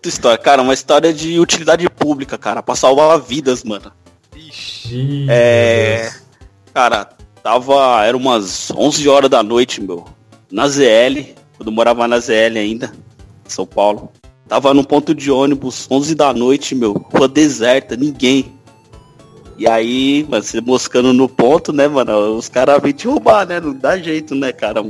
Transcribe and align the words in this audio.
Outra 0.00 0.08
história, 0.08 0.38
cara, 0.38 0.62
uma 0.62 0.72
história 0.72 1.12
de 1.12 1.38
utilidade 1.38 1.86
pública, 1.90 2.38
cara, 2.38 2.62
pra 2.62 2.74
salvar 2.74 3.20
vidas, 3.20 3.62
mano. 3.62 3.92
Ixi. 4.34 5.26
É. 5.28 6.10
Cara, 6.72 7.10
tava. 7.42 8.02
Era 8.02 8.16
umas 8.16 8.70
11 8.70 9.06
horas 9.10 9.28
da 9.28 9.42
noite, 9.42 9.82
meu. 9.82 10.06
Na 10.50 10.66
ZL, 10.66 11.34
quando 11.54 11.66
eu 11.66 11.72
morava 11.72 12.08
na 12.08 12.18
ZL 12.18 12.56
ainda, 12.56 12.90
em 13.46 13.50
São 13.50 13.66
Paulo. 13.66 14.10
Tava 14.48 14.72
num 14.72 14.84
ponto 14.84 15.14
de 15.14 15.30
ônibus, 15.30 15.86
11 15.90 16.14
da 16.14 16.32
noite, 16.32 16.74
meu. 16.74 16.94
Rua 16.94 17.28
deserta, 17.28 17.94
ninguém. 17.94 18.54
E 19.58 19.68
aí, 19.68 20.26
mano, 20.26 20.42
você 20.42 20.62
moscando 20.62 21.12
no 21.12 21.28
ponto, 21.28 21.74
né, 21.74 21.86
mano? 21.86 22.38
Os 22.38 22.48
caras 22.48 22.80
vêm 22.82 22.94
te 22.94 23.06
roubar, 23.06 23.46
né? 23.46 23.60
Não 23.60 23.74
dá 23.74 23.98
jeito, 23.98 24.34
né, 24.34 24.50
cara? 24.50 24.82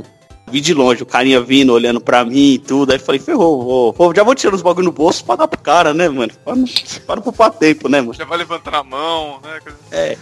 Vi 0.51 0.59
de 0.61 0.73
longe, 0.73 1.01
o 1.01 1.05
carinha 1.05 1.39
vindo, 1.41 1.71
olhando 1.73 2.01
pra 2.01 2.25
mim 2.25 2.53
e 2.53 2.59
tudo. 2.59 2.91
Aí 2.91 2.99
falei, 2.99 3.19
ferrou, 3.21 3.63
vou, 3.63 3.93
vou- 3.93 4.13
já 4.15 4.23
vou 4.23 4.35
tirando 4.35 4.55
os 4.55 4.61
bagulho 4.61 4.85
no 4.85 4.91
bolso 4.91 5.23
pra 5.23 5.35
dar 5.37 5.47
pro 5.47 5.59
cara, 5.59 5.93
né, 5.93 6.09
mano? 6.09 6.31
Pra 6.43 6.55
não, 6.55 6.65
pra 7.05 7.15
não 7.15 7.23
poupar 7.23 7.51
tempo, 7.51 7.87
né, 7.87 8.01
mano? 8.01 8.13
Já 8.13 8.25
vai 8.25 8.37
levantando 8.37 8.75
a 8.75 8.83
mão, 8.83 9.39
né? 9.41 9.59
É. 9.91 10.17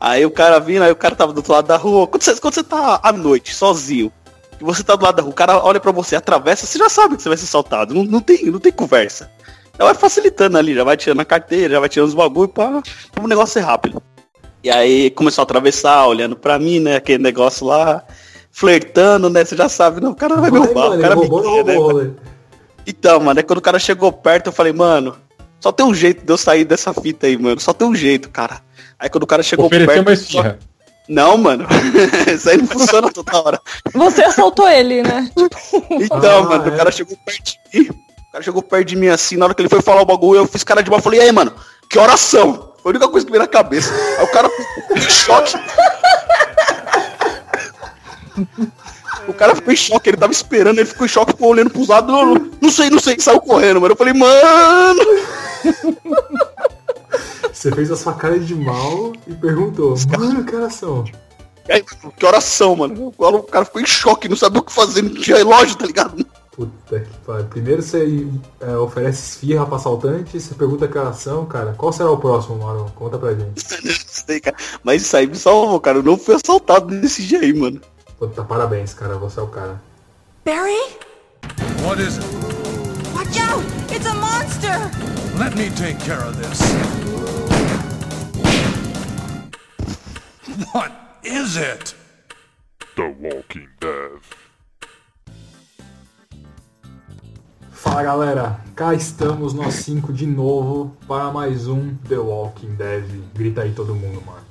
Aí 0.00 0.24
o 0.24 0.30
cara 0.30 0.58
vindo, 0.58 0.82
aí 0.82 0.90
o 0.90 0.96
cara 0.96 1.14
tava 1.14 1.32
do 1.32 1.36
outro 1.38 1.52
lado 1.52 1.66
da 1.66 1.76
rua. 1.76 2.06
Quando 2.06 2.22
você, 2.22 2.34
quando 2.40 2.54
você 2.54 2.62
tá 2.64 3.00
à 3.02 3.12
noite, 3.12 3.54
sozinho, 3.54 4.10
e 4.58 4.64
você 4.64 4.82
tá 4.82 4.96
do 4.96 5.04
lado 5.04 5.16
da 5.16 5.22
rua, 5.22 5.30
o 5.30 5.34
cara 5.34 5.62
olha 5.62 5.78
pra 5.78 5.92
você, 5.92 6.16
atravessa, 6.16 6.64
você 6.66 6.78
já 6.78 6.88
sabe 6.88 7.16
que 7.16 7.22
você 7.22 7.28
vai 7.28 7.36
ser 7.36 7.44
assaltado. 7.44 7.92
Não, 7.94 8.02
não, 8.04 8.20
tem, 8.20 8.46
não 8.46 8.58
tem 8.58 8.72
conversa. 8.72 9.30
Já 9.78 9.84
vai 9.84 9.94
facilitando 9.94 10.56
ali, 10.56 10.74
já 10.74 10.84
vai 10.84 10.96
tirando 10.96 11.20
a 11.20 11.24
carteira, 11.24 11.74
já 11.74 11.80
vai 11.80 11.88
tirando 11.88 12.08
os 12.08 12.14
bagulho 12.14 12.48
pra, 12.48 12.82
pra 13.12 13.24
o 13.24 13.28
negócio 13.28 13.52
ser 13.54 13.60
rápido. 13.60 14.02
E 14.64 14.70
aí 14.70 15.10
começou 15.10 15.42
a 15.42 15.44
atravessar, 15.44 16.06
olhando 16.06 16.36
pra 16.36 16.58
mim, 16.58 16.80
né? 16.80 16.96
Aquele 16.96 17.22
negócio 17.22 17.66
lá, 17.66 18.02
flertando, 18.50 19.30
né? 19.30 19.44
Você 19.44 19.56
já 19.56 19.68
sabe, 19.68 20.00
não, 20.00 20.10
o 20.10 20.14
cara 20.14 20.36
vai 20.36 20.50
me 20.50 20.58
Vai, 20.58 20.66
roubar, 20.66 20.88
mano, 20.90 20.98
o 20.98 21.02
cara 21.02 21.16
me 21.16 21.20
roubou, 21.26 21.42
não 21.42 21.54
quer, 21.56 21.64
né, 21.64 21.74
mano? 21.74 21.86
rolê. 21.86 22.10
Então, 22.86 23.20
mano, 23.20 23.40
é 23.40 23.42
quando 23.42 23.58
o 23.58 23.62
cara 23.62 23.78
chegou 23.78 24.10
perto, 24.12 24.46
eu 24.48 24.52
falei, 24.52 24.72
mano, 24.72 25.16
só 25.60 25.70
tem 25.70 25.84
um 25.86 25.94
jeito 25.94 26.24
de 26.24 26.32
eu 26.32 26.36
sair 26.38 26.64
dessa 26.64 26.92
fita 26.94 27.26
aí, 27.26 27.36
mano. 27.36 27.60
Só 27.60 27.72
tem 27.72 27.86
um 27.86 27.94
jeito, 27.94 28.28
cara. 28.30 28.60
Aí 28.98 29.08
quando 29.08 29.24
o 29.24 29.26
cara 29.26 29.42
chegou 29.42 29.66
Ofereceu 29.66 30.02
perto. 30.04 30.08
uma 30.08 30.16
só-. 30.16 30.54
Não, 31.08 31.36
mano. 31.36 31.66
Isso 32.32 32.48
aí 32.48 32.56
não 32.56 32.66
funciona 32.66 33.10
toda 33.12 33.36
hora. 33.42 33.60
Você 33.92 34.22
assaltou 34.22 34.68
ele, 34.68 35.02
né? 35.02 35.30
Então, 35.90 36.44
Ah, 36.44 36.48
mano, 36.48 36.64
é. 36.70 36.74
o 36.74 36.76
cara 36.76 36.90
chegou 36.90 37.16
perto 37.24 37.42
de 37.44 37.58
mim. 37.80 37.88
O 37.90 38.32
cara 38.32 38.44
chegou 38.44 38.62
perto 38.62 38.86
de 38.86 38.96
mim 38.96 39.08
assim, 39.08 39.36
na 39.36 39.44
hora 39.46 39.54
que 39.54 39.60
ele 39.60 39.68
foi 39.68 39.82
falar 39.82 40.02
o 40.02 40.06
bagulho, 40.06 40.38
eu 40.38 40.46
fiz 40.46 40.62
cara 40.64 40.82
de 40.82 40.90
mal, 40.90 41.00
falei, 41.00 41.18
e 41.20 41.22
aí, 41.24 41.32
mano, 41.32 41.52
que 41.88 41.98
oração? 41.98 42.72
Foi 42.82 42.90
a 42.90 42.94
única 42.94 43.08
coisa 43.08 43.26
que 43.26 43.32
veio 43.32 43.42
na 43.42 43.48
cabeça. 43.48 43.92
Aí 44.18 44.24
o 44.24 44.28
cara 44.32 44.48
ficou 44.48 44.96
em 44.96 45.00
choque. 45.00 45.54
O 49.28 49.34
cara 49.34 49.54
ficou 49.54 49.72
em 49.72 49.76
choque, 49.76 50.10
ele 50.10 50.16
tava 50.16 50.32
esperando, 50.32 50.78
ele 50.78 50.88
ficou 50.88 51.06
em 51.06 51.08
choque, 51.08 51.32
ficou 51.32 51.48
olhando 51.48 51.70
pros 51.70 51.88
lados, 51.88 52.10
não, 52.10 52.34
não, 52.60 52.70
sei, 52.70 52.90
não 52.90 52.98
sei, 52.98 53.18
saiu 53.18 53.40
correndo, 53.40 53.80
mano. 53.80 53.92
Eu 53.92 53.96
falei, 53.96 54.14
mano! 54.14 55.00
Você 57.52 57.70
fez 57.72 57.90
a 57.90 57.96
sua 57.96 58.14
cara 58.14 58.38
de 58.38 58.54
mal 58.54 59.12
e 59.26 59.34
perguntou, 59.34 59.94
mano, 60.18 60.44
que 60.44 60.56
oração? 60.56 61.04
E 61.68 61.72
aí, 61.72 61.84
mano, 62.02 62.14
que 62.16 62.26
oração, 62.26 62.74
mano. 62.74 63.12
Agora 63.16 63.36
o 63.36 63.42
cara 63.42 63.64
ficou 63.64 63.82
em 63.82 63.86
choque, 63.86 64.28
não 64.28 64.36
sabia 64.36 64.60
o 64.60 64.64
que 64.64 64.72
fazer, 64.72 65.02
não 65.02 65.14
tinha 65.14 65.36
relógio, 65.36 65.76
tá 65.76 65.86
ligado? 65.86 66.24
Puta 66.52 67.00
que 67.00 67.18
pariu. 67.24 67.46
Primeiro 67.46 67.82
você 67.82 68.26
é, 68.60 68.76
oferece 68.76 69.30
esfirra 69.36 69.66
pra 69.66 69.76
assaltante, 69.76 70.38
você 70.38 70.54
pergunta 70.54 70.88
que 70.88 70.98
oração, 70.98 71.46
cara. 71.46 71.74
Qual 71.74 71.92
será 71.92 72.10
o 72.10 72.18
próximo, 72.18 72.58
Mauro? 72.58 72.90
Conta 72.94 73.18
pra 73.18 73.34
gente. 73.34 73.62
Sei. 74.08 74.42
Mas 74.82 75.02
isso 75.02 75.16
aí 75.16 75.26
me 75.26 75.36
salvou, 75.36 75.80
cara. 75.80 75.98
Eu 75.98 76.02
não 76.02 76.18
fui 76.18 76.34
assaltado 76.34 76.98
desse 77.00 77.22
dia 77.22 77.38
aí, 77.40 77.52
mano. 77.52 77.80
Puta, 78.20 78.44
parabéns, 78.44 78.92
cara. 78.92 79.16
Você 79.16 79.40
é 79.40 79.42
o 79.42 79.46
cara. 79.46 79.80
Barry? 80.44 80.76
What 81.82 81.98
is 82.02 82.18
it? 82.18 82.26
Watch 83.14 83.40
out! 83.40 83.64
It's 83.90 84.04
a 84.04 84.14
monster! 84.14 84.78
Let 85.38 85.56
me 85.56 85.70
take 85.70 85.98
care 86.04 86.22
of 86.22 86.36
this. 86.36 86.60
What 90.74 90.92
is 91.24 91.56
it? 91.56 91.94
The 92.94 93.08
Walking 93.18 93.68
Dead. 93.80 94.20
Fala 97.70 98.02
galera, 98.02 98.60
cá 98.76 98.92
estamos 98.92 99.54
nós 99.54 99.76
cinco 99.76 100.12
de 100.12 100.26
novo 100.26 100.94
para 101.08 101.30
mais 101.30 101.66
um 101.66 101.94
The 102.06 102.18
Walking 102.18 102.74
Dead. 102.74 103.06
Grita 103.34 103.62
aí 103.62 103.72
todo 103.72 103.94
mundo, 103.94 104.22
mano. 104.26 104.44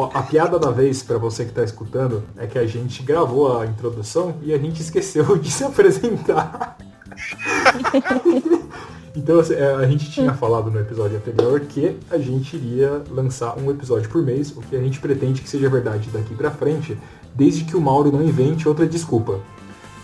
Ó, 0.00 0.08
a 0.14 0.22
piada 0.22 0.58
da 0.58 0.70
vez, 0.70 1.02
pra 1.02 1.18
você 1.18 1.44
que 1.44 1.52
tá 1.52 1.62
escutando, 1.62 2.22
é 2.38 2.46
que 2.46 2.58
a 2.58 2.66
gente 2.66 3.02
gravou 3.02 3.60
a 3.60 3.66
introdução 3.66 4.36
e 4.40 4.54
a 4.54 4.56
gente 4.56 4.80
esqueceu 4.80 5.36
de 5.36 5.50
se 5.50 5.62
apresentar. 5.62 6.78
então 9.14 9.40
assim, 9.40 9.52
é, 9.52 9.74
a 9.74 9.86
gente 9.86 10.10
tinha 10.10 10.32
falado 10.32 10.70
no 10.70 10.80
episódio 10.80 11.18
anterior 11.18 11.60
que 11.60 11.98
a 12.10 12.16
gente 12.16 12.56
iria 12.56 13.02
lançar 13.10 13.58
um 13.58 13.70
episódio 13.70 14.08
por 14.08 14.22
mês, 14.22 14.56
o 14.56 14.62
que 14.62 14.74
a 14.74 14.80
gente 14.80 14.98
pretende 15.00 15.42
que 15.42 15.50
seja 15.50 15.68
verdade 15.68 16.08
daqui 16.10 16.34
pra 16.34 16.50
frente, 16.50 16.96
desde 17.34 17.64
que 17.64 17.76
o 17.76 17.80
Mauro 17.80 18.10
não 18.10 18.22
invente 18.22 18.66
outra 18.66 18.86
desculpa. 18.86 19.38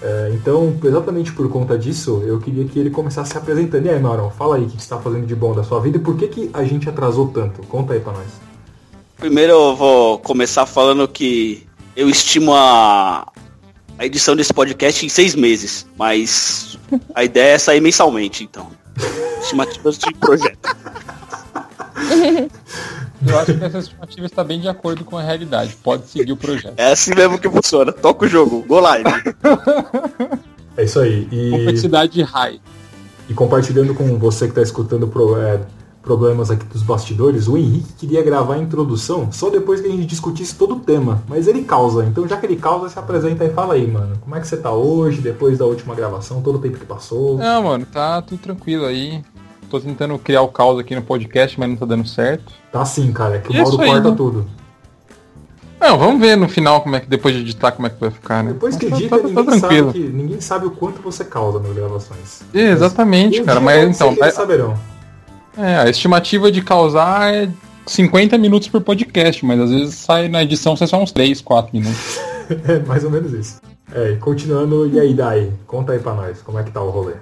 É, 0.02 0.30
então, 0.34 0.78
exatamente 0.84 1.32
por 1.32 1.48
conta 1.48 1.78
disso, 1.78 2.22
eu 2.26 2.38
queria 2.38 2.66
que 2.66 2.78
ele 2.78 2.90
começasse 2.90 3.30
se 3.30 3.38
apresentando. 3.38 3.86
E 3.86 3.88
aí, 3.88 3.98
Mauro, 3.98 4.30
fala 4.36 4.56
aí 4.56 4.64
o 4.64 4.66
que 4.66 4.72
você 4.72 4.76
está 4.76 4.98
fazendo 4.98 5.26
de 5.26 5.34
bom 5.34 5.54
da 5.54 5.64
sua 5.64 5.80
vida 5.80 5.96
e 5.96 6.00
por 6.00 6.18
que, 6.18 6.28
que 6.28 6.50
a 6.52 6.64
gente 6.64 6.86
atrasou 6.86 7.28
tanto? 7.28 7.66
Conta 7.66 7.94
aí 7.94 8.00
pra 8.00 8.12
nós. 8.12 8.45
Primeiro 9.16 9.52
eu 9.52 9.76
vou 9.76 10.18
começar 10.18 10.66
falando 10.66 11.06
que 11.08 11.66
eu 11.96 12.08
estimo 12.08 12.52
a, 12.54 13.26
a 13.98 14.04
edição 14.06 14.36
desse 14.36 14.52
podcast 14.52 15.04
em 15.04 15.08
seis 15.08 15.34
meses. 15.34 15.86
Mas 15.98 16.78
a 17.14 17.24
ideia 17.24 17.54
é 17.54 17.58
sair 17.58 17.80
mensalmente, 17.80 18.44
então. 18.44 18.68
Estimativas 19.40 19.98
de 19.98 20.12
projeto. 20.14 20.76
Eu 23.26 23.38
acho 23.38 23.54
que 23.58 23.64
essa 23.64 23.78
estimativa 23.78 24.26
está 24.26 24.44
bem 24.44 24.60
de 24.60 24.68
acordo 24.68 25.04
com 25.04 25.16
a 25.16 25.22
realidade. 25.22 25.74
Pode 25.82 26.06
seguir 26.08 26.32
o 26.32 26.36
projeto. 26.36 26.74
É 26.76 26.92
assim 26.92 27.14
mesmo 27.14 27.38
que 27.38 27.48
funciona. 27.48 27.92
Toca 27.92 28.26
o 28.26 28.28
jogo. 28.28 28.62
Go 28.66 28.78
live. 28.80 29.08
É 30.76 30.84
isso 30.84 31.00
aí. 31.00 31.26
E, 31.32 31.50
Complexidade 31.50 32.22
high. 32.22 32.60
e 33.30 33.34
compartilhando 33.34 33.94
com 33.94 34.18
você 34.18 34.44
que 34.44 34.50
está 34.50 34.62
escutando 34.62 35.08
pro- 35.08 35.40
é, 35.40 35.60
problemas 36.06 36.52
aqui 36.52 36.64
dos 36.66 36.82
bastidores, 36.82 37.48
o 37.48 37.58
Henrique 37.58 37.92
queria 37.94 38.22
gravar 38.22 38.54
a 38.54 38.58
introdução 38.58 39.32
só 39.32 39.50
depois 39.50 39.80
que 39.80 39.88
a 39.88 39.90
gente 39.90 40.06
discutisse 40.06 40.54
todo 40.54 40.76
o 40.76 40.78
tema. 40.78 41.20
Mas 41.28 41.48
ele 41.48 41.64
causa. 41.64 42.04
Então, 42.04 42.26
já 42.28 42.36
que 42.36 42.46
ele 42.46 42.54
causa, 42.54 42.88
se 42.88 42.96
apresenta 42.96 43.44
e 43.44 43.50
fala 43.50 43.74
aí, 43.74 43.90
mano. 43.90 44.16
Como 44.20 44.36
é 44.36 44.40
que 44.40 44.46
você 44.46 44.56
tá 44.56 44.70
hoje, 44.70 45.20
depois 45.20 45.58
da 45.58 45.66
última 45.66 45.96
gravação, 45.96 46.40
todo 46.40 46.56
o 46.56 46.58
tempo 46.60 46.78
que 46.78 46.86
passou? 46.86 47.36
Não, 47.36 47.64
mano, 47.64 47.84
tá 47.84 48.22
tudo 48.22 48.38
tranquilo 48.38 48.86
aí. 48.86 49.22
Tô 49.68 49.80
tentando 49.80 50.16
criar 50.16 50.42
o 50.42 50.48
caos 50.48 50.78
aqui 50.78 50.94
no 50.94 51.02
podcast, 51.02 51.58
mas 51.58 51.68
não 51.68 51.76
tá 51.76 51.84
dando 51.84 52.06
certo. 52.06 52.52
Tá 52.70 52.84
sim, 52.84 53.12
cara. 53.12 53.34
É 53.34 53.38
que 53.40 53.50
o 53.50 53.52
Isso 53.52 53.76
Mauro 53.76 53.92
corta 53.92 54.10
né? 54.10 54.16
tudo. 54.16 54.46
Não, 55.80 55.98
vamos 55.98 56.20
ver 56.20 56.36
no 56.36 56.48
final 56.48 56.80
como 56.80 56.94
é 56.94 57.00
que 57.00 57.08
depois 57.08 57.34
de 57.34 57.40
editar 57.40 57.72
como 57.72 57.88
é 57.88 57.90
que 57.90 58.00
vai 58.00 58.10
ficar, 58.10 58.44
né? 58.44 58.52
Depois 58.52 58.76
que 58.76 58.88
Mas 58.88 59.00
edita, 59.00 59.18
tá, 59.18 59.22
tá, 59.22 59.28
tá 59.28 59.42
ninguém, 59.42 59.60
sabe 59.60 59.92
que, 59.92 59.98
ninguém 59.98 60.40
sabe 60.40 60.66
o 60.66 60.70
quanto 60.70 61.02
você 61.02 61.24
causa 61.24 61.58
nas 61.58 61.72
gravações. 61.72 62.42
É, 62.54 62.70
exatamente, 62.70 63.40
Um 63.40 63.44
cara. 63.44 63.60
Mas 63.60 63.96
então, 63.96 64.12
eles 64.12 64.34
saberão. 64.34 64.95
É, 65.58 65.76
a 65.76 65.88
estimativa 65.88 66.50
de 66.50 66.62
causar 66.62 67.32
é 67.34 67.48
50 67.86 68.36
minutos 68.38 68.68
por 68.68 68.80
podcast, 68.80 69.44
mas 69.44 69.60
às 69.60 69.70
vezes 69.70 69.94
sai 69.94 70.28
na 70.28 70.42
edição 70.42 70.76
sai 70.76 70.88
só 70.88 71.00
uns 71.02 71.12
3, 71.12 71.40
4 71.40 71.70
minutos. 71.76 72.18
É 72.68 72.78
mais 72.86 73.02
ou 73.02 73.10
menos 73.10 73.32
isso. 73.32 73.60
É, 73.92 74.10
e 74.12 74.16
continuando, 74.18 74.88
e 74.88 75.00
aí, 75.00 75.12
Dai? 75.12 75.52
Conta 75.66 75.92
aí 75.94 75.98
pra 75.98 76.14
nós, 76.14 76.40
como 76.42 76.60
é 76.60 76.62
que 76.62 76.70
tá 76.70 76.80
o 76.80 76.90
rolê? 76.90 77.14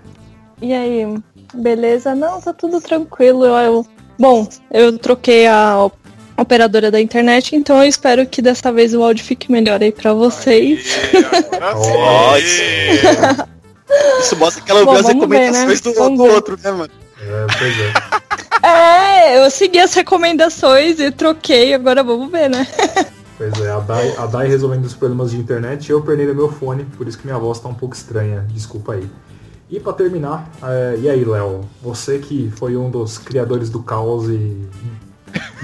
E 0.61 0.71
aí, 0.75 1.17
beleza? 1.55 2.15
Não, 2.15 2.43
tá 2.43 2.53
tudo 2.53 2.79
tranquilo. 2.79 3.47
Eu, 3.47 3.55
eu- 3.55 3.87
bom, 4.19 4.47
eu 4.71 4.99
troquei 4.99 5.47
a 5.47 5.83
op- 5.83 5.97
operadora 6.37 6.91
da 6.91 7.01
internet, 7.01 7.57
então 7.57 7.79
eu 7.79 7.89
espero 7.89 8.27
que 8.27 8.43
dessa 8.43 8.71
vez 8.71 8.93
o 8.93 9.03
áudio 9.03 9.25
fique 9.25 9.51
melhor 9.51 9.83
aí 9.83 9.93
pra 9.93 10.13
vocês. 10.13 10.85
Sim. 10.91 11.19
Isso 14.21 14.37
mostra 14.37 14.63
que 14.63 14.71
ela 14.71 14.81
ouviu 14.81 14.93
Bom, 14.95 15.01
as 15.01 15.07
vamos 15.07 15.29
ver, 15.29 15.39
recomendações 15.39 15.83
né? 15.83 15.93
do, 15.93 16.17
do 16.17 16.25
outro, 16.25 16.59
né, 16.63 16.71
mano? 16.71 16.91
É, 17.21 17.47
pois 17.59 17.81
é. 17.81 17.93
É, 18.65 19.45
eu 19.45 19.51
segui 19.51 19.79
as 19.79 19.93
recomendações 19.93 20.99
e 20.99 21.11
troquei, 21.11 21.75
agora 21.75 22.03
vamos 22.03 22.31
ver, 22.31 22.49
né? 22.49 22.67
Pois 23.37 23.53
é, 23.61 23.69
a 23.69 23.81
Dai, 23.81 24.15
a 24.17 24.27
Dai 24.27 24.47
resolvendo 24.47 24.85
os 24.85 24.95
problemas 24.95 25.33
de 25.33 25.37
internet, 25.37 25.91
eu 25.91 26.01
perdei 26.01 26.25
no 26.25 26.37
meu 26.37 26.53
fone, 26.53 26.85
por 26.85 27.09
isso 27.09 27.19
que 27.19 27.27
minha 27.27 27.37
voz 27.37 27.59
tá 27.59 27.69
um 27.69 27.75
pouco 27.75 27.93
estranha, 27.93 28.47
desculpa 28.49 28.93
aí. 28.93 29.11
E 29.69 29.81
pra 29.81 29.93
terminar, 29.93 30.49
é, 30.63 30.99
e 31.01 31.11
aí, 31.11 31.25
Léo? 31.25 31.63
Você 31.83 32.21
que 32.21 32.53
foi 32.57 32.77
um 32.77 32.89
dos 32.89 33.19
criadores 33.19 33.69
do 33.71 33.83
caos 33.83 34.29
e 34.29 34.57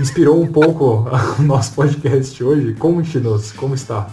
inspirou 0.01 0.43
um 0.43 0.49
pouco 0.49 1.07
o 1.39 1.43
nosso 1.43 1.73
podcast 1.75 2.43
hoje, 2.43 2.75
conte-nos, 2.75 3.53
como 3.53 3.77
está? 3.77 4.11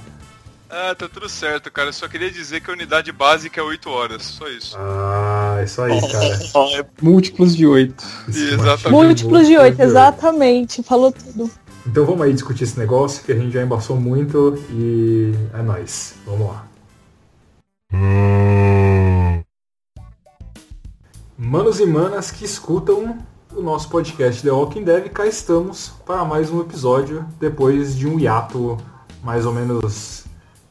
Ah, 0.69 0.93
tá 0.93 1.07
tudo 1.07 1.29
certo, 1.29 1.71
cara. 1.71 1.89
Eu 1.89 1.93
só 1.93 2.07
queria 2.07 2.29
dizer 2.29 2.61
que 2.61 2.69
a 2.69 2.73
unidade 2.73 3.11
básica 3.11 3.61
é 3.61 3.63
8 3.63 3.89
horas. 3.89 4.23
Só 4.23 4.47
isso. 4.49 4.75
Ah, 4.77 5.61
isso 5.63 5.81
aí, 5.81 5.99
cara. 6.01 6.37
É 6.79 6.85
Múltiplos 7.01 7.55
de 7.55 7.65
8. 7.65 8.03
Exatamente. 8.27 8.89
Múltiplos 8.89 9.47
de 9.47 9.57
oito, 9.57 9.81
exatamente. 9.81 10.83
Falou 10.83 11.11
tudo. 11.11 11.49
Então 11.85 12.05
vamos 12.05 12.21
aí 12.21 12.33
discutir 12.33 12.65
esse 12.65 12.77
negócio 12.77 13.23
que 13.23 13.31
a 13.31 13.35
gente 13.35 13.51
já 13.51 13.63
embaçou 13.63 13.95
muito 13.95 14.61
e 14.69 15.33
é 15.53 15.61
nóis. 15.61 16.15
Vamos 16.25 16.47
lá. 16.49 16.67
Manos 21.37 21.79
e 21.79 21.85
manas 21.85 22.29
que 22.29 22.43
escutam 22.43 23.17
o 23.55 23.61
nosso 23.61 23.89
podcast 23.89 24.43
The 24.43 24.51
Walking 24.51 24.83
Dead, 24.83 25.09
cá 25.09 25.25
estamos 25.25 25.93
para 26.05 26.25
mais 26.25 26.51
um 26.51 26.59
episódio 26.59 27.25
depois 27.39 27.95
de 27.95 28.05
um 28.05 28.19
hiato 28.19 28.77
mais 29.23 29.45
ou 29.45 29.53
menos 29.53 30.26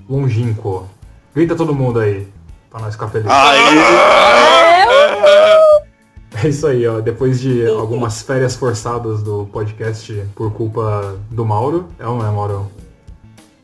longínquo. 0.08 0.86
Grita 1.34 1.54
todo 1.54 1.74
mundo 1.74 2.00
aí, 2.00 2.26
para 2.70 2.80
nós 2.80 2.94
ficar 2.94 3.08
felizes. 3.08 3.32
É 6.42 6.48
isso 6.48 6.66
aí, 6.66 6.86
ó. 6.86 7.00
Depois 7.00 7.40
de 7.40 7.66
algumas 7.66 8.22
férias 8.22 8.54
forçadas 8.56 9.22
do 9.22 9.46
podcast 9.52 10.12
por 10.34 10.52
culpa 10.52 11.16
do 11.30 11.44
Mauro. 11.44 11.88
É 11.98 12.06
ou 12.06 12.18
não 12.18 12.26
é, 12.26 12.30
Mauro? 12.30 12.70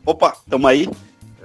Opa, 0.05 0.33
tamo 0.49 0.67
aí. 0.67 0.89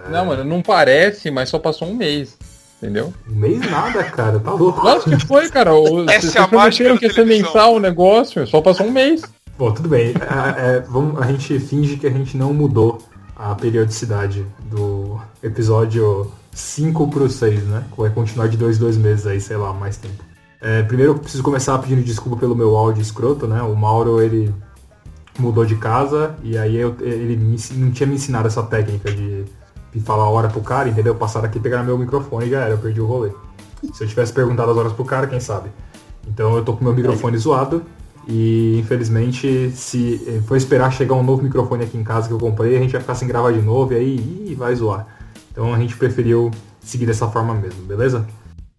Não, 0.09 0.25
mano, 0.27 0.45
não 0.45 0.63
parece, 0.63 1.31
mas 1.31 1.49
só 1.49 1.59
passou 1.59 1.89
um 1.89 1.95
mês. 1.95 2.37
Entendeu? 2.81 3.13
Um 3.29 3.35
mês 3.35 3.59
nada, 3.71 4.05
cara. 4.05 4.39
Tá 4.39 4.53
louco. 4.53 4.81
Que 5.03 5.19
foi, 5.27 5.49
cara. 5.51 5.75
O- 5.75 6.05
Essa 6.09 6.21
Vocês 6.31 6.37
é 6.37 6.47
prometeram 6.47 6.97
que 6.97 7.07
ia 7.07 7.13
ser 7.13 7.27
mensal 7.27 7.75
o 7.75 7.81
negócio, 7.81 8.47
só 8.47 8.61
passou 8.61 8.87
um 8.87 8.91
mês. 8.93 9.23
Bom, 9.59 9.73
tudo 9.73 9.89
bem. 9.89 10.15
É, 10.15 10.77
é, 10.77 10.81
vamos, 10.81 11.21
a 11.21 11.27
gente 11.27 11.59
finge 11.59 11.97
que 11.97 12.07
a 12.07 12.11
gente 12.11 12.37
não 12.37 12.55
mudou 12.55 13.03
a 13.39 13.55
periodicidade 13.55 14.45
do 14.71 15.19
episódio 15.43 16.31
5 16.53 17.09
pro 17.09 17.29
6, 17.31 17.63
né? 17.65 17.85
Vai 17.97 18.11
continuar 18.11 18.49
de 18.49 18.57
dois 18.57 18.79
dois 18.79 18.97
meses 18.97 19.27
aí, 19.27 19.41
sei 19.41 19.57
lá, 19.57 19.73
mais 19.73 19.97
tempo. 19.97 20.23
É, 20.61 20.83
primeiro 20.83 21.13
eu 21.13 21.19
preciso 21.19 21.43
começar 21.43 21.79
pedindo 21.79 22.03
desculpa 22.03 22.37
pelo 22.37 22.57
meu 22.57 22.77
áudio 22.77 23.01
escroto, 23.01 23.47
né? 23.47 23.63
O 23.63 23.77
Mauro, 23.77 24.21
ele 24.21 24.53
mudou 25.39 25.65
de 25.65 25.77
casa 25.77 26.35
e 26.43 26.59
aí 26.59 26.75
eu- 26.77 26.97
ele 27.01 27.37
me 27.37 27.57
não 27.77 27.93
tinha 27.93 28.07
me 28.09 28.17
ensinado 28.17 28.49
essa 28.49 28.61
técnica 28.65 29.09
de, 29.13 29.45
de 29.95 30.01
falar 30.01 30.25
a 30.25 30.29
hora 30.29 30.49
pro 30.49 30.61
cara, 30.61 30.89
entendeu? 30.89 31.15
Passar 31.15 31.45
aqui, 31.45 31.61
pegar 31.61 31.85
meu 31.85 31.97
microfone 31.97 32.47
e 32.47 32.51
já 32.51 32.63
era, 32.63 32.71
eu 32.71 32.79
perdi 32.79 33.01
o 33.01 33.07
rolê. 33.07 33.31
Se 33.95 34.03
eu 34.03 34.09
tivesse 34.09 34.33
perguntado 34.33 34.73
as 34.73 34.77
horas 34.77 34.93
pro 34.93 35.05
cara, 35.05 35.29
quem 35.29 35.39
sabe? 35.39 35.71
Então 36.27 36.57
eu 36.57 36.65
tô 36.65 36.73
com 36.77 36.83
meu 36.85 36.93
microfone 36.93 37.39
zoado 37.39 37.85
e 38.29 38.79
infelizmente 38.79 39.71
se 39.71 40.43
for 40.47 40.57
esperar 40.57 40.93
chegar 40.93 41.15
um 41.15 41.23
novo 41.23 41.43
microfone 41.43 41.85
aqui 41.85 41.97
em 41.97 42.05
casa 42.05 42.29
que 42.29 42.35
eu 42.35 42.39
comprei, 42.39 42.77
a 42.77 42.81
gente 42.81 42.93
vai 42.93 43.01
ficar 43.01 43.15
sem 43.15 43.27
gravar 43.27 43.53
de 43.53 43.63
novo 43.63 43.95
e 43.95 43.97
aí 43.97 44.55
vai 44.55 44.75
zoar. 44.75 45.07
Então 45.51 45.73
a 45.73 45.79
gente 45.79 45.97
preferiu 45.97 46.51
seguir 46.81 47.07
dessa 47.07 47.27
forma 47.29 47.55
mesmo, 47.55 47.83
beleza? 47.87 48.27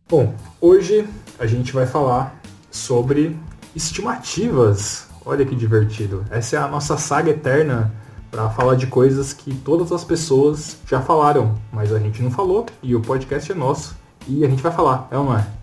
Bom, 0.07 0.35
hoje 0.61 1.07
a 1.39 1.47
gente 1.47 1.73
vai 1.73 1.87
falar 1.87 2.39
sobre 2.69 3.35
estimativas. 3.75 5.07
Olha 5.25 5.45
que 5.45 5.55
divertido. 5.55 6.23
Essa 6.29 6.55
é 6.55 6.59
a 6.59 6.67
nossa 6.67 6.97
saga 6.97 7.31
eterna 7.31 7.91
para 8.29 8.49
falar 8.51 8.75
de 8.75 8.85
coisas 8.87 9.33
que 9.33 9.53
todas 9.55 9.91
as 9.91 10.03
pessoas 10.03 10.77
já 10.87 11.01
falaram, 11.01 11.55
mas 11.71 11.91
a 11.91 11.97
gente 11.97 12.21
não 12.21 12.29
falou 12.29 12.67
e 12.83 12.95
o 12.95 13.01
podcast 13.01 13.51
é 13.51 13.55
nosso 13.55 13.97
e 14.27 14.45
a 14.45 14.47
gente 14.47 14.61
vai 14.61 14.71
falar, 14.71 15.07
é 15.09 15.17
ou 15.17 15.25
não 15.25 15.37
é? 15.37 15.58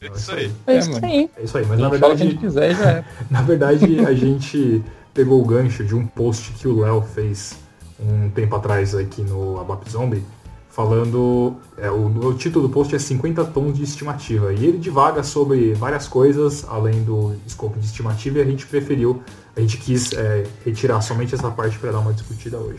É 0.00 0.06
isso 0.08 0.32
aí. 0.32 0.52
É 0.66 0.74
É, 0.74 0.78
isso 0.78 0.90
mano. 0.90 1.06
aí. 1.06 1.30
É 1.36 1.42
isso 1.42 1.58
aí, 1.58 1.66
mas 1.66 1.78
na 1.78 1.88
que 1.90 1.96
a 1.96 1.98
verdade 1.98 2.22
gente 2.22 2.36
quiser 2.38 2.74
já 2.74 2.90
é. 2.90 3.04
na 3.30 3.42
verdade, 3.42 4.06
a 4.06 4.14
gente 4.14 4.82
pegou 5.12 5.40
o 5.40 5.44
gancho 5.44 5.84
de 5.84 5.94
um 5.94 6.06
post 6.06 6.52
que 6.52 6.68
o 6.68 6.80
Léo 6.80 7.02
fez 7.02 7.56
um 7.98 8.30
tempo 8.30 8.54
atrás 8.54 8.94
aqui 8.94 9.22
no 9.22 9.60
Abap 9.60 9.88
Zombie, 9.90 10.22
falando. 10.70 11.56
É, 11.76 11.90
o, 11.90 12.06
o 12.06 12.34
título 12.34 12.68
do 12.68 12.72
post 12.72 12.94
é 12.94 12.98
50 12.98 13.44
tons 13.46 13.76
de 13.76 13.82
estimativa. 13.82 14.52
E 14.52 14.64
ele 14.64 14.78
divaga 14.78 15.22
sobre 15.24 15.74
várias 15.74 16.06
coisas 16.06 16.64
além 16.68 17.02
do 17.02 17.34
escopo 17.46 17.78
de 17.78 17.86
estimativa 17.86 18.38
e 18.38 18.42
a 18.42 18.44
gente 18.44 18.66
preferiu, 18.66 19.20
a 19.56 19.60
gente 19.60 19.78
quis 19.78 20.12
é, 20.12 20.44
retirar 20.64 21.00
somente 21.00 21.34
essa 21.34 21.50
parte 21.50 21.76
para 21.78 21.90
dar 21.90 21.98
uma 21.98 22.12
discutida 22.12 22.58
hoje. 22.58 22.78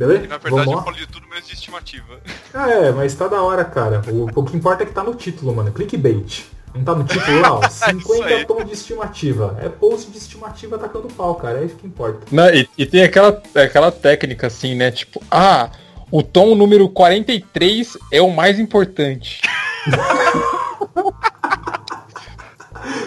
Beleza? 0.00 0.24
E 0.24 0.28
na 0.28 0.38
verdade 0.38 0.50
Vamos 0.64 0.66
eu 0.72 0.76
lá? 0.78 0.82
falo 0.82 0.96
de 0.96 1.06
tudo 1.06 1.28
menos 1.28 1.46
de 1.46 1.52
estimativa. 1.54 2.18
Ah, 2.52 2.68
é, 2.68 2.90
mas 2.90 3.14
tá 3.14 3.28
da 3.28 3.40
hora, 3.42 3.64
cara. 3.64 4.02
O, 4.08 4.24
o 4.40 4.44
que 4.44 4.56
importa 4.56 4.82
é 4.82 4.86
que 4.86 4.92
tá 4.92 5.04
no 5.04 5.14
título, 5.14 5.54
mano. 5.54 5.70
Clickbait. 5.70 6.46
Não 6.74 6.82
tá 6.82 6.94
no 6.96 7.04
título 7.04 7.40
lá, 7.40 7.52
ó. 7.60 7.60
Isso 7.64 7.84
50 7.84 8.24
aí. 8.26 8.44
tons 8.44 8.64
de 8.66 8.72
estimativa. 8.72 9.56
É 9.62 9.68
post 9.68 10.10
de 10.10 10.18
estimativa 10.18 10.74
atacando 10.76 11.06
pau, 11.08 11.36
cara. 11.36 11.60
É 11.60 11.64
isso 11.66 11.76
que 11.76 11.86
importa. 11.86 12.26
Não, 12.32 12.48
e, 12.48 12.68
e 12.76 12.86
tem 12.86 13.04
aquela, 13.04 13.40
aquela 13.54 13.92
técnica 13.92 14.48
assim, 14.48 14.74
né? 14.74 14.90
Tipo, 14.90 15.22
ah, 15.30 15.70
o 16.10 16.22
tom 16.24 16.56
número 16.56 16.88
43 16.88 17.96
é 18.10 18.20
o 18.20 18.30
mais 18.32 18.58
importante. 18.58 19.40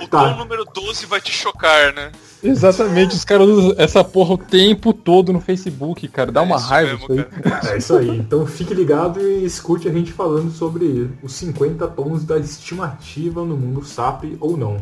O 0.02 0.08
Tá. 0.08 0.30
tom 0.30 0.36
número 0.38 0.64
12 0.66 1.06
vai 1.08 1.20
te 1.20 1.32
chocar, 1.32 1.92
né? 1.94 2.12
Exatamente, 2.44 3.16
os 3.16 3.24
caras 3.24 3.48
usam 3.48 3.74
essa 3.78 4.04
porra 4.04 4.34
o 4.34 4.38
tempo 4.38 4.92
todo 4.92 5.32
no 5.32 5.40
Facebook, 5.40 6.08
cara. 6.10 6.32
Dá 6.32 6.42
uma 6.42 6.56
É 6.56 6.60
isso 6.60 6.68
raiva 6.68 6.92
mesmo, 6.92 7.14
isso 7.14 7.14
aí. 7.14 7.42
cara. 7.42 7.70
É 7.74 7.78
isso 7.78 7.96
aí. 7.96 8.18
Então 8.18 8.46
fique 8.46 8.74
ligado 8.74 9.22
e 9.22 9.46
escute 9.46 9.88
a 9.88 9.92
gente 9.94 10.12
falando 10.12 10.52
sobre 10.52 11.10
os 11.24 11.34
50 11.36 11.88
tons 11.88 12.24
da 12.26 12.38
estimativa 12.38 13.46
no 13.46 13.56
mundo 13.56 13.84
SAP 13.86 14.36
ou 14.42 14.58
não. 14.58 14.78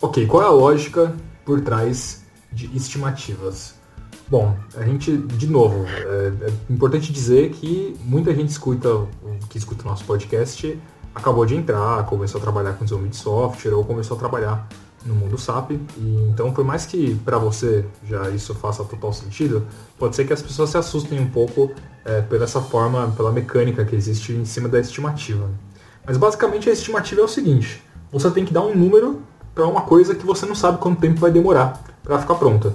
Ok, 0.00 0.26
qual 0.26 0.42
é 0.42 0.46
a 0.46 0.50
lógica 0.50 1.14
por 1.44 1.60
trás 1.62 2.24
de 2.52 2.66
estimativas? 2.76 3.74
Bom, 4.28 4.56
a 4.76 4.82
gente, 4.84 5.16
de 5.16 5.46
novo, 5.46 5.84
é, 5.86 6.32
é 6.48 6.52
importante 6.72 7.12
dizer 7.12 7.50
que 7.50 7.94
muita 8.04 8.34
gente 8.34 8.48
escuta, 8.50 8.88
o- 8.94 9.08
que 9.48 9.58
escuta 9.58 9.84
o 9.84 9.88
nosso 9.90 10.04
podcast 10.04 10.78
acabou 11.14 11.46
de 11.46 11.54
entrar, 11.54 12.04
começou 12.06 12.38
a 12.38 12.42
trabalhar 12.42 12.72
com 12.72 12.84
desenvolvimento 12.84 13.14
de 13.14 13.20
software 13.20 13.72
ou 13.72 13.84
começou 13.84 14.16
a 14.16 14.20
trabalhar 14.20 14.68
no 15.04 15.14
mundo 15.14 15.38
SAP. 15.38 15.72
E, 15.72 16.28
então, 16.30 16.52
por 16.52 16.64
mais 16.64 16.86
que 16.86 17.14
para 17.16 17.38
você 17.38 17.84
já 18.04 18.30
isso 18.30 18.54
faça 18.54 18.84
total 18.84 19.12
sentido, 19.12 19.66
pode 19.98 20.16
ser 20.16 20.26
que 20.26 20.32
as 20.32 20.42
pessoas 20.42 20.70
se 20.70 20.78
assustem 20.78 21.20
um 21.20 21.28
pouco 21.28 21.70
é, 22.04 22.20
pela 22.22 22.44
essa 22.44 22.60
forma, 22.60 23.12
pela 23.16 23.30
mecânica 23.30 23.84
que 23.84 23.94
existe 23.94 24.32
em 24.32 24.44
cima 24.44 24.68
da 24.68 24.80
estimativa. 24.80 25.48
Mas 26.06 26.16
basicamente 26.16 26.68
a 26.68 26.72
estimativa 26.72 27.20
é 27.20 27.24
o 27.24 27.28
seguinte: 27.28 27.82
você 28.10 28.30
tem 28.30 28.44
que 28.44 28.52
dar 28.52 28.62
um 28.62 28.74
número 28.74 29.22
para 29.54 29.66
uma 29.66 29.82
coisa 29.82 30.14
que 30.14 30.26
você 30.26 30.44
não 30.46 30.54
sabe 30.54 30.78
quanto 30.78 31.00
tempo 31.00 31.20
vai 31.20 31.30
demorar 31.30 31.80
para 32.02 32.18
ficar 32.18 32.34
pronta. 32.34 32.74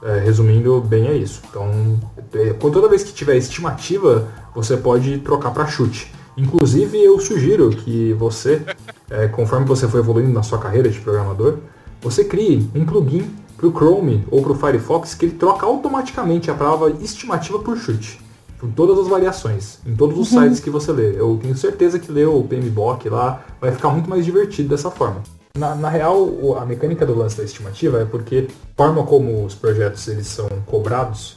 É, 0.00 0.20
resumindo 0.20 0.80
bem 0.80 1.08
é 1.08 1.14
isso. 1.14 1.42
Então, 1.50 1.98
é, 2.32 2.52
toda 2.52 2.88
vez 2.88 3.02
que 3.02 3.12
tiver 3.12 3.36
estimativa, 3.36 4.28
você 4.54 4.76
pode 4.76 5.18
trocar 5.18 5.50
para 5.50 5.66
chute. 5.66 6.12
Inclusive, 6.38 7.02
eu 7.02 7.18
sugiro 7.20 7.70
que 7.70 8.12
você, 8.14 8.62
é, 9.10 9.26
conforme 9.28 9.66
você 9.66 9.88
for 9.88 9.98
evoluindo 9.98 10.32
na 10.32 10.42
sua 10.42 10.58
carreira 10.58 10.88
de 10.88 11.00
programador, 11.00 11.56
você 12.00 12.24
crie 12.24 12.70
um 12.74 12.84
plugin 12.86 13.28
para 13.56 13.66
o 13.66 13.72
Chrome 13.72 14.24
ou 14.30 14.40
para 14.40 14.52
o 14.52 14.54
Firefox 14.54 15.14
que 15.14 15.24
ele 15.26 15.34
troca 15.34 15.66
automaticamente 15.66 16.48
a 16.48 16.54
palavra 16.54 16.90
estimativa 17.00 17.58
por 17.58 17.76
chute. 17.76 18.20
Por 18.58 18.68
todas 18.70 18.98
as 18.98 19.08
variações, 19.08 19.78
em 19.86 19.94
todos 19.94 20.18
os 20.18 20.28
sites 20.28 20.60
que 20.60 20.70
você 20.70 20.90
lê. 20.92 21.18
Eu 21.18 21.38
tenho 21.42 21.56
certeza 21.56 21.98
que 21.98 22.10
ler 22.10 22.26
o 22.28 22.42
PMBOK 22.42 23.08
lá 23.08 23.44
vai 23.60 23.70
ficar 23.72 23.88
muito 23.90 24.08
mais 24.08 24.24
divertido 24.24 24.68
dessa 24.68 24.90
forma. 24.90 25.22
Na, 25.56 25.74
na 25.74 25.88
real, 25.88 26.56
a 26.60 26.64
mecânica 26.64 27.04
do 27.06 27.16
lance 27.16 27.36
da 27.36 27.42
estimativa 27.44 27.98
é 28.00 28.04
porque 28.04 28.48
a 28.48 28.82
forma 28.82 29.02
como 29.04 29.44
os 29.44 29.54
projetos 29.54 30.06
eles 30.08 30.26
são 30.28 30.48
cobrados, 30.66 31.36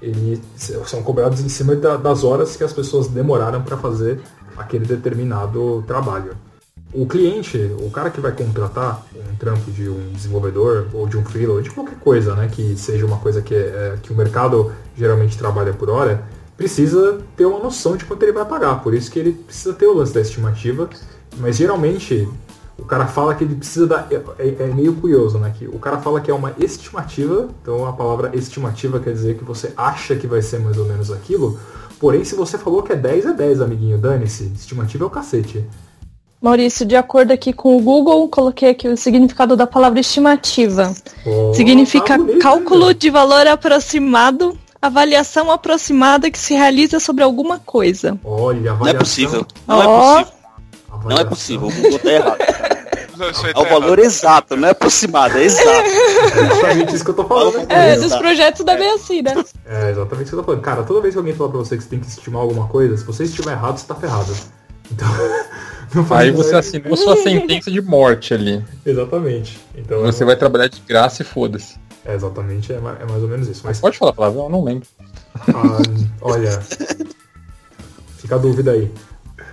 eles 0.00 0.40
são 0.86 1.02
cobrados 1.02 1.40
em 1.40 1.48
cima 1.48 1.74
da- 1.76 1.96
das 1.96 2.22
horas 2.24 2.56
que 2.56 2.64
as 2.64 2.72
pessoas 2.72 3.06
demoraram 3.08 3.62
para 3.62 3.76
fazer 3.76 4.20
aquele 4.60 4.84
determinado 4.84 5.82
trabalho. 5.86 6.36
O 6.92 7.06
cliente, 7.06 7.56
o 7.78 7.90
cara 7.90 8.10
que 8.10 8.20
vai 8.20 8.32
contratar 8.32 9.06
um 9.14 9.36
trampo 9.36 9.70
de 9.70 9.88
um 9.88 10.12
desenvolvedor 10.12 10.88
ou 10.92 11.06
de 11.06 11.16
um 11.16 11.24
freelancer, 11.24 11.56
ou 11.56 11.62
de 11.62 11.70
qualquer 11.70 11.96
coisa, 12.00 12.34
né, 12.34 12.48
que 12.50 12.76
seja 12.76 13.06
uma 13.06 13.18
coisa 13.18 13.40
que, 13.40 13.54
é, 13.54 13.96
que 14.02 14.12
o 14.12 14.16
mercado 14.16 14.72
geralmente 14.96 15.38
trabalha 15.38 15.72
por 15.72 15.88
hora, 15.88 16.24
precisa 16.56 17.20
ter 17.36 17.46
uma 17.46 17.60
noção 17.60 17.96
de 17.96 18.04
quanto 18.04 18.22
ele 18.24 18.32
vai 18.32 18.44
pagar. 18.44 18.82
Por 18.82 18.92
isso 18.92 19.10
que 19.10 19.18
ele 19.18 19.32
precisa 19.32 19.72
ter 19.72 19.86
o 19.86 19.94
lance 19.94 20.12
da 20.12 20.20
estimativa. 20.20 20.88
Mas 21.38 21.56
geralmente 21.56 22.28
o 22.76 22.84
cara 22.84 23.06
fala 23.06 23.34
que 23.34 23.44
ele 23.44 23.54
precisa 23.54 23.86
da. 23.86 24.06
É, 24.10 24.16
é- 24.38 24.56
é 24.64 24.66
meio 24.66 24.94
curioso, 24.94 25.38
né? 25.38 25.54
Que 25.56 25.66
o 25.68 25.78
cara 25.78 25.98
fala 25.98 26.20
que 26.20 26.30
é 26.30 26.34
uma 26.34 26.52
estimativa, 26.58 27.48
então 27.62 27.86
a 27.86 27.92
palavra 27.92 28.30
estimativa 28.34 28.98
quer 28.98 29.12
dizer 29.12 29.36
que 29.36 29.44
você 29.44 29.72
acha 29.76 30.16
que 30.16 30.26
vai 30.26 30.42
ser 30.42 30.58
mais 30.58 30.76
ou 30.76 30.84
menos 30.86 31.10
aquilo. 31.10 31.58
Porém, 32.00 32.24
se 32.24 32.34
você 32.34 32.56
falou 32.56 32.82
que 32.82 32.92
é 32.92 32.96
10, 32.96 33.26
é 33.26 33.32
10, 33.34 33.60
amiguinho. 33.60 33.98
Dane-se. 33.98 34.50
Estimativa 34.56 35.04
é 35.04 35.06
o 35.06 35.10
cacete. 35.10 35.64
Maurício, 36.40 36.86
de 36.86 36.96
acordo 36.96 37.32
aqui 37.32 37.52
com 37.52 37.76
o 37.76 37.80
Google, 37.82 38.26
coloquei 38.28 38.70
aqui 38.70 38.88
o 38.88 38.96
significado 38.96 39.54
da 39.54 39.66
palavra 39.66 40.00
estimativa. 40.00 40.94
Oh, 41.26 41.52
Significa 41.52 42.16
tá 42.16 42.18
bonito, 42.18 42.38
cálculo 42.38 42.88
hein, 42.90 42.96
de 42.98 43.10
valor 43.10 43.46
aproximado, 43.46 44.58
avaliação 44.80 45.50
aproximada 45.50 46.30
que 46.30 46.38
se 46.38 46.54
realiza 46.54 46.98
sobre 46.98 47.22
alguma 47.22 47.58
coisa. 47.58 48.18
Olha, 48.24 48.58
Não 48.60 48.66
é 48.68 48.70
avaliação- 48.70 48.98
possível. 49.00 49.46
Não 49.68 49.82
é 49.82 49.86
Ó. 49.86 50.14
possível. 50.14 50.32
Não 50.88 50.96
é 50.96 50.98
avaliação. 50.98 51.28
possível. 51.28 51.68
O 51.68 51.72
Google 51.82 51.98
tá 51.98 52.10
errado. 52.10 52.38
É 53.24 53.50
o 53.58 53.64
tá 53.64 53.68
valor 53.68 53.98
exato, 53.98 54.56
não 54.56 54.68
é 54.68 54.70
aproximado, 54.70 55.36
é 55.38 55.44
exato. 55.44 55.68
É 55.68 56.46
justamente 56.48 56.94
isso 56.94 57.04
que 57.04 57.10
eu 57.10 57.14
tô 57.14 57.24
falando. 57.24 57.52
Fala 57.52 57.64
aqui. 57.64 57.72
É, 57.74 57.96
dos 57.96 58.14
projetos 58.16 58.64
da 58.64 58.76
bem 58.76 58.92
assim, 58.92 59.22
né? 59.22 59.34
É 59.66 59.90
exatamente 59.90 60.26
isso 60.26 60.30
que 60.30 60.34
eu 60.36 60.40
tô 60.40 60.44
falando. 60.44 60.62
Cara, 60.62 60.82
toda 60.82 61.00
vez 61.00 61.14
que 61.14 61.18
alguém 61.18 61.34
falar 61.34 61.50
pra 61.50 61.58
você 61.58 61.76
que 61.76 61.82
você 61.82 61.88
tem 61.90 62.00
que 62.00 62.06
estimar 62.06 62.42
alguma 62.42 62.66
coisa, 62.68 62.96
se 62.96 63.04
você 63.04 63.24
estiver 63.24 63.52
errado, 63.52 63.78
você 63.78 63.86
tá 63.86 63.94
ferrado. 63.94 64.32
Então, 64.90 65.08
não 65.94 66.04
faz 66.04 66.22
Aí 66.22 66.30
você 66.30 66.54
assinou 66.56 66.96
sua 66.96 67.16
sentença 67.16 67.70
de 67.70 67.80
morte 67.80 68.34
ali. 68.34 68.64
Exatamente. 68.84 69.60
Então, 69.76 70.00
Você 70.02 70.22
é, 70.22 70.26
vai 70.26 70.36
trabalhar 70.36 70.68
de 70.68 70.80
graça 70.80 71.22
e 71.22 71.24
foda-se. 71.24 71.76
é 72.04 72.14
exatamente, 72.14 72.72
é, 72.72 72.76
é 72.76 72.80
mais 72.80 73.22
ou 73.22 73.28
menos 73.28 73.48
isso. 73.48 73.62
Mas, 73.64 73.80
Pode 73.80 73.98
falar 73.98 74.12
palavrão? 74.12 74.44
Eu 74.44 74.50
não 74.50 74.64
lembro. 74.64 74.88
ah, 75.48 75.78
olha, 76.22 76.60
fica 78.18 78.34
a 78.34 78.38
dúvida 78.38 78.72
aí. 78.72 78.90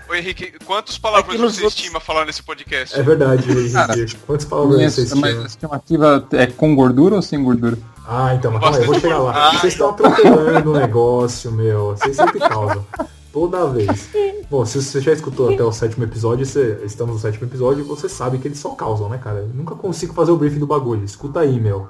Ô 0.09 0.15
Henrique, 0.15 0.53
quantos 0.65 0.97
palavrões 0.97 1.33
Aqui 1.35 1.41
nos 1.43 1.55
você 1.55 1.63
outros- 1.63 1.79
estima 1.81 1.99
falar 1.99 2.25
nesse 2.25 2.41
podcast? 2.41 2.97
É 2.97 3.03
verdade, 3.03 3.43
Cara, 3.73 3.97
Henrique. 3.97 4.15
Quantas 4.25 4.45
palavras 4.45 4.77
Minha 4.77 4.89
você 4.89 5.01
mas 5.01 5.11
estima? 5.11 5.43
a 5.43 5.45
estimativa 5.47 6.27
é 6.31 6.47
com 6.47 6.73
gordura 6.75 7.15
ou 7.15 7.21
sem 7.21 7.43
gordura? 7.43 7.77
Ah, 8.07 8.33
então, 8.33 8.51
mas 8.51 8.61
calma 8.61 8.77
aí, 8.77 8.83
eu 8.83 8.87
vou 8.87 8.99
chegar 8.99 9.17
lá. 9.19 9.51
Vocês 9.51 9.73
estão 9.73 9.89
atropelando 9.89 10.71
o 10.71 10.79
negócio, 10.79 11.51
meu. 11.51 11.95
Vocês 11.97 12.15
sempre 12.15 12.39
causam. 12.39 12.85
Toda 13.33 13.67
vez. 13.67 14.09
Bom, 14.49 14.65
se 14.65 14.81
você 14.81 15.01
já 15.01 15.11
escutou 15.11 15.53
até 15.53 15.61
o 15.63 15.71
sétimo 15.73 16.05
episódio, 16.05 16.45
você, 16.45 16.79
estamos 16.85 17.15
no 17.15 17.21
sétimo 17.21 17.45
episódio, 17.45 17.83
você 17.83 18.07
sabe 18.07 18.37
que 18.37 18.47
eles 18.47 18.57
só 18.59 18.69
causam, 18.69 19.09
né, 19.09 19.17
cara? 19.21 19.39
Eu 19.39 19.49
nunca 19.53 19.75
consigo 19.75 20.13
fazer 20.13 20.31
o 20.31 20.37
briefing 20.37 20.59
do 20.59 20.65
bagulho. 20.67 21.03
Escuta 21.03 21.41
aí, 21.41 21.59
meu. 21.59 21.89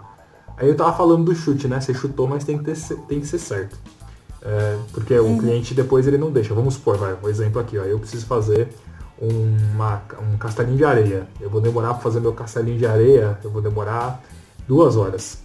Aí 0.57 0.67
eu 0.67 0.75
tava 0.75 0.91
falando 0.97 1.23
do 1.25 1.35
chute, 1.35 1.67
né? 1.67 1.79
Você 1.79 1.93
chutou, 1.93 2.27
mas 2.27 2.43
tem 2.43 2.57
que, 2.57 2.63
ter, 2.63 2.75
tem 3.07 3.19
que 3.21 3.27
ser 3.27 3.37
certo. 3.37 3.77
É, 4.41 4.77
porque 4.93 5.17
o 5.17 5.37
cliente 5.37 5.73
depois 5.73 6.07
ele 6.07 6.17
não 6.17 6.31
deixa. 6.31 6.53
Vamos 6.53 6.75
supor, 6.75 6.97
vai, 6.97 7.15
um 7.21 7.27
exemplo 7.27 7.59
aqui, 7.59 7.77
ó. 7.77 7.83
Eu 7.83 7.99
preciso 7.99 8.25
fazer 8.25 8.69
uma, 9.19 10.01
um 10.21 10.37
castelinho 10.37 10.77
de 10.77 10.85
areia. 10.85 11.27
Eu 11.39 11.49
vou 11.49 11.59
demorar 11.59 11.93
para 11.93 12.03
fazer 12.03 12.19
meu 12.19 12.33
castelinho 12.33 12.77
de 12.77 12.85
areia, 12.85 13.37
eu 13.43 13.49
vou 13.49 13.61
demorar 13.61 14.21
duas 14.67 14.95
horas. 14.95 15.39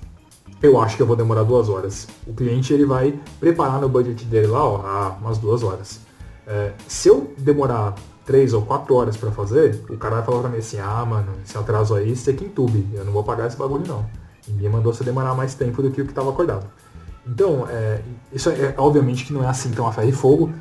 Eu 0.63 0.81
acho 0.81 0.97
que 0.97 1.03
eu 1.03 1.07
vou 1.07 1.17
demorar 1.17 1.43
duas 1.43 1.69
horas. 1.69 2.07
O 2.27 2.33
cliente 2.33 2.73
ele 2.73 2.85
vai 2.85 3.19
preparar 3.41 3.81
no 3.81 3.89
budget 3.89 4.25
dele 4.25 4.47
lá, 4.47 4.65
ó, 4.65 4.83
ah, 4.85 5.17
umas 5.21 5.39
duas 5.39 5.63
horas. 5.63 6.01
É, 6.47 6.73
se 6.87 7.09
eu 7.09 7.33
demorar 7.39 7.95
três 8.25 8.53
ou 8.53 8.63
quatro 8.63 8.95
horas 8.95 9.17
para 9.17 9.33
fazer, 9.33 9.85
o 9.89 9.97
cara 9.97 10.17
vai 10.17 10.25
falar 10.25 10.41
pra 10.43 10.49
mim 10.49 10.59
assim, 10.59 10.79
ah, 10.79 11.05
mano, 11.05 11.33
esse 11.45 11.57
atraso 11.59 11.95
aí, 11.95 12.15
você 12.15 12.33
que 12.33 12.45
entube. 12.45 12.89
Eu 12.95 13.05
não 13.05 13.13
vou 13.13 13.25
pagar 13.25 13.49
esse 13.49 13.57
bagulho 13.57 13.85
não. 13.87 14.07
Ninguém 14.47 14.69
mandou 14.69 14.93
você 14.93 15.03
demorar 15.03 15.35
mais 15.35 15.55
tempo 15.55 15.83
do 15.83 15.91
que 15.91 16.01
o 16.01 16.05
que 16.05 16.13
estava 16.13 16.31
acordado. 16.31 16.67
Então, 17.27 17.67
é, 17.69 18.01
isso 18.33 18.49
é 18.51 18.75
obviamente 18.77 19.25
que 19.25 19.33
não 19.33 19.45
é 19.45 19.49
assim 19.49 19.71
tão 19.71 19.87
a 19.87 19.93
ferro 19.93 20.09
e 20.09 20.13
fogo. 20.13 20.53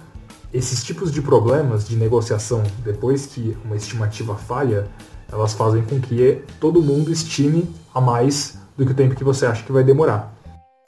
Esses 0.54 0.84
tipos 0.84 1.12
de 1.12 1.22
problemas 1.22 1.88
de 1.88 1.96
negociação, 1.96 2.62
depois 2.84 3.26
que 3.26 3.58
uma 3.64 3.78
estimativa 3.78 4.36
falha, 4.36 4.88
elas 5.32 5.54
fazem 5.54 5.82
com 5.84 6.00
que 6.00 6.44
todo 6.60 6.82
mundo 6.82 7.12
estime 7.12 7.74
a 7.94 8.02
mais 8.02 8.58
do 8.78 8.86
que 8.86 8.92
o 8.92 8.96
tempo 8.96 9.16
que 9.16 9.24
você 9.24 9.46
acha 9.46 9.64
que 9.64 9.72
vai 9.72 9.84
demorar. 9.84 10.34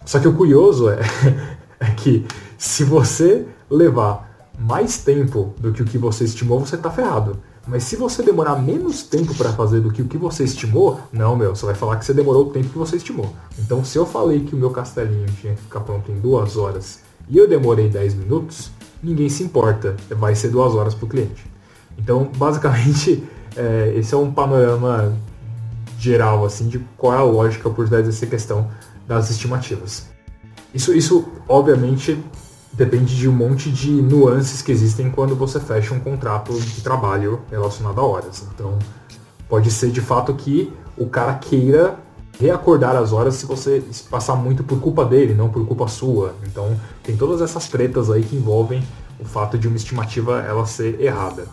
Só 0.05 0.19
que 0.19 0.27
o 0.27 0.33
curioso 0.33 0.89
é, 0.89 0.99
é 1.79 1.91
que 1.91 2.25
se 2.57 2.83
você 2.83 3.47
levar 3.69 4.49
mais 4.59 4.97
tempo 4.97 5.53
do 5.57 5.71
que 5.71 5.81
o 5.81 5.85
que 5.85 5.97
você 5.97 6.25
estimou, 6.25 6.59
você 6.59 6.77
tá 6.77 6.91
ferrado. 6.91 7.39
Mas 7.65 7.83
se 7.83 7.95
você 7.95 8.21
demorar 8.21 8.57
menos 8.57 9.03
tempo 9.03 9.33
para 9.35 9.53
fazer 9.53 9.79
do 9.79 9.89
que 9.89 10.01
o 10.01 10.07
que 10.07 10.17
você 10.17 10.43
estimou, 10.43 10.99
não, 11.13 11.35
meu, 11.35 11.55
você 11.55 11.65
vai 11.65 11.75
falar 11.75 11.95
que 11.95 12.05
você 12.05 12.13
demorou 12.13 12.47
o 12.47 12.49
tempo 12.49 12.69
que 12.69 12.77
você 12.77 12.97
estimou. 12.97 13.33
Então, 13.57 13.85
se 13.85 13.97
eu 13.97 14.05
falei 14.05 14.41
que 14.41 14.53
o 14.53 14.57
meu 14.57 14.69
castelinho 14.69 15.27
tinha 15.39 15.55
que 15.55 15.61
ficar 15.61 15.79
pronto 15.79 16.11
em 16.11 16.19
duas 16.19 16.57
horas 16.57 16.99
e 17.29 17.37
eu 17.37 17.47
demorei 17.47 17.87
10 17.87 18.15
minutos, 18.15 18.69
ninguém 19.01 19.29
se 19.29 19.43
importa, 19.43 19.95
vai 20.09 20.35
ser 20.35 20.49
duas 20.49 20.75
horas 20.75 20.93
para 20.93 21.05
o 21.05 21.09
cliente. 21.09 21.45
Então, 21.97 22.29
basicamente, 22.35 23.23
é, 23.55 23.93
esse 23.95 24.13
é 24.13 24.17
um 24.17 24.31
panorama 24.31 25.13
geral 25.97 26.45
assim 26.45 26.67
de 26.67 26.79
qual 26.97 27.13
é 27.13 27.17
a 27.17 27.23
lógica 27.23 27.69
por 27.69 27.87
trás 27.87 28.05
dessa 28.05 28.25
questão 28.25 28.69
das 29.07 29.29
estimativas. 29.29 30.07
Isso, 30.73 30.93
isso 30.93 31.25
obviamente 31.47 32.21
depende 32.73 33.15
de 33.15 33.29
um 33.29 33.31
monte 33.31 33.71
de 33.71 33.91
nuances 33.91 34.61
que 34.61 34.71
existem 34.71 35.09
quando 35.09 35.35
você 35.35 35.59
fecha 35.59 35.93
um 35.93 35.99
contrato 35.99 36.59
de 36.59 36.81
trabalho 36.81 37.41
relacionado 37.49 37.99
a 37.99 38.03
horas. 38.03 38.45
Então, 38.53 38.77
pode 39.47 39.69
ser 39.71 39.91
de 39.91 40.01
fato 40.01 40.33
que 40.33 40.73
o 40.97 41.07
cara 41.07 41.35
queira 41.35 41.99
reacordar 42.39 42.95
as 42.95 43.13
horas 43.13 43.35
se 43.35 43.45
você 43.45 43.83
passar 44.09 44.35
muito 44.35 44.63
por 44.63 44.79
culpa 44.79 45.05
dele, 45.05 45.33
não 45.33 45.49
por 45.49 45.65
culpa 45.67 45.87
sua. 45.87 46.33
Então, 46.45 46.75
tem 47.03 47.15
todas 47.15 47.41
essas 47.41 47.67
tretas 47.67 48.09
aí 48.09 48.23
que 48.23 48.35
envolvem 48.35 48.83
o 49.19 49.25
fato 49.25 49.57
de 49.57 49.67
uma 49.67 49.77
estimativa 49.77 50.39
ela 50.41 50.65
ser 50.65 50.99
errada. 50.99 51.45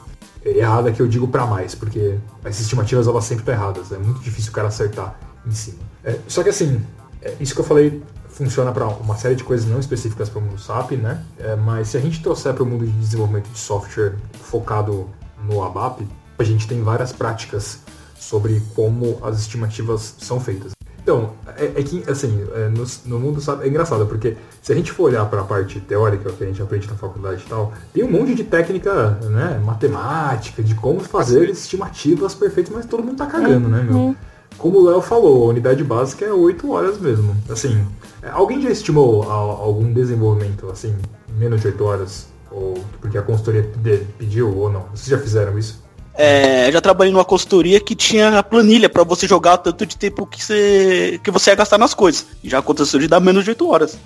Errada 0.43 0.91
que 0.91 1.01
eu 1.01 1.07
digo 1.07 1.29
para 1.29 1.45
mais, 1.45 1.75
porque 1.75 2.17
as 2.43 2.59
estimativas 2.59 3.07
elas 3.07 3.25
sempre 3.25 3.43
estão 3.43 3.55
erradas. 3.55 3.93
É 3.93 3.99
muito 3.99 4.21
difícil 4.21 4.51
o 4.51 4.55
cara 4.55 4.69
acertar 4.69 5.21
em 5.47 5.51
cima. 5.51 5.79
É, 6.03 6.19
só 6.27 6.43
que 6.43 6.49
assim, 6.49 6.81
é, 7.21 7.35
isso 7.39 7.55
que 7.55 7.61
eu 7.61 7.65
falei 7.65 8.03
funciona 8.41 8.73
para 8.73 8.87
uma 8.87 9.17
série 9.17 9.35
de 9.35 9.45
coisas 9.45 9.69
não 9.69 9.79
específicas 9.79 10.31
para 10.31 10.39
o 10.39 10.43
mundo 10.43 10.59
SAP, 10.59 10.93
né? 10.93 11.23
É, 11.39 11.55
mas 11.57 11.89
se 11.89 11.99
a 11.99 12.01
gente 12.01 12.23
trouxer 12.23 12.55
para 12.55 12.63
o 12.63 12.67
mundo 12.67 12.87
de 12.87 12.93
desenvolvimento 12.93 13.51
de 13.51 13.59
software 13.59 14.15
focado 14.45 15.07
no 15.45 15.63
ABAP, 15.63 16.09
a 16.39 16.45
gente 16.45 16.67
tem 16.67 16.83
várias 16.83 17.13
práticas 17.13 17.81
sobre 18.19 18.63
como 18.75 19.19
as 19.23 19.41
estimativas 19.41 20.15
são 20.21 20.41
feitas. 20.41 20.73
Então, 21.03 21.33
é, 21.59 21.67
é 21.67 21.83
que, 21.83 22.03
assim, 22.11 22.47
é, 22.55 22.69
no, 22.69 22.87
no, 23.05 23.21
mundo 23.21 23.43
SAP 23.43 23.63
é 23.63 23.69
engraçado, 23.69 24.07
porque 24.07 24.39
se 24.63 24.73
a 24.73 24.75
gente 24.75 24.91
for 24.91 25.05
olhar 25.05 25.27
para 25.27 25.43
a 25.43 25.45
parte 25.45 25.79
teórica 25.79 26.33
que 26.33 26.43
a 26.43 26.47
gente 26.47 26.63
aprende 26.63 26.89
na 26.89 26.95
faculdade 26.95 27.43
e 27.45 27.49
tal, 27.49 27.75
tem 27.93 28.05
um 28.05 28.11
monte 28.11 28.35
de 28.35 28.45
técnica, 28.45 29.19
né, 29.23 29.61
matemática, 29.63 30.63
de 30.63 30.75
como 30.75 31.01
fazer 31.01 31.51
estimativas 31.51 32.35
perfeitas, 32.35 32.73
mas 32.75 32.87
todo 32.87 33.03
mundo 33.03 33.19
tá 33.19 33.27
cagando, 33.27 33.69
né, 33.69 33.83
meu? 33.83 34.17
Como 34.59 34.79
o 34.79 34.85
Léo 34.85 35.01
falou, 35.01 35.45
a 35.45 35.49
unidade 35.49 35.83
básica 35.83 36.25
é 36.25 36.33
8 36.33 36.71
horas 36.71 36.99
mesmo. 36.99 37.37
Assim, 37.49 37.87
alguém 38.33 38.61
já 38.61 38.71
estimou 38.71 39.23
a, 39.31 39.35
algum 39.35 39.93
desenvolvimento, 39.93 40.69
assim, 40.71 40.95
menos 41.39 41.61
de 41.61 41.69
8 41.69 41.85
horas? 41.85 42.27
Ou 42.51 42.75
porque 43.01 43.17
a 43.17 43.23
consultoria 43.23 43.71
pediu 44.19 44.57
ou 44.57 44.71
não? 44.71 44.85
Vocês 44.93 45.07
já 45.07 45.19
fizeram 45.19 45.59
isso? 45.59 45.83
É, 46.15 46.71
já 46.71 46.81
trabalhei 46.81 47.13
numa 47.13 47.25
consultoria 47.25 47.81
que 47.81 47.95
tinha 47.95 48.43
planilha 48.43 48.89
para 48.89 49.05
você 49.05 49.27
jogar 49.27 49.59
tanto 49.59 49.87
de 49.87 49.97
tempo 49.97 50.27
que 50.27 50.45
você, 50.45 51.21
que 51.23 51.31
você 51.31 51.51
ia 51.51 51.57
gastar 51.57 51.79
nas 51.79 51.95
coisas. 51.95 52.27
E 52.43 52.51
já 52.51 52.59
aconteceu 52.59 53.01
de 53.01 53.09
dar 53.09 53.21
menos 53.21 53.45
de 53.45 53.51
8 53.51 53.69
horas. 53.69 53.99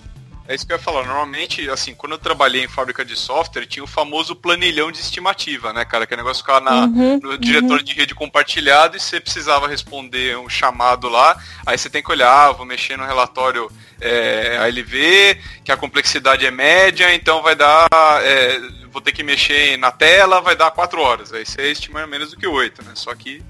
É 0.46 0.54
isso 0.54 0.66
que 0.66 0.72
eu 0.72 0.76
ia 0.76 0.82
falar. 0.82 1.06
Normalmente, 1.06 1.68
assim, 1.70 1.94
quando 1.94 2.12
eu 2.12 2.18
trabalhei 2.18 2.62
em 2.62 2.68
fábrica 2.68 3.02
de 3.02 3.16
software, 3.16 3.64
tinha 3.66 3.82
o 3.82 3.86
famoso 3.86 4.36
planilhão 4.36 4.92
de 4.92 4.98
estimativa, 5.00 5.72
né, 5.72 5.84
cara? 5.86 6.06
Que 6.06 6.12
é 6.12 6.16
negócio 6.18 6.42
ficava 6.42 6.60
na, 6.60 6.84
Uhum, 6.84 7.18
no 7.22 7.38
diretor 7.38 7.82
de 7.82 7.94
rede 7.94 8.14
compartilhado 8.14 8.96
e 8.96 9.00
você 9.00 9.18
precisava 9.18 9.66
responder 9.66 10.36
um 10.36 10.48
chamado 10.48 11.08
lá. 11.08 11.36
Aí 11.64 11.78
você 11.78 11.88
tem 11.88 12.02
que 12.02 12.10
olhar, 12.10 12.30
ah, 12.30 12.52
vou 12.52 12.66
mexer 12.66 12.98
no 12.98 13.06
relatório 13.06 13.70
é, 14.00 14.58
ALV, 14.58 15.40
que 15.64 15.72
a 15.72 15.76
complexidade 15.76 16.44
é 16.44 16.50
média, 16.50 17.14
então 17.14 17.42
vai 17.42 17.54
dar. 17.56 17.88
é, 18.22 18.60
vou 18.92 19.00
ter 19.00 19.12
que 19.12 19.22
mexer 19.22 19.78
na 19.78 19.90
tela, 19.90 20.42
vai 20.42 20.54
dar 20.54 20.70
4 20.70 21.00
horas. 21.00 21.32
Aí 21.32 21.46
você 21.46 21.72
estima 21.72 22.06
menos 22.06 22.30
do 22.30 22.36
que 22.36 22.46
8, 22.46 22.84
né? 22.84 22.92
Só 22.94 23.14
que 23.14 23.42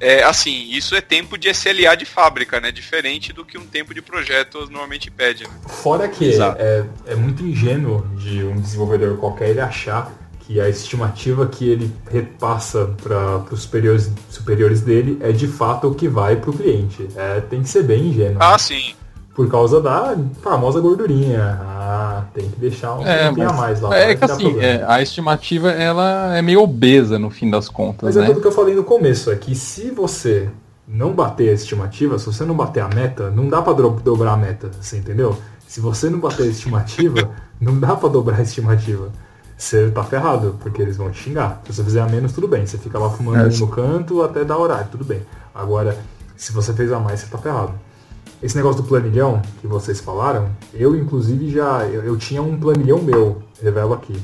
é, 0.00 0.22
assim, 0.22 0.70
isso 0.70 0.94
é 0.96 1.00
tempo 1.02 1.36
de 1.36 1.50
SLA 1.50 1.94
de 1.94 2.06
fábrica, 2.06 2.58
né? 2.58 2.72
Diferente 2.72 3.32
do 3.34 3.44
que 3.44 3.58
um 3.58 3.66
tempo 3.66 3.92
de 3.92 4.00
projeto 4.00 4.60
normalmente 4.70 5.10
pede. 5.10 5.44
Né? 5.44 5.50
Fora 5.66 6.08
que 6.08 6.32
é, 6.32 6.84
é, 7.06 7.14
muito 7.14 7.42
ingênuo 7.42 8.06
de 8.16 8.42
um 8.42 8.58
desenvolvedor 8.58 9.18
qualquer 9.18 9.50
ele 9.50 9.60
achar 9.60 10.10
que 10.40 10.58
a 10.58 10.68
estimativa 10.68 11.46
que 11.46 11.68
ele 11.68 11.94
repassa 12.10 12.96
para 13.02 13.44
os 13.52 13.62
superiores, 13.62 14.10
superiores 14.30 14.80
dele 14.80 15.18
é 15.20 15.32
de 15.32 15.46
fato 15.46 15.88
o 15.88 15.94
que 15.94 16.08
vai 16.08 16.34
para 16.34 16.50
o 16.50 16.56
cliente. 16.56 17.06
É, 17.14 17.40
tem 17.42 17.62
que 17.62 17.68
ser 17.68 17.82
bem 17.82 18.06
ingênuo. 18.06 18.38
Ah, 18.40 18.58
sim. 18.58 18.94
Por 19.40 19.48
causa 19.50 19.80
da 19.80 20.14
famosa 20.42 20.80
gordurinha. 20.80 21.58
Ah, 21.64 22.24
tem 22.34 22.46
que 22.50 22.60
deixar 22.60 22.94
um 22.96 23.06
É, 23.06 23.30
mas- 23.30 23.50
a 23.50 23.52
mais 23.54 23.80
lá. 23.80 23.96
É 23.96 24.14
que 24.14 24.22
assim, 24.22 24.60
é, 24.60 24.84
a 24.86 25.00
estimativa 25.00 25.70
ela 25.70 26.36
é 26.36 26.42
meio 26.42 26.60
obesa 26.62 27.18
no 27.18 27.30
fim 27.30 27.48
das 27.50 27.66
contas, 27.66 28.02
Mas 28.02 28.16
é 28.18 28.20
né? 28.20 28.26
tudo 28.26 28.42
que 28.42 28.46
eu 28.46 28.52
falei 28.52 28.74
no 28.74 28.84
começo, 28.84 29.30
é 29.30 29.36
que 29.36 29.54
se 29.54 29.90
você 29.92 30.50
não 30.86 31.12
bater 31.14 31.48
a 31.48 31.52
estimativa, 31.54 32.18
se 32.18 32.26
você 32.26 32.44
não 32.44 32.54
bater 32.54 32.80
a 32.80 32.88
meta, 32.88 33.30
não 33.30 33.48
dá 33.48 33.62
pra 33.62 33.72
do- 33.72 33.88
dobrar 34.04 34.34
a 34.34 34.36
meta, 34.36 34.70
você 34.78 34.98
entendeu? 34.98 35.34
Se 35.66 35.80
você 35.80 36.10
não 36.10 36.18
bater 36.20 36.42
a 36.42 36.46
estimativa, 36.50 37.30
não 37.58 37.80
dá 37.80 37.96
pra 37.96 38.10
dobrar 38.10 38.40
a 38.40 38.42
estimativa. 38.42 39.08
Você 39.56 39.88
tá 39.90 40.04
ferrado, 40.04 40.58
porque 40.60 40.82
eles 40.82 40.98
vão 40.98 41.10
te 41.10 41.18
xingar. 41.22 41.62
Se 41.64 41.72
você 41.72 41.82
fizer 41.82 42.02
a 42.02 42.06
menos, 42.06 42.32
tudo 42.34 42.46
bem. 42.46 42.66
Você 42.66 42.76
fica 42.76 42.98
lá 42.98 43.08
fumando 43.08 43.38
É, 43.50 43.58
no 43.58 43.68
canto 43.68 44.22
até 44.22 44.44
dar 44.44 44.58
horário, 44.58 44.88
tudo 44.90 45.04
bem. 45.04 45.22
Agora, 45.54 45.96
se 46.36 46.52
você 46.52 46.74
fez 46.74 46.92
a 46.92 46.98
mais, 47.00 47.20
você 47.20 47.26
tá 47.26 47.38
ferrado. 47.38 47.72
Esse 48.42 48.56
negócio 48.56 48.82
do 48.82 48.88
planilhão 48.88 49.42
que 49.60 49.66
vocês 49.66 50.00
falaram, 50.00 50.50
eu 50.72 50.96
inclusive 50.96 51.50
já. 51.50 51.86
Eu, 51.86 52.02
eu 52.02 52.16
tinha 52.16 52.42
um 52.42 52.58
planilhão 52.58 53.02
meu, 53.02 53.42
revelo 53.62 53.92
aqui. 53.92 54.16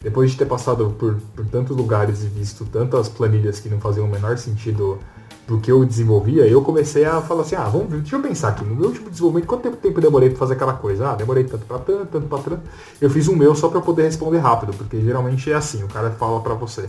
Depois 0.00 0.30
de 0.30 0.38
ter 0.38 0.46
passado 0.46 0.94
por, 0.98 1.16
por 1.34 1.44
tantos 1.46 1.76
lugares 1.76 2.22
e 2.22 2.28
visto 2.28 2.64
tantas 2.64 3.08
planilhas 3.08 3.60
que 3.60 3.68
não 3.68 3.80
faziam 3.80 4.06
o 4.06 4.10
menor 4.10 4.38
sentido 4.38 4.98
do 5.46 5.58
que 5.58 5.72
eu 5.72 5.82
desenvolvia, 5.84 6.46
eu 6.46 6.60
comecei 6.60 7.06
a 7.06 7.22
falar 7.22 7.40
assim, 7.40 7.56
ah, 7.56 7.64
vamos 7.64 7.88
deixa 7.88 8.16
eu 8.16 8.20
pensar 8.20 8.48
aqui, 8.48 8.62
no 8.62 8.76
meu 8.76 8.88
último 8.88 9.08
desenvolvimento, 9.08 9.46
quanto 9.46 9.62
tempo, 9.62 9.76
tempo 9.78 9.98
demorei 9.98 10.28
para 10.28 10.38
fazer 10.38 10.52
aquela 10.52 10.74
coisa? 10.74 11.10
Ah, 11.10 11.14
demorei 11.14 11.44
tanto 11.44 11.64
para 11.64 11.78
tanto, 11.78 12.06
tanto 12.06 12.26
para 12.26 12.38
tanto. 12.38 12.62
Eu 13.00 13.08
fiz 13.08 13.28
um 13.28 13.34
meu 13.34 13.54
só 13.54 13.68
para 13.68 13.80
poder 13.80 14.02
responder 14.02 14.38
rápido, 14.38 14.74
porque 14.76 15.00
geralmente 15.00 15.50
é 15.50 15.54
assim, 15.54 15.82
o 15.82 15.88
cara 15.88 16.10
fala 16.10 16.40
para 16.40 16.52
você. 16.52 16.88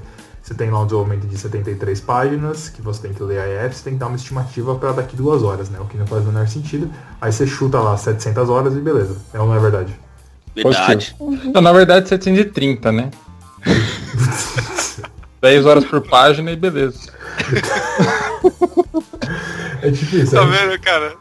Você 0.49 0.55
tem 0.55 0.71
lá 0.71 0.81
um 0.81 0.85
desenvolvimento 0.85 1.27
de 1.27 1.37
73 1.37 2.01
páginas, 2.01 2.69
que 2.69 2.81
você 2.81 3.03
tem 3.03 3.13
que 3.13 3.21
ler 3.21 3.39
a 3.39 3.65
EF, 3.67 3.75
você 3.75 3.83
tem 3.83 3.93
que 3.93 3.99
dar 3.99 4.07
uma 4.07 4.15
estimativa 4.15 4.73
para 4.73 4.93
daqui 4.93 5.15
duas 5.15 5.43
horas, 5.43 5.69
né? 5.69 5.79
O 5.79 5.85
que 5.85 5.95
não 5.95 6.07
faz 6.07 6.23
o 6.23 6.25
menor 6.25 6.47
sentido. 6.47 6.91
Aí 7.21 7.31
você 7.31 7.45
chuta 7.45 7.79
lá 7.79 7.95
700 7.95 8.49
horas 8.49 8.73
e 8.73 8.79
beleza. 8.79 9.15
É 9.31 9.39
ou 9.39 9.45
não 9.45 9.53
é 9.53 9.59
verdade? 9.59 9.93
Verdade. 10.55 11.15
Então, 11.19 11.61
na 11.61 11.71
verdade, 11.71 12.09
730, 12.09 12.91
né? 12.91 13.11
10 15.39 15.65
horas 15.67 15.85
por 15.85 16.01
página 16.01 16.49
e 16.49 16.55
beleza. 16.55 17.13
É 19.81 19.89
difícil. 19.89 20.37
Tá 20.37 20.45
né? 20.45 20.57
vendo, 20.57 20.81
cara? 20.81 21.15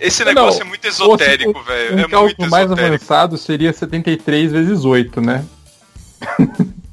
Esse 0.00 0.24
negócio 0.24 0.60
Não, 0.60 0.66
é 0.66 0.68
muito 0.70 0.86
esotérico, 0.86 1.62
velho. 1.62 1.90
Um 1.90 1.92
é 1.92 1.96
muito 1.96 2.10
cálculo 2.10 2.50
mais 2.50 2.64
esotérico. 2.64 2.94
avançado 2.94 3.36
seria 3.36 3.70
73 3.70 4.50
vezes 4.50 4.84
8, 4.86 5.20
né? 5.20 5.44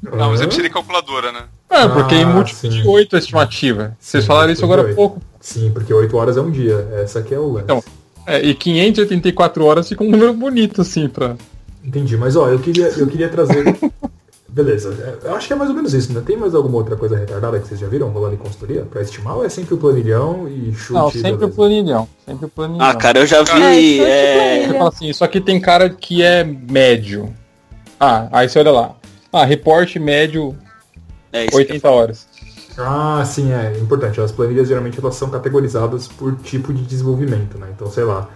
Não, 0.02 0.30
mas 0.30 0.40
Hã? 0.40 0.42
aí 0.42 0.46
precisa 0.46 0.62
de 0.62 0.68
calculadora, 0.68 1.32
né? 1.32 1.44
É, 1.70 1.86
porque 1.88 2.14
em 2.16 2.24
Ah, 2.24 2.26
múltiplo 2.26 2.60
sim. 2.60 2.68
de 2.68 2.86
8 2.86 3.14
a 3.16 3.18
estimativa. 3.18 3.96
Vocês 4.00 4.24
Sim, 4.24 4.28
falaram 4.28 4.52
isso 4.52 4.64
agora 4.64 4.90
há 4.90 4.94
pouco. 4.94 5.20
Sim, 5.40 5.70
porque 5.72 5.94
8 5.94 6.16
horas 6.16 6.36
é 6.36 6.40
um 6.40 6.50
dia. 6.50 6.88
Essa 7.02 7.20
aqui 7.20 7.32
é 7.34 7.38
o 7.38 7.52
lance. 7.52 7.64
Então. 7.64 7.82
É, 8.26 8.40
e 8.42 8.54
584 8.54 9.64
horas 9.64 9.88
fica 9.88 10.02
um 10.04 10.10
número 10.10 10.32
bonito, 10.34 10.82
assim, 10.82 11.08
pra. 11.08 11.36
Entendi, 11.84 12.16
mas 12.16 12.36
ó, 12.36 12.48
eu 12.48 12.58
queria, 12.58 12.88
eu 12.88 13.06
queria 13.06 13.28
trazer. 13.28 13.64
Beleza, 14.48 14.92
é, 15.24 15.28
eu 15.28 15.34
acho 15.36 15.46
que 15.46 15.52
é 15.52 15.56
mais 15.56 15.70
ou 15.70 15.76
menos 15.76 15.94
isso, 15.94 16.12
né? 16.12 16.20
Tem 16.26 16.36
mais 16.36 16.56
alguma 16.56 16.76
outra 16.76 16.96
coisa 16.96 17.16
retardada 17.16 17.60
que 17.60 17.68
vocês 17.68 17.78
já 17.78 17.86
viram 17.86 18.08
rolando 18.08 18.34
em 18.34 18.38
consultoria? 18.38 18.82
Pra 18.82 19.00
estimar 19.00 19.36
ou 19.36 19.44
é 19.44 19.48
sempre 19.48 19.74
o 19.74 19.78
planilhão 19.78 20.48
e 20.48 20.72
chute? 20.74 20.92
Não, 20.92 21.08
sempre 21.08 21.30
o 21.34 21.36
beleza? 21.38 21.54
planilhão. 21.54 22.08
Sempre 22.26 22.46
o 22.46 22.48
planilhão. 22.48 22.84
Ah, 22.84 22.94
cara, 22.96 23.20
eu 23.20 23.26
já 23.28 23.38
É, 23.38 23.44
vi. 23.44 24.00
é. 24.00 24.66
Você 24.66 24.72
fala 24.74 24.88
assim, 24.88 25.08
isso 25.08 25.22
aqui 25.24 25.40
tem 25.40 25.60
cara 25.60 25.88
que 25.88 26.20
é 26.24 26.42
médio. 26.42 27.32
Ah, 27.98 28.28
aí 28.32 28.48
você 28.48 28.58
olha 28.58 28.72
lá. 28.72 28.96
Ah, 29.32 29.44
reporte 29.44 30.00
médio 30.00 30.56
é 31.32 31.46
isso. 31.46 31.56
80 31.56 31.90
horas. 31.90 32.26
Ah, 32.78 33.22
sim, 33.24 33.52
é 33.52 33.78
importante. 33.78 34.20
As 34.20 34.32
planilhas 34.32 34.68
geralmente 34.68 34.98
elas 35.00 35.14
são 35.14 35.28
categorizadas 35.28 36.08
por 36.08 36.36
tipo 36.36 36.72
de 36.72 36.82
desenvolvimento, 36.82 37.58
né? 37.58 37.68
Então, 37.74 37.90
sei 37.90 38.04
lá, 38.04 38.28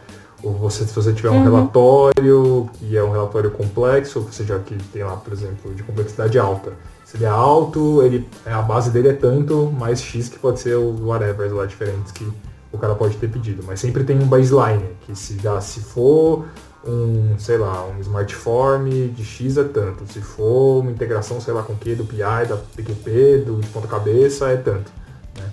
ou 0.43 0.53
você, 0.53 0.85
se 0.85 0.95
você 0.95 1.13
tiver 1.13 1.31
um 1.31 1.43
relatório 1.43 2.69
que 2.75 2.97
é 2.97 3.03
um 3.03 3.11
relatório 3.11 3.51
complexo, 3.51 4.21
ou 4.21 4.31
seja, 4.31 4.59
que 4.59 4.77
tem 4.93 5.03
lá, 5.03 5.17
por 5.17 5.33
exemplo, 5.33 5.75
de 5.75 5.83
complexidade 5.83 6.39
alta. 6.39 6.73
Se 7.05 7.17
ele 7.17 7.25
é 7.25 7.29
alto, 7.29 8.03
ele, 8.03 8.29
a 8.45 8.61
base 8.61 8.91
dele 8.91 9.09
é 9.09 9.13
tanto, 9.13 9.73
mais 9.79 10.03
X 10.03 10.29
que 10.29 10.39
pode 10.39 10.61
ser 10.61 10.77
os 10.77 11.01
whatever 11.01 11.53
lá 11.55 11.65
diferentes 11.65 12.13
que 12.13 12.31
o 12.71 12.79
cara 12.79 12.95
pode 12.95 13.17
ter 13.17 13.29
pedido. 13.29 13.63
Mas 13.67 13.81
sempre 13.81 14.05
tem 14.05 14.19
um 14.19 14.27
baseline, 14.27 14.85
que 15.07 15.17
se, 15.17 15.35
dá, 15.35 15.61
se 15.61 15.81
for 15.81 16.45
um, 16.87 17.39
sei 17.39 17.59
lá, 17.59 17.85
um 17.87 18.01
smartform 18.01 18.89
de 19.15 19.25
X 19.25 19.57
é 19.57 19.65
tanto. 19.65 20.05
Se 20.13 20.21
for 20.21 20.81
uma 20.81 20.91
integração, 20.91 21.41
sei 21.41 21.53
lá, 21.55 21.63
com 21.63 21.73
o 21.73 21.77
que, 21.77 21.95
do 21.95 22.05
PI, 22.05 22.47
da 22.49 22.57
PQP, 22.77 23.39
do 23.47 23.61
de 23.61 23.69
ponta 23.69 23.87
cabeça, 23.89 24.49
é 24.51 24.57
tanto. 24.57 24.91
Né? 25.39 25.51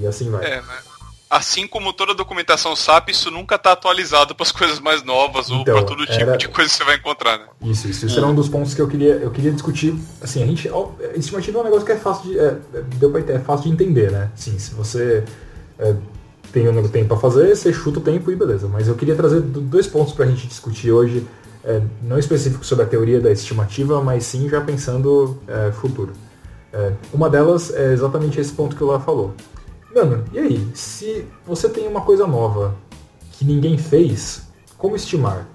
E 0.00 0.06
assim 0.06 0.30
vai. 0.30 0.44
É, 0.44 0.56
né? 0.62 0.78
Assim 1.30 1.66
como 1.66 1.92
toda 1.92 2.14
documentação 2.14 2.76
SAP, 2.76 3.08
isso 3.08 3.28
nunca 3.30 3.58
tá 3.58 3.72
atualizado 3.72 4.34
para 4.36 4.44
as 4.44 4.52
coisas 4.52 4.78
mais 4.78 5.02
novas 5.02 5.50
ou 5.50 5.62
Então, 5.62 5.74
para 5.74 5.84
todo 5.84 6.06
tipo 6.06 6.20
era- 6.20 6.36
de 6.36 6.46
coisa 6.48 6.70
que 6.70 6.76
você 6.76 6.84
vai 6.84 6.96
encontrar, 6.96 7.38
né? 7.38 7.46
Isso, 7.62 7.88
isso. 7.88 8.06
Isso 8.06 8.18
era 8.18 8.26
um 8.28 8.34
dos 8.34 8.48
pontos 8.48 8.72
que 8.72 8.80
eu 8.80 8.86
queria, 8.86 9.14
eu 9.14 9.30
queria 9.32 9.50
discutir. 9.50 9.98
Assim, 10.22 10.42
a 10.42 10.46
gente. 10.46 10.70
Estimativa 11.16 11.58
é 11.58 11.60
um 11.60 11.64
negócio 11.64 11.84
que 11.84 11.92
é 11.92 11.96
fácil 11.96 12.30
de. 12.30 12.38
É, 12.38 12.44
é, 12.74 12.80
deu 12.98 13.10
pra, 13.10 13.20
é 13.34 13.38
fácil 13.40 13.64
de 13.64 13.72
entender, 13.72 14.12
né? 14.12 14.30
Sim, 14.36 14.56
se 14.60 14.74
você 14.74 15.24
é, 15.78 15.94
tem 16.54 16.68
o 16.68 16.88
tempo 16.88 17.08
pra 17.08 17.16
fazer, 17.16 17.54
você 17.56 17.72
chuta 17.72 17.98
o 17.98 18.02
tempo 18.02 18.30
e 18.30 18.36
beleza. 18.36 18.68
Mas 18.68 18.86
eu 18.88 18.94
queria 18.94 19.14
trazer 19.16 19.40
do- 19.40 19.60
dois 19.60 19.86
pontos 19.88 20.14
pra 20.14 20.24
gente 20.24 20.46
discutir 20.46 20.92
hoje, 20.92 21.26
é, 21.64 21.80
não 22.02 22.16
específico 22.18 22.64
sobre 22.64 22.84
a 22.84 22.88
teoria 22.88 23.20
da 23.20 23.30
estimativa, 23.32 24.00
mas 24.02 24.24
sim 24.24 24.48
já 24.48 24.60
pensando 24.60 25.36
é, 25.48 25.72
futuro. 25.72 26.12
É, 26.72 26.92
uma 27.12 27.28
delas 27.28 27.72
é 27.74 27.92
exatamente 27.92 28.40
esse 28.40 28.52
ponto 28.52 28.76
que 28.76 28.84
o 28.84 28.86
Lá 28.86 29.00
falou. 29.00 29.34
Mano, 29.94 30.24
e 30.32 30.38
aí? 30.38 30.66
Se 30.74 31.24
você 31.46 31.68
tem 31.68 31.86
uma 31.86 32.00
coisa 32.00 32.26
nova 32.26 32.74
que 33.32 33.44
ninguém 33.44 33.76
fez, 33.78 34.42
como 34.78 34.94
estimar? 34.96 35.46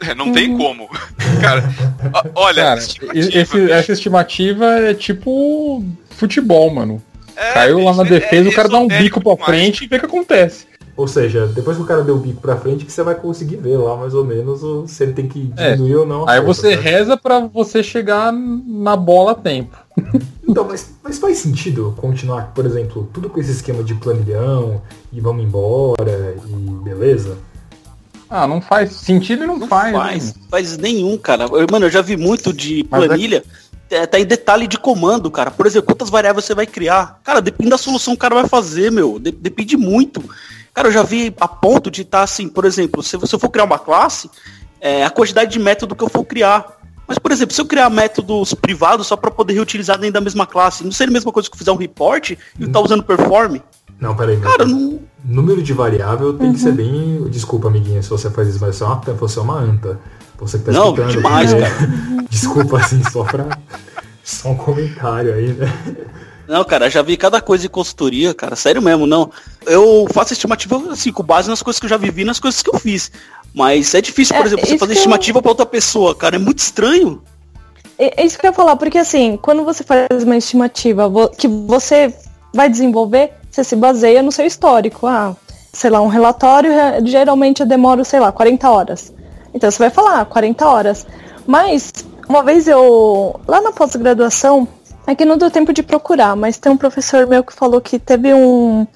É, 0.00 0.14
não 0.14 0.32
tem 0.32 0.56
como. 0.56 0.88
Cara, 1.40 1.62
olha, 2.34 2.62
Cara, 2.64 2.78
estimativa, 2.80 3.38
esse- 3.38 3.70
essa 3.70 3.92
estimativa 3.92 4.64
é 4.66 4.94
tipo 4.94 5.84
futebol, 6.10 6.70
mano. 6.74 7.02
É, 7.42 7.52
Caiu 7.54 7.80
lá 7.84 7.94
na 7.94 8.02
é- 8.04 8.08
defesa, 8.08 8.48
é 8.48 8.52
o 8.52 8.54
cara 8.54 8.68
dá 8.68 8.78
um 8.78 8.88
bico 8.88 9.20
pra 9.20 9.32
demais. 9.34 9.46
frente 9.50 9.84
e 9.84 9.88
vê 9.88 9.96
o 9.96 10.00
que 10.00 10.06
acontece. 10.06 10.66
Ou 10.94 11.08
seja, 11.08 11.46
depois 11.46 11.76
que 11.78 11.82
o 11.82 11.86
cara 11.86 12.02
deu 12.04 12.16
o 12.16 12.18
bico 12.18 12.40
pra 12.42 12.54
frente, 12.56 12.84
que 12.84 12.92
você 12.92 13.02
vai 13.02 13.14
conseguir 13.14 13.56
ver 13.56 13.78
lá 13.78 13.96
mais 13.96 14.12
ou 14.12 14.24
menos 14.26 14.60
se 14.90 15.02
ele 15.02 15.14
tem 15.14 15.26
que 15.26 15.50
É. 15.56 15.72
diminuir 15.74 15.96
ou 15.96 16.06
não. 16.06 16.28
Aí 16.28 16.38
força, 16.42 16.60
você 16.62 16.68
certo? 16.74 16.82
reza 16.82 17.16
pra 17.16 17.40
você 17.40 17.82
chegar 17.82 18.30
na 18.32 18.94
bola 18.94 19.32
a 19.32 19.34
tempo. 19.34 19.76
Então, 20.52 20.66
mas, 20.68 20.90
mas 21.02 21.18
faz 21.18 21.38
sentido 21.38 21.94
continuar, 21.96 22.52
por 22.54 22.66
exemplo, 22.66 23.08
tudo 23.14 23.30
com 23.30 23.40
esse 23.40 23.52
esquema 23.52 23.82
de 23.82 23.94
planilhão 23.94 24.82
e 25.10 25.18
vamos 25.18 25.42
embora 25.44 26.34
e 26.46 26.70
beleza? 26.84 27.38
Ah, 28.28 28.46
não 28.46 28.60
faz 28.60 28.92
sentido 28.92 29.44
e 29.44 29.46
não, 29.46 29.56
Não 29.58 29.66
faz. 29.68 29.92
faz, 29.96 30.34
né? 30.34 30.42
faz 30.50 30.76
nenhum, 30.76 31.16
cara. 31.16 31.44
Eu- 31.44 31.66
Mano, 31.70 31.86
eu 31.86 31.90
já 31.90 32.02
vi 32.02 32.18
muito 32.18 32.52
de 32.52 32.80
é- 32.80 32.84
planilha. 32.84 33.36
é, 33.38 33.71
Tá 34.10 34.18
em 34.18 34.24
detalhe 34.24 34.66
de 34.66 34.78
comando, 34.78 35.30
cara. 35.30 35.50
Por 35.50 35.66
exemplo, 35.66 35.86
quantas 35.88 36.08
variáveis 36.10 36.44
você 36.44 36.54
vai 36.54 36.66
criar? 36.66 37.20
Cara, 37.24 37.40
depende 37.40 37.70
da 37.70 37.78
solução 37.78 38.14
que 38.14 38.18
o 38.18 38.20
cara 38.20 38.34
vai 38.34 38.48
fazer, 38.48 38.90
meu. 38.90 39.18
De- 39.18 39.32
depende 39.32 39.76
muito. 39.76 40.22
Cara, 40.74 40.88
eu 40.88 40.92
já 40.92 41.02
vi 41.02 41.34
a 41.38 41.46
ponto 41.46 41.90
de 41.90 42.02
estar 42.02 42.22
assim, 42.22 42.48
por 42.48 42.64
exemplo, 42.64 43.02
se 43.02 43.16
você 43.16 43.38
for 43.38 43.48
criar 43.50 43.64
uma 43.64 43.78
classe, 43.78 44.30
é, 44.80 45.04
a 45.04 45.10
quantidade 45.10 45.50
de 45.52 45.58
método 45.58 45.94
que 45.94 46.02
eu 46.02 46.08
for 46.08 46.24
criar. 46.24 46.64
Mas, 47.06 47.18
por 47.18 47.30
exemplo, 47.30 47.54
se 47.54 47.60
eu 47.60 47.66
criar 47.66 47.90
métodos 47.90 48.54
privados 48.54 49.06
só 49.06 49.16
para 49.16 49.30
poder 49.30 49.52
reutilizar 49.54 49.98
dentro 49.98 50.14
da 50.14 50.20
mesma 50.20 50.46
classe, 50.46 50.82
não 50.84 50.92
seria 50.92 51.10
a 51.10 51.12
mesma 51.12 51.30
coisa 51.32 51.48
que 51.50 51.54
eu 51.54 51.58
fizer 51.58 51.72
um 51.72 51.76
report 51.76 52.30
e 52.30 52.38
eu 52.58 52.72
tá 52.72 52.80
usando 52.80 53.02
perform? 53.02 53.58
Não, 54.00 54.16
peraí. 54.16 54.40
Cara, 54.40 54.64
não. 54.64 55.00
Número 55.24 55.62
de 55.62 55.72
variável 55.74 56.32
tem 56.32 56.52
que 56.52 56.58
Uhum. 56.58 56.64
ser 56.64 56.72
bem. 56.72 57.24
Desculpa, 57.28 57.68
amiguinha, 57.68 58.02
se 58.02 58.08
você 58.08 58.30
faz 58.30 58.48
isso, 58.48 58.58
mas 58.60 58.80
uma, 58.80 58.94
você 58.96 59.38
é 59.38 59.42
uma 59.42 59.58
anta. 59.58 60.00
Você 60.42 60.58
que 60.58 60.64
tá 60.64 60.72
Não, 60.72 60.86
escutando. 60.90 61.10
demais, 61.12 61.54
porque- 61.54 61.68
cara. 61.70 62.24
Desculpa, 62.30 62.78
assim, 62.78 63.02
só 63.10 63.22
pra. 63.24 63.46
Só 64.24 64.50
um 64.50 64.56
comentário 64.56 65.34
aí, 65.34 65.52
né? 65.52 65.72
Não, 66.48 66.64
cara, 66.64 66.90
já 66.90 67.00
vi 67.02 67.16
cada 67.16 67.40
coisa 67.40 67.66
em 67.66 67.68
consultoria, 67.68 68.34
cara. 68.34 68.56
Sério 68.56 68.82
mesmo, 68.82 69.06
não. 69.06 69.30
Eu 69.66 70.06
faço 70.12 70.32
estimativa 70.32 70.76
assim, 70.92 71.12
com 71.12 71.22
base 71.22 71.48
nas 71.48 71.62
coisas 71.62 71.78
que 71.80 71.86
eu 71.86 71.90
já 71.90 71.96
vivi, 71.96 72.24
nas 72.24 72.38
coisas 72.40 72.60
que 72.62 72.74
eu 72.74 72.78
fiz. 72.78 73.10
Mas 73.54 73.94
é 73.94 74.00
difícil, 74.00 74.34
por 74.36 74.44
É, 74.44 74.46
exemplo, 74.48 74.66
você 74.66 74.78
fazer 74.78 74.92
que 74.92 74.98
eu- 74.98 75.00
estimativa 75.00 75.40
pra 75.42 75.50
outra 75.50 75.66
pessoa, 75.66 76.14
cara. 76.14 76.36
É 76.36 76.38
muito 76.38 76.58
estranho. 76.58 77.22
É 77.98 78.22
é 78.22 78.26
isso 78.26 78.38
que 78.38 78.46
eu 78.46 78.50
ia 78.50 78.54
falar, 78.54 78.76
porque 78.76 78.98
assim, 78.98 79.38
quando 79.40 79.64
você 79.64 79.84
faz 79.84 80.24
uma 80.24 80.36
estimativa 80.36 81.10
que 81.36 81.46
você 81.46 82.12
vai 82.52 82.68
desenvolver, 82.68 83.32
você 83.50 83.62
se 83.62 83.76
baseia 83.76 84.22
no 84.22 84.32
seu 84.32 84.46
histórico. 84.46 85.06
Ah, 85.06 85.36
sei 85.72 85.90
lá, 85.90 86.00
um 86.00 86.08
relatório 86.08 86.72
eh, 86.72 87.00
geralmente 87.04 87.60
eu 87.60 87.66
demoro, 87.66 88.04
sei 88.04 88.18
lá, 88.20 88.32
40 88.32 88.68
horas. 88.70 89.12
Então 89.54 89.70
você 89.70 89.78
vai 89.78 89.90
falar, 89.90 90.20
ah, 90.20 90.24
40 90.24 90.66
horas. 90.66 91.06
Mas, 91.46 91.92
uma 92.28 92.42
vez 92.42 92.68
eu, 92.68 93.40
lá 93.46 93.60
na 93.60 93.72
pós-graduação, 93.72 94.66
é 95.06 95.14
que 95.14 95.24
não 95.24 95.36
deu 95.36 95.50
tempo 95.50 95.72
de 95.72 95.82
procurar, 95.82 96.36
mas 96.36 96.58
tem 96.58 96.70
um 96.70 96.76
professor 96.76 97.26
meu 97.26 97.42
que 97.42 97.52
falou 97.52 97.80
que 97.80 97.98
teve 97.98 98.32
um, 98.32 98.86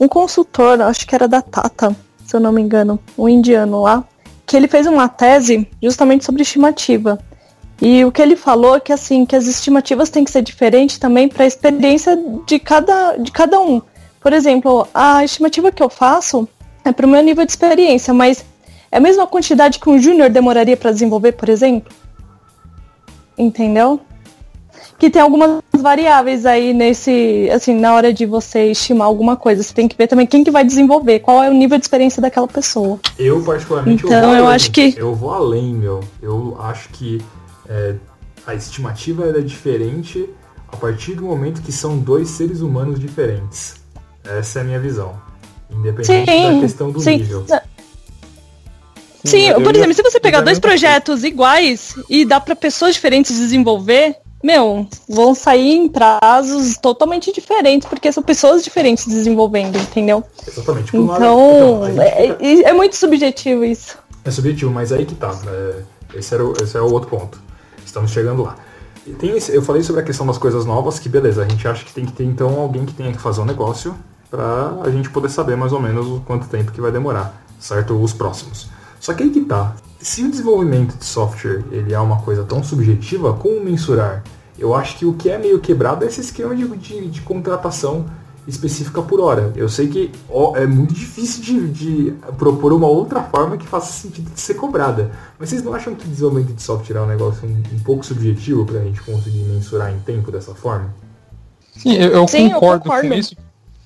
um 0.00 0.08
consultor, 0.08 0.80
acho 0.82 1.06
que 1.06 1.14
era 1.14 1.28
da 1.28 1.40
Tata, 1.40 1.94
se 2.26 2.34
eu 2.34 2.40
não 2.40 2.52
me 2.52 2.60
engano, 2.60 2.98
um 3.16 3.28
indiano 3.28 3.82
lá, 3.82 4.04
que 4.46 4.56
ele 4.56 4.68
fez 4.68 4.86
uma 4.86 5.08
tese 5.08 5.68
justamente 5.82 6.24
sobre 6.24 6.42
estimativa. 6.42 7.18
E 7.80 8.04
o 8.04 8.12
que 8.12 8.22
ele 8.22 8.36
falou 8.36 8.76
é 8.76 8.80
que 8.80 8.92
assim, 8.92 9.24
que 9.24 9.36
as 9.36 9.46
estimativas 9.46 10.10
têm 10.10 10.24
que 10.24 10.30
ser 10.30 10.42
diferentes 10.42 10.98
também 10.98 11.28
para 11.28 11.44
a 11.44 11.46
experiência 11.46 12.16
de 12.46 12.58
cada, 12.58 13.16
de 13.16 13.30
cada 13.32 13.60
um. 13.60 13.80
Por 14.20 14.32
exemplo, 14.32 14.86
a 14.94 15.24
estimativa 15.24 15.70
que 15.70 15.82
eu 15.82 15.88
faço 15.88 16.48
é 16.84 16.92
para 16.92 17.06
o 17.06 17.08
meu 17.08 17.22
nível 17.22 17.44
de 17.44 17.52
experiência, 17.52 18.14
mas 18.14 18.44
é 18.94 18.96
a 18.96 19.00
mesma 19.00 19.26
quantidade 19.26 19.80
que 19.80 19.90
um 19.90 19.98
júnior 19.98 20.30
demoraria 20.30 20.76
para 20.76 20.92
desenvolver, 20.92 21.32
por 21.32 21.48
exemplo? 21.48 21.92
Entendeu? 23.36 23.98
Que 24.96 25.10
tem 25.10 25.20
algumas 25.20 25.60
variáveis 25.76 26.46
aí 26.46 26.72
nesse, 26.72 27.50
assim, 27.52 27.74
na 27.74 27.92
hora 27.92 28.14
de 28.14 28.24
você 28.24 28.70
estimar 28.70 29.08
alguma 29.08 29.34
coisa, 29.36 29.64
você 29.64 29.74
tem 29.74 29.88
que 29.88 29.96
ver 29.96 30.06
também 30.06 30.28
quem 30.28 30.44
que 30.44 30.50
vai 30.52 30.64
desenvolver, 30.64 31.18
qual 31.18 31.42
é 31.42 31.50
o 31.50 31.52
nível 31.52 31.76
de 31.76 31.84
experiência 31.84 32.22
daquela 32.22 32.46
pessoa. 32.46 33.00
Eu, 33.18 33.42
particularmente, 33.42 34.06
Então, 34.06 34.16
eu, 34.20 34.26
vou 34.28 34.36
eu 34.36 34.44
além. 34.44 34.54
acho 34.54 34.70
que- 34.70 34.94
Eu 34.96 35.12
vou 35.12 35.30
além, 35.34 35.74
meu. 35.74 35.98
Eu 36.22 36.56
acho 36.60 36.88
que 36.90 37.20
é, 37.68 37.96
a 38.46 38.54
estimativa 38.54 39.26
é 39.26 39.40
diferente 39.40 40.30
a 40.72 40.76
partir 40.76 41.14
do 41.14 41.24
momento 41.24 41.60
que 41.62 41.72
são 41.72 41.98
dois 41.98 42.28
seres 42.28 42.60
humanos 42.60 43.00
diferentes. 43.00 43.74
Essa 44.24 44.60
é 44.60 44.62
a 44.62 44.64
minha 44.64 44.78
visão. 44.78 45.14
Independente 45.68 46.26
da 46.26 46.50
Sim, 46.52 46.60
questão 46.60 46.90
do 46.92 47.00
sim. 47.00 47.16
nível. 47.16 47.44
Sim, 49.24 49.48
eu 49.48 49.60
por 49.60 49.74
já- 49.74 49.80
exemplo, 49.80 49.94
se 49.94 50.02
você 50.02 50.20
pegar 50.20 50.40
dois 50.42 50.58
uma 50.58 50.60
projetos 50.60 51.24
iguais 51.24 51.94
e 52.10 52.24
dá 52.24 52.40
para 52.40 52.54
pessoas 52.54 52.94
diferentes 52.94 53.36
desenvolver, 53.36 54.16
meu, 54.42 54.86
vão 55.08 55.34
sair 55.34 55.72
em 55.74 55.88
prazos 55.88 56.76
totalmente 56.76 57.32
diferentes, 57.32 57.88
porque 57.88 58.12
são 58.12 58.22
pessoas 58.22 58.62
diferentes 58.62 59.06
desenvolvendo, 59.06 59.76
entendeu? 59.78 60.22
Exatamente. 60.46 60.94
Lado- 60.96 61.16
Então, 61.24 61.86
gente 61.86 62.00
é, 62.00 62.26
é- 62.26 62.36
muito 62.74 62.96
subjetivo 62.96 63.64
isso. 63.64 63.96
É 64.24 64.30
subjetivo, 64.30 64.70
mas 64.70 64.92
aí 64.92 65.06
que 65.06 65.14
tá. 65.14 65.34
é, 65.46 65.82
esse, 66.18 66.34
era 66.34 66.44
o, 66.44 66.52
esse 66.62 66.76
é 66.76 66.80
o 66.80 66.92
outro 66.92 67.08
ponto. 67.08 67.40
Estamos 67.84 68.10
chegando 68.10 68.42
lá. 68.42 68.56
Tem 69.18 69.30
eu 69.52 69.62
falei 69.62 69.82
sobre 69.82 70.00
a 70.00 70.04
questão 70.04 70.26
das 70.26 70.38
coisas 70.38 70.64
novas, 70.64 70.98
que 70.98 71.08
beleza, 71.10 71.42
a 71.42 71.48
gente 71.48 71.66
acha 71.68 71.84
que 71.84 71.92
tem 71.92 72.06
que 72.06 72.12
ter 72.12 72.24
então 72.24 72.58
alguém 72.58 72.86
que 72.86 72.92
tenha 72.94 73.12
que 73.12 73.18
fazer 73.18 73.40
um 73.42 73.44
negócio 73.44 73.94
pra 74.30 74.78
a 74.82 74.90
gente 74.90 75.10
poder 75.10 75.28
saber 75.28 75.56
mais 75.56 75.72
ou 75.72 75.80
menos 75.80 76.06
o 76.06 76.20
quanto 76.26 76.46
tempo 76.48 76.72
que 76.72 76.80
vai 76.80 76.90
demorar, 76.90 77.42
certo? 77.60 77.94
Os 78.02 78.12
próximos. 78.14 78.66
Só 79.04 79.12
que 79.12 79.22
aí 79.22 79.28
que 79.28 79.42
tá. 79.42 79.76
Se 80.00 80.24
o 80.24 80.30
desenvolvimento 80.30 80.96
de 80.96 81.04
software 81.04 81.62
ele 81.70 81.92
é 81.92 82.00
uma 82.00 82.22
coisa 82.22 82.42
tão 82.42 82.64
subjetiva, 82.64 83.34
como 83.34 83.60
mensurar? 83.60 84.24
Eu 84.58 84.74
acho 84.74 84.96
que 84.96 85.04
o 85.04 85.12
que 85.12 85.28
é 85.28 85.36
meio 85.36 85.60
quebrado 85.60 86.06
é 86.06 86.08
esse 86.08 86.22
esquema 86.22 86.56
de, 86.56 86.66
de, 86.78 87.10
de 87.10 87.20
contratação 87.20 88.06
específica 88.48 89.02
por 89.02 89.20
hora. 89.20 89.52
Eu 89.56 89.68
sei 89.68 89.88
que 89.88 90.10
ó, 90.30 90.56
é 90.56 90.64
muito 90.64 90.94
difícil 90.94 91.42
de, 91.42 91.68
de 91.68 92.14
propor 92.38 92.72
uma 92.72 92.86
outra 92.86 93.22
forma 93.22 93.58
que 93.58 93.66
faça 93.66 93.92
sentido 93.92 94.30
de 94.30 94.40
ser 94.40 94.54
cobrada. 94.54 95.10
Mas 95.38 95.50
vocês 95.50 95.62
não 95.62 95.74
acham 95.74 95.94
que 95.94 96.08
desenvolvimento 96.08 96.54
de 96.54 96.62
software 96.62 96.96
é 96.96 97.02
um 97.02 97.06
negócio 97.06 97.46
um, 97.46 97.76
um 97.76 97.80
pouco 97.80 98.06
subjetivo 98.06 98.64
para 98.64 98.78
a 98.78 98.84
gente 98.84 99.02
conseguir 99.02 99.40
mensurar 99.40 99.92
em 99.92 99.98
tempo 99.98 100.32
dessa 100.32 100.54
forma? 100.54 100.94
Sim, 101.76 101.92
eu, 101.92 102.08
eu 102.08 102.26
Sim, 102.26 102.46
eu 102.46 102.54
concordo, 102.54 102.84
concordo. 102.84 103.08
com 103.08 103.14
isso, 103.14 103.36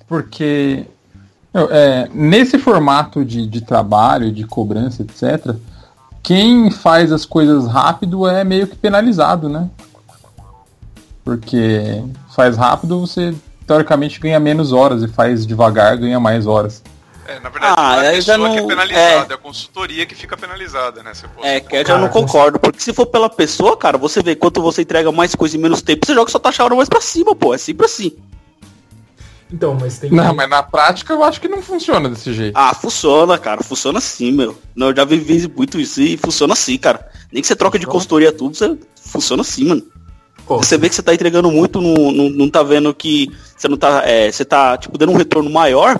porque 0.07 0.87
é, 1.53 2.09
nesse 2.13 2.57
formato 2.59 3.23
de, 3.25 3.45
de 3.47 3.61
trabalho, 3.61 4.31
de 4.31 4.45
cobrança, 4.45 5.01
etc., 5.03 5.55
quem 6.21 6.69
faz 6.69 7.11
as 7.11 7.25
coisas 7.25 7.65
rápido 7.67 8.27
é 8.27 8.43
meio 8.43 8.67
que 8.67 8.75
penalizado, 8.75 9.47
né? 9.49 9.69
Porque 11.23 12.03
faz 12.35 12.57
rápido, 12.57 12.99
você 13.01 13.33
teoricamente 13.67 14.19
ganha 14.19 14.39
menos 14.39 14.71
horas 14.71 15.03
e 15.03 15.07
faz 15.07 15.45
devagar, 15.45 15.95
ganha 15.97 16.19
mais 16.19 16.47
horas. 16.47 16.81
É, 17.27 17.39
na 17.39 17.49
verdade, 17.49 17.75
Ah, 17.77 17.95
não 17.97 18.01
é 18.01 18.09
a 18.09 18.11
pessoa 18.13 18.49
que 18.49 18.57
é 18.57 18.61
não- 18.61 18.67
penalizada, 18.67 19.33
é. 19.33 19.35
a 19.35 19.37
consultoria 19.37 20.05
que 20.07 20.15
fica 20.15 20.35
penalizada, 20.35 21.03
né? 21.03 21.11
É, 21.43 21.59
que 21.59 21.75
eu 21.75 21.85
já 21.85 21.97
não 21.99 22.09
concordo, 22.09 22.57
porque 22.59 22.81
se 22.81 22.91
for 22.91 23.05
pela 23.05 23.29
pessoa, 23.29 23.77
cara, 23.77 23.97
você 23.99 24.23
vê 24.23 24.35
quanto 24.35 24.59
você 24.61 24.81
entrega 24.81 25.11
mais 25.11 25.35
coisa 25.35 25.55
em 25.55 25.59
menos 25.59 25.83
tempo, 25.83 26.03
você 26.05 26.15
joga 26.15 26.31
sua 26.31 26.39
taxa 26.39 26.63
hora 26.63 26.75
mais 26.75 26.89
pra 26.89 26.99
cima, 27.01 27.35
pô. 27.35 27.53
É 27.53 27.57
sempre 27.59 27.85
assim. 27.85 28.13
Então, 29.51 29.75
mas 29.79 29.97
tem. 29.97 30.11
Não, 30.11 30.33
mas 30.33 30.49
na 30.49 30.61
prática 30.61 31.13
eu 31.13 31.23
acho 31.23 31.41
que 31.41 31.47
não 31.47 31.61
funciona 31.61 32.07
desse 32.07 32.31
jeito. 32.33 32.55
Ah, 32.55 32.73
funciona, 32.73 33.37
cara. 33.37 33.63
Funciona 33.63 33.97
assim, 33.97 34.31
meu. 34.31 34.55
Não, 34.75 34.89
eu 34.89 34.95
já 34.95 35.03
vivi 35.03 35.51
muito 35.55 35.79
isso 35.79 36.01
e 36.01 36.17
funciona 36.17 36.53
assim, 36.53 36.77
cara. 36.77 37.07
Nem 37.31 37.41
que 37.41 37.47
você 37.47 37.55
troca 37.55 37.79
de 37.79 37.87
consultoria 37.87 38.31
tudo, 38.31 38.55
você 38.55 38.77
funciona 38.95 39.41
assim, 39.41 39.65
mano. 39.65 39.83
Ó, 40.47 40.57
Você 40.57 40.77
vê 40.77 40.89
que 40.89 40.95
você 40.95 41.03
tá 41.03 41.13
entregando 41.13 41.51
muito, 41.51 41.79
não, 41.79 42.11
não, 42.11 42.29
não 42.29 42.49
tá 42.49 42.63
vendo 42.63 42.93
que 42.93 43.31
você 43.55 43.67
não 43.67 43.77
tá. 43.77 44.03
É, 44.05 44.31
você 44.31 44.45
tá, 44.45 44.77
tipo, 44.77 44.97
dando 44.97 45.11
um 45.11 45.17
retorno 45.17 45.49
maior, 45.49 45.99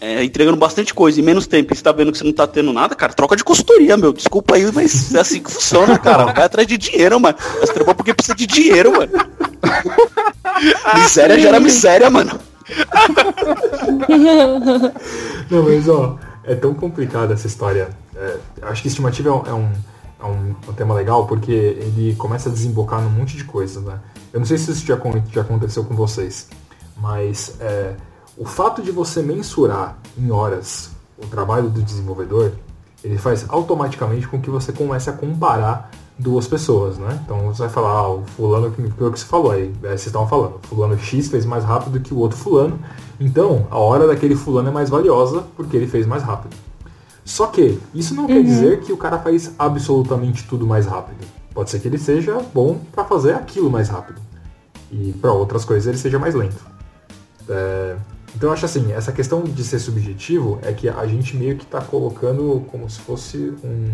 é, 0.00 0.24
entregando 0.24 0.56
bastante 0.56 0.94
coisa 0.94 1.20
em 1.20 1.24
menos 1.24 1.46
tempo, 1.46 1.72
e 1.72 1.76
você 1.76 1.82
tá 1.82 1.92
vendo 1.92 2.12
que 2.12 2.18
você 2.18 2.24
não 2.24 2.32
tá 2.32 2.46
tendo 2.46 2.72
nada, 2.72 2.94
cara, 2.94 3.12
troca 3.12 3.36
de 3.36 3.44
consultoria, 3.44 3.96
meu. 3.96 4.12
Desculpa 4.12 4.56
aí, 4.56 4.70
mas 4.72 5.14
é 5.14 5.20
assim 5.20 5.42
que 5.42 5.50
funciona, 5.50 5.98
cara. 5.98 6.32
Vai 6.32 6.44
atrás 6.44 6.66
de 6.66 6.78
dinheiro, 6.78 7.20
mano. 7.20 7.36
Mas 7.60 7.70
trabalha 7.70 7.94
porque 7.94 8.14
precisa 8.14 8.34
de 8.34 8.46
dinheiro, 8.46 8.92
mano. 8.92 9.12
miséria 10.96 11.38
gera 11.38 11.60
miséria, 11.60 12.08
mano. 12.08 12.47
Não, 15.50 15.62
mas 15.62 15.88
ó, 15.88 16.18
é 16.44 16.54
tão 16.54 16.74
complicada 16.74 17.34
essa 17.34 17.46
história. 17.46 17.90
É, 18.14 18.36
acho 18.62 18.82
que 18.82 18.88
estimativa 18.88 19.28
é 19.28 19.32
um, 19.32 19.46
é, 19.46 19.54
um, 19.54 19.72
é 20.20 20.24
um- 20.70 20.74
tema 20.74 20.94
legal 20.94 21.26
porque 21.26 21.52
ele 21.52 22.14
começa 22.16 22.48
a 22.48 22.52
desembocar 22.52 23.00
num 23.00 23.10
monte 23.10 23.36
de 23.36 23.44
coisas, 23.44 23.82
né? 23.82 23.98
Eu 24.32 24.40
não 24.40 24.46
sei 24.46 24.58
se 24.58 24.70
isso 24.70 24.86
já, 24.86 24.98
já 25.32 25.40
aconteceu 25.40 25.84
com 25.84 25.94
vocês, 25.94 26.48
mas 26.96 27.56
é, 27.60 27.94
o 28.36 28.44
fato 28.44 28.82
de 28.82 28.90
você 28.90 29.22
mensurar 29.22 29.98
em 30.18 30.30
horas 30.30 30.90
o 31.16 31.26
trabalho 31.26 31.68
do 31.68 31.82
desenvolvedor, 31.82 32.52
ele 33.02 33.18
faz 33.18 33.44
automaticamente 33.48 34.28
com 34.28 34.40
que 34.40 34.50
você 34.50 34.72
comece 34.72 35.10
a 35.10 35.12
comparar 35.12 35.90
duas 36.18 36.48
pessoas, 36.48 36.98
né? 36.98 37.20
Então 37.24 37.46
você 37.46 37.62
vai 37.62 37.68
falar, 37.68 37.90
ah, 37.90 38.10
o 38.10 38.24
fulano 38.36 38.70
que, 38.70 38.82
que 38.82 39.02
você 39.02 39.24
falou 39.24 39.52
aí, 39.52 39.72
é, 39.82 39.88
vocês 39.88 40.06
estavam 40.06 40.26
falando, 40.26 40.58
fulano 40.62 40.98
X 40.98 41.28
fez 41.28 41.46
mais 41.46 41.64
rápido 41.64 42.00
que 42.00 42.12
o 42.12 42.18
outro 42.18 42.36
fulano, 42.36 42.78
então 43.20 43.66
a 43.70 43.78
hora 43.78 44.06
daquele 44.06 44.34
fulano 44.34 44.68
é 44.68 44.72
mais 44.72 44.90
valiosa 44.90 45.44
porque 45.56 45.76
ele 45.76 45.86
fez 45.86 46.06
mais 46.06 46.22
rápido. 46.22 46.56
Só 47.24 47.46
que 47.46 47.78
isso 47.94 48.14
não 48.14 48.26
quer 48.26 48.42
dizer 48.42 48.80
que 48.80 48.92
o 48.92 48.96
cara 48.96 49.18
faz 49.18 49.52
absolutamente 49.58 50.46
tudo 50.48 50.66
mais 50.66 50.86
rápido. 50.86 51.26
Pode 51.52 51.70
ser 51.70 51.78
que 51.78 51.86
ele 51.86 51.98
seja 51.98 52.40
bom 52.54 52.80
para 52.90 53.04
fazer 53.04 53.34
aquilo 53.34 53.70
mais 53.70 53.88
rápido. 53.88 54.20
E 54.90 55.12
para 55.20 55.30
outras 55.30 55.64
coisas 55.64 55.86
ele 55.86 55.98
seja 55.98 56.18
mais 56.18 56.34
lento. 56.34 56.64
É, 57.48 57.96
então 58.34 58.48
eu 58.48 58.52
acho 58.52 58.64
assim, 58.64 58.92
essa 58.92 59.12
questão 59.12 59.42
de 59.42 59.62
ser 59.62 59.78
subjetivo 59.78 60.58
é 60.62 60.72
que 60.72 60.88
a 60.88 61.06
gente 61.06 61.36
meio 61.36 61.56
que 61.56 61.64
está 61.64 61.80
colocando 61.80 62.64
como 62.70 62.88
se 62.88 62.98
fosse 63.00 63.52
um, 63.62 63.90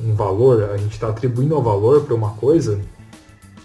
um 0.00 0.14
valor, 0.14 0.70
a 0.70 0.76
gente 0.76 0.92
está 0.92 1.08
atribuindo 1.08 1.58
um 1.58 1.62
valor 1.62 2.02
para 2.02 2.14
uma 2.14 2.30
coisa 2.30 2.80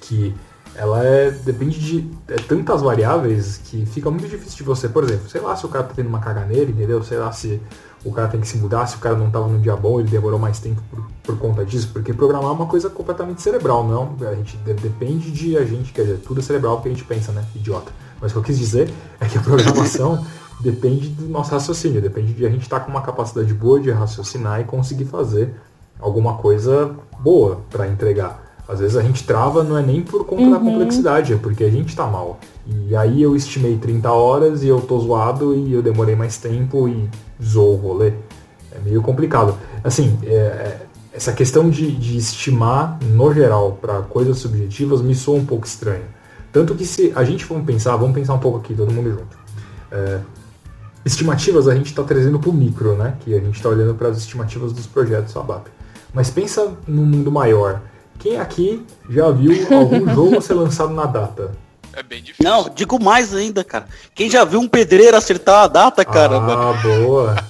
que 0.02 0.34
ela 0.76 1.04
é 1.04 1.32
depende 1.32 1.80
de 1.80 2.08
é, 2.28 2.36
tantas 2.36 2.82
variáveis 2.82 3.58
que 3.58 3.86
fica 3.86 4.12
muito 4.12 4.28
difícil 4.28 4.58
de 4.58 4.63
você, 4.63 4.88
por 4.88 5.04
exemplo, 5.04 5.28
sei 5.28 5.42
lá 5.42 5.56
se 5.56 5.66
o 5.66 5.70
cara 5.70 5.84
tá 5.84 5.94
tendo 5.96 6.08
uma 6.08 6.20
caganeira, 6.20 6.70
entendeu? 6.70 7.04
Sei 7.04 7.18
lá 7.18 7.32
se 7.32 7.60
o 8.06 8.12
cara 8.12 8.28
tem 8.28 8.40
que 8.40 8.48
se 8.48 8.58
mudar, 8.58 8.86
se 8.86 8.96
o 8.96 9.00
cara 9.00 9.16
não 9.16 9.30
tava 9.32 9.48
num 9.48 9.60
dia 9.60 9.76
bom, 9.76 10.00
ele 10.00 10.10
demorou 10.10 10.38
mais 10.38 10.60
tempo 10.60 10.82
por, 10.90 11.04
por 11.24 11.38
conta 11.40 11.66
disso, 11.66 11.90
porque 11.92 12.13
programar 12.13 12.52
é 12.52 12.54
uma 12.54 12.68
coisa 12.68 12.90
completamente 12.90 13.42
cerebral, 13.42 13.86
não? 13.88 14.16
A 14.30 14.36
gente 14.36 14.56
de- 14.58 14.74
depende 14.76 15.32
de 15.32 15.58
a 15.58 15.66
gente, 15.66 15.92
quer 15.92 16.04
dizer, 16.04 16.18
tudo 16.20 16.40
é 16.40 16.44
cerebral 16.44 16.76
porque 16.76 16.90
a 16.90 16.92
gente 16.92 17.04
pensa, 17.04 17.32
né? 17.32 17.44
Idiota. 17.56 17.92
Mas 18.22 18.32
o 18.32 18.36
que 18.36 18.40
eu 18.40 18.44
quis 18.44 18.60
dizer 18.60 18.94
é 19.20 19.26
que 19.26 19.38
a 19.38 19.42
programação 19.42 20.24
depende 20.62 21.10
do 21.10 21.28
nosso 21.28 21.52
raciocínio, 21.52 22.02
depende 22.02 22.34
de 22.34 22.46
a 22.46 22.50
gente 22.50 22.62
estar 22.62 22.82
com 22.82 22.92
uma 22.92 23.02
capacidade 23.02 23.52
boa 23.54 23.80
de 23.80 23.90
raciocinar 23.90 24.62
e 24.62 24.63
conseguir 24.63 25.06
fazer 25.06 25.56
alguma 26.00 26.36
coisa 26.38 26.92
boa 27.20 27.62
para 27.70 27.88
entregar. 27.88 28.48
Às 28.68 28.80
vezes 28.80 28.98
a 28.98 29.02
gente 29.02 29.24
trava 29.24 29.64
não 29.64 29.78
é 29.78 29.82
nem 29.82 30.02
por 30.02 30.26
conta 30.26 30.50
da 30.52 30.60
complexidade, 30.60 31.34
é 31.34 31.38
porque 31.38 31.64
a 31.64 31.70
gente 31.72 31.96
tá 31.96 32.06
mal. 32.06 32.38
E 32.68 32.96
aí 32.96 33.22
eu 33.22 33.34
estimei 33.36 33.78
30 33.78 34.12
horas 34.12 34.62
e 34.62 34.68
eu 34.68 34.82
tô 34.82 35.00
zoado 35.00 35.56
e 35.56 35.72
eu 35.72 35.82
demorei 35.82 36.16
mais 36.16 36.38
tempo 36.38 36.88
e 36.88 37.10
zoou 37.42 37.76
o 37.76 37.78
rolê. 37.78 38.14
É 38.72 38.80
meio 38.84 39.02
complicado. 39.02 39.56
Assim, 39.84 40.20
é- 40.24 40.34
é- 40.34 40.82
essa 41.14 41.32
questão 41.32 41.70
de, 41.70 41.92
de 41.92 42.18
estimar 42.18 43.00
no 43.02 43.34
geral 43.34 43.78
para 43.82 44.02
coisas 44.02 44.38
subjetivas 44.38 45.02
me 45.02 45.16
soa 45.16 45.38
um 45.38 45.46
pouco 45.46 45.66
estranho. 45.66 46.04
Tanto 46.52 46.76
que 46.76 46.86
se 46.86 47.12
a 47.16 47.24
gente 47.24 47.46
for 47.46 47.60
pensar, 47.62 47.96
vamos 47.96 48.14
pensar 48.14 48.34
um 48.34 48.40
pouco 48.40 48.58
aqui, 48.60 48.76
todo 48.76 48.92
mundo 48.92 49.10
junto. 49.10 49.38
É, 49.92 50.20
estimativas 51.06 51.68
a 51.68 51.74
gente 51.74 51.88
está 51.88 52.04
trazendo 52.04 52.38
para 52.38 52.50
o 52.50 52.54
micro, 52.54 52.96
né? 52.96 53.16
Que 53.22 53.34
a 53.34 53.40
gente 53.40 53.56
está 53.56 53.70
olhando 53.70 53.96
para 53.96 54.10
as 54.10 54.18
estimativas 54.18 54.74
dos 54.74 54.86
projetos 54.86 55.36
ABAP. 55.36 55.77
Mas 56.17 56.32
pensa 56.32 56.75
no 56.88 57.03
mundo 57.03 57.32
maior. 57.32 57.80
Quem 58.17 58.39
aqui 58.39 58.84
já 59.08 59.30
viu 59.30 59.53
algum 59.71 60.10
jogo 60.15 60.41
ser 60.41 60.56
lançado 60.56 60.91
na 60.91 61.06
data? 61.06 61.51
É 61.93 62.01
bem 62.01 62.23
difícil. 62.23 62.43
Não, 62.43 62.67
digo 62.73 62.99
mais 62.99 63.36
ainda, 63.36 63.63
cara. 63.63 63.86
Quem 64.15 64.27
já 64.27 64.43
viu 64.43 64.60
um 64.60 64.67
pedreiro 64.67 65.15
acertar 65.15 65.65
a 65.65 65.67
data, 65.67 66.03
cara, 66.03 66.39
mano? 66.39 66.69
ah, 66.69 66.73
boa. 66.73 67.36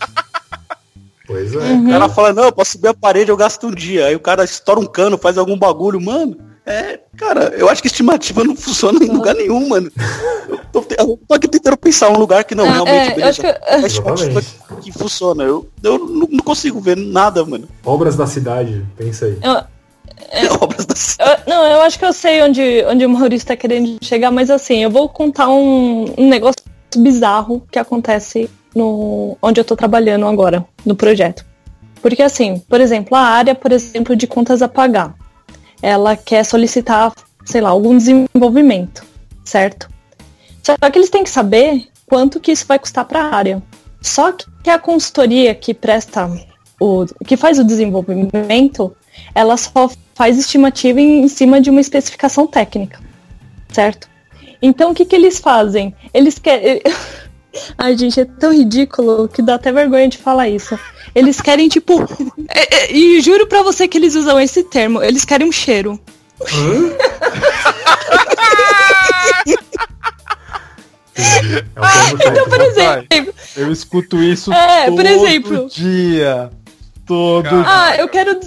Pois 1.26 1.54
é. 1.54 1.74
O 1.74 1.90
cara 1.90 2.08
fala, 2.08 2.32
não, 2.32 2.46
eu 2.46 2.54
posso 2.54 2.72
subir 2.72 2.88
a 2.88 2.94
parede, 2.94 3.30
eu 3.30 3.36
gasto 3.36 3.68
um 3.68 3.72
dia. 3.72 4.06
Aí 4.06 4.16
o 4.16 4.20
cara 4.20 4.46
estoura 4.46 4.80
um 4.80 4.86
cano, 4.86 5.18
faz 5.18 5.38
algum 5.38 5.60
bagulho, 5.60 6.00
mano. 6.00 6.38
É, 6.70 7.00
cara, 7.16 7.54
eu 7.58 7.70
acho 7.70 7.82
que 7.82 7.88
estimativa 7.88 8.44
não 8.44 8.54
funciona 8.56 9.02
em 9.04 9.08
lugar 9.08 9.34
nenhum, 9.34 9.70
mano. 9.70 9.90
Eu 10.50 10.58
tô, 10.72 10.84
eu 11.00 11.20
tô 11.26 11.34
aqui 11.34 11.48
tentando 11.48 11.78
pensar 11.78 12.10
um 12.10 12.18
lugar 12.20 12.44
que 12.44 12.54
não, 12.54 12.66
Ah, 12.66 12.72
realmente, 12.74 12.98
é, 12.98 13.12
eu 13.12 13.16
beleza. 13.16 13.30
acho 13.30 13.42
que- 13.42 13.48
É 13.48 13.88
estimativa 13.88 14.40
Exatamente. 14.40 14.82
que 14.82 14.92
funciona. 14.92 15.44
Eu, 15.44 15.70
eu 15.82 15.98
não, 15.98 16.28
não 16.30 16.44
consigo 16.44 16.80
ver 16.82 16.98
nada, 16.98 17.46
mano. 17.46 17.70
Obras 17.86 18.18
da 18.18 18.28
cidade, 18.28 18.86
pensa 18.98 19.26
aí. 19.28 19.38
Eu- 19.42 19.64
Obras 20.62 20.86
da 20.86 20.94
eu- 21.26 21.38
não, 21.48 21.66
eu 21.66 21.82
acho 21.84 21.98
que 21.98 22.04
eu 22.06 22.12
sei 22.12 22.42
onde, 22.44 22.84
onde 22.86 23.06
o 23.06 23.10
Maurício 23.10 23.48
tá 23.48 23.56
querendo 23.56 23.98
chegar, 24.04 24.30
mas 24.30 24.50
assim, 24.50 24.84
eu 24.84 24.90
vou 24.92 25.08
contar 25.08 25.48
um, 25.48 26.14
um 26.18 26.28
negócio 26.28 26.58
bizarro 26.98 27.66
que 27.72 27.80
acontece 27.80 28.50
no 28.76 29.38
onde 29.42 29.60
eu 29.62 29.64
tô 29.66 29.76
trabalhando 29.76 30.26
agora, 30.28 30.66
no 30.86 30.96
projeto. 30.96 31.46
Porque 32.02 32.22
assim, 32.22 32.60
por 32.68 32.82
exemplo, 32.82 33.16
a 33.16 33.22
área, 33.22 33.56
por 33.56 33.72
exemplo, 33.72 34.16
de 34.18 34.28
contas 34.28 34.62
a 34.62 34.68
pagar, 34.68 35.16
ela 35.82 36.16
quer 36.16 36.44
solicitar, 36.44 37.14
sei 37.46 37.62
lá, 37.62 37.70
algum 37.70 37.98
desenvolvimento, 37.98 39.04
certo? 39.44 39.90
Só 40.64 40.76
que 40.90 40.98
eles 40.98 41.10
têm 41.10 41.24
que 41.24 41.30
saber 41.30 41.88
quanto 42.06 42.40
que 42.40 42.52
isso 42.52 42.66
vai 42.68 42.80
custar 42.80 43.06
para 43.06 43.22
a 43.22 43.36
área. 43.36 43.64
Só 44.02 44.32
que 44.32 44.70
a 44.70 44.80
consultoria 44.80 45.56
que 45.56 45.74
presta 45.74 46.30
o 46.80 47.06
que 47.26 47.36
faz 47.36 47.58
o 47.58 47.64
desenvolvimento, 47.64 48.96
ela 49.34 49.58
só 49.58 49.90
faz 50.14 50.38
estimativa 50.38 51.02
em, 51.02 51.22
em 51.24 51.28
cima 51.28 51.60
de 51.60 51.70
uma 51.70 51.82
especificação 51.82 52.46
técnica, 52.46 53.00
certo? 53.70 54.08
Então 54.62 54.92
o 54.92 54.94
que 54.94 55.06
que 55.06 55.16
eles 55.16 55.40
fazem? 55.40 55.96
Eles 56.14 56.38
querem 56.40 56.82
Ai, 57.78 57.98
gente, 57.98 58.20
é 58.20 58.26
tão 58.26 58.54
ridículo 58.54 59.28
que 59.28 59.42
dá 59.42 59.56
até 59.56 59.72
vergonha 59.72 60.08
de 60.08 60.18
falar 60.18 60.50
isso. 60.50 60.78
Eles 61.16 61.40
querem, 61.42 61.68
tipo. 61.68 62.02
é- 62.50 62.76
é- 62.86 62.92
e 62.94 63.20
juro 63.22 63.48
pra 63.48 63.62
você 63.64 63.88
que 63.88 63.98
eles 63.98 64.16
usam 64.16 64.40
esse 64.40 64.64
termo. 64.64 65.02
Eles 65.04 65.26
querem 65.26 65.48
um 65.48 65.52
cheiro. 65.52 66.00
É 71.76 72.14
um 72.14 72.18
técnico. 72.18 72.50
Por 72.50 72.62
exemplo, 72.62 73.34
Eu 73.56 73.72
escuto 73.72 74.22
isso 74.22 74.52
É, 74.54 74.86
todo 74.86 74.96
por 74.98 75.06
exemplo. 75.06 75.68
dia. 75.70 76.50
Todo. 77.06 77.48
Ah, 77.66 77.96
eu 77.98 78.08
quero. 78.10 78.38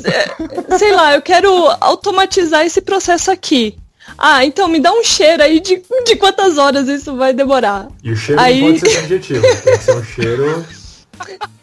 Sei 0.79 0.92
lá, 0.92 1.14
eu 1.14 1.23
quero 1.23 1.51
automatizar 1.81 2.64
esse 2.64 2.81
processo 2.81 3.31
aqui. 3.31 3.77
Ah, 4.18 4.44
então 4.44 4.68
me 4.68 4.81
dá 4.81 4.92
um 4.92 5.03
cheiro 5.03 5.42
aí 5.42 5.61
de, 5.61 5.83
de 6.05 6.16
quantas 6.16 6.59
horas 6.59 6.88
isso 6.88 7.16
vai 7.16 7.33
demorar. 7.33 7.88
E 8.03 8.12
o 8.12 8.16
cheiro 8.16 8.40
Aí- 8.40 8.61
não 8.61 8.68
pode 8.68 8.81
ser 8.81 8.90
subjetivo, 9.01 9.42
tem 9.42 9.79
que 9.79 9.85
ser 9.85 9.96
um 9.96 10.05
cheiro 10.05 10.66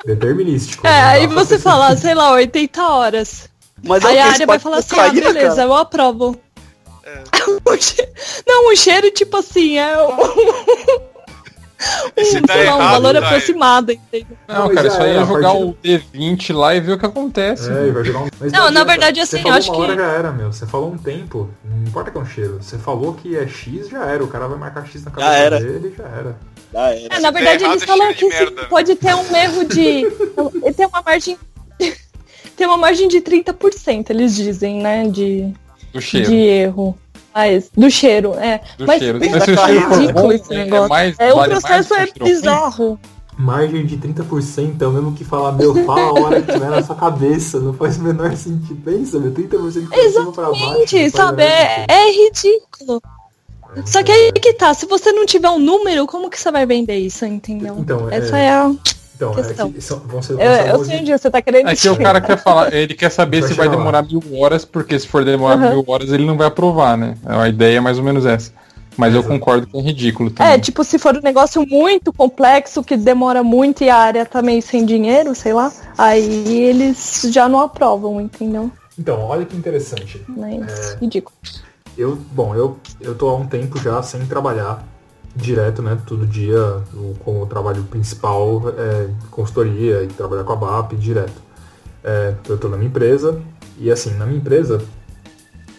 deteiro 0.05 0.35
É, 0.83 0.89
aí 1.03 1.27
você 1.27 1.57
ser 1.57 1.63
fala, 1.63 1.95
sei 1.95 2.13
lá, 2.13 2.31
80 2.33 2.81
horas. 2.87 3.49
Mas 3.83 4.03
é 4.03 4.07
Aí 4.07 4.19
a 4.19 4.25
área 4.31 4.47
vai 4.47 4.59
falar 4.59 4.77
assim, 4.77 4.99
ah, 4.99 5.09
beleza, 5.09 5.55
cara. 5.55 5.61
eu 5.63 5.73
aprovo. 5.75 6.39
Che- 7.79 8.09
Não, 8.47 8.71
o 8.71 8.75
cheiro, 8.75 9.09
tipo 9.11 9.37
assim, 9.37 9.77
é. 9.77 9.93
Se 11.79 12.37
um, 12.37 12.41
tá 12.41 12.55
lá, 12.55 12.61
um 12.61 12.63
errado, 12.63 12.91
valor 12.91 13.13
tá 13.13 13.25
aproximado, 13.27 13.91
entendeu? 13.91 14.37
Não, 14.47 14.69
cara, 14.69 14.87
já 14.89 14.93
isso 14.93 15.01
aí 15.03 15.15
é 15.15 15.19
a 15.19 15.25
jogar 15.25 15.53
o 15.53 15.73
D20 15.75 16.53
lá 16.55 16.75
e 16.75 16.79
ver 16.79 16.93
o 16.93 16.97
que 16.99 17.05
acontece. 17.05 17.69
É, 17.71 17.91
vai 17.91 18.03
jogar 18.03 18.19
um... 18.19 18.27
Mas 18.39 18.51
Não, 18.51 18.71
na 18.71 18.83
verdade, 18.83 19.19
Você 19.19 19.35
assim, 19.35 19.43
falou 19.43 19.55
eu 19.55 19.59
acho 19.59 19.71
uma 19.71 19.79
hora 19.83 19.93
que- 19.95 19.99
já 20.01 20.07
era, 20.11 20.31
meu. 20.31 20.51
Você 20.51 20.65
falou 20.65 20.91
um 20.91 20.97
tempo, 20.97 21.49
não 21.63 21.87
importa 21.87 22.09
que 22.11 22.17
é 22.17 22.21
um 22.21 22.25
cheiro. 22.25 22.57
Você 22.61 22.77
falou 22.77 23.13
que 23.13 23.37
é 23.37 23.47
X, 23.47 23.89
já 23.89 24.05
era. 24.05 24.23
O 24.23 24.27
cara 24.27 24.47
vai 24.47 24.57
marcar 24.57 24.85
X 24.87 25.03
na 25.05 25.11
cabeça 25.11 25.31
era. 25.33 25.59
dele, 25.59 25.93
já 25.97 26.03
era. 26.05 26.35
Já 26.73 26.79
era. 26.91 27.15
É, 27.15 27.19
na 27.19 27.31
verdade, 27.31 27.63
errado, 27.63 27.73
eles 27.77 27.83
é 27.83 27.85
falam 27.85 28.13
que 28.13 28.65
pode 28.69 28.95
ter 28.95 29.13
um 29.15 29.35
erro 29.35 29.63
de. 29.65 29.81
Ele 30.63 30.73
tem 30.75 30.85
uma 30.87 31.01
margem. 31.01 31.37
tem 32.57 32.67
uma 32.67 32.77
margem 32.77 33.07
de 33.07 33.21
30%, 33.21 34.09
eles 34.09 34.35
dizem, 34.35 34.81
né? 34.81 35.07
De, 35.07 35.53
Do 35.93 36.01
cheiro. 36.01 36.27
de 36.29 36.35
erro. 36.35 36.97
Mas, 37.37 37.69
do 37.77 37.91
cheiro, 37.91 38.33
é. 38.33 38.61
Do 38.79 38.87
Mas 38.87 38.97
cheiro. 38.99 39.19
pensa 39.19 39.39
Se 39.45 39.51
o 39.51 39.53
que 39.55 39.59
é 39.61 39.65
cheiro 39.67 39.81
for 39.89 39.99
ridículo 39.99 40.23
bom, 40.23 40.31
esse 40.31 40.53
é- 40.53 40.55
é 40.55 40.63
negócio. 40.63 40.89
mais- 40.89 41.15
É, 41.19 41.33
o 41.33 41.35
vale 41.35 41.53
mais 41.53 41.63
processo 41.63 41.93
é 41.93 42.07
o 42.19 42.23
bizarro. 42.23 42.99
Margem 43.37 43.85
de 43.85 43.97
30% 43.97 44.81
é 44.81 44.87
o 44.87 44.91
mesmo 44.91 45.13
que 45.13 45.23
falar, 45.23 45.51
meu, 45.51 45.85
fala 45.85 46.01
a 46.01 46.13
hora 46.13 46.41
que 46.41 46.51
tiver 46.51 46.71
na 46.71 46.81
sua 46.81 46.95
cabeça. 46.95 47.59
Não 47.59 47.71
faz 47.75 47.97
o 47.97 48.01
menor 48.01 48.35
sentido. 48.35 48.81
Pensa, 48.83 49.19
meu, 49.19 49.31
30% 49.31 49.87
pra 49.87 50.09
cima 50.09 50.31
pra 50.31 50.49
baixo. 50.49 51.05
o 51.05 51.11
sabe? 51.11 51.43
É, 51.43 51.85
é 51.87 52.11
ridículo. 52.11 52.99
Só 53.85 54.01
que 54.01 54.11
aí 54.11 54.31
que 54.31 54.53
tá, 54.53 54.73
se 54.73 54.87
você 54.87 55.11
não 55.11 55.23
tiver 55.27 55.49
um 55.51 55.59
número, 55.59 56.07
como 56.07 56.31
que 56.31 56.39
você 56.39 56.49
vai 56.51 56.65
vender 56.65 56.97
isso, 56.97 57.23
entendeu? 57.25 57.75
Então, 57.77 58.09
é- 58.09 58.17
Essa 58.17 58.37
é 58.39 58.49
a. 58.49 58.71
Então, 59.17 59.33
questão. 59.33 59.67
é 59.69 59.71
que 59.71 59.81
são, 59.81 59.99
vão 59.99 60.21
ser, 60.21 60.35
vão 60.35 60.45
Eu, 60.45 60.53
ser 60.53 60.69
eu 60.69 60.85
sei 60.85 60.99
onde 60.99 61.11
você 61.11 61.31
tá 61.31 61.41
querendo 61.41 61.67
É 61.67 61.75
que 61.75 61.89
o 61.89 61.97
cara 61.97 62.21
quer 62.21 62.37
falar, 62.37 62.71
ele 62.71 62.93
quer 62.93 63.09
saber 63.09 63.41
Vai 63.41 63.49
se 63.49 63.55
vai 63.55 63.67
demorar 63.67 64.03
mil 64.03 64.21
horas, 64.39 64.63
porque 64.63 64.97
se 64.99 65.07
for 65.07 65.25
demorar 65.25 65.55
Aham. 65.55 65.71
mil 65.71 65.83
horas 65.87 66.11
ele 66.11 66.23
não 66.23 66.37
vai 66.37 66.45
aprovar, 66.45 66.95
né? 66.95 67.17
A 67.25 67.49
ideia 67.49 67.77
é 67.77 67.79
mais 67.79 67.97
ou 67.97 68.03
menos 68.03 68.27
essa. 68.27 68.51
Mas 68.95 69.13
eu 69.15 69.23
concordo 69.23 69.65
que 69.67 69.77
é 69.77 69.81
ridículo 69.81 70.29
também. 70.29 70.53
É, 70.53 70.59
tipo, 70.59 70.83
se 70.83 70.97
for 70.99 71.15
um 71.15 71.21
negócio 71.21 71.65
muito 71.67 72.13
complexo, 72.13 72.83
que 72.83 72.95
demora 72.95 73.43
muito 73.43 73.83
e 73.83 73.89
a 73.89 73.95
área 73.95 74.25
tá 74.25 74.41
meio 74.41 74.61
sem 74.61 74.85
dinheiro, 74.85 75.33
sei 75.35 75.53
lá, 75.53 75.71
aí 75.97 76.63
eles 76.63 77.27
já 77.31 77.49
não 77.49 77.59
aprovam, 77.61 78.21
entendeu? 78.21 78.71
Então, 78.97 79.19
olha 79.21 79.45
que 79.45 79.55
interessante. 79.55 80.21
Mas 80.27 80.95
É. 80.95 80.97
ridículo. 81.01 81.35
Eu, 81.97 82.15
bom, 82.15 82.53
eu, 82.55 82.77
eu 83.01 83.15
tô 83.15 83.29
há 83.29 83.35
um 83.35 83.47
tempo 83.47 83.79
já 83.79 84.01
sem 84.03 84.23
trabalhar 84.27 84.83
direto, 85.37 85.81
né? 85.81 85.97
Todo 86.05 86.25
dia, 86.25 86.59
o- 86.93 87.15
como 87.23 87.45
trabalho 87.45 87.83
principal 87.83 88.61
é 88.77 89.09
consultoria 89.31 90.03
e 90.03 90.07
trabalhar 90.07 90.43
com 90.43 90.53
a 90.53 90.55
BAP 90.55 90.93
direto. 90.95 91.41
É, 92.03 92.33
eu 92.47 92.57
tô 92.57 92.67
na 92.67 92.77
minha 92.77 92.89
empresa 92.89 93.39
e 93.77 93.91
assim, 93.91 94.13
na 94.15 94.25
minha 94.25 94.39
empresa 94.39 94.81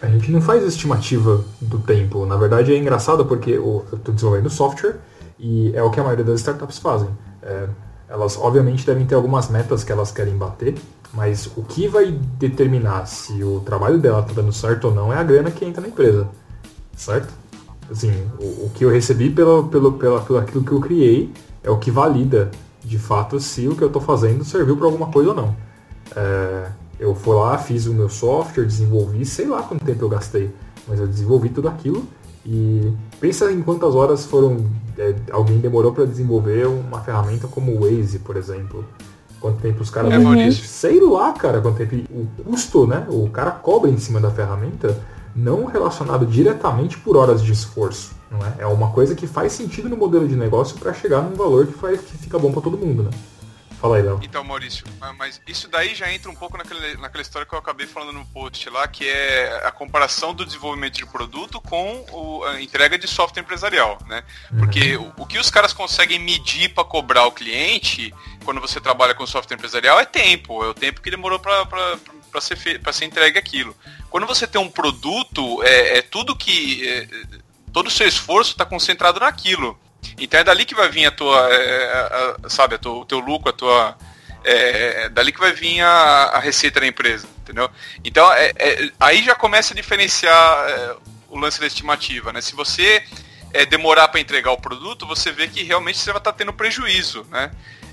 a 0.01 0.07
gente 0.07 0.31
não 0.31 0.41
faz 0.41 0.63
estimativa 0.63 1.43
do 1.61 1.79
tempo. 1.79 2.25
Na 2.25 2.37
verdade 2.37 2.73
é 2.73 2.77
engraçado 2.77 3.25
porque 3.25 3.57
o- 3.57 3.83
eu 3.91 3.97
tô 3.99 4.11
desenvolvendo 4.11 4.49
software 4.49 4.95
e 5.37 5.71
é 5.75 5.83
o 5.83 5.89
que 5.89 5.99
a 5.99 6.03
maioria 6.03 6.23
das 6.25 6.39
startups 6.39 6.77
fazem. 6.77 7.09
É, 7.41 7.67
elas 8.07 8.37
obviamente 8.37 8.85
devem 8.85 9.05
ter 9.05 9.15
algumas 9.15 9.49
metas 9.49 9.83
que 9.83 9.91
elas 9.91 10.11
querem 10.11 10.35
bater, 10.37 10.75
mas 11.13 11.47
o 11.57 11.63
que 11.63 11.87
vai 11.87 12.11
determinar 12.11 13.05
se 13.05 13.43
o 13.43 13.59
trabalho 13.61 13.99
dela 13.99 14.21
tá 14.23 14.33
dando 14.33 14.51
certo 14.53 14.85
ou 14.85 14.93
não 14.93 15.11
é 15.13 15.17
a 15.17 15.23
grana 15.23 15.51
que 15.51 15.65
entra 15.65 15.81
na 15.81 15.87
empresa, 15.87 16.27
certo? 16.95 17.33
Assim, 17.89 18.11
o, 18.39 18.65
o 18.65 18.71
que 18.73 18.85
eu 18.85 18.89
recebi 18.89 19.29
pelo, 19.29 19.67
pelo, 19.67 19.93
pela, 19.93 20.21
pelo 20.21 20.39
aquilo 20.39 20.63
que 20.63 20.71
eu 20.71 20.79
criei 20.79 21.31
é 21.63 21.69
o 21.69 21.77
que 21.77 21.89
valida 21.89 22.51
de 22.83 22.97
fato 22.97 23.39
se 23.39 23.67
o 23.67 23.75
que 23.75 23.81
eu 23.81 23.87
estou 23.87 24.01
fazendo 24.01 24.43
serviu 24.43 24.77
para 24.77 24.85
alguma 24.85 25.07
coisa 25.07 25.29
ou 25.29 25.35
não. 25.35 25.55
É, 26.15 26.69
eu 26.99 27.15
fui 27.15 27.35
lá, 27.35 27.57
fiz 27.57 27.85
o 27.87 27.93
meu 27.93 28.09
software, 28.09 28.65
desenvolvi, 28.65 29.25
sei 29.25 29.47
lá 29.47 29.63
quanto 29.63 29.83
tempo 29.83 30.03
eu 30.03 30.09
gastei, 30.09 30.51
mas 30.87 30.99
eu 30.99 31.07
desenvolvi 31.07 31.49
tudo 31.49 31.67
aquilo 31.67 32.05
e 32.45 32.91
pensa 33.19 33.51
em 33.51 33.61
quantas 33.61 33.95
horas 33.95 34.25
foram 34.25 34.65
é, 34.97 35.15
alguém 35.31 35.59
demorou 35.59 35.93
para 35.93 36.05
desenvolver 36.05 36.67
uma 36.67 37.01
ferramenta 37.01 37.47
como 37.47 37.71
o 37.71 37.81
Waze, 37.81 38.19
por 38.19 38.35
exemplo. 38.35 38.85
Quanto 39.39 39.61
tempo 39.61 39.81
os 39.81 39.89
caras 39.89 40.11
É, 40.11 40.17
Maurício. 40.17 40.65
sei 40.65 40.99
lá, 40.99 41.31
cara, 41.31 41.61
quanto 41.61 41.77
tempo 41.77 41.95
o 42.11 42.43
custo, 42.43 42.85
né? 42.85 43.07
O 43.09 43.29
cara 43.29 43.51
cobra 43.51 43.89
em 43.89 43.97
cima 43.97 44.19
da 44.19 44.29
ferramenta, 44.29 44.97
não 45.39 45.65
relacionado 45.65 46.25
diretamente 46.25 46.97
por 46.97 47.15
horas 47.17 47.41
de 47.43 47.51
esforço, 47.51 48.11
não 48.29 48.39
é? 48.45 48.55
É 48.59 48.65
uma 48.67 48.91
coisa 48.91 49.15
que 49.15 49.25
faz 49.27 49.53
sentido 49.53 49.87
no 49.89 49.95
modelo 49.97 50.27
de 50.27 50.35
negócio 50.35 50.77
para 50.77 50.93
chegar 50.93 51.21
num 51.21 51.35
valor 51.35 51.67
que, 51.67 51.73
faz, 51.73 52.01
que 52.01 52.17
fica 52.17 52.37
bom 52.37 52.51
para 52.51 52.61
todo 52.61 52.77
mundo, 52.77 53.03
né? 53.03 53.09
Fala 53.79 53.95
aí, 53.95 54.01
Léo. 54.03 54.19
Então, 54.21 54.43
Maurício, 54.43 54.83
mas- 55.17 55.39
isso 55.47 55.69
daí 55.69 55.95
já 55.95 56.11
entra 56.11 56.29
um 56.29 56.35
pouco 56.35 56.57
naquele, 56.57 56.97
naquela 56.97 57.21
história 57.21 57.47
que 57.47 57.55
eu 57.55 57.59
acabei 57.59 57.87
falando 57.87 58.11
no 58.11 58.25
post 58.25 58.69
lá, 58.69 58.85
que 58.89 59.07
é 59.07 59.61
a 59.65 59.71
comparação 59.71 60.33
do 60.33 60.45
desenvolvimento 60.45 60.95
de 60.95 61.05
produto 61.05 61.61
com 61.61 62.03
o- 62.11 62.43
a 62.43 62.61
entrega 62.61 62.99
de 62.99 63.07
software 63.07 63.41
empresarial, 63.41 63.97
né? 64.05 64.21
Porque 64.57 64.97
o, 64.97 65.13
o 65.19 65.25
que 65.25 65.39
os 65.39 65.49
caras 65.49 65.71
conseguem 65.71 66.19
medir 66.19 66.73
para 66.73 66.83
cobrar 66.83 67.25
o 67.25 67.31
cliente 67.31 68.13
quando 68.43 68.59
você 68.59 68.81
trabalha 68.81 69.15
com 69.15 69.25
software 69.25 69.55
empresarial 69.55 69.97
é 69.97 70.03
tempo, 70.03 70.61
é 70.61 70.67
o 70.67 70.73
tempo 70.73 70.99
que 70.99 71.09
demorou 71.09 71.39
para 71.39 71.65
ser, 72.39 72.55
fe- 72.55 72.77
pra 72.79 72.93
ser 72.93 73.05
entregue 73.05 73.37
aquilo. 73.39 73.75
Quando 74.09 74.27
você 74.27 74.45
tem 74.45 74.59
um 74.61 74.69
produto, 74.69 75.61
é, 75.63 75.97
é 75.97 76.01
tudo 76.01 76.35
que. 76.35 76.87
é, 76.87 77.07
todo 77.73 77.87
o 77.87 77.91
seu 77.91 78.07
esforço 78.07 78.51
está 78.51 78.65
concentrado 78.65 79.19
naquilo. 79.19 79.79
Então 80.17 80.39
é 80.39 80.43
dali 80.43 80.65
que 80.65 80.73
vai 80.75 80.89
vir 80.89 81.05
a 81.05 81.11
tua, 81.11 81.47
é, 81.53 81.91
a- 81.93 82.35
a- 82.45 82.49
sabe, 82.49 82.75
a 82.75 82.77
tua- 82.77 82.93
o 82.99 83.05
teu 83.05 83.19
lucro, 83.19 83.49
a 83.49 83.53
tua, 83.53 83.97
é, 84.43 85.03
é 85.05 85.09
dali 85.09 85.31
que 85.31 85.39
vai 85.39 85.51
vir 85.53 85.81
a, 85.81 85.89
a 86.33 86.39
receita 86.39 86.79
da 86.79 86.87
empresa, 86.87 87.27
entendeu? 87.41 87.69
Então 88.03 88.31
é- 88.33 88.53
é- 88.57 88.91
aí 88.99 89.23
já 89.23 89.35
começa 89.35 89.73
a 89.73 89.75
diferenciar 89.75 90.69
é, 90.69 90.95
o 91.29 91.37
lance 91.37 91.59
da 91.59 91.67
estimativa, 91.67 92.31
né? 92.33 92.41
Se 92.41 92.55
você 92.55 93.03
demorar 93.69 94.07
para 94.09 94.19
entregar 94.19 94.51
o 94.51 94.61
produto, 94.61 95.07
você 95.07 95.31
vê 95.31 95.47
que 95.47 95.63
realmente 95.63 95.97
você 95.97 96.11
vai 96.11 96.19
estar 96.19 96.33
tendo 96.33 96.53
prejuízo, 96.53 97.25
né? 97.31 97.49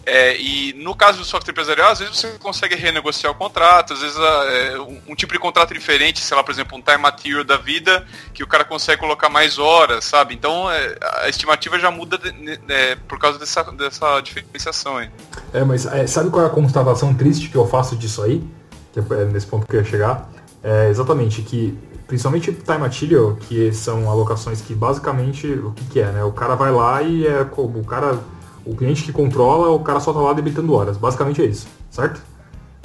É, 0.09 0.41
e 0.41 0.73
no 0.75 0.95
caso 0.95 1.19
do 1.19 1.25
software 1.25 1.51
empresarial, 1.51 1.91
às 1.91 1.99
vezes 1.99 2.17
você 2.17 2.31
consegue 2.39 2.77
renegociar 2.77 3.33
o 3.33 3.35
contrato, 3.35 3.93
às 3.93 4.01
vezes 4.01 4.17
é, 4.17 4.79
um, 4.79 5.01
um 5.09 5.15
tipo 5.17 5.33
de 5.33 5.39
contrato 5.41 5.75
diferente, 5.75 6.21
sei 6.21 6.37
lá, 6.37 6.45
por 6.45 6.53
exemplo, 6.53 6.79
um 6.79 6.81
time 6.81 6.99
material 6.99 7.43
da 7.43 7.57
vida, 7.57 8.07
que 8.33 8.45
o 8.45 8.47
cara 8.47 8.65
consegue 8.65 9.01
colocar 9.01 9.29
mais 9.29 9.59
horas, 9.59 10.05
sabe? 10.05 10.33
Então 10.35 10.71
é, 10.71 10.97
a 11.23 11.29
estimativa 11.29 11.77
já 11.79 11.91
muda 11.91 12.17
de- 12.19 12.61
é, 12.69 12.95
por 13.09 13.19
causa 13.19 13.37
dessa, 13.37 13.65
dessa 13.65 14.21
diferenciação 14.21 14.97
aí. 14.97 15.11
É, 15.53 15.65
mas 15.65 15.87
é, 15.87 16.07
sabe 16.07 16.31
qual 16.31 16.45
é 16.45 16.47
a 16.47 16.51
constatação 16.51 17.13
triste 17.13 17.49
que 17.49 17.57
eu 17.57 17.67
faço 17.67 17.97
disso 17.97 18.23
aí? 18.23 18.43
Que 18.93 19.01
é 19.01 19.25
nesse 19.25 19.47
ponto 19.47 19.67
que 19.67 19.75
eu 19.75 19.81
ia 19.81 19.85
chegar. 19.87 20.31
É 20.63 20.89
exatamente 20.89 21.43
que, 21.43 21.77
principalmente 22.07 22.53
time 22.53 22.79
material, 22.79 23.35
que 23.37 23.73
são 23.73 24.09
alocações 24.09 24.61
que 24.61 24.73
basicamente, 24.73 25.49
o 25.49 25.73
que, 25.73 25.85
que 25.87 26.01
é, 26.01 26.07
né? 26.13 26.23
O 26.23 26.31
cara 26.33 26.55
vai 26.55 26.71
lá 26.71 27.03
e 27.03 27.27
é 27.27 27.45
como 27.45 27.81
o 27.81 27.85
cara, 27.85 28.19
o 28.67 28.75
cliente 28.75 29.03
que 29.05 29.13
controla, 29.13 29.71
o 29.71 29.81
cara 29.81 30.01
só 30.01 30.13
tá 30.13 30.21
lá 30.21 30.33
debitando 30.33 30.73
horas. 30.75 30.97
Basicamente 30.97 31.41
é 31.43 31.47
isso, 31.47 31.67
certo? 31.91 32.21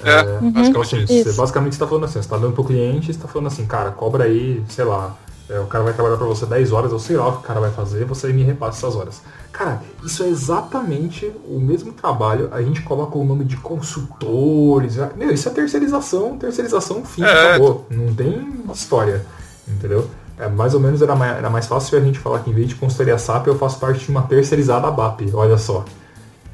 É, 0.04 0.22
Então, 0.22 0.52
basicamente 0.52 0.96
assim, 1.04 1.16
isso. 1.20 1.32
você, 1.32 1.38
basicamente 1.38 1.74
você 1.74 1.80
tá 1.80 1.88
falando 1.88 2.04
assim, 2.06 2.22
você 2.22 2.30
tá 2.30 2.38
dando 2.38 2.54
pro 2.54 2.64
cliente, 2.64 3.14
você 3.14 3.20
tá 3.20 3.28
falando 3.28 3.48
assim, 3.48 3.66
cara, 3.66 3.92
cobra 3.92 4.24
aí, 4.24 4.64
sei 4.70 4.84
lá, 4.86 5.16
é, 5.50 5.60
o 5.60 5.66
cara 5.66 5.84
vai 5.84 5.94
trabalhar 5.94 6.18
pra 6.18 6.26
você 6.26 6.46
10 6.46 6.72
horas, 6.72 6.92
eu 6.92 7.00
sei 7.00 7.18
lá 7.18 7.28
o 7.28 7.32
que 7.34 7.40
o 7.40 7.42
cara 7.42 7.60
vai 7.60 7.72
fazer, 7.72 8.06
você 8.06 8.32
me 8.34 8.42
repassa 8.44 8.80
essas 8.88 8.96
horas. 8.96 9.22
Cara, 9.52 9.82
isso 10.04 10.24
é 10.24 10.28
exatamente 10.30 11.32
o 11.46 11.60
mesmo 11.60 11.92
trabalho, 11.94 12.50
a 12.52 12.62
gente 12.62 12.82
coloca 12.82 13.18
o 13.18 13.24
nome 13.26 13.44
de 13.46 13.58
consultores, 13.58 14.96
meu, 15.16 15.32
isso 15.32 15.48
é 15.48 15.52
terceirização, 15.52 16.38
terceirização, 16.38 17.04
fim, 17.06 17.24
É. 17.24 17.50
acabou. 17.50 17.86
Não 17.90 18.14
tem 18.14 18.48
história, 18.74 19.26
entendeu? 19.68 20.08
É, 20.42 20.50
mais 20.50 20.74
ou 20.74 20.80
menos 20.80 21.04
era 21.04 21.16
mais, 21.16 21.38
era 21.38 21.52
mais 21.52 21.68
fácil 21.68 21.96
a 22.00 22.02
gente 22.02 22.18
falar 22.18 22.40
que 22.40 22.50
em 22.50 22.54
vez 22.54 22.68
de 22.68 22.74
consultoria 22.74 23.16
SAP, 23.16 23.46
eu 23.46 23.56
faço 23.60 23.78
parte 23.80 24.04
de 24.04 24.10
uma 24.10 24.24
terceirizada 24.24 24.90
BAP, 24.90 25.22
olha 25.36 25.56
só. 25.56 25.86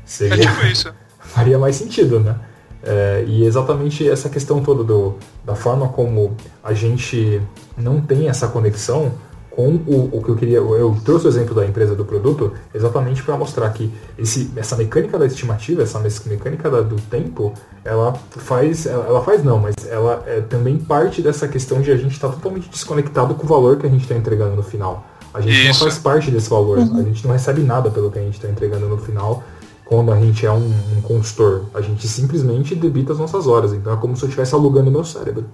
Seria 0.04 0.44
É 0.44 0.46
tipo 0.46 0.66
isso. 0.66 0.94
faria 1.18 1.58
mais 1.58 1.78
sentido, 1.78 2.20
né? 2.20 2.36
É, 2.84 3.24
e 3.26 3.46
exatamente 3.46 4.08
essa 4.08 4.28
questão 4.28 4.62
toda 4.62 4.84
do, 4.84 5.16
da 5.46 5.56
forma 5.56 5.88
como 5.88 6.36
a 6.62 6.74
gente 6.74 7.42
não 7.78 8.02
tem 8.02 8.28
essa 8.28 8.50
conexão 8.50 9.14
com 9.58 9.70
o, 9.88 10.10
o 10.20 10.24
que 10.24 10.30
eu 10.30 10.36
queria. 10.36 10.58
Eu 10.60 10.96
trouxe 11.04 11.26
o 11.26 11.30
exemplo 11.30 11.56
da 11.56 11.66
empresa 11.66 11.96
do 11.96 12.06
produto 12.06 12.54
exatamente 12.76 13.24
para 13.24 13.36
mostrar 13.36 13.68
que 13.72 13.92
esse, 14.16 14.52
essa 14.56 14.76
mecânica 14.76 15.18
da 15.18 15.26
estimativa, 15.26 15.82
essa 15.82 15.98
me- 16.00 16.10
mecânica 16.28 16.70
da- 16.70 16.82
do 16.82 16.96
tempo, 17.10 17.52
ela 17.84 18.14
faz. 18.30 18.86
Ela, 18.86 19.06
ela 19.08 19.24
faz 19.24 19.44
não, 19.44 19.58
mas 19.58 19.74
ela 19.90 20.24
é 20.28 20.42
também 20.42 20.78
parte 20.78 21.24
dessa 21.24 21.48
questão 21.48 21.82
de 21.82 21.92
a 21.92 21.98
gente 21.98 22.12
estar 22.12 22.30
totalmente 22.30 22.70
desconectado 22.70 23.34
com 23.34 23.46
o 23.46 23.50
valor 23.50 23.78
que 23.78 23.88
a 23.88 23.90
gente 23.90 24.04
está 24.04 24.14
entregando 24.14 24.56
no 24.56 24.62
final. 24.62 25.04
A 25.34 25.42
gente 25.42 25.60
Isso. 25.60 25.84
não 25.84 25.90
faz 25.90 25.98
parte 25.98 26.30
desse 26.30 26.50
valor. 26.52 26.78
A 26.78 27.02
gente 27.02 27.26
não 27.26 27.34
recebe 27.34 27.64
nada 27.64 27.90
pelo 27.90 28.12
que 28.12 28.20
a 28.20 28.22
gente 28.22 28.36
está 28.36 28.48
entregando 28.48 28.88
no 28.88 28.98
final 29.00 29.44
quando 29.86 30.12
a 30.12 30.20
gente 30.20 30.46
é 30.46 30.52
um, 30.52 30.72
um 30.98 31.02
consultor. 31.02 31.66
A 31.74 31.82
gente 31.82 32.08
simplesmente 32.08 32.76
debita 32.76 33.12
as 33.14 33.18
nossas 33.18 33.48
horas. 33.48 33.74
Então 33.74 33.92
é 33.92 33.98
como 33.98 34.16
se 34.16 34.22
eu 34.24 34.28
estivesse 34.30 34.54
alugando 34.54 34.92
meu 34.92 35.04
cérebro. 35.04 35.46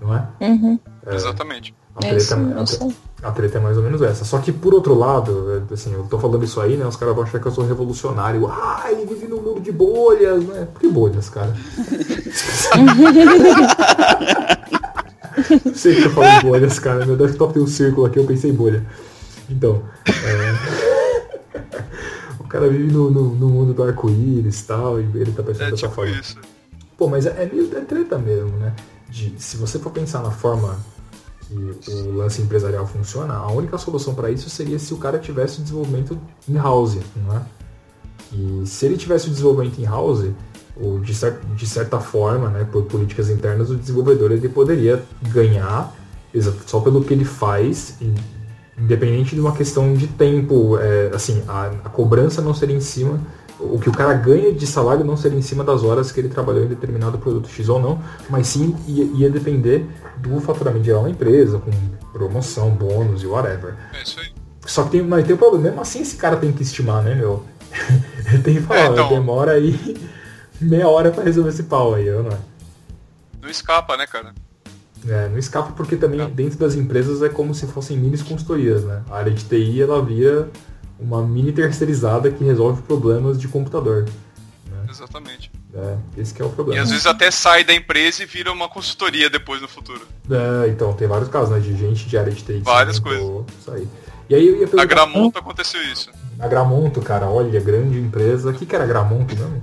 Não 0.00 0.14
é? 0.14 0.28
Uhum. 0.42 0.78
Exatamente. 1.10 1.74
A 1.96 2.06
É 2.06 2.10
treta, 2.10 2.16
isso, 2.16 2.34
a, 2.34 2.38
é 2.38 2.62
isso 2.62 2.84
aí. 2.84 2.96
a 3.22 3.30
treta 3.32 3.58
é 3.58 3.60
mais 3.60 3.76
ou 3.76 3.82
menos 3.82 4.02
essa. 4.02 4.24
Só 4.24 4.38
que 4.38 4.52
por 4.52 4.74
outro 4.74 4.94
lado, 4.94 5.64
é, 5.70 5.74
assim, 5.74 5.92
eu 5.92 6.04
tô 6.04 6.18
falando 6.18 6.44
isso 6.44 6.60
aí, 6.60 6.76
né? 6.76 6.86
Os 6.86 6.96
caras 6.96 7.14
vão 7.14 7.24
achar 7.24 7.40
que 7.40 7.46
eu 7.46 7.52
sou 7.52 7.64
revolucionário. 7.66 8.46
Ah, 8.46 8.84
ele 8.90 9.06
vive 9.06 9.26
num 9.26 9.40
mundo 9.40 9.60
de 9.60 9.72
bolhas, 9.72 10.44
né? 10.44 10.68
Por 10.72 10.80
que 10.80 10.88
bolhas, 10.88 11.28
cara? 11.28 11.54
Não 15.64 15.74
sei 15.74 15.96
que 15.96 16.04
eu 16.06 16.10
falo 16.10 16.26
em 16.26 16.40
bolhas, 16.42 16.78
cara. 16.78 17.04
Meu 17.06 17.16
desktop 17.16 17.54
tem 17.54 17.62
um 17.62 17.66
círculo 17.66 18.06
aqui, 18.06 18.18
eu 18.18 18.24
pensei 18.24 18.50
em 18.50 18.54
bolha. 18.54 18.84
Então, 19.48 19.82
é... 20.06 20.86
cara 22.56 22.68
vive 22.68 22.90
no, 22.90 23.10
no, 23.10 23.34
no 23.34 23.48
mundo 23.48 23.74
do 23.74 23.82
arco-íris 23.82 24.60
e 24.60 24.64
tal, 24.64 25.00
e 25.00 25.04
ele 25.14 25.32
tá 25.32 25.42
pensando 25.42 25.68
É 25.68 25.70
dessa 25.70 25.82
tipo 25.82 25.94
forma. 25.94 26.10
isso. 26.18 26.36
Pô, 26.96 27.06
mas 27.06 27.26
é, 27.26 27.42
é 27.42 27.50
meio 27.52 27.68
é 27.76 27.80
treta 27.80 28.16
mesmo, 28.18 28.56
né? 28.56 28.72
De, 29.08 29.34
se 29.38 29.56
você 29.56 29.78
for 29.78 29.90
pensar 29.90 30.22
na 30.22 30.30
forma 30.30 30.78
que 31.80 31.90
o 31.90 32.16
lance 32.16 32.42
empresarial 32.42 32.86
funciona, 32.86 33.34
a 33.34 33.50
única 33.50 33.78
solução 33.78 34.14
para 34.14 34.30
isso 34.30 34.50
seria 34.50 34.78
se 34.78 34.92
o 34.92 34.96
cara 34.96 35.18
tivesse 35.18 35.60
o 35.60 35.62
desenvolvimento 35.62 36.18
in-house, 36.48 36.98
não 37.16 37.36
é? 37.36 37.42
E 38.32 38.66
se 38.66 38.86
ele 38.86 38.96
tivesse 38.96 39.28
o 39.28 39.30
desenvolvimento 39.30 39.78
in-house, 39.78 40.30
ou 40.78 40.98
de, 40.98 41.14
cer 41.14 41.38
de 41.54 41.66
certa 41.66 42.00
forma, 42.00 42.50
né, 42.50 42.66
por 42.70 42.82
políticas 42.84 43.30
internas, 43.30 43.70
o 43.70 43.76
desenvolvedor 43.76 44.32
ele 44.32 44.48
poderia 44.48 45.02
ganhar 45.30 45.94
só 46.66 46.80
pelo 46.80 47.02
que 47.02 47.14
ele 47.14 47.24
faz, 47.24 47.96
independente 48.78 49.34
de 49.34 49.40
uma 49.40 49.52
questão 49.52 49.94
de 49.94 50.06
tempo, 50.06 50.76
é, 50.78 51.10
assim, 51.14 51.42
a, 51.48 51.66
a 51.84 51.88
cobrança 51.88 52.42
não 52.42 52.52
seria 52.52 52.76
em 52.76 52.80
cima, 52.80 53.20
o 53.58 53.78
que 53.78 53.88
o 53.88 53.92
cara 53.92 54.12
ganha 54.12 54.52
de 54.52 54.66
salário 54.66 55.02
não 55.04 55.16
seria 55.16 55.38
em 55.38 55.42
cima 55.42 55.64
das 55.64 55.82
horas 55.82 56.12
que 56.12 56.20
ele 56.20 56.28
trabalhou 56.28 56.64
em 56.64 56.68
determinado 56.68 57.16
produto 57.16 57.48
X 57.48 57.68
ou 57.70 57.80
não, 57.80 57.98
mas 58.28 58.48
sim 58.48 58.76
ia, 58.86 59.04
ia 59.14 59.30
depender 59.30 59.86
do 60.26 60.40
faturamento 60.40 60.84
geral 60.84 61.04
da 61.04 61.10
empresa, 61.10 61.58
com 61.58 61.70
promoção, 62.12 62.70
bônus 62.70 63.22
e 63.22 63.26
whatever. 63.26 63.74
É 63.92 64.02
isso 64.02 64.20
aí. 64.20 64.32
Só 64.66 64.84
que 64.84 64.90
tem, 64.90 65.02
mas 65.02 65.24
tem 65.24 65.34
um 65.34 65.38
problema, 65.38 65.64
mesmo 65.64 65.80
assim 65.80 66.00
esse 66.02 66.16
cara 66.16 66.36
tem 66.36 66.52
que 66.52 66.62
estimar, 66.62 67.02
né, 67.02 67.14
meu? 67.14 67.44
ele 68.32 68.42
tem 68.42 68.54
que 68.54 68.60
falar, 68.62 68.80
É, 68.80 68.86
então. 68.88 69.08
demora 69.08 69.52
aí 69.52 69.96
meia 70.60 70.88
hora 70.88 71.10
pra 71.10 71.22
resolver 71.22 71.50
esse 71.50 71.64
pau 71.64 71.94
aí, 71.94 72.06
eu 72.06 72.22
não 72.22 72.30
é? 72.32 72.38
Não 73.42 73.48
escapa, 73.48 73.96
né, 73.96 74.06
cara? 74.06 74.34
É, 75.06 75.28
não 75.28 75.38
escapa 75.38 75.72
porque 75.72 75.94
também 75.96 76.28
dentro 76.30 76.58
das 76.58 76.74
empresas 76.74 77.22
é 77.22 77.28
como 77.28 77.54
se 77.54 77.66
fossem 77.66 77.96
mini 77.96 78.18
consultorias, 78.18 78.82
né? 78.82 79.02
A 79.08 79.18
área 79.18 79.32
de 79.32 79.44
TI 79.44 79.82
ela 79.82 80.04
vira 80.04 80.50
uma 80.98 81.22
mini 81.22 81.52
terceirizada 81.52 82.30
que 82.30 82.42
resolve 82.42 82.82
problemas 82.82 83.38
de 83.38 83.46
computador. 83.46 84.06
Exatamente. 84.88 85.35
É, 85.78 85.96
esse 86.20 86.32
que 86.32 86.40
é 86.40 86.44
o 86.44 86.48
E 86.48 86.52
problema. 86.52 86.82
às 86.82 86.90
vezes 86.90 87.06
até 87.06 87.30
sai 87.30 87.62
da 87.62 87.74
empresa 87.74 88.22
e 88.22 88.26
vira 88.26 88.50
uma 88.50 88.66
consultoria 88.68 89.28
depois 89.28 89.60
no 89.60 89.68
futuro. 89.68 90.00
É, 90.30 90.68
então, 90.68 90.92
tem 90.94 91.06
vários 91.06 91.28
casos, 91.28 91.50
né? 91.50 91.60
De 91.60 91.76
gente 91.76 92.06
de 92.08 92.16
área 92.16 92.32
de 92.32 92.42
TI. 92.42 92.60
Várias 92.64 92.98
sair. 93.64 93.86
E 94.28 94.34
aí 94.34 94.46
eu 94.46 94.54
ia 94.54 94.60
Na 94.62 94.66
perguntar... 94.68 94.86
Gramonto 94.86 95.38
aconteceu 95.38 95.82
isso. 95.82 96.10
A 96.40 96.48
Gramonto, 96.48 97.00
cara, 97.02 97.26
olha, 97.26 97.60
grande 97.60 97.98
empresa. 97.98 98.50
O 98.50 98.54
que, 98.54 98.64
que 98.64 98.74
era 98.74 98.86
Gramonto 98.86 99.34
mesmo? 99.36 99.62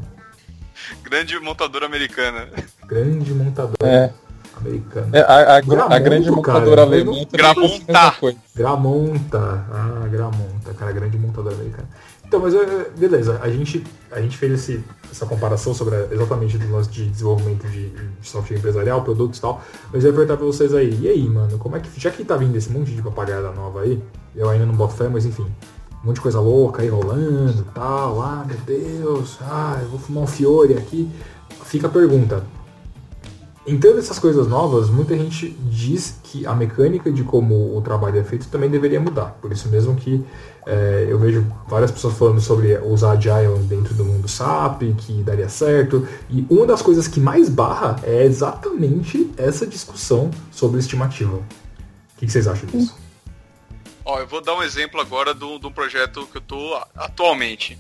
Grande 1.04 1.39
montadora 1.39 1.86
americana. 1.86 2.47
Grande 2.86 3.34
montadora 3.34 3.76
É. 3.84 4.13
americana. 4.56 5.10
É, 5.13 5.21
a, 5.21 5.58
a, 5.58 5.62
Gramonto, 5.62 5.93
a 5.95 5.99
grande 5.99 6.26
cara, 6.26 6.36
montadora 6.36 6.82
alemã 6.84 7.26
Gramonta. 7.32 7.86
a. 7.91 8.36
Gramonta. 8.56 9.65
Ah, 9.71 10.08
Gramonta, 10.10 10.73
cara, 10.78 10.91
grande 10.91 11.17
montadora 11.17 11.56
americana. 11.56 11.88
Então, 12.34 12.41
mas 12.41 12.56
é, 12.56 12.89
beleza, 12.98 13.39
a 13.43 13.48
gente, 13.48 13.84
a 14.12 14.19
gente 14.19 14.36
fez 14.39 14.54
esse, 14.54 14.84
essa 15.12 15.24
comparação 15.24 15.72
sobre 15.72 15.96
exatamente 16.12 16.58
do 16.58 16.74
lance 16.74 16.89
de 16.89 17.06
desenvolvimento 17.06 17.67
de, 17.67 17.89
de 17.89 18.28
software 18.28 18.58
empresarial, 18.58 19.04
produtos 19.04 19.38
e 19.38 19.41
tal. 19.41 19.62
Mas 19.93 20.04
eu 20.04 20.10
ia 20.10 20.15
perguntar 20.15 20.38
pra 20.38 20.46
vocês 20.48 20.74
aí, 20.74 20.98
e 21.00 21.08
aí, 21.08 21.30
mano, 21.30 21.60
como 21.60 21.76
é 21.76 21.80
que. 21.80 22.00
Já 22.00 22.10
que 22.10 22.26
tá 22.26 22.36
vindo 22.36 22.56
esse 22.56 22.72
monte 22.72 22.91
de 22.91 23.04
papagaiada 23.04 23.52
nova 23.52 23.82
aí, 23.82 24.02
eu 24.36 24.50
ainda 24.50 24.65
não 24.65 24.74
boto 24.74 24.96
fé, 24.96 25.08
mas 25.08 25.28
enfim. 25.28 25.46
Um 26.04 26.08
monte 26.08 26.15
de 26.15 26.22
coisa 26.22 26.39
louca 26.39 26.82
aí 26.82 26.89
rolando 26.89 27.62
e 27.62 27.72
tal. 27.76 28.19
Ah, 28.24 28.43
meu 28.48 28.58
Deus, 28.65 29.38
ah, 29.39 29.78
eu 29.80 29.89
vou 29.89 30.00
fumar 30.00 30.24
um 30.24 30.28
Fiore 30.28 30.74
aqui. 30.74 31.08
Fica 31.65 31.86
a 31.86 31.89
pergunta. 31.91 32.43
Entrando 33.65 33.97
essas 33.99 34.19
coisas 34.19 34.45
novas, 34.45 34.89
muita 34.89 35.17
gente 35.17 35.49
diz 35.69 36.19
que 36.21 36.45
a 36.45 36.54
mecânica 36.54 37.10
de 37.10 37.23
como 37.23 37.78
o 37.78 37.82
trabalho 37.82 38.19
é 38.19 38.23
feito 38.23 38.47
também 38.49 38.69
deveria 38.69 38.99
mudar. 38.99 39.38
Por 39.41 39.54
isso 39.54 39.69
mesmo 39.69 39.95
que 39.95 40.21
é, 40.65 41.08
eu 41.10 41.17
vejo 41.17 41.45
várias 41.67 41.89
pessoas 41.89 42.17
falando 42.17 42.41
sobre 42.41 42.78
usar 42.80 43.12
Agile 43.12 43.58
dentro 43.69 43.93
do 43.93 44.04
mundo 44.04 44.28
SAP, 44.28 44.82
que 44.97 45.23
daria 45.23 45.47
certo. 45.47 46.06
E 46.30 46.45
uma 46.49 46.65
das 46.65 46.82
coisas 46.82 47.08
que 47.08 47.21
mais 47.21 47.47
barra 47.47 47.95
é 48.04 48.26
exatamente 48.26 49.32
essa 49.38 49.65
discussão 49.65 50.30
sobre 50.52 50.80
estimativa. 50.80 51.38
O 51.38 51.43
que, 52.17 52.26
que 52.26 52.32
vocês 52.34 52.47
acham 52.47 52.67
disso? 52.67 52.97
Ó, 54.04 54.19
eu 54.19 54.28
vou 54.28 54.41
dar 54.41 54.56
um 54.56 54.63
exemplo 54.63 54.99
agora 54.99 55.34
de 55.34 55.45
um 55.45 55.71
projeto 55.71 56.28
que 56.30 56.38
eu 56.38 56.41
a- 56.76 56.88
atualmente. 56.95 57.80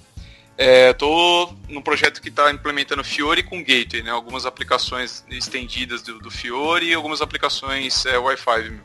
É, 0.55 0.93
tô 0.93 1.51
num 1.67 1.81
projeto 1.81 2.21
que 2.21 2.29
está 2.29 2.51
implementando 2.51 3.03
Fiori 3.03 3.41
com 3.41 3.59
Gateway, 3.63 4.03
né? 4.03 4.11
Algumas 4.11 4.45
aplicações 4.45 5.23
estendidas 5.29 6.01
do, 6.03 6.19
do 6.19 6.29
Fiori 6.29 6.89
e 6.89 6.93
algumas 6.93 7.21
aplicações 7.21 8.05
é, 8.05 8.17
Wi-Fi. 8.17 8.79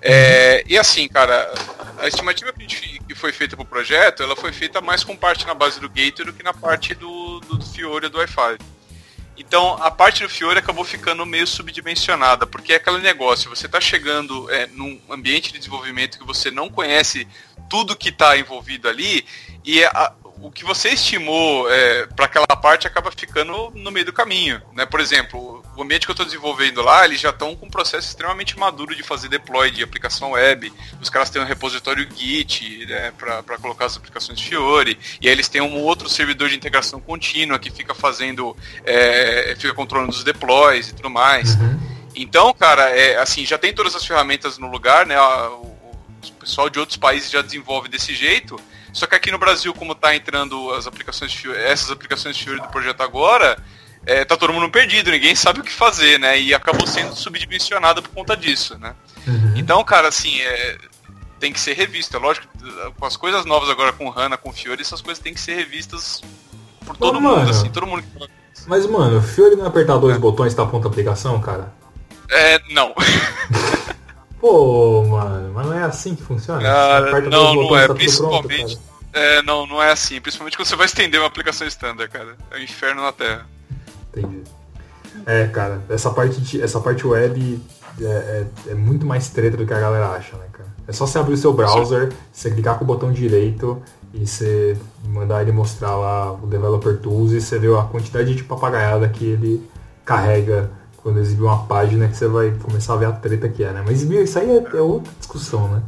É, 0.00 0.64
e 0.66 0.76
assim, 0.78 1.06
cara, 1.08 1.52
a 1.98 2.08
estimativa 2.08 2.52
que, 2.52 2.64
a 2.64 2.68
gente- 2.68 3.00
que 3.06 3.14
foi 3.14 3.32
feita 3.32 3.54
pro 3.54 3.64
projeto, 3.64 4.22
ela 4.22 4.34
foi 4.34 4.52
feita 4.52 4.80
mais 4.80 5.04
com 5.04 5.14
parte 5.14 5.46
na 5.46 5.54
base 5.54 5.78
do 5.78 5.88
Gateway 5.88 6.24
do 6.26 6.32
que 6.32 6.42
na 6.42 6.54
parte 6.54 6.94
do, 6.94 7.38
do, 7.40 7.58
do 7.58 7.66
Fiori 7.66 8.06
e 8.06 8.08
do 8.08 8.18
Wi-Fi. 8.18 8.58
Então, 9.36 9.74
a 9.82 9.90
parte 9.90 10.22
do 10.22 10.28
Fiore 10.28 10.58
acabou 10.58 10.84
ficando 10.84 11.24
meio 11.24 11.46
subdimensionada, 11.46 12.46
porque 12.46 12.72
é 12.72 12.76
aquele 12.76 12.98
negócio, 12.98 13.48
você 13.48 13.66
está 13.66 13.80
chegando 13.80 14.50
é, 14.50 14.66
num 14.68 15.00
ambiente 15.10 15.52
de 15.52 15.58
desenvolvimento 15.58 16.18
que 16.18 16.26
você 16.26 16.50
não 16.50 16.68
conhece 16.68 17.26
tudo 17.68 17.96
que 17.96 18.08
está 18.10 18.36
envolvido 18.36 18.88
ali, 18.88 19.24
e 19.64 19.82
a- 19.84 20.12
o 20.42 20.50
que 20.50 20.64
você 20.64 20.90
estimou 20.90 21.66
para 22.16 22.26
aquela 22.26 22.46
parte 22.60 22.86
acaba 22.86 23.10
ficando 23.10 23.70
no 23.74 23.90
meio 23.90 24.04
do 24.04 24.12
caminho. 24.12 24.60
Né? 24.72 24.84
Por 24.84 25.00
exemplo, 25.00 25.64
o 25.76 25.82
ambiente 25.82 26.04
que 26.04 26.10
eu 26.10 26.14
estou 26.14 26.26
desenvolvendo 26.26 26.82
lá, 26.82 27.04
eles 27.04 27.20
já 27.20 27.30
estão 27.30 27.54
com 27.54 27.66
um 27.66 27.70
processo 27.70 28.08
extremamente 28.08 28.58
maduro 28.58 28.94
de 28.94 29.02
fazer 29.02 29.28
deploy 29.28 29.70
de 29.70 29.82
aplicação 29.82 30.32
web. 30.32 30.72
Os 31.00 31.08
caras 31.08 31.30
têm 31.30 31.40
um 31.40 31.44
repositório 31.44 32.06
Git 32.14 32.86
né, 32.86 33.12
para 33.16 33.56
colocar 33.58 33.86
as 33.86 33.96
aplicações 33.96 34.40
Fiore, 34.40 34.98
e 35.20 35.28
aí 35.28 35.32
eles 35.32 35.48
têm 35.48 35.60
um 35.60 35.80
outro 35.80 36.08
servidor 36.08 36.48
de 36.48 36.56
integração 36.56 37.00
contínua 37.00 37.58
que 37.58 37.70
fica 37.70 37.94
fazendo, 37.94 38.56
é, 38.84 39.54
fica 39.56 39.72
controlando 39.74 40.10
os 40.10 40.24
deploys 40.24 40.88
e 40.88 40.94
tudo 40.94 41.08
mais. 41.08 41.56
Então, 42.14 42.52
cara, 42.52 42.90
é, 42.90 43.16
assim, 43.16 43.46
já 43.46 43.56
tem 43.56 43.72
todas 43.72 43.94
as 43.94 44.04
ferramentas 44.04 44.58
no 44.58 44.68
lugar, 44.68 45.06
né? 45.06 45.18
o 45.20 45.72
pessoal 46.40 46.68
de 46.68 46.78
outros 46.78 46.98
países 46.98 47.30
já 47.30 47.40
desenvolve 47.40 47.88
desse 47.88 48.14
jeito. 48.14 48.60
Só 48.92 49.06
que 49.06 49.14
aqui 49.14 49.30
no 49.30 49.38
Brasil, 49.38 49.72
como 49.74 49.94
tá 49.94 50.14
entrando 50.14 50.72
as 50.72 50.86
aplicações 50.86 51.32
essas 51.64 51.90
aplicações 51.90 52.38
Fiori 52.38 52.60
do 52.60 52.68
projeto 52.68 53.00
agora, 53.02 53.56
é, 54.04 54.24
tá 54.24 54.36
todo 54.36 54.52
mundo 54.52 54.70
perdido, 54.70 55.10
ninguém 55.10 55.34
sabe 55.34 55.60
o 55.60 55.62
que 55.62 55.72
fazer, 55.72 56.18
né? 56.18 56.38
E 56.38 56.52
acabou 56.52 56.86
sendo 56.86 57.14
subdimensionado 57.14 58.02
por 58.02 58.10
conta 58.10 58.36
disso, 58.36 58.78
né? 58.78 58.94
Então, 59.56 59.82
cara, 59.84 60.08
assim, 60.08 60.40
é, 60.40 60.78
tem 61.38 61.52
que 61.52 61.60
ser 61.60 61.74
revisto. 61.74 62.16
É 62.16 62.20
lógico, 62.20 62.46
com 62.98 63.06
as 63.06 63.16
coisas 63.16 63.44
novas 63.44 63.70
agora 63.70 63.92
com 63.92 64.10
HANA, 64.10 64.36
com 64.36 64.52
Fiori, 64.52 64.82
essas 64.82 65.00
coisas 65.00 65.22
têm 65.22 65.32
que 65.32 65.40
ser 65.40 65.54
revistas 65.54 66.22
por 66.84 66.96
todo 66.96 67.18
Ô, 67.18 67.20
mundo, 67.20 67.36
mano. 67.36 67.50
assim, 67.50 67.70
todo 67.70 67.86
mundo. 67.86 68.04
Mas, 68.66 68.86
mano, 68.86 69.18
o 69.18 69.22
Fiore 69.22 69.56
não 69.56 69.64
é 69.64 69.68
apertar 69.68 69.96
dois 69.98 70.16
botões 70.18 70.52
e 70.52 70.56
tá 70.56 70.66
pronto 70.66 70.86
a 70.86 70.90
aplicação, 70.90 71.40
cara? 71.40 71.72
É, 72.30 72.60
não. 72.70 72.94
Pô, 74.42 75.04
mano, 75.04 75.52
mas 75.54 75.66
não 75.66 75.72
é 75.72 75.84
assim 75.84 76.14
que 76.16 76.22
funciona? 76.22 76.60
Cara, 76.60 77.20
não, 77.22 77.54
não 77.54 77.76
é. 77.76 77.80
tá 77.82 77.84
pronto, 77.86 77.98
Principalmente. 77.98 78.76
cara. 78.76 78.92
É, 79.14 79.42
não, 79.42 79.66
não 79.66 79.80
é 79.82 79.92
assim. 79.92 80.20
Principalmente 80.20 80.56
quando 80.56 80.66
você 80.66 80.74
vai 80.76 80.86
estender 80.86 81.20
uma 81.20 81.28
aplicação 81.28 81.64
standard, 81.68 82.10
cara. 82.10 82.36
É 82.50 82.56
o 82.56 82.62
inferno 82.62 83.02
na 83.02 83.12
Terra. 83.12 83.46
Entendi. 84.14 84.42
É, 85.26 85.46
cara, 85.46 85.80
essa 85.88 86.10
parte, 86.10 86.40
de- 86.40 86.60
essa 86.60 86.80
parte 86.80 87.06
web 87.06 87.62
é, 88.00 88.04
é- 88.04 88.46
é 88.72 88.74
muito 88.74 89.06
mais 89.06 89.28
treta 89.28 89.56
do 89.56 89.64
que 89.64 89.72
a 89.72 89.78
galera 89.78 90.08
acha, 90.08 90.36
né, 90.36 90.46
cara? 90.52 90.68
É 90.88 90.92
só 90.92 91.06
você 91.06 91.18
abrir 91.18 91.34
o 91.34 91.36
seu 91.36 91.52
browser, 91.52 92.12
você 92.32 92.50
clicar 92.50 92.76
com 92.78 92.84
o 92.84 92.86
botão 92.86 93.12
direito 93.12 93.80
e 94.12 94.26
você 94.26 94.76
mandar 95.04 95.42
ele 95.42 95.52
mostrar 95.52 95.94
lá 95.94 96.32
o 96.32 96.46
Developer 96.48 96.98
Tools 96.98 97.30
e 97.32 97.40
você 97.40 97.58
vê 97.60 97.68
a 97.78 97.82
quantidade 97.84 98.34
de 98.34 98.42
papagaiada 98.42 99.08
que 99.08 99.24
ele 99.24 99.70
carrega 100.04 100.68
quando 101.02 101.18
exibe 101.18 101.42
uma 101.42 101.64
página 101.64 102.08
que 102.08 102.16
você 102.16 102.28
vai 102.28 102.52
começar 102.62 102.94
a 102.94 102.96
ver 102.96 103.06
a 103.06 103.12
treta 103.12 103.48
que 103.48 103.64
é, 103.64 103.72
né? 103.72 103.82
Mas 103.84 104.02
isso 104.02 104.38
aí 104.38 104.50
é, 104.50 104.76
é 104.76 104.80
outra 104.80 105.12
discussão, 105.18 105.68
né? 105.68 105.82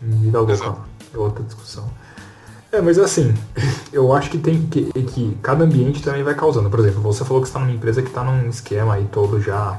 Vida 0.00 0.38
louca. 0.38 0.76
É 1.14 1.18
outra 1.18 1.44
discussão. 1.44 1.84
É, 2.70 2.80
mas 2.80 2.98
assim, 2.98 3.34
eu 3.92 4.12
acho 4.12 4.30
que 4.30 4.38
tem 4.38 4.62
que, 4.66 4.84
que 4.84 5.36
cada 5.42 5.64
ambiente 5.64 6.02
também 6.02 6.22
vai 6.22 6.34
causando. 6.34 6.70
Por 6.70 6.80
exemplo, 6.80 7.02
você 7.02 7.24
falou 7.24 7.42
que 7.42 7.48
está 7.48 7.58
numa 7.58 7.72
empresa 7.72 8.02
que 8.02 8.08
está 8.08 8.22
num 8.22 8.48
esquema 8.48 8.94
aí 8.94 9.06
todo 9.10 9.40
já 9.40 9.78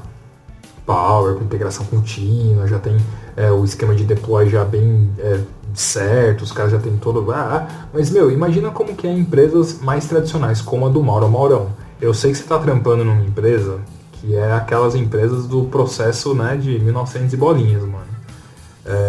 Power, 0.86 1.36
com 1.36 1.44
integração 1.44 1.86
contínua, 1.86 2.66
já 2.66 2.78
tem 2.78 2.98
é, 3.36 3.50
o 3.50 3.64
esquema 3.64 3.94
de 3.94 4.04
deploy 4.04 4.50
já 4.50 4.66
bem 4.66 5.10
é, 5.18 5.40
certo, 5.72 6.42
os 6.42 6.52
caras 6.52 6.72
já 6.72 6.78
tem 6.78 6.94
todo. 6.98 7.32
Ah, 7.32 7.66
ah. 7.66 7.86
mas 7.92 8.10
meu, 8.10 8.30
imagina 8.30 8.70
como 8.70 8.94
que 8.94 9.06
é 9.06 9.12
empresas 9.12 9.80
mais 9.80 10.06
tradicionais, 10.06 10.60
como 10.60 10.86
a 10.86 10.90
do 10.90 11.02
Mauro 11.02 11.28
Maurão. 11.28 11.70
Eu 12.00 12.12
sei 12.12 12.32
que 12.32 12.36
você 12.36 12.42
está 12.42 12.58
trampando 12.58 13.02
numa 13.02 13.22
empresa 13.22 13.80
que 14.26 14.34
é 14.36 14.52
aquelas 14.52 14.94
empresas 14.94 15.46
do 15.46 15.64
processo 15.64 16.34
né, 16.34 16.56
de 16.56 16.78
1900 16.78 17.32
e 17.32 17.36
bolinhas, 17.36 17.82
mano. 17.82 18.04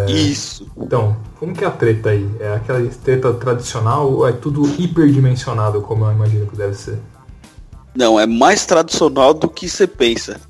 Isso. 0.08 0.66
Então, 0.76 1.16
como 1.38 1.54
que 1.54 1.62
é 1.64 1.66
a 1.66 1.70
treta 1.70 2.10
aí? 2.10 2.26
É 2.40 2.54
aquela 2.54 2.86
treta 3.04 3.32
tradicional 3.34 4.10
ou 4.10 4.26
é 4.26 4.32
tudo 4.32 4.66
hiperdimensionado, 4.80 5.80
como 5.82 6.04
eu 6.06 6.12
imagino 6.12 6.46
que 6.46 6.56
deve 6.56 6.74
ser? 6.74 6.98
Não, 7.94 8.18
é 8.18 8.26
mais 8.26 8.64
tradicional 8.66 9.32
do 9.34 9.48
que 9.48 9.68
você 9.68 9.86
pensa. 9.86 10.40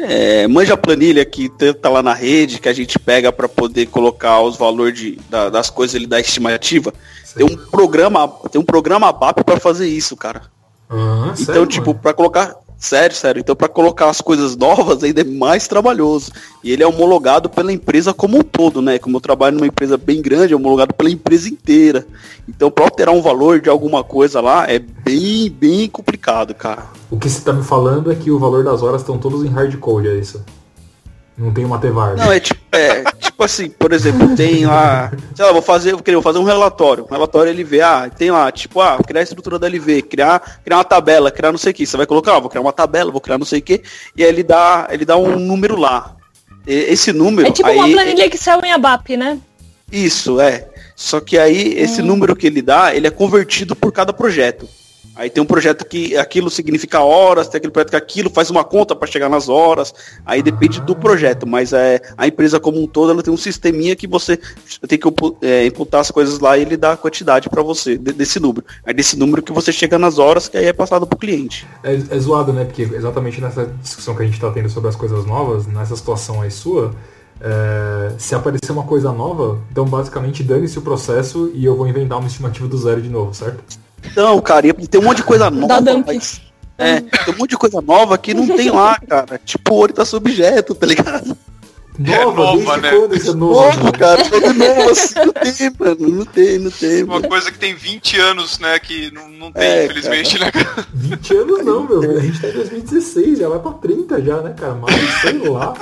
é, 0.00 0.46
manja 0.46 0.74
a 0.74 0.76
planilha 0.76 1.24
que 1.24 1.48
tá- 1.48 1.88
lá 1.88 2.00
na 2.04 2.14
rede, 2.14 2.60
que 2.60 2.68
a 2.68 2.72
gente 2.72 2.96
pega 3.00 3.32
para 3.32 3.48
poder 3.48 3.86
colocar 3.86 4.40
os 4.42 4.56
valores 4.56 5.16
da- 5.28 5.48
das 5.50 5.70
coisas 5.70 5.96
ali 5.96 6.06
da 6.06 6.20
estimativa. 6.20 6.94
Tem 7.34 7.44
um 7.44 7.56
programa, 7.56 8.28
tem 8.48 8.60
um 8.60 8.64
programa 8.64 9.10
BAP 9.12 9.42
para 9.42 9.58
fazer 9.58 9.88
isso, 9.88 10.16
cara. 10.16 10.42
Então, 10.88 11.34
sério, 11.34 11.66
tipo, 11.66 11.94
pra 11.94 12.14
colocar. 12.14 12.54
Sério, 12.78 13.16
sério. 13.16 13.40
Então, 13.40 13.56
pra 13.56 13.68
colocar 13.68 14.08
as 14.08 14.20
coisas 14.20 14.56
novas 14.56 15.02
ainda 15.02 15.22
é 15.22 15.24
mais 15.24 15.66
trabalhoso. 15.66 16.30
E 16.62 16.70
ele 16.70 16.84
é 16.84 16.86
homologado 16.86 17.50
pela 17.50 17.72
empresa 17.72 18.14
como 18.14 18.38
um 18.38 18.42
todo, 18.42 18.80
né? 18.80 19.00
Como 19.00 19.16
eu 19.16 19.20
trabalho 19.20 19.56
numa 19.56 19.66
empresa 19.66 19.96
bem 19.96 20.22
grande, 20.22 20.52
é 20.52 20.56
homologado 20.56 20.94
pela 20.94 21.10
empresa 21.10 21.48
inteira. 21.48 22.06
Então, 22.48 22.70
pra 22.70 22.84
alterar 22.84 23.12
um 23.12 23.20
valor 23.20 23.60
de 23.60 23.68
alguma 23.68 24.04
coisa 24.04 24.40
lá, 24.40 24.70
é 24.70 24.78
bem, 24.78 25.50
bem 25.50 25.88
complicado, 25.88 26.54
cara. 26.54 26.86
O 27.10 27.18
que 27.18 27.28
você 27.28 27.40
tá 27.40 27.52
me 27.52 27.64
falando 27.64 28.12
é 28.12 28.14
que 28.14 28.30
o 28.30 28.38
valor 28.38 28.62
das 28.62 28.80
horas 28.80 29.00
estão 29.00 29.18
todos 29.18 29.44
em 29.44 29.48
hardcode, 29.48 30.06
é 30.06 30.14
isso? 30.14 30.44
Não 31.36 31.52
tem 31.52 31.64
uma 31.64 31.78
TVAR. 31.78 32.16
Não, 32.16 32.30
é 32.30 32.38
tipo, 32.38 32.57
é, 32.70 33.02
tipo 33.18 33.42
assim, 33.42 33.68
por 33.70 33.92
exemplo, 33.92 34.34
tem 34.36 34.66
lá. 34.66 35.10
Sei 35.34 35.44
lá, 35.44 35.52
vou 35.52 35.62
fazer, 35.62 35.94
vou 35.94 36.22
fazer 36.22 36.38
um 36.38 36.44
relatório. 36.44 37.04
Um 37.04 37.12
relatório 37.12 37.52
LV, 37.52 37.80
ah, 37.80 38.10
tem 38.10 38.30
lá, 38.30 38.50
tipo, 38.52 38.80
ah, 38.80 38.98
criar 39.04 39.20
a 39.20 39.24
estrutura 39.24 39.58
da 39.58 39.66
LV, 39.68 40.02
criar, 40.02 40.60
criar 40.64 40.76
uma 40.76 40.84
tabela, 40.84 41.30
criar 41.30 41.50
não 41.50 41.58
sei 41.58 41.72
o 41.72 41.74
que. 41.74 41.86
Você 41.86 41.96
vai 41.96 42.06
colocar, 42.06 42.36
ah, 42.36 42.40
vou 42.40 42.50
criar 42.50 42.60
uma 42.62 42.72
tabela, 42.72 43.10
vou 43.10 43.20
criar 43.20 43.38
não 43.38 43.46
sei 43.46 43.60
o 43.60 43.62
que, 43.62 43.82
e 44.16 44.22
aí 44.22 44.28
ele 44.28 44.42
dá, 44.42 44.88
ele 44.90 45.04
dá 45.04 45.16
um 45.16 45.38
número 45.38 45.76
lá. 45.76 46.14
E- 46.66 46.92
Esse 46.92 47.12
número. 47.12 47.48
É 47.48 47.52
tipo 47.52 47.68
aí, 47.68 47.76
uma 47.76 47.88
planilha 47.88 48.26
Excel 48.26 48.60
em 48.64 48.72
ABAP, 48.72 49.16
né? 49.16 49.38
Isso, 49.90 50.40
é. 50.40 50.68
Só 50.94 51.20
que 51.20 51.38
aí 51.38 51.78
esse 51.78 52.02
número 52.02 52.34
que 52.34 52.46
ele 52.48 52.60
dá, 52.60 52.94
ele 52.94 53.06
é 53.06 53.10
convertido 53.10 53.76
por 53.76 53.92
cada 53.92 54.12
projeto. 54.12 54.68
Aí 55.18 55.28
tem 55.28 55.42
um 55.42 55.46
projeto 55.46 55.84
que 55.84 56.16
aquilo 56.16 56.48
significa 56.48 57.00
horas, 57.00 57.48
tem 57.48 57.58
aquele 57.58 57.72
projeto 57.72 57.90
que 57.90 57.96
aquilo 57.96 58.30
faz 58.30 58.50
uma 58.50 58.62
conta 58.62 58.94
para 58.94 59.08
chegar 59.08 59.28
nas 59.28 59.48
horas. 59.48 59.92
Aí 60.24 60.44
depende 60.44 60.80
do 60.80 60.94
projeto, 60.94 61.44
mas 61.44 61.72
é, 61.72 62.00
a 62.16 62.28
empresa 62.28 62.60
como 62.60 62.80
um 62.80 62.86
todo 62.86 63.10
ela 63.10 63.20
tem 63.20 63.34
um 63.34 63.36
sisteminha 63.36 63.96
que 63.96 64.06
você 64.06 64.38
tem 64.86 64.96
que 64.96 65.08
é, 65.42 65.66
imputar 65.66 66.02
as 66.02 66.12
coisas 66.12 66.38
lá 66.38 66.56
e 66.56 66.62
ele 66.62 66.76
dá 66.76 66.92
a 66.92 66.96
quantidade 66.96 67.50
para 67.50 67.64
você 67.64 67.98
de- 67.98 68.12
desse 68.12 68.38
número. 68.38 68.64
Aí 68.86 68.94
desse 68.94 69.18
número 69.18 69.42
que 69.42 69.50
você 69.50 69.72
chega 69.72 69.98
nas 69.98 70.20
horas 70.20 70.46
que 70.46 70.56
aí 70.56 70.66
é 70.66 70.72
passado 70.72 71.04
pro 71.04 71.18
cliente. 71.18 71.66
É, 71.82 71.94
é 71.94 72.18
zoado, 72.20 72.52
né? 72.52 72.64
Porque 72.64 72.82
exatamente 72.82 73.40
nessa 73.40 73.66
discussão 73.82 74.14
que 74.14 74.22
a 74.22 74.26
gente 74.26 74.38
tá 74.40 74.52
tendo 74.52 74.68
sobre 74.70 74.88
as 74.88 74.94
coisas 74.94 75.26
novas, 75.26 75.66
nessa 75.66 75.96
situação 75.96 76.42
aí 76.42 76.50
sua, 76.52 76.94
é, 77.40 78.12
se 78.18 78.36
aparecer 78.36 78.70
uma 78.70 78.84
coisa 78.84 79.10
nova, 79.10 79.58
então 79.72 79.84
basicamente 79.84 80.44
dane-se 80.44 80.78
o 80.78 80.82
processo 80.82 81.50
e 81.54 81.64
eu 81.64 81.76
vou 81.76 81.88
inventar 81.88 82.18
uma 82.18 82.28
estimativa 82.28 82.68
do 82.68 82.78
zero 82.78 83.02
de 83.02 83.08
novo, 83.08 83.34
certo? 83.34 83.64
Então, 84.04 84.40
cara, 84.40 84.66
e 84.66 84.72
tem 84.72 85.00
um 85.00 85.04
monte 85.04 85.18
de 85.18 85.22
coisa 85.24 85.50
nova. 85.50 85.80
dump. 85.80 86.06
mas- 86.06 86.40
é, 86.76 87.00
tem 87.00 87.34
um 87.34 87.38
monte 87.38 87.50
de 87.50 87.56
coisa 87.56 87.80
nova 87.80 88.16
que 88.16 88.32
não 88.32 88.46
tem 88.46 88.70
lá, 88.70 88.98
cara. 89.00 89.40
Tipo 89.44 89.74
orientação 89.74 90.18
objeto, 90.18 90.74
tá 90.74 90.86
ligado? 90.86 91.36
É 92.00 92.24
Nova, 92.24 92.76
né? 92.76 92.90
quando 92.92 93.16
isso 93.16 93.32
é 93.32 93.34
novo? 93.34 93.54
Novo, 93.76 93.92
cara, 93.98 94.24
todo 94.30 94.54
novo 94.54 94.90
assim, 94.90 95.14
não 95.16 95.32
tem, 95.32 95.72
mano, 95.76 96.08
não 96.18 96.24
tem, 96.24 96.58
não 96.60 96.70
tem, 96.70 97.02
Uma 97.02 97.14
mano. 97.16 97.28
coisa 97.28 97.50
que 97.50 97.58
tem 97.58 97.74
20 97.74 98.20
anos, 98.20 98.60
né? 98.60 98.78
Que 98.78 99.10
não, 99.10 99.28
não 99.28 99.50
tem, 99.50 99.64
É, 99.64 99.84
infelizmente, 99.86 100.38
né, 100.38 100.48
cara? 100.52 100.86
20 100.94 101.34
anos 101.36 101.64
não, 101.64 101.82
meu. 101.88 102.16
A 102.18 102.20
gente 102.20 102.40
tá 102.40 102.48
em 102.50 102.52
2016, 102.52 103.38
já 103.40 103.48
vai 103.48 103.58
pra 103.58 103.72
30 103.72 104.22
já, 104.22 104.40
né, 104.42 104.54
cara? 104.56 104.74
Mas 104.76 104.94
sei 105.20 105.38
lá. 105.48 105.74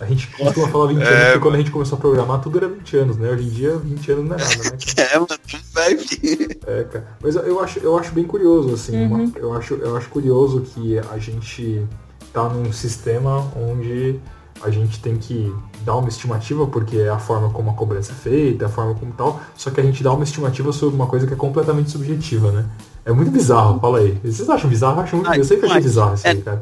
A 0.00 0.06
gente 0.06 0.26
costuma 0.28 0.66
falar 0.68 0.86
20 0.86 1.02
anos, 1.02 1.24
porque 1.24 1.38
quando 1.40 1.54
a 1.54 1.58
gente 1.58 1.70
começou 1.70 1.98
a 1.98 2.00
programar, 2.00 2.40
tudo 2.40 2.56
era 2.56 2.68
20 2.68 2.96
anos, 2.96 3.16
né? 3.18 3.30
Hoje 3.30 3.44
em 3.46 3.50
dia, 3.50 3.76
20 3.76 4.12
anos 4.12 4.24
não 4.24 4.34
é 4.34 4.38
nada, 4.38 4.54
né? 4.56 4.78
cara? 4.96 5.10
É, 5.12 5.18
mano, 5.18 5.28
vai 5.74 5.94
vir. 5.94 6.58
É, 6.66 6.84
cara. 6.84 7.06
Mas 7.22 7.36
eu 7.36 7.60
acho, 7.60 7.78
eu 7.80 7.98
acho 7.98 8.12
bem 8.12 8.24
curioso, 8.24 8.72
assim. 8.74 9.04
uma- 9.06 9.30
eu, 9.36 9.52
acho, 9.52 9.74
eu 9.74 9.94
acho 9.96 10.08
curioso 10.08 10.62
que 10.62 10.98
a 10.98 11.18
gente 11.18 11.86
tá 12.32 12.48
num 12.48 12.72
sistema 12.72 13.46
onde 13.54 14.18
a 14.62 14.70
gente 14.70 15.00
tem 15.00 15.16
que 15.16 15.54
dar 15.84 15.96
uma 15.96 16.08
estimativa, 16.08 16.66
porque 16.66 16.96
é 16.96 17.08
a 17.10 17.18
forma 17.18 17.50
como 17.50 17.70
a 17.70 17.74
cobrança 17.74 18.12
é 18.12 18.14
feita, 18.14 18.64
é 18.64 18.66
a 18.66 18.70
forma 18.70 18.94
como 18.94 19.12
tal, 19.12 19.40
só 19.56 19.70
que 19.70 19.80
a 19.80 19.82
gente 19.84 20.02
dá 20.02 20.12
uma 20.12 20.24
estimativa 20.24 20.72
sobre 20.72 20.94
uma 20.96 21.06
coisa 21.06 21.26
que 21.26 21.32
é 21.32 21.36
completamente 21.36 21.90
subjetiva, 21.90 22.50
né? 22.52 22.66
É 23.04 23.12
muito 23.12 23.30
bizarro, 23.30 23.78
fala 23.80 23.98
aí. 23.98 24.18
Vocês 24.24 24.48
acham 24.48 24.68
bizarro? 24.68 24.96
Eu, 24.98 25.02
acho 25.04 25.16
muito, 25.16 25.32
eu 25.34 25.44
sempre 25.44 25.66
achei 25.66 25.68
demais. 25.68 25.84
bizarro 25.84 26.14
isso 26.14 26.26
aí, 26.28 26.38
É. 26.38 26.40
cara. 26.42 26.60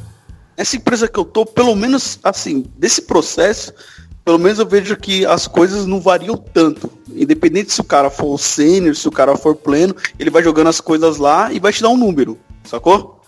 Essa 0.58 0.74
empresa 0.74 1.06
que 1.06 1.16
eu 1.16 1.24
tô, 1.24 1.46
pelo 1.46 1.76
menos, 1.76 2.18
assim, 2.24 2.64
desse 2.76 3.02
processo, 3.02 3.72
pelo 4.24 4.40
menos 4.40 4.58
eu 4.58 4.66
vejo 4.66 4.96
que 4.96 5.24
as 5.24 5.46
coisas 5.46 5.86
não 5.86 6.00
variam 6.00 6.36
tanto. 6.36 6.90
Independente 7.14 7.72
se 7.72 7.80
o 7.80 7.84
cara 7.84 8.10
for 8.10 8.36
sênior, 8.38 8.96
se 8.96 9.06
o 9.06 9.12
cara 9.12 9.36
for 9.36 9.54
pleno, 9.54 9.94
ele 10.18 10.30
vai 10.30 10.42
jogando 10.42 10.66
as 10.66 10.80
coisas 10.80 11.16
lá 11.16 11.52
e 11.52 11.60
vai 11.60 11.72
te 11.72 11.80
dar 11.80 11.90
um 11.90 11.96
número, 11.96 12.36
sacou? 12.64 13.22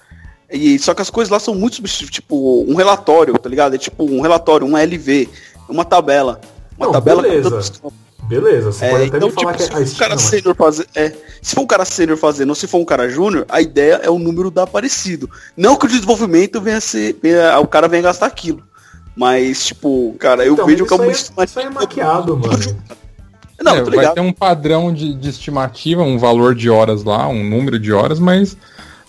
E, 0.51 0.77
só 0.81 0.93
que 0.93 1.03
as 1.03 1.09
coisas 1.09 1.31
lá 1.31 1.39
são 1.39 1.55
muito 1.55 1.77
subjetivas, 1.77 2.11
tipo, 2.11 2.65
um 2.69 2.75
relatório, 2.75 3.39
tá 3.39 3.49
ligado? 3.49 3.77
É 3.77 3.79
tipo 3.79 4.03
um 4.03 4.21
relatório, 4.21 4.67
uma 4.67 4.83
LV, 4.83 5.29
uma 5.69 5.85
tabela. 5.85 6.41
Uma 6.77 6.87
Não, 6.87 6.93
tabela 6.93 7.23
beleza. 7.23 7.73
com 7.81 7.93
Beleza, 8.31 8.71
você 8.73 8.85
É, 8.85 8.91
pode 8.91 9.05
até 9.09 9.17
então, 9.17 9.29
me 9.29 9.35
falar 9.35 9.55
tipo, 9.57 9.77
que 9.77 9.87
se 9.87 9.93
a 9.93 9.97
for 9.97 9.97
um 9.97 9.99
cara 9.99 10.19
sênior 10.19 10.55
fazer, 10.55 10.87
é, 10.95 11.13
se 11.43 11.55
for 11.57 11.61
um 11.63 11.67
cara 11.67 11.85
sênior 11.85 12.17
fazendo 12.17 12.49
ou 12.51 12.55
se 12.55 12.67
for 12.69 12.79
um 12.79 12.85
cara 12.85 13.09
júnior, 13.09 13.45
a 13.49 13.61
ideia 13.61 14.01
é 14.05 14.09
o 14.09 14.21
número 14.21 14.53
dar 14.53 14.69
parecido. 14.69 15.29
Não 15.57 15.75
que 15.77 15.87
o 15.87 15.89
desenvolvimento 15.89 16.61
venha 16.61 16.77
a 16.77 16.81
ser, 16.81 17.19
venha- 17.21 17.59
o 17.59 17.67
cara 17.67 17.89
venha 17.89 18.05
gastar 18.05 18.27
aquilo. 18.27 18.63
Mas, 19.17 19.67
tipo, 19.67 20.15
cara, 20.19 20.45
eu 20.47 20.53
Então, 20.55 20.65
vejo 20.65 20.87
que 20.87 20.93
é 20.93 20.97
uma 20.97 21.07
é- 21.07 21.11
isso 21.11 21.33
aí 21.37 21.67
é 21.67 21.71
maquiado, 21.71 22.37
mano. 22.37 22.57
Não, 23.61 23.77
É, 23.77 23.83
vai 23.83 24.13
ter 24.15 24.21
um 24.21 24.33
padrão 24.33 24.95
de, 24.95 25.13
de 25.13 25.29
estimativa, 25.29 26.03
um 26.03 26.17
valor 26.17 26.55
de 26.55 26.71
horas 26.71 27.03
lá, 27.05 27.27
um 27.29 27.43
número 27.45 27.79
de 27.79 27.93
horas, 27.93 28.19
mas 28.21 28.57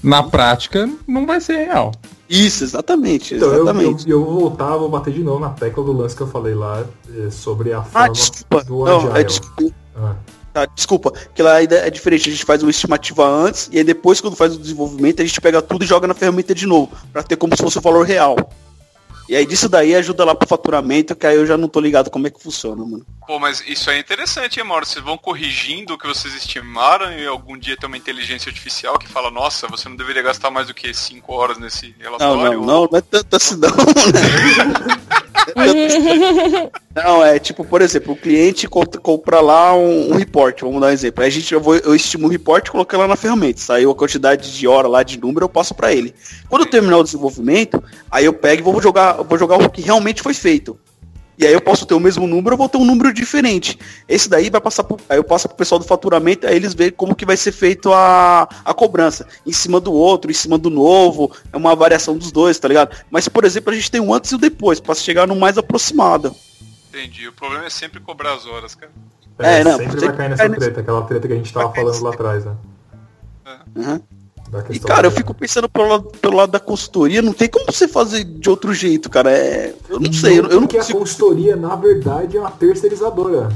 na 0.03 0.23
prática 0.23 0.89
não 1.07 1.25
vai 1.25 1.39
ser 1.39 1.57
real. 1.67 1.91
Isso, 2.31 2.63
exatamente, 2.63 3.35
Então, 3.35 3.49
eu, 3.49 3.53
eu, 3.55 3.63
exatamente. 3.63 4.09
eu 4.09 4.23
vou 4.23 4.39
voltar, 4.39 4.77
vou 4.77 4.87
bater 4.89 5.13
de 5.13 5.21
novo 5.21 5.39
na 5.39 5.49
tecla 5.49 5.83
do 5.83 5.91
lance 5.91 6.15
que 6.15 6.21
eu 6.21 6.27
falei 6.27 6.55
lá 6.55 6.83
eh, 7.13 7.29
sobre 7.29 7.73
a 7.73 7.79
Ah, 7.79 7.83
forma 7.83 8.09
desculpa. 8.13 8.63
do 8.63 8.85
Não, 8.85 9.07
é, 9.09 9.11
Agile. 9.11 9.23
desculpa. 9.25 9.75
Ah. 9.97 10.15
Tá, 10.53 10.65
desculpa, 10.65 11.13
que 11.33 11.41
lá 11.41 11.53
ainda 11.55 11.75
é 11.75 11.89
diferente, 11.89 12.29
a 12.29 12.31
gente 12.33 12.43
faz 12.45 12.61
uma 12.61 12.71
estimativa 12.71 13.25
antes 13.25 13.69
e 13.71 13.77
aí 13.77 13.83
depois 13.85 14.19
quando 14.19 14.35
faz 14.35 14.53
o 14.55 14.59
desenvolvimento 14.59 15.21
a 15.21 15.25
gente 15.25 15.39
pega 15.39 15.61
tudo 15.61 15.83
e 15.83 15.87
joga 15.87 16.07
na 16.07 16.13
ferramenta 16.13 16.53
de 16.55 16.65
novo, 16.67 16.91
pra 17.13 17.23
ter 17.23 17.35
como 17.37 17.55
se 17.55 17.61
fosse 17.63 17.77
o 17.77 17.81
valor 17.81 18.05
real. 18.05 18.35
E 19.31 19.35
aí 19.37 19.45
disso 19.45 19.69
daí 19.69 19.95
ajuda 19.95 20.25
lá 20.25 20.35
pro 20.35 20.45
faturamento, 20.45 21.15
que 21.15 21.25
aí 21.25 21.37
eu 21.37 21.45
já 21.45 21.55
não 21.55 21.69
tô 21.69 21.79
ligado 21.79 22.09
como 22.09 22.27
é 22.27 22.29
que 22.29 22.43
funciona, 22.43 22.83
mano. 22.83 23.05
Pô, 23.25 23.39
mas 23.39 23.63
isso 23.65 23.89
é 23.89 23.97
interessante, 23.97 24.59
hein, 24.59 24.65
Mauro? 24.65 24.85
Vocês 24.85 25.01
vão 25.01 25.17
corrigindo 25.17 25.93
o 25.93 25.97
que 25.97 26.05
vocês 26.05 26.35
estimaram 26.35 27.13
e 27.13 27.25
algum 27.25 27.57
dia 27.57 27.77
tem 27.77 27.87
uma 27.87 27.95
inteligência 27.95 28.49
artificial 28.49 28.99
que 28.99 29.07
fala, 29.07 29.31
nossa, 29.31 29.69
você 29.69 29.87
não 29.87 29.95
deveria 29.95 30.21
gastar 30.21 30.51
mais 30.51 30.67
do 30.67 30.73
que 30.73 30.93
5 30.93 31.33
horas 31.33 31.57
nesse 31.57 31.95
Não, 31.97 32.03
relatório. 32.03 32.59
não, 32.59 32.65
não, 32.65 32.89
não 32.91 32.97
é 32.97 32.99
tanto 32.99 33.33
assim 33.33 33.55
não, 33.55 33.69
né? 33.69 35.21
Não, 36.93 37.23
é 37.23 37.39
tipo, 37.39 37.63
por 37.63 37.81
exemplo, 37.81 38.13
o 38.13 38.17
cliente 38.17 38.67
co- 38.67 38.85
compra 38.85 39.39
lá 39.39 39.75
um, 39.75 40.11
um 40.11 40.15
report, 40.15 40.61
vamos 40.61 40.81
dar 40.81 40.87
um 40.87 40.91
exemplo. 40.91 41.23
Aí 41.23 41.29
a 41.29 41.31
gente, 41.31 41.53
eu, 41.53 41.61
vou, 41.61 41.75
eu 41.75 41.95
estimo 41.95 42.27
o 42.27 42.29
report 42.29 42.67
e 42.67 42.71
coloco 42.71 42.97
lá 42.97 43.07
na 43.07 43.15
ferramenta. 43.15 43.59
Saiu 43.59 43.91
a 43.91 43.95
quantidade 43.95 44.51
de 44.57 44.67
hora 44.67 44.87
lá 44.87 45.03
de 45.03 45.19
número, 45.19 45.45
eu 45.45 45.49
passo 45.49 45.73
para 45.73 45.93
ele. 45.93 46.13
Quando 46.49 46.63
eu 46.63 46.69
terminar 46.69 46.97
o 46.97 47.03
desenvolvimento, 47.03 47.81
aí 48.09 48.25
eu 48.25 48.33
pego 48.33 48.61
e 48.61 48.63
vou 48.63 48.81
jogar, 48.81 49.13
vou 49.23 49.37
jogar 49.37 49.57
o 49.57 49.69
que 49.69 49.81
realmente 49.81 50.21
foi 50.21 50.33
feito. 50.33 50.77
E 51.37 51.45
aí 51.45 51.53
eu 51.53 51.61
posso 51.61 51.85
ter 51.85 51.93
o 51.93 51.99
mesmo 51.99 52.27
número, 52.27 52.53
eu 52.53 52.57
vou 52.57 52.69
ter 52.69 52.77
um 52.77 52.85
número 52.85 53.13
diferente. 53.13 53.77
Esse 54.07 54.29
daí 54.29 54.49
vai 54.49 54.61
passar 54.61 54.83
pro, 54.83 54.97
aí 55.09 55.17
eu 55.17 55.23
passo 55.23 55.47
pro 55.47 55.57
pessoal 55.57 55.79
do 55.79 55.85
faturamento, 55.85 56.45
aí 56.45 56.55
eles 56.55 56.73
veem 56.73 56.91
como 56.91 57.15
que 57.15 57.25
vai 57.25 57.37
ser 57.37 57.51
feito 57.51 57.91
a, 57.91 58.47
a 58.63 58.73
cobrança. 58.73 59.27
Em 59.45 59.51
cima 59.51 59.79
do 59.79 59.91
outro, 59.91 60.29
em 60.29 60.33
cima 60.33 60.57
do 60.57 60.69
novo, 60.69 61.31
é 61.51 61.57
uma 61.57 61.75
variação 61.75 62.17
dos 62.17 62.31
dois, 62.31 62.59
tá 62.59 62.67
ligado? 62.67 62.95
Mas, 63.09 63.27
por 63.27 63.43
exemplo, 63.43 63.71
a 63.71 63.75
gente 63.75 63.89
tem 63.89 64.01
o 64.01 64.13
antes 64.13 64.31
e 64.31 64.35
o 64.35 64.37
depois, 64.37 64.79
para 64.79 64.93
chegar 64.95 65.27
no 65.27 65.35
mais 65.35 65.57
aproximado. 65.57 66.35
Entendi. 66.89 67.27
O 67.27 67.33
problema 67.33 67.65
é 67.65 67.69
sempre 67.69 67.99
cobrar 67.99 68.33
as 68.33 68.45
horas, 68.45 68.75
cara. 68.75 68.91
É, 69.39 69.59
É, 69.59 69.63
não, 69.63 69.77
sempre 69.77 69.99
vai 69.99 70.15
cair 70.15 70.29
nessa 70.29 70.49
treta, 70.49 70.81
aquela 70.81 71.01
treta 71.03 71.27
que 71.27 71.33
a 71.33 71.37
gente 71.37 71.51
tava 71.51 71.73
falando 71.73 72.03
lá 72.03 72.09
atrás, 72.11 72.45
né? 72.45 72.55
Uhum. 73.75 74.01
Da 74.51 74.63
E, 74.69 74.79
cara, 74.79 75.07
eu 75.07 75.11
fico 75.11 75.33
pensando 75.33 75.69
pelo 75.69 75.87
lado, 75.87 76.03
pelo 76.21 76.35
lado 76.35 76.51
da 76.51 76.59
consultoria, 76.59 77.21
não 77.21 77.31
tem 77.31 77.47
como 77.47 77.65
você 77.71 77.87
fazer 77.87 78.25
de 78.25 78.49
outro 78.49 78.73
jeito, 78.73 79.09
cara. 79.09 79.31
É, 79.31 79.73
eu 79.89 79.99
não 79.99 80.11
sei, 80.11 80.33
eu, 80.39 80.43
eu 80.47 80.55
não 80.55 80.61
Porque 80.61 80.75
a 80.77 80.79
consigo. 80.81 80.99
consultoria, 80.99 81.55
na 81.55 81.75
verdade, 81.75 82.35
é 82.35 82.39
uma 82.39 82.51
terceirizadora. 82.51 83.49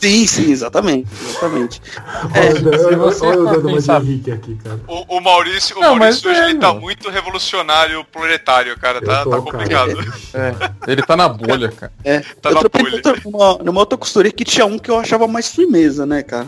Sim, 0.00 0.26
sim, 0.28 0.52
exatamente. 0.52 1.08
Exatamente. 1.28 1.82
Olha, 2.32 3.12
se 3.12 3.24
olha, 3.24 3.40
o 3.40 3.50
dedo 3.50 3.70
mais 3.70 3.88
Henrique 3.88 4.30
aqui, 4.30 4.54
cara. 4.62 4.78
O, 4.86 5.16
o 5.16 5.20
Maurício, 5.20 5.76
o 5.76 5.80
Não, 5.80 5.96
Maurício 5.96 6.30
hoje 6.30 6.40
é, 6.40 6.50
ele 6.50 6.58
tá 6.60 6.72
muito 6.72 7.10
revolucionário 7.10 8.04
proletário, 8.04 8.78
cara. 8.78 9.02
Tá, 9.02 9.24
tô, 9.24 9.30
tá 9.30 9.36
cara. 9.36 9.42
complicado. 9.42 9.90
É, 10.34 10.90
ele 10.92 11.02
tá 11.02 11.16
na 11.16 11.28
bolha, 11.28 11.68
cara. 11.72 11.92
É, 12.04 12.20
Tá 12.40 12.50
eu 12.50 12.54
na 12.54 12.62
bolha. 12.62 12.94
outra- 12.94 13.16
numa, 13.24 13.58
numa 13.58 13.80
outra 13.80 13.98
consultoria 13.98 14.30
que 14.30 14.44
tinha 14.44 14.64
um 14.64 14.78
que 14.78 14.88
eu 14.88 14.98
achava 15.00 15.26
mais 15.26 15.48
firmeza, 15.48 16.06
né, 16.06 16.22
cara? 16.22 16.46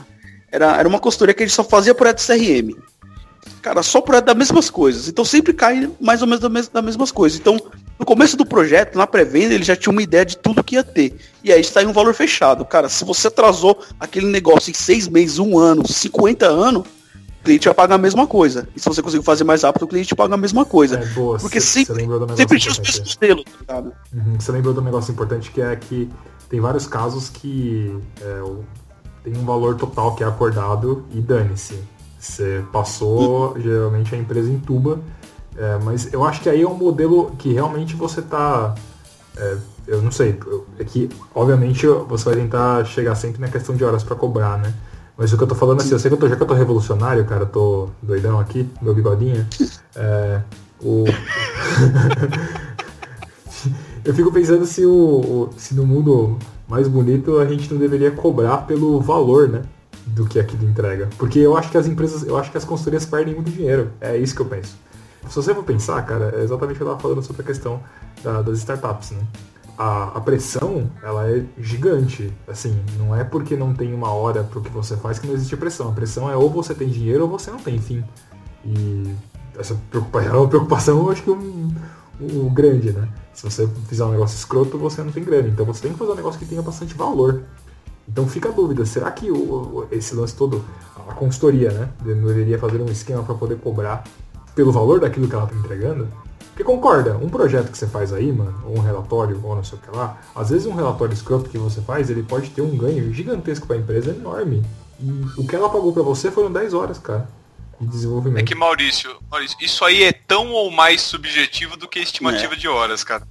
Era, 0.52 0.76
era 0.76 0.88
uma 0.88 1.00
consultoria 1.00 1.34
que 1.34 1.42
a 1.42 1.46
gente 1.46 1.54
só 1.56 1.64
fazia 1.64 1.92
projeto 1.94 2.24
CRM. 2.24 2.76
Cara, 3.62 3.82
só 3.82 4.00
projeto 4.00 4.26
das 4.26 4.36
mesmas 4.36 4.70
coisas. 4.70 5.08
Então 5.08 5.24
sempre 5.24 5.52
cai 5.52 5.90
mais 6.00 6.22
ou 6.22 6.26
menos 6.26 6.40
da 6.40 6.48
mes- 6.48 6.68
das 6.68 6.84
mesmas 6.84 7.12
coisas. 7.12 7.38
Então, 7.38 7.58
no 7.98 8.06
começo 8.06 8.36
do 8.36 8.46
projeto, 8.46 8.96
na 8.96 9.06
pré-venda, 9.06 9.52
ele 9.54 9.64
já 9.64 9.76
tinha 9.76 9.92
uma 9.92 10.02
ideia 10.02 10.24
de 10.24 10.36
tudo 10.36 10.64
que 10.64 10.76
ia 10.76 10.82
ter. 10.84 11.16
E 11.44 11.52
aí 11.52 11.60
está 11.60 11.82
em 11.82 11.86
um 11.86 11.92
valor 11.92 12.14
fechado. 12.14 12.64
Cara, 12.64 12.88
se 12.88 13.04
você 13.04 13.28
atrasou 13.28 13.78
aquele 13.98 14.26
negócio 14.26 14.70
em 14.70 14.74
seis 14.74 15.06
meses, 15.08 15.38
um 15.38 15.58
ano, 15.58 15.86
50 15.86 16.46
anos, 16.46 16.84
o 16.86 17.44
cliente 17.44 17.66
vai 17.66 17.74
pagar 17.74 17.94
a 17.96 17.98
mesma 17.98 18.26
coisa. 18.26 18.66
E 18.74 18.80
se 18.80 18.88
você 18.88 19.02
conseguir 19.02 19.24
fazer 19.24 19.44
mais 19.44 19.62
rápido, 19.62 19.82
o 19.82 19.88
cliente 19.88 20.14
paga 20.14 20.34
a 20.34 20.38
mesma 20.38 20.64
coisa. 20.64 20.98
É, 20.98 21.04
boa, 21.06 21.38
Porque 21.38 21.60
cê- 21.60 21.80
cê 21.84 21.84
sempre, 21.86 22.06
negócio 22.06 22.36
sempre 22.36 22.58
tinha 22.58 22.72
os 22.72 22.78
mesmos 22.78 23.18
selos, 23.18 23.44
tá 23.44 23.50
ligado? 23.60 23.92
Uhum, 24.14 24.40
Você 24.40 24.52
lembrou 24.52 24.72
do 24.74 24.80
negócio 24.82 25.12
importante 25.12 25.50
que 25.50 25.60
é 25.60 25.76
que 25.76 26.08
tem 26.48 26.60
vários 26.60 26.86
casos 26.86 27.28
que 27.28 27.94
é, 28.22 28.42
tem 29.24 29.36
um 29.36 29.44
valor 29.44 29.76
total 29.76 30.14
que 30.16 30.24
é 30.24 30.26
acordado 30.26 31.04
e 31.12 31.20
dane-se. 31.20 31.78
Você 32.20 32.62
passou, 32.70 33.58
geralmente 33.58 34.14
a 34.14 34.18
empresa 34.18 34.50
entuba, 34.50 35.00
é, 35.56 35.78
mas 35.82 36.12
eu 36.12 36.22
acho 36.22 36.40
que 36.42 36.48
aí 36.50 36.60
é 36.62 36.68
um 36.68 36.74
modelo 36.74 37.32
que 37.38 37.52
realmente 37.52 37.96
você 37.96 38.20
tá. 38.20 38.74
é, 39.36 39.56
eu 39.86 40.02
não 40.02 40.12
sei, 40.12 40.38
é 40.78 40.84
que 40.84 41.08
obviamente 41.34 41.86
você 41.86 42.26
vai 42.26 42.34
tentar 42.36 42.84
chegar 42.84 43.14
sempre 43.14 43.40
na 43.40 43.48
questão 43.48 43.74
de 43.74 43.82
horas 43.84 44.04
para 44.04 44.14
cobrar, 44.14 44.58
né? 44.58 44.72
Mas 45.16 45.32
o 45.32 45.36
que 45.36 45.42
eu 45.42 45.46
tô 45.48 45.54
falando 45.54 45.80
assim, 45.80 45.92
eu 45.92 45.98
sei 45.98 46.10
que 46.10 46.14
eu 46.14 46.18
tô, 46.20 46.28
já 46.28 46.36
que 46.36 46.42
eu 46.42 46.46
tô 46.46 46.54
revolucionário, 46.54 47.24
cara, 47.24 47.42
eu 47.42 47.46
tô 47.48 47.88
doidão 48.02 48.38
aqui, 48.38 48.68
meu 48.80 48.94
bigodinho. 48.94 49.46
É, 49.96 50.40
o... 50.82 51.04
Eu 54.04 54.14
fico 54.14 54.32
pensando 54.32 54.64
se, 54.64 54.86
o- 54.86 55.50
se 55.58 55.74
no 55.74 55.84
mundo 55.86 56.38
mais 56.66 56.88
bonito 56.88 57.38
a 57.38 57.46
gente 57.46 57.70
não 57.70 57.78
deveria 57.78 58.10
cobrar 58.10 58.58
pelo 58.58 58.98
valor, 59.00 59.48
né? 59.48 59.62
Do 60.14 60.26
que 60.26 60.38
aquilo 60.40 60.64
entrega. 60.68 61.08
Porque 61.18 61.38
eu 61.38 61.56
acho 61.56 61.70
que 61.70 61.78
as 61.78 61.86
empresas, 61.86 62.22
eu 62.26 62.36
acho 62.36 62.50
que 62.50 62.58
as 62.58 62.64
consultorias 62.64 63.04
perdem 63.06 63.34
muito 63.34 63.50
dinheiro. 63.50 63.90
É 64.00 64.16
isso 64.16 64.34
que 64.34 64.42
eu 64.42 64.46
penso. 64.46 64.76
Se 65.28 65.36
você 65.36 65.54
for 65.54 65.62
pensar, 65.62 66.00
cara, 66.06 66.34
é 66.36 66.42
exatamente 66.42 66.76
o 66.76 66.78
que 66.78 66.82
eu 66.82 66.88
tava 66.88 66.98
falando 67.00 67.22
sobre 67.22 67.42
a 67.42 67.44
questão 67.44 67.80
da- 68.24 68.42
das 68.42 68.58
startups, 68.58 69.10
né? 69.12 69.20
A, 69.78 70.04
a 70.16 70.20
pressão, 70.20 70.90
ela 71.02 71.28
é 71.30 71.44
gigante. 71.58 72.32
Assim, 72.48 72.76
não 72.98 73.14
é 73.14 73.22
porque 73.24 73.56
não 73.56 73.72
tem 73.74 73.94
uma 73.94 74.10
hora 74.10 74.42
pro 74.42 74.60
que 74.60 74.70
você 74.70 74.96
faz 74.96 75.18
que 75.18 75.26
não 75.26 75.34
existe 75.34 75.56
pressão. 75.56 75.88
A 75.88 75.92
pressão 75.92 76.30
é 76.30 76.36
ou 76.36 76.50
você 76.50 76.74
tem 76.74 76.88
dinheiro 76.88 77.24
ou 77.24 77.30
você 77.30 77.50
não 77.50 77.58
tem, 77.58 77.76
enfim. 77.76 78.02
E 78.64 79.14
essa 79.58 79.74
preocupação, 79.90 80.44
é 80.44 80.46
preocupação 80.48 80.98
eu 80.98 81.10
acho 81.10 81.22
que 81.22 81.30
um, 81.30 81.74
um 82.20 82.52
grande, 82.52 82.92
né? 82.92 83.08
Se 83.32 83.42
você 83.44 83.66
fizer 83.88 84.04
um 84.04 84.10
negócio 84.10 84.36
escroto, 84.36 84.76
você 84.76 85.02
não 85.02 85.12
tem 85.12 85.24
grana. 85.24 85.48
Então 85.48 85.64
você 85.64 85.82
tem 85.82 85.92
que 85.92 85.98
fazer 85.98 86.12
um 86.12 86.16
negócio 86.16 86.38
que 86.38 86.46
tenha 86.46 86.60
bastante 86.62 86.94
valor. 86.94 87.42
Então 88.10 88.26
fica 88.28 88.48
a 88.48 88.52
dúvida, 88.52 88.84
será 88.84 89.10
que 89.10 89.30
o, 89.30 89.86
esse 89.92 90.14
lance 90.14 90.34
todo, 90.34 90.64
a 91.08 91.14
consultoria, 91.14 91.70
né? 91.70 91.88
Não 92.04 92.26
deveria 92.26 92.58
fazer 92.58 92.80
um 92.82 92.86
esquema 92.90 93.22
para 93.22 93.34
poder 93.34 93.56
cobrar 93.58 94.04
pelo 94.54 94.72
valor 94.72 94.98
daquilo 95.00 95.28
que 95.28 95.34
ela 95.34 95.46
tá 95.46 95.54
entregando? 95.54 96.08
Porque 96.48 96.64
concorda, 96.64 97.16
um 97.16 97.28
projeto 97.28 97.70
que 97.70 97.78
você 97.78 97.86
faz 97.86 98.12
aí, 98.12 98.32
mano, 98.32 98.54
ou 98.66 98.76
um 98.78 98.80
relatório, 98.80 99.40
ou 99.42 99.54
não 99.54 99.62
sei 99.64 99.78
o 99.78 99.80
que 99.80 99.96
lá, 99.96 100.18
às 100.34 100.50
vezes 100.50 100.66
um 100.66 100.74
relatório 100.74 101.14
escroto 101.14 101.48
que 101.48 101.56
você 101.56 101.80
faz, 101.80 102.10
ele 102.10 102.22
pode 102.22 102.50
ter 102.50 102.60
um 102.62 102.76
ganho 102.76 103.14
gigantesco 103.14 103.66
para 103.66 103.76
a 103.76 103.78
empresa 103.78 104.10
enorme. 104.10 104.62
E 104.98 105.40
o 105.40 105.46
que 105.46 105.54
ela 105.56 105.70
pagou 105.70 105.92
para 105.92 106.02
você 106.02 106.30
foram 106.30 106.52
10 106.52 106.74
horas, 106.74 106.98
cara, 106.98 107.28
de 107.80 107.86
desenvolvimento. 107.86 108.42
É 108.42 108.46
que 108.46 108.54
Maurício, 108.54 109.16
Maurício, 109.30 109.56
isso 109.60 109.84
aí 109.84 110.02
é 110.02 110.12
tão 110.12 110.50
ou 110.50 110.70
mais 110.70 111.00
subjetivo 111.00 111.76
do 111.76 111.88
que 111.88 111.98
a 112.00 112.02
estimativa 112.02 112.52
É. 112.52 112.56
de 112.56 112.68
horas, 112.68 113.02
cara. 113.04 113.26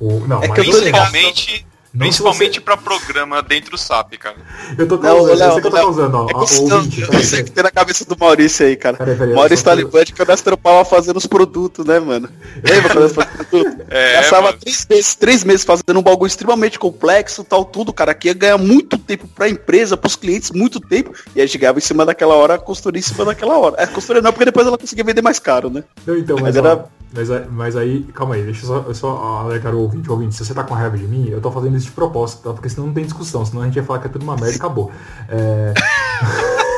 O- 0.00 0.20
não, 0.26 0.42
É 0.42 0.48
mas 0.48 0.58
Principalmente, 0.66 1.66
principalmente 1.98 2.54
se 2.54 2.60
pra 2.60 2.76
programa 2.76 3.42
dentro 3.42 3.70
do 3.72 3.78
SAP, 3.78 4.14
cara. 4.18 4.36
Eu 4.76 4.86
tô 4.88 4.96
Não, 4.96 5.02
causando, 5.02 5.30
eu 5.30 5.36
sei 5.36 5.60
que 5.60 5.66
eu 5.66 5.70
tô 5.70 5.76
causando, 5.76 6.16
ó. 6.16 6.24
É 6.24 6.26
que 6.46 6.54
eu, 6.54 6.62
ouvinte, 6.62 7.00
eu 7.00 7.08
peraí, 7.08 7.24
sei 7.24 7.42
que 7.42 7.50
tem 7.50 7.64
na 7.64 7.70
cabeça 7.70 8.04
do 8.04 8.16
Maurício 8.18 8.66
aí, 8.66 8.76
cara. 8.76 8.96
Peraí, 8.96 9.16
peraí, 9.16 9.34
Maurício 9.34 9.64
Talibã 9.64 10.04
que 10.04 10.24
nós 10.24 10.40
trampava 10.40 10.84
fazendo 10.84 11.16
os 11.16 11.26
produtos, 11.26 11.84
né, 11.84 11.98
mano? 12.00 12.28
Lembra 12.62 12.92
quando 12.92 13.14
produto? 13.14 13.84
É, 13.90 14.30
mano. 14.30 14.58
três 14.58 14.86
meses, 14.90 15.14
três 15.14 15.44
meses 15.44 15.64
fazendo 15.64 15.98
um 15.98 16.02
bagulho 16.02 16.26
extremamente 16.26 16.78
complexo, 16.78 17.44
tal, 17.44 17.64
tudo, 17.64 17.92
cara, 17.92 18.12
que 18.14 18.28
ia 18.28 18.34
ganhar 18.34 18.58
muito 18.58 18.98
tempo 18.98 19.28
pra 19.28 19.48
empresa, 19.48 19.96
pros 19.96 20.16
clientes, 20.16 20.50
muito 20.50 20.80
tempo, 20.80 21.12
e 21.34 21.40
aí 21.40 21.46
chegava 21.48 21.78
em 21.78 21.82
cima 21.82 22.04
daquela 22.04 22.34
hora, 22.34 22.54
a 22.54 22.58
consultoria 22.58 22.98
em 22.98 23.02
cima 23.02 23.24
daquela 23.24 23.56
hora. 23.58 23.76
É, 23.78 23.86
consultoria 23.86 24.22
não, 24.22 24.32
porque 24.32 24.44
depois 24.46 24.66
ela 24.66 24.76
conseguia 24.78 25.04
vender 25.04 25.22
mais 25.22 25.38
caro, 25.38 25.70
né? 25.70 25.84
Não, 26.06 26.16
então, 26.16 26.36
mas, 26.36 26.44
Mas 26.46 26.56
era- 26.56 26.74
ó, 26.74 26.84
mas, 27.14 27.30
aí- 27.30 27.44
mas 27.50 27.76
aí, 27.76 28.02
calma 28.14 28.34
aí, 28.34 28.42
deixa 28.42 28.64
eu 28.64 28.68
só, 28.68 28.84
eu 28.88 28.94
só 28.94 29.16
alertar 29.44 29.74
o 29.74 29.80
ouvinte, 29.80 30.10
ouvinte, 30.10 30.34
se 30.34 30.44
você 30.44 30.52
tá 30.54 30.64
com 30.64 30.74
raiva 30.74 30.96
de 30.98 31.04
mim, 31.06 31.28
eu 31.28 31.40
tô 31.40 31.50
fazendo 31.50 31.76
isso 31.76 31.83
de 31.84 31.92
propósito, 31.92 32.42
tá? 32.42 32.52
Porque 32.52 32.68
senão 32.68 32.86
não 32.88 32.94
tem 32.94 33.04
discussão, 33.04 33.44
senão 33.44 33.62
a 33.62 33.66
gente 33.66 33.76
ia 33.76 33.84
falar 33.84 34.00
que 34.00 34.06
é 34.06 34.10
tudo 34.10 34.22
uma 34.22 34.34
merda 34.36 34.52
e 34.52 34.56
acabou. 34.56 34.90
É... 35.28 35.74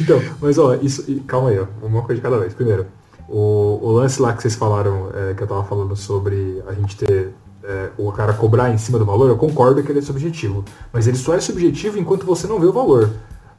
então, 0.00 0.20
mas 0.40 0.58
ó, 0.58 0.74
isso. 0.74 1.04
Calma 1.26 1.50
aí, 1.50 1.58
ó. 1.58 1.66
Uma 1.82 2.02
coisa 2.02 2.16
de 2.16 2.20
cada 2.20 2.38
vez. 2.38 2.54
Primeiro, 2.54 2.86
o, 3.28 3.78
o 3.82 3.92
lance 3.92 4.20
lá 4.20 4.32
que 4.32 4.42
vocês 4.42 4.54
falaram, 4.54 5.10
é, 5.14 5.34
que 5.34 5.42
eu 5.42 5.46
tava 5.46 5.64
falando 5.64 5.96
sobre 5.96 6.62
a 6.66 6.72
gente 6.72 6.96
ter. 6.96 7.32
é, 7.64 7.90
o 7.96 8.10
cara 8.12 8.32
cobrar 8.32 8.70
em 8.70 8.78
cima 8.78 8.98
do 8.98 9.04
valor, 9.04 9.28
eu 9.28 9.36
concordo 9.36 9.82
que 9.82 9.90
ele 9.90 10.00
é 10.00 10.02
subjetivo. 10.02 10.64
Mas 10.92 11.06
ele 11.06 11.16
só 11.16 11.34
é 11.34 11.40
subjetivo 11.40 11.98
enquanto 11.98 12.26
você 12.26 12.46
não 12.46 12.60
vê 12.60 12.66
o 12.66 12.72
valor. 12.72 13.10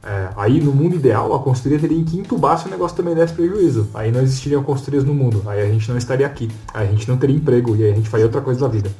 É, 0.06 0.28
aí 0.36 0.60
no 0.60 0.70
mundo 0.70 0.94
ideal, 0.96 1.34
a 1.34 1.38
consultoria 1.38 1.78
teria 1.78 2.04
que 2.04 2.18
entubar 2.18 2.58
se 2.58 2.68
o 2.68 2.70
negócio 2.70 2.94
também 2.94 3.14
desse 3.14 3.32
prejuízo. 3.32 3.88
Aí 3.94 4.12
não 4.12 4.20
existiriam 4.20 4.62
consultorias 4.62 5.02
no 5.02 5.14
mundo. 5.14 5.42
Aí 5.46 5.62
a 5.62 5.66
gente 5.66 5.88
não 5.88 5.96
estaria 5.96 6.26
aqui. 6.26 6.50
Aí 6.74 6.86
a 6.86 6.90
gente 6.90 7.08
não 7.08 7.16
teria 7.16 7.34
emprego. 7.34 7.74
E 7.74 7.84
aí 7.84 7.92
a 7.92 7.94
gente 7.94 8.08
faria 8.08 8.26
outra 8.26 8.42
coisa 8.42 8.60
da 8.60 8.68
vida. 8.68 8.90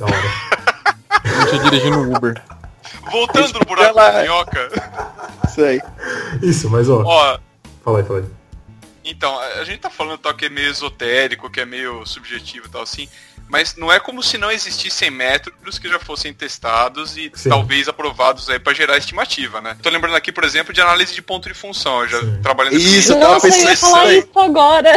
Da 0.00 0.06
hora. 0.06 0.96
A 1.42 1.46
gente 1.50 1.62
dirigindo 1.64 1.98
um 1.98 2.16
Uber. 2.16 2.40
Voltando 3.10 3.52
no 3.58 3.64
buraco 3.66 3.98
Ela- 3.98 4.10
da 4.10 4.22
minhoca. 4.22 4.68
Isso 5.46 5.62
aí. 5.62 5.80
Isso, 6.42 6.70
mas 6.70 6.88
ó. 6.88 7.02
Ó, 7.04 7.38
Fala 7.84 7.98
aí, 7.98 8.04
fala 8.04 8.18
aí. 8.20 8.24
Então, 9.04 9.38
a 9.40 9.64
gente 9.64 9.80
tá 9.80 9.90
falando 9.90 10.18
tal 10.18 10.34
que 10.34 10.46
é 10.46 10.48
meio 10.48 10.70
esotérico, 10.70 11.50
que 11.50 11.60
é 11.60 11.64
meio 11.64 12.04
subjetivo 12.06 12.66
e 12.66 12.70
tal 12.70 12.82
assim, 12.82 13.08
mas 13.48 13.74
não 13.74 13.90
é 13.90 13.98
como 13.98 14.22
se 14.22 14.38
não 14.38 14.50
existissem 14.50 15.10
métodos 15.10 15.78
que 15.78 15.88
já 15.88 15.98
fossem 15.98 16.32
testados 16.32 17.16
e 17.16 17.30
Sim. 17.34 17.48
talvez 17.48 17.88
aprovados 17.88 18.48
aí 18.48 18.58
pra 18.60 18.72
gerar 18.72 18.96
estimativa, 18.98 19.60
né? 19.60 19.76
Tô 19.82 19.88
lembrando 19.90 20.14
aqui, 20.14 20.30
por 20.30 20.44
exemplo, 20.44 20.72
de 20.72 20.80
análise 20.80 21.12
de 21.14 21.22
ponto 21.22 21.48
de 21.48 21.54
função. 21.54 22.02
Eu 22.02 22.08
já 22.08 22.20
Sim. 22.20 22.40
no 22.44 22.72
Isso, 22.72 23.12
eu 23.12 23.20
tava 23.20 23.40
pensando 23.40 23.72
isso 24.12 24.38
agora. 24.38 24.92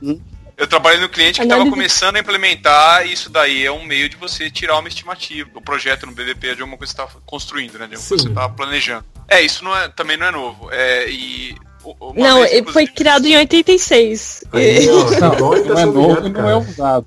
eu 0.56 0.66
trabalhei 0.66 1.00
no 1.00 1.08
cliente 1.08 1.38
que 1.38 1.44
estava 1.44 1.68
começando 1.68 2.16
a 2.16 2.20
implementar 2.20 3.06
e 3.06 3.12
isso 3.12 3.28
daí 3.28 3.64
é 3.64 3.70
um 3.70 3.84
meio 3.84 4.08
de 4.08 4.16
você 4.16 4.50
tirar 4.50 4.78
uma 4.78 4.88
estimativa. 4.88 5.50
O 5.54 5.60
projeto 5.60 6.06
no 6.06 6.12
BDP 6.12 6.48
é 6.48 6.54
de 6.54 6.62
alguma 6.62 6.78
coisa 6.78 6.94
que 6.94 7.00
você 7.00 7.06
tá 7.08 7.20
construindo, 7.26 7.78
né? 7.78 7.86
De 7.86 7.94
alguma 7.94 8.08
coisa 8.08 8.24
que 8.24 8.30
você 8.30 8.34
tá 8.34 8.48
planejando. 8.48 9.04
É, 9.28 9.42
isso 9.42 9.62
não 9.62 9.76
é, 9.76 9.88
também 9.88 10.16
não 10.16 10.26
é 10.26 10.30
novo. 10.30 10.68
É, 10.72 11.10
e 11.10 11.54
uma 12.00 12.28
Não, 12.28 12.40
vez, 12.40 12.52
ele 12.52 12.72
foi 12.72 12.86
criado 12.86 13.26
em 13.26 13.36
86. 13.36 14.44
Aí, 14.52 14.88
ó, 14.88 14.94
Não, 14.94 15.10
tá 15.10 15.38
não 15.38 15.78
é 15.78 15.84
novo 15.84 16.26
e 16.26 16.30
não 16.30 16.32
cara. 16.32 16.50
é 16.50 16.56
usado. 16.56 17.06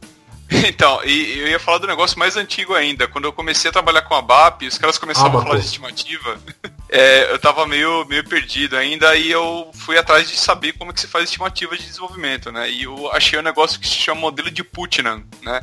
Então, 0.67 1.03
e 1.05 1.39
eu 1.39 1.47
ia 1.47 1.59
falar 1.59 1.77
do 1.77 1.87
negócio 1.87 2.17
mais 2.17 2.35
antigo 2.35 2.73
ainda. 2.73 3.07
Quando 3.07 3.25
eu 3.25 3.33
comecei 3.33 3.69
a 3.69 3.73
trabalhar 3.73 4.01
com 4.01 4.15
a 4.15 4.21
BAP, 4.21 4.63
os 4.63 4.77
caras 4.77 4.97
começavam 4.97 5.31
a 5.31 5.33
Abaco. 5.33 5.47
falar 5.47 5.59
de 5.59 5.65
estimativa. 5.65 6.39
é, 6.89 7.31
eu 7.31 7.39
tava 7.39 7.65
meio, 7.67 8.05
meio 8.05 8.27
perdido 8.27 8.75
ainda, 8.75 9.15
e 9.15 9.29
eu 9.31 9.69
fui 9.73 9.97
atrás 9.97 10.27
de 10.27 10.37
saber 10.37 10.73
como 10.73 10.93
que 10.93 10.99
se 10.99 11.07
faz 11.07 11.25
estimativa 11.25 11.77
de 11.77 11.85
desenvolvimento, 11.85 12.51
né? 12.51 12.69
E 12.69 12.83
eu 12.83 13.11
achei 13.11 13.37
um 13.37 13.43
negócio 13.43 13.79
que 13.79 13.87
se 13.87 13.95
chama 13.95 14.21
modelo 14.21 14.49
de 14.49 14.63
Putnam, 14.63 15.23
né? 15.41 15.61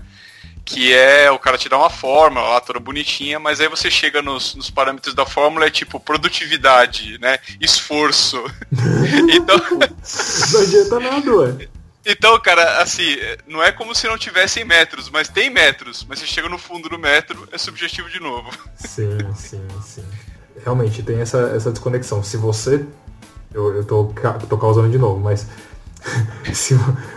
Que 0.64 0.92
é 0.92 1.30
o 1.30 1.38
cara 1.38 1.58
te 1.58 1.68
dá 1.68 1.78
uma 1.78 1.90
fórmula 1.90 2.48
lá 2.48 2.60
toda 2.60 2.80
bonitinha, 2.80 3.38
mas 3.38 3.60
aí 3.60 3.68
você 3.68 3.88
chega 3.88 4.20
nos, 4.20 4.54
nos 4.56 4.68
parâmetros 4.68 5.14
da 5.14 5.24
fórmula, 5.24 5.66
é 5.66 5.70
tipo 5.70 6.00
produtividade, 6.00 7.18
né? 7.18 7.38
Esforço. 7.60 8.42
então, 9.32 9.56
Não 9.70 10.60
adianta 10.60 11.00
nada, 11.00 11.34
ué. 11.36 11.68
Então, 12.06 12.38
cara, 12.40 12.80
assim, 12.80 13.16
não 13.48 13.60
é 13.60 13.72
como 13.72 13.92
se 13.92 14.06
não 14.06 14.16
tivessem 14.16 14.64
metros, 14.64 15.10
mas 15.10 15.28
tem 15.28 15.50
metros. 15.50 16.06
Mas 16.08 16.20
você 16.20 16.26
chega 16.26 16.48
no 16.48 16.56
fundo 16.56 16.88
do 16.88 16.96
metro, 16.96 17.48
é 17.50 17.58
subjetivo 17.58 18.08
de 18.08 18.20
novo. 18.20 18.48
Sim, 18.76 19.18
sim, 19.34 19.66
sim. 19.82 20.04
Realmente 20.64 21.02
tem 21.02 21.20
essa, 21.20 21.38
essa 21.56 21.72
desconexão. 21.72 22.22
Se 22.22 22.36
você. 22.36 22.86
Eu, 23.52 23.74
eu 23.74 23.84
tô, 23.84 24.14
tô 24.48 24.56
causando 24.56 24.88
de 24.88 24.98
novo, 24.98 25.18
mas. 25.18 25.48
se, 26.54 26.74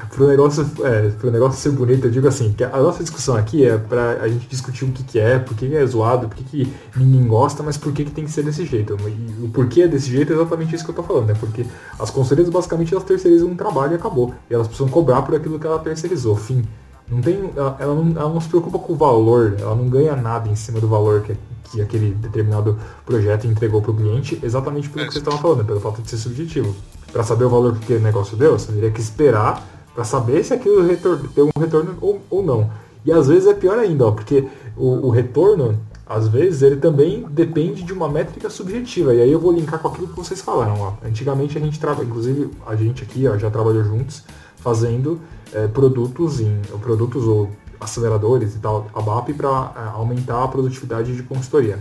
pro, 0.09 0.27
negócio, 0.27 0.69
é, 0.83 1.09
pro 1.09 1.31
negócio 1.31 1.59
ser 1.59 1.71
bonito, 1.71 2.05
eu 2.05 2.11
digo 2.11 2.27
assim, 2.27 2.51
que 2.53 2.63
a 2.63 2.77
nossa 2.77 3.01
discussão 3.01 3.35
aqui 3.35 3.65
é 3.65 3.77
pra 3.77 4.21
a 4.21 4.27
gente 4.27 4.47
discutir 4.47 4.85
o 4.85 4.91
que, 4.91 5.03
que 5.03 5.19
é, 5.19 5.39
por 5.39 5.55
que 5.55 5.67
que 5.67 5.75
é 5.75 5.85
zoado, 5.85 6.27
por 6.27 6.35
que, 6.35 6.43
que 6.43 6.73
ninguém 6.95 7.27
gosta, 7.27 7.63
mas 7.63 7.77
por 7.77 7.93
que, 7.93 8.05
que 8.05 8.11
tem 8.11 8.25
que 8.25 8.31
ser 8.31 8.43
desse 8.43 8.65
jeito. 8.65 8.97
E 9.07 9.45
o 9.45 9.49
porquê 9.49 9.83
é 9.83 9.87
desse 9.87 10.09
jeito 10.09 10.33
é 10.33 10.35
exatamente 10.35 10.75
isso 10.75 10.83
que 10.83 10.91
eu 10.91 10.95
tô 10.95 11.03
falando, 11.03 11.27
né? 11.27 11.35
Porque 11.39 11.65
as 11.97 12.09
consultorias 12.09 12.49
basicamente 12.49 12.93
elas 12.93 13.05
terceirizam 13.05 13.49
um 13.49 13.55
trabalho 13.55 13.93
e 13.93 13.95
acabou. 13.95 14.33
E 14.49 14.53
elas 14.53 14.67
precisam 14.67 14.91
cobrar 14.91 15.21
por 15.21 15.35
aquilo 15.35 15.59
que 15.59 15.67
ela 15.67 15.79
terceirizou. 15.79 16.35
Fim. 16.35 16.65
Não 17.07 17.21
tem, 17.21 17.49
ela, 17.55 17.75
ela 17.79 17.95
não, 17.95 18.21
ela 18.21 18.29
não 18.29 18.39
se 18.39 18.47
preocupa 18.47 18.77
com 18.77 18.93
o 18.93 18.95
valor, 18.95 19.55
ela 19.59 19.75
não 19.75 19.89
ganha 19.89 20.15
nada 20.15 20.47
em 20.47 20.55
cima 20.55 20.79
do 20.79 20.87
valor 20.87 21.21
que, 21.21 21.35
que 21.71 21.81
aquele 21.81 22.11
determinado 22.11 22.77
projeto 23.03 23.47
entregou 23.47 23.81
para 23.81 23.91
o 23.91 23.95
cliente, 23.95 24.39
exatamente 24.43 24.89
pelo 24.89 25.07
que 25.07 25.13
vocês 25.13 25.23
estavam 25.23 25.39
falando, 25.39 25.65
pelo 25.65 25.79
fato 25.79 26.03
de 26.03 26.09
ser 26.09 26.17
subjetivo. 26.17 26.75
Para 27.11 27.23
saber 27.23 27.45
o 27.45 27.49
valor 27.49 27.75
que 27.75 27.83
aquele 27.83 28.03
negócio 28.03 28.37
deu, 28.37 28.59
você 28.59 28.71
teria 28.71 28.91
que 28.91 29.01
esperar 29.01 29.65
para 29.93 30.03
saber 30.03 30.43
se 30.43 30.53
aquilo 30.53 30.85
retor 30.85 31.17
deu 31.35 31.49
um 31.55 31.59
retorno 31.59 31.97
ou, 32.01 32.21
ou 32.29 32.43
não. 32.43 32.69
E 33.05 33.11
às 33.11 33.27
vezes 33.27 33.47
é 33.47 33.53
pior 33.53 33.77
ainda, 33.79 34.05
ó, 34.05 34.11
porque 34.11 34.47
o, 34.75 35.07
o 35.07 35.09
retorno, 35.09 35.77
às 36.05 36.27
vezes, 36.27 36.61
ele 36.61 36.77
também 36.77 37.25
depende 37.29 37.83
de 37.83 37.93
uma 37.93 38.09
métrica 38.09 38.49
subjetiva. 38.49 39.13
E 39.13 39.21
aí 39.21 39.31
eu 39.31 39.39
vou 39.39 39.51
linkar 39.51 39.79
com 39.79 39.87
aquilo 39.87 40.07
que 40.07 40.15
vocês 40.15 40.41
falaram. 40.41 40.79
Ó. 40.79 40.93
Antigamente 41.05 41.57
a 41.57 41.61
gente 41.61 41.79
trabalha, 41.79 42.05
inclusive 42.05 42.49
a 42.65 42.75
gente 42.75 43.03
aqui 43.03 43.27
ó, 43.27 43.37
já 43.37 43.49
trabalhou 43.49 43.83
juntos 43.83 44.23
fazendo 44.57 45.19
é, 45.53 45.67
produtos 45.67 46.39
em 46.41 46.59
produtos 46.81 47.25
ou 47.25 47.49
aceleradores 47.79 48.55
e 48.55 48.59
tal, 48.59 48.87
a 48.93 49.01
BAP 49.01 49.29
para 49.37 49.91
aumentar 49.93 50.43
a 50.43 50.47
produtividade 50.47 51.15
de 51.15 51.23
consultoria. 51.23 51.79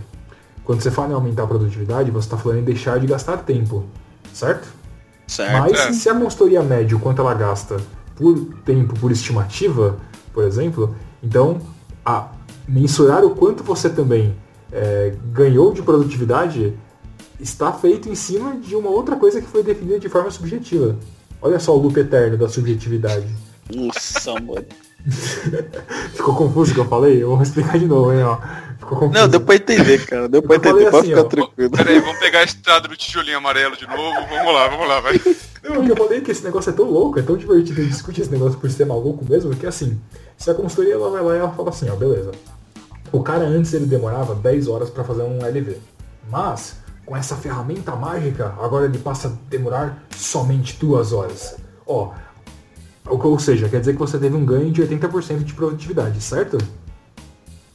quando 0.63 0.81
você 0.81 0.91
fala 0.91 1.09
em 1.09 1.13
aumentar 1.13 1.43
a 1.43 1.47
produtividade, 1.47 2.11
você 2.11 2.27
está 2.27 2.37
falando 2.37 2.59
em 2.59 2.63
deixar 2.63 2.99
de 2.99 3.07
gastar 3.07 3.37
tempo, 3.37 3.85
certo? 4.31 4.67
Certo. 5.27 5.51
Mas 5.59 5.73
É. 5.73 5.91
se 5.91 6.07
a 6.07 6.13
consultoria 6.13 6.61
média, 6.61 6.95
o 6.95 6.99
quanto 6.99 7.21
ela 7.21 7.33
gasta 7.33 7.77
por 8.19 8.37
tempo, 8.65 8.93
por 8.99 9.11
estimativa, 9.11 9.97
por 10.33 10.43
exemplo, 10.43 10.93
então 11.23 11.61
a 12.05 12.27
mensurar 12.67 13.23
o 13.23 13.29
quanto 13.31 13.63
você 13.63 13.89
também 13.89 14.35
é, 14.71 15.15
ganhou 15.31 15.73
de 15.73 15.81
produtividade 15.81 16.77
está 17.39 17.71
feito 17.71 18.09
em 18.09 18.15
cima 18.15 18.57
de 18.57 18.75
uma 18.75 18.89
outra 18.89 19.15
coisa 19.15 19.41
que 19.41 19.47
foi 19.47 19.63
definida 19.63 19.97
de 19.97 20.09
forma 20.09 20.29
subjetiva. 20.29 20.97
Olha 21.41 21.59
só 21.59 21.73
o 21.73 21.81
loop 21.81 21.97
eterno 21.97 22.37
da 22.37 22.49
subjetividade. 22.49 23.27
Nossa, 23.73 24.33
mano. 24.33 24.65
Ficou 26.13 26.35
confuso 26.35 26.71
o 26.71 26.73
que 26.73 26.81
eu 26.81 26.85
falei? 26.85 27.23
Eu 27.23 27.29
vou 27.29 27.41
explicar 27.41 27.79
de 27.79 27.85
novo, 27.85 28.11
hein, 28.11 28.23
ó. 28.23 28.37
Não, 29.11 29.27
deu 29.27 29.41
pra 29.41 29.55
entender, 29.55 30.05
cara. 30.05 30.27
Deu 30.27 30.41
pra 30.41 30.55
entender. 30.55 30.89
Pode 30.89 30.97
assim, 30.97 31.09
ficar 31.09 31.21
ó. 31.21 31.23
tranquilo. 31.23 31.71
Pera 31.71 31.89
aí, 31.89 31.99
vamos 31.99 32.19
pegar 32.19 32.39
a 32.39 32.43
estrada 32.43 32.87
do 32.87 32.95
tijolinho 32.95 33.37
amarelo 33.37 33.75
de 33.75 33.87
novo. 33.87 34.19
Vamos 34.29 34.53
lá, 34.53 34.67
vamos 34.67 34.87
lá, 34.87 34.99
vai. 34.99 35.19
Não, 35.63 35.85
eu 35.85 35.95
falei 35.95 36.21
que 36.21 36.31
esse 36.31 36.43
negócio 36.43 36.69
é 36.69 36.73
tão 36.73 36.85
louco, 36.85 37.19
é 37.19 37.21
tão 37.21 37.35
divertido 37.35 37.83
discutir 37.85 38.21
esse 38.21 38.31
negócio 38.31 38.57
por 38.57 38.69
ser 38.69 38.85
maluco 38.85 39.25
mesmo, 39.29 39.53
que 39.55 39.67
assim, 39.67 39.99
se 40.37 40.49
a 40.49 40.53
consultoria 40.53 40.93
ela 40.93 41.09
vai 41.09 41.21
lá 41.21 41.35
e 41.35 41.39
ela 41.39 41.51
fala 41.51 41.69
assim, 41.69 41.89
ó, 41.89 41.95
beleza. 41.95 42.31
O 43.11 43.21
cara 43.21 43.43
antes 43.43 43.73
ele 43.73 43.85
demorava 43.85 44.35
10 44.35 44.67
horas 44.67 44.89
para 44.89 45.03
fazer 45.03 45.23
um 45.23 45.39
LV. 45.39 45.77
Mas, 46.29 46.77
com 47.05 47.17
essa 47.17 47.35
ferramenta 47.35 47.95
mágica, 47.95 48.53
agora 48.61 48.85
ele 48.85 48.99
passa 48.99 49.27
a 49.27 49.31
demorar 49.49 50.05
somente 50.15 50.77
duas 50.79 51.11
horas. 51.11 51.57
Ó, 51.85 52.13
ou 53.05 53.25
ou 53.25 53.39
seja, 53.39 53.67
quer 53.67 53.79
dizer 53.79 53.93
que 53.93 53.99
você 53.99 54.17
teve 54.19 54.35
um 54.35 54.45
ganho 54.45 54.71
de 54.71 54.81
80% 54.83 55.43
de 55.43 55.53
produtividade, 55.53 56.21
certo? 56.21 56.57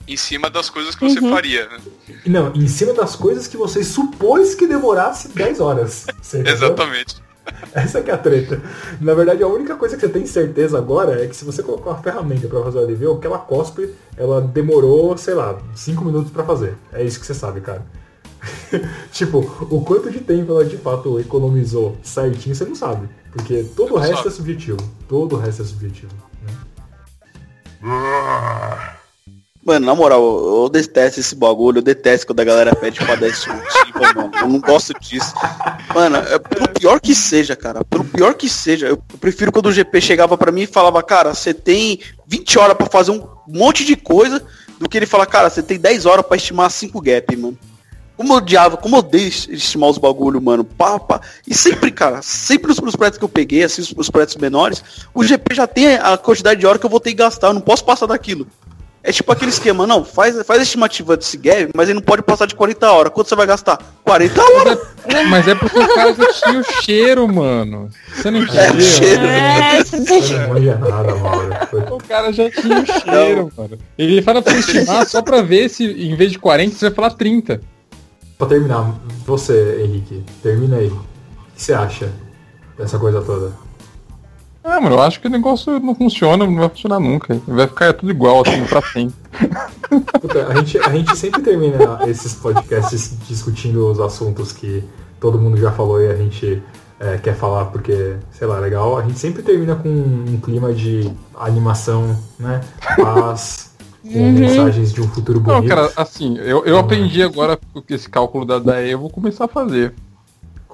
Em 0.06 0.16
cima 0.16 0.50
das 0.50 0.68
coisas 0.68 0.94
que 0.94 1.08
você 1.08 1.20
faria. 1.20 1.68
né? 1.68 1.78
Não, 2.26 2.52
em 2.54 2.68
cima 2.68 2.92
das 2.92 3.16
coisas 3.16 3.46
que 3.48 3.56
você 3.56 3.82
supôs 3.82 4.54
que 4.54 4.66
demorasse 4.66 5.28
10 5.28 5.60
horas. 5.60 6.06
Exatamente. 6.32 7.22
Essa 7.74 8.00
que 8.00 8.10
é 8.10 8.14
a 8.14 8.18
treta. 8.18 8.60
Na 9.00 9.12
verdade, 9.14 9.42
a 9.42 9.46
única 9.46 9.76
coisa 9.76 9.96
que 9.96 10.00
você 10.00 10.08
tem 10.08 10.24
certeza 10.26 10.78
agora 10.78 11.22
é 11.22 11.26
que 11.26 11.36
se 11.36 11.44
você 11.44 11.62
colocar 11.62 11.90
uma 11.90 12.02
ferramenta 12.02 12.48
pra 12.48 12.62
fazer 12.62 12.78
o 12.78 12.82
LV, 12.82 13.06
o 13.06 13.18
que 13.18 13.26
ela 13.26 13.38
cospe, 13.38 13.94
ela 14.16 14.40
demorou, 14.40 15.16
sei 15.18 15.34
lá, 15.34 15.58
5 15.74 16.04
minutos 16.04 16.30
pra 16.30 16.44
fazer. 16.44 16.74
É 16.92 17.02
isso 17.04 17.20
que 17.20 17.26
você 17.26 17.34
sabe, 17.34 17.60
cara. 17.60 17.84
tipo, 19.12 19.38
o 19.70 19.82
quanto 19.84 20.10
de 20.10 20.20
tempo 20.20 20.52
ela 20.52 20.64
de 20.64 20.76
fato 20.76 21.18
economizou 21.20 21.96
certinho, 22.02 22.54
você 22.54 22.64
não 22.64 22.74
sabe. 22.74 23.08
Porque 23.32 23.64
todo 23.76 23.94
o 23.94 23.98
resto 23.98 24.16
sabe. 24.16 24.28
é 24.28 24.30
subjetivo. 24.30 24.78
Todo 25.08 25.36
o 25.36 25.38
resto 25.38 25.62
é 25.62 25.64
subjetivo. 25.64 26.12
né? 26.42 26.54
Mano, 29.64 29.86
na 29.86 29.94
moral, 29.94 30.22
eu 30.22 30.68
detesto 30.68 31.20
esse 31.20 31.34
bagulho, 31.34 31.78
eu 31.78 31.82
detesto 31.82 32.26
quando 32.26 32.40
a 32.40 32.44
galera 32.44 32.76
pede 32.76 32.98
pra 32.98 33.14
dar 33.14 33.28
estimativa, 33.28 34.12
mano. 34.14 34.30
Eu 34.38 34.48
não 34.48 34.60
gosto 34.60 34.92
disso. 35.00 35.34
Mano, 35.94 36.16
é, 36.16 36.38
pelo 36.38 36.68
pior 36.68 37.00
que 37.00 37.14
seja, 37.14 37.56
cara, 37.56 37.82
pelo 37.82 38.04
pior 38.04 38.34
que 38.34 38.46
seja, 38.46 38.88
eu 38.88 38.98
prefiro 39.18 39.50
quando 39.50 39.66
o 39.66 39.72
GP 39.72 40.02
chegava 40.02 40.36
pra 40.36 40.52
mim 40.52 40.62
e 40.62 40.66
falava, 40.66 41.02
cara, 41.02 41.34
você 41.34 41.54
tem 41.54 41.98
20 42.26 42.58
horas 42.58 42.76
pra 42.76 42.86
fazer 42.86 43.12
um 43.12 43.26
monte 43.48 43.86
de 43.86 43.96
coisa, 43.96 44.44
do 44.78 44.86
que 44.86 44.98
ele 44.98 45.06
fala, 45.06 45.24
cara, 45.24 45.48
você 45.48 45.62
tem 45.62 45.78
10 45.78 46.04
horas 46.04 46.26
pra 46.26 46.36
estimar 46.36 46.70
5 46.70 47.00
gap, 47.00 47.34
mano. 47.34 47.58
Como 48.18 48.34
eu 48.34 48.36
odiava, 48.36 48.76
como 48.76 48.96
eu 48.96 48.98
odeio 49.00 49.28
estimar 49.28 49.88
os 49.88 49.98
bagulho, 49.98 50.40
mano. 50.42 50.62
Pá, 50.62 51.00
pá. 51.00 51.20
E 51.48 51.54
sempre, 51.54 51.90
cara, 51.90 52.20
sempre 52.20 52.70
os, 52.70 52.78
os 52.78 52.94
projetos 52.94 53.18
que 53.18 53.24
eu 53.24 53.28
peguei, 53.30 53.64
assim, 53.64 53.80
os, 53.80 53.94
os 53.96 54.10
projetos 54.10 54.36
menores, 54.36 54.84
o 55.14 55.24
GP 55.24 55.54
já 55.54 55.66
tem 55.66 55.96
a 55.96 56.18
quantidade 56.18 56.60
de 56.60 56.66
hora 56.66 56.78
que 56.78 56.84
eu 56.84 56.90
vou 56.90 57.00
ter 57.00 57.10
que 57.10 57.16
gastar, 57.16 57.48
eu 57.48 57.54
não 57.54 57.62
posso 57.62 57.82
passar 57.82 58.06
daquilo. 58.06 58.46
É 59.06 59.12
tipo 59.12 59.30
aquele 59.30 59.50
esquema, 59.50 59.86
não, 59.86 60.02
faz, 60.02 60.34
faz 60.46 60.60
a 60.60 60.62
estimativa 60.62 61.14
desse 61.14 61.36
gap, 61.36 61.70
mas 61.76 61.90
ele 61.90 61.96
não 61.98 62.02
pode 62.02 62.22
passar 62.22 62.46
de 62.46 62.54
40 62.54 62.90
horas. 62.90 63.12
Quanto 63.12 63.28
você 63.28 63.36
vai 63.36 63.46
gastar? 63.46 63.78
40 64.02 64.40
horas! 64.42 64.78
Mas 65.28 65.46
é 65.46 65.54
porque 65.54 65.78
o 65.78 65.94
cara 65.94 66.14
já 66.14 66.32
tinha 66.32 66.58
o 66.60 66.64
cheiro, 66.82 67.28
mano. 67.28 67.90
Você 68.16 68.30
não 68.30 68.38
É, 68.40 68.42
o 68.42 68.44
entendeu? 68.46 68.80
cheiro. 68.80 69.26
É, 69.26 69.78
não 71.88 71.96
O 71.96 72.02
cara 72.02 72.32
já 72.32 72.50
tinha 72.50 72.80
o 72.80 72.86
cheiro, 72.86 73.52
mano. 73.54 73.78
Ele 73.98 74.22
fala 74.22 74.40
pra 74.40 74.54
você 74.54 74.60
estimar 74.78 75.06
só 75.06 75.20
pra 75.20 75.42
ver 75.42 75.68
se 75.68 75.84
em 75.84 76.16
vez 76.16 76.32
de 76.32 76.38
40 76.38 76.74
você 76.74 76.86
vai 76.86 76.94
falar 76.94 77.10
30. 77.10 77.60
Pra 78.38 78.46
terminar, 78.46 78.90
você, 79.26 79.82
Henrique, 79.84 80.24
termina 80.42 80.76
aí. 80.78 80.88
O 80.88 81.00
que 81.54 81.62
você 81.62 81.74
acha 81.74 82.10
dessa 82.78 82.98
coisa 82.98 83.20
toda? 83.20 83.52
Ah, 84.66 84.80
mano, 84.80 84.96
eu 84.96 85.02
acho 85.02 85.20
que 85.20 85.26
o 85.26 85.30
negócio 85.30 85.78
não 85.78 85.94
funciona, 85.94 86.46
não 86.46 86.56
vai 86.56 86.70
funcionar 86.70 86.98
nunca. 86.98 87.38
Vai 87.46 87.66
ficar 87.66 87.92
tudo 87.92 88.10
igual, 88.10 88.42
assim, 88.46 88.64
pra 88.64 88.80
sempre. 88.80 89.14
Puta, 90.22 90.48
a, 90.48 90.54
gente, 90.56 90.78
a 90.78 90.88
gente 90.88 91.14
sempre 91.18 91.42
termina 91.42 91.76
esses 92.08 92.34
podcasts 92.34 93.18
discutindo 93.28 93.86
os 93.90 94.00
assuntos 94.00 94.52
que 94.52 94.82
todo 95.20 95.38
mundo 95.38 95.58
já 95.58 95.70
falou 95.70 96.00
e 96.00 96.08
a 96.08 96.16
gente 96.16 96.62
é, 96.98 97.18
quer 97.18 97.34
falar 97.34 97.66
porque, 97.66 98.16
sei 98.30 98.46
lá, 98.46 98.58
legal. 98.58 98.96
A 98.96 99.02
gente 99.02 99.18
sempre 99.18 99.42
termina 99.42 99.76
com 99.76 99.88
um 99.90 100.40
clima 100.40 100.72
de 100.72 101.12
animação, 101.36 102.18
né? 102.38 102.62
Paz, 102.96 103.74
com 104.02 104.30
mensagens 104.32 104.94
de 104.94 105.02
um 105.02 105.08
futuro 105.08 105.40
Não, 105.40 105.56
bonito. 105.56 105.68
cara, 105.68 105.92
assim, 105.94 106.38
eu, 106.38 106.64
eu 106.64 106.78
aprendi 106.78 107.22
agora 107.22 107.58
com 107.72 107.82
esse 107.90 108.08
cálculo 108.08 108.46
da, 108.46 108.58
da 108.58 108.82
E, 108.82 108.92
eu 108.92 108.98
vou 108.98 109.10
começar 109.10 109.44
a 109.44 109.48
fazer. 109.48 109.92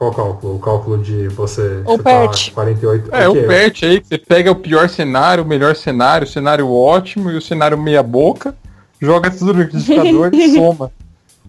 Qual 0.00 0.14
cálculo? 0.14 0.56
O 0.56 0.58
cálculo 0.58 0.96
de 0.96 1.28
você 1.28 1.82
O 1.84 1.98
PERT. 1.98 2.52
48... 2.54 3.14
É, 3.14 3.28
o 3.28 3.34
quê? 3.34 3.42
PERT 3.42 3.82
aí, 3.82 4.00
que 4.00 4.06
você 4.08 4.16
pega 4.16 4.50
o 4.50 4.54
pior 4.56 4.88
cenário, 4.88 5.44
o 5.44 5.46
melhor 5.46 5.76
cenário, 5.76 6.26
o 6.26 6.30
cenário 6.30 6.72
ótimo 6.72 7.30
e 7.30 7.36
o 7.36 7.42
cenário 7.42 7.76
meia 7.76 8.02
boca, 8.02 8.56
joga 8.98 9.28
esses 9.28 9.42
no 9.42 9.52
liquidificador 9.52 10.30
e 10.32 10.54
soma. 10.54 10.90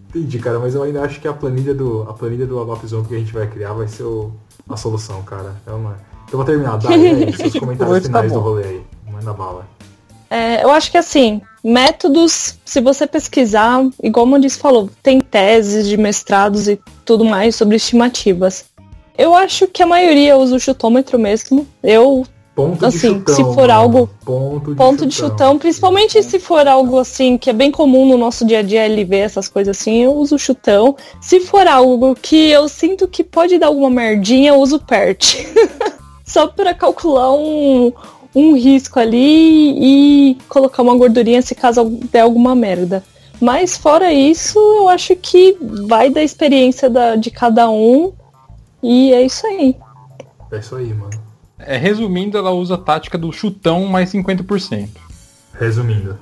Entendi, 0.10 0.38
cara, 0.38 0.60
mas 0.60 0.76
eu 0.76 0.84
ainda 0.84 1.02
acho 1.02 1.22
que 1.22 1.30
a 1.30 1.32
planilha 1.34 1.74
do, 1.74 2.06
a 2.10 2.14
planilha 2.14 2.46
do 2.46 2.60
Alapzão 2.60 3.06
que 3.06 3.16
a 3.16 3.18
gente 3.20 3.32
vai 3.32 3.48
criar 3.48 3.72
vai 3.72 3.88
ser 3.88 4.04
o- 4.04 4.34
a 4.68 4.76
solução, 4.76 5.22
cara. 5.22 5.56
É 5.66 5.72
uma... 5.72 5.96
Então 6.26 6.38
vou 6.38 6.44
terminar. 6.44 6.78
Dai, 6.78 6.94
aí, 6.94 7.34
seus 7.34 7.54
comentários 7.56 8.00
tá 8.00 8.04
finais 8.04 8.34
do 8.34 8.38
bom. 8.38 8.44
rolê 8.44 8.64
aí. 8.66 8.82
Manda 9.10 9.32
bala. 9.32 9.66
É, 10.30 10.62
eu 10.64 10.72
acho 10.72 10.92
que 10.92 10.98
assim, 10.98 11.42
métodos, 11.64 12.58
se 12.66 12.82
você 12.82 13.08
pesquisar, 13.08 13.82
igual 14.04 14.26
o 14.26 14.30
Maurício 14.30 14.60
falou, 14.60 14.90
tem 15.02 15.20
teses 15.20 15.88
de 15.88 15.96
mestrados 15.98 16.68
e 16.68 16.80
tudo 17.12 17.26
mais 17.26 17.56
sobre 17.58 17.76
estimativas. 17.76 18.64
Eu 19.18 19.36
acho 19.36 19.68
que 19.68 19.84
a 19.84 19.86
maioria 19.86 20.38
usa 20.38 20.56
o 20.56 20.60
chutômetro 20.60 21.20
mesmo. 21.20 21.68
Eu, 21.84 22.24
Ponto 22.56 22.86
Assim, 22.86 23.00
chutão. 23.16 23.36
se 23.36 23.44
for 23.54 23.70
algo- 23.70 24.10
Ponto 24.26 24.72
de 24.72 24.76
ponto 24.78 25.06
de 25.06 25.14
chutão, 25.16 25.58
principalmente 25.58 26.22
se 26.24 26.40
for 26.40 26.66
algo 26.68 27.00
assim 27.00 27.38
que 27.38 27.50
é 27.50 27.54
bem 27.54 27.70
comum 27.72 28.06
no 28.06 28.18
nosso 28.18 28.46
dia 28.46 28.60
a 28.60 28.62
dia 28.62 28.86
LV, 28.88 29.16
essas 29.16 29.48
coisas 29.50 29.78
assim, 29.78 30.04
eu 30.04 30.14
uso 30.14 30.36
o 30.36 30.40
chutão. 30.40 30.96
Se 31.22 31.40
for 31.42 31.68
algo 31.68 32.16
que 32.16 32.50
eu 32.50 32.68
sinto 32.70 33.08
que 33.08 33.24
pode 33.24 33.58
dar 33.58 33.68
alguma 33.68 33.90
merdinha, 33.90 34.50
eu 34.52 34.56
uso 34.60 34.80
PERT. 34.80 35.36
Só 36.26 36.48
para 36.48 36.74
calcular 36.74 37.34
um, 37.34 37.92
um 38.34 38.54
risco 38.56 39.00
ali 39.00 40.32
e 40.32 40.38
colocar 40.48 40.82
uma 40.82 40.96
gordurinha 40.96 41.42
se 41.42 41.56
caso 41.56 41.84
der 42.12 42.22
alguma 42.22 42.56
merda. 42.56 43.04
Mas 43.42 43.76
fora 43.76 44.14
isso, 44.14 44.60
eu 44.60 44.88
acho 44.88 45.16
que 45.16 45.58
vai 45.60 46.12
da 46.12 46.22
experiência 46.22 46.88
da, 46.88 47.16
de 47.16 47.32
cada 47.32 47.68
um. 47.70 48.14
E 48.84 49.12
é 49.14 49.24
isso 49.24 49.48
aí. 49.48 49.76
É 50.52 50.60
isso 50.60 50.76
aí, 50.76 50.94
mano. 50.94 51.20
É, 51.58 51.76
resumindo, 51.76 52.38
ela 52.38 52.52
usa 52.52 52.76
a 52.76 52.78
tática 52.78 53.18
do 53.18 53.32
chutão 53.32 53.86
mais 53.86 54.12
50%. 54.12 54.90
Resumindo. 55.60 56.20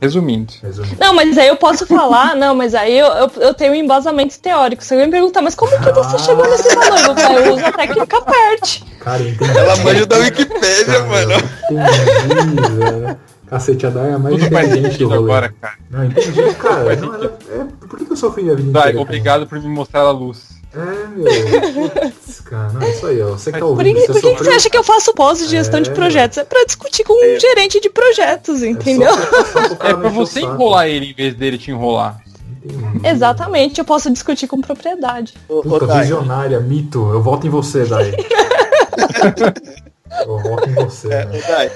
Resumindo. 0.00 0.52
Resumindo. 0.62 0.96
Não, 0.98 1.14
mas 1.14 1.36
aí 1.36 1.48
eu 1.48 1.56
posso 1.56 1.84
falar, 1.86 2.34
não, 2.38 2.54
mas 2.54 2.74
aí 2.74 2.96
eu, 2.96 3.06
eu, 3.06 3.30
eu 3.36 3.54
tenho 3.54 3.72
um 3.72 3.76
embasamento 3.76 4.38
teórico. 4.38 4.84
Você 4.84 4.96
vai 4.96 5.06
me 5.06 5.10
perguntar, 5.10 5.42
mas 5.42 5.54
como 5.54 5.70
que 5.70 5.90
você 5.92 6.18
chegou 6.18 6.48
nesse 6.48 6.74
valor? 6.74 6.98
Eu 6.98 7.16
falo, 7.16 7.38
eu 7.38 7.54
uso 7.54 7.66
a 7.66 7.72
técnica 7.72 8.22
PERT. 8.22 8.82
Cara, 9.00 9.22
entendi. 9.22 9.58
Ela 9.58 9.76
manja 9.76 10.06
da 10.06 10.16
Wikipédia, 10.18 10.84
Cara, 10.86 11.04
mano. 11.06 11.34
Entendi, 11.70 12.72
velho. 12.78 13.18
Cacete, 13.50 13.86
a 13.86 13.90
Dai 13.90 14.10
é 14.10 14.12
a 14.14 14.18
mais 14.18 14.34
Tudo 14.36 14.46
inteligente 14.46 14.80
do 14.82 14.86
sentido 14.92 15.08
rolê. 15.08 15.18
agora, 15.22 15.54
cara. 15.60 15.74
Não, 15.90 16.04
entendi, 16.04 16.54
cara. 16.54 16.94
Não, 16.96 17.14
ela- 17.14 17.38
é, 17.50 17.86
por 17.88 17.98
que 17.98 18.12
eu 18.12 18.16
sofri 18.16 18.48
a 18.50 18.54
vida 18.54 18.70
Vai, 18.70 18.80
inteira? 18.82 18.92
cara? 18.92 19.00
obrigado 19.02 19.46
por 19.48 19.60
me 19.60 19.68
mostrar 19.68 20.02
a 20.02 20.10
luz. 20.12 20.60
É, 20.72 21.06
meu. 21.08 21.24
Putz, 21.90 22.40
cara, 22.42 22.72
não, 22.72 22.80
é 22.82 22.90
isso 22.90 23.04
aí, 23.08 23.20
ó. 23.20 23.30
Você 23.30 23.50
que 23.50 23.58
tá 23.58 23.64
Por, 23.64 23.70
ouvindo, 23.72 23.96
que- 23.96 24.06
você 24.06 24.20
por 24.20 24.36
que, 24.36 24.44
você 24.44 24.50
acha 24.50 24.70
que 24.70 24.78
eu 24.78 24.84
faço 24.84 25.12
pós 25.14 25.40
de 25.40 25.46
gestão 25.48 25.80
de 25.80 25.90
É. 25.90 25.92
projetos? 25.92 26.38
É 26.38 26.44
pra 26.44 26.64
discutir 26.64 27.02
com 27.02 27.12
um 27.12 27.40
gerente 27.40 27.80
de 27.80 27.90
projetos, 27.90 28.62
entendeu? 28.62 29.10
É, 29.10 29.16
só, 29.16 29.44
só 29.44 29.66
pro 29.66 29.76
cara 29.76 29.94
É 29.94 29.96
pra 29.96 30.08
encher 30.10 30.20
o 30.20 30.26
você 30.26 30.40
enrolar 30.42 30.86
ele 30.86 31.06
em 31.10 31.14
vez 31.14 31.34
dele 31.34 31.58
te 31.58 31.72
enrolar. 31.72 32.20
Entendi. 32.64 33.00
Exatamente, 33.04 33.80
eu 33.80 33.84
posso 33.84 34.08
discutir 34.12 34.46
com 34.46 34.60
propriedade. 34.60 35.34
Ô, 35.48 35.58
ô, 35.58 35.62
Puta, 35.62 35.88
Dai, 35.88 36.02
visionária, 36.02 36.60
mito. 36.60 37.00
Eu 37.12 37.20
voto 37.20 37.48
em 37.48 37.50
você, 37.50 37.84
Dai. 37.84 38.14
eu 40.24 40.38
voto 40.38 40.68
em 40.68 40.74
você, 40.74 41.08
é, 41.12 41.24
né? 41.24 41.38
ô, 41.38 41.48
Dai, 41.52 41.70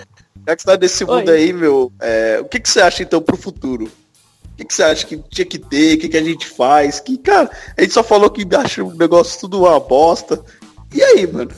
já 0.47 0.57
que 0.57 0.63
você 0.63 0.69
tá 0.69 0.77
nesse 0.77 1.05
mundo 1.05 1.29
Oi. 1.29 1.37
aí, 1.37 1.53
meu, 1.53 1.93
é, 2.01 2.39
o 2.41 2.45
que, 2.45 2.61
que 2.61 2.69
você 2.69 2.81
acha 2.81 3.03
então 3.03 3.21
pro 3.21 3.37
futuro? 3.37 3.85
O 3.85 4.57
que, 4.57 4.65
que 4.65 4.75
você 4.75 4.83
acha 4.83 5.07
que 5.07 5.17
tinha 5.31 5.45
que 5.45 5.59
ter? 5.59 5.97
O 5.97 6.01
que, 6.01 6.09
que 6.09 6.17
a 6.17 6.23
gente 6.23 6.47
faz? 6.47 7.01
Que, 7.01 7.19
cara, 7.19 7.51
a 7.77 7.81
gente 7.83 7.93
só 7.93 8.05
falou 8.05 8.31
que 8.31 8.47
acha 8.55 8.85
o 8.85 8.95
negócio 8.95 9.41
tudo 9.41 9.63
uma 9.63 9.81
bosta. 9.81 10.41
E 10.95 11.03
aí, 11.03 11.27
mano? 11.27 11.51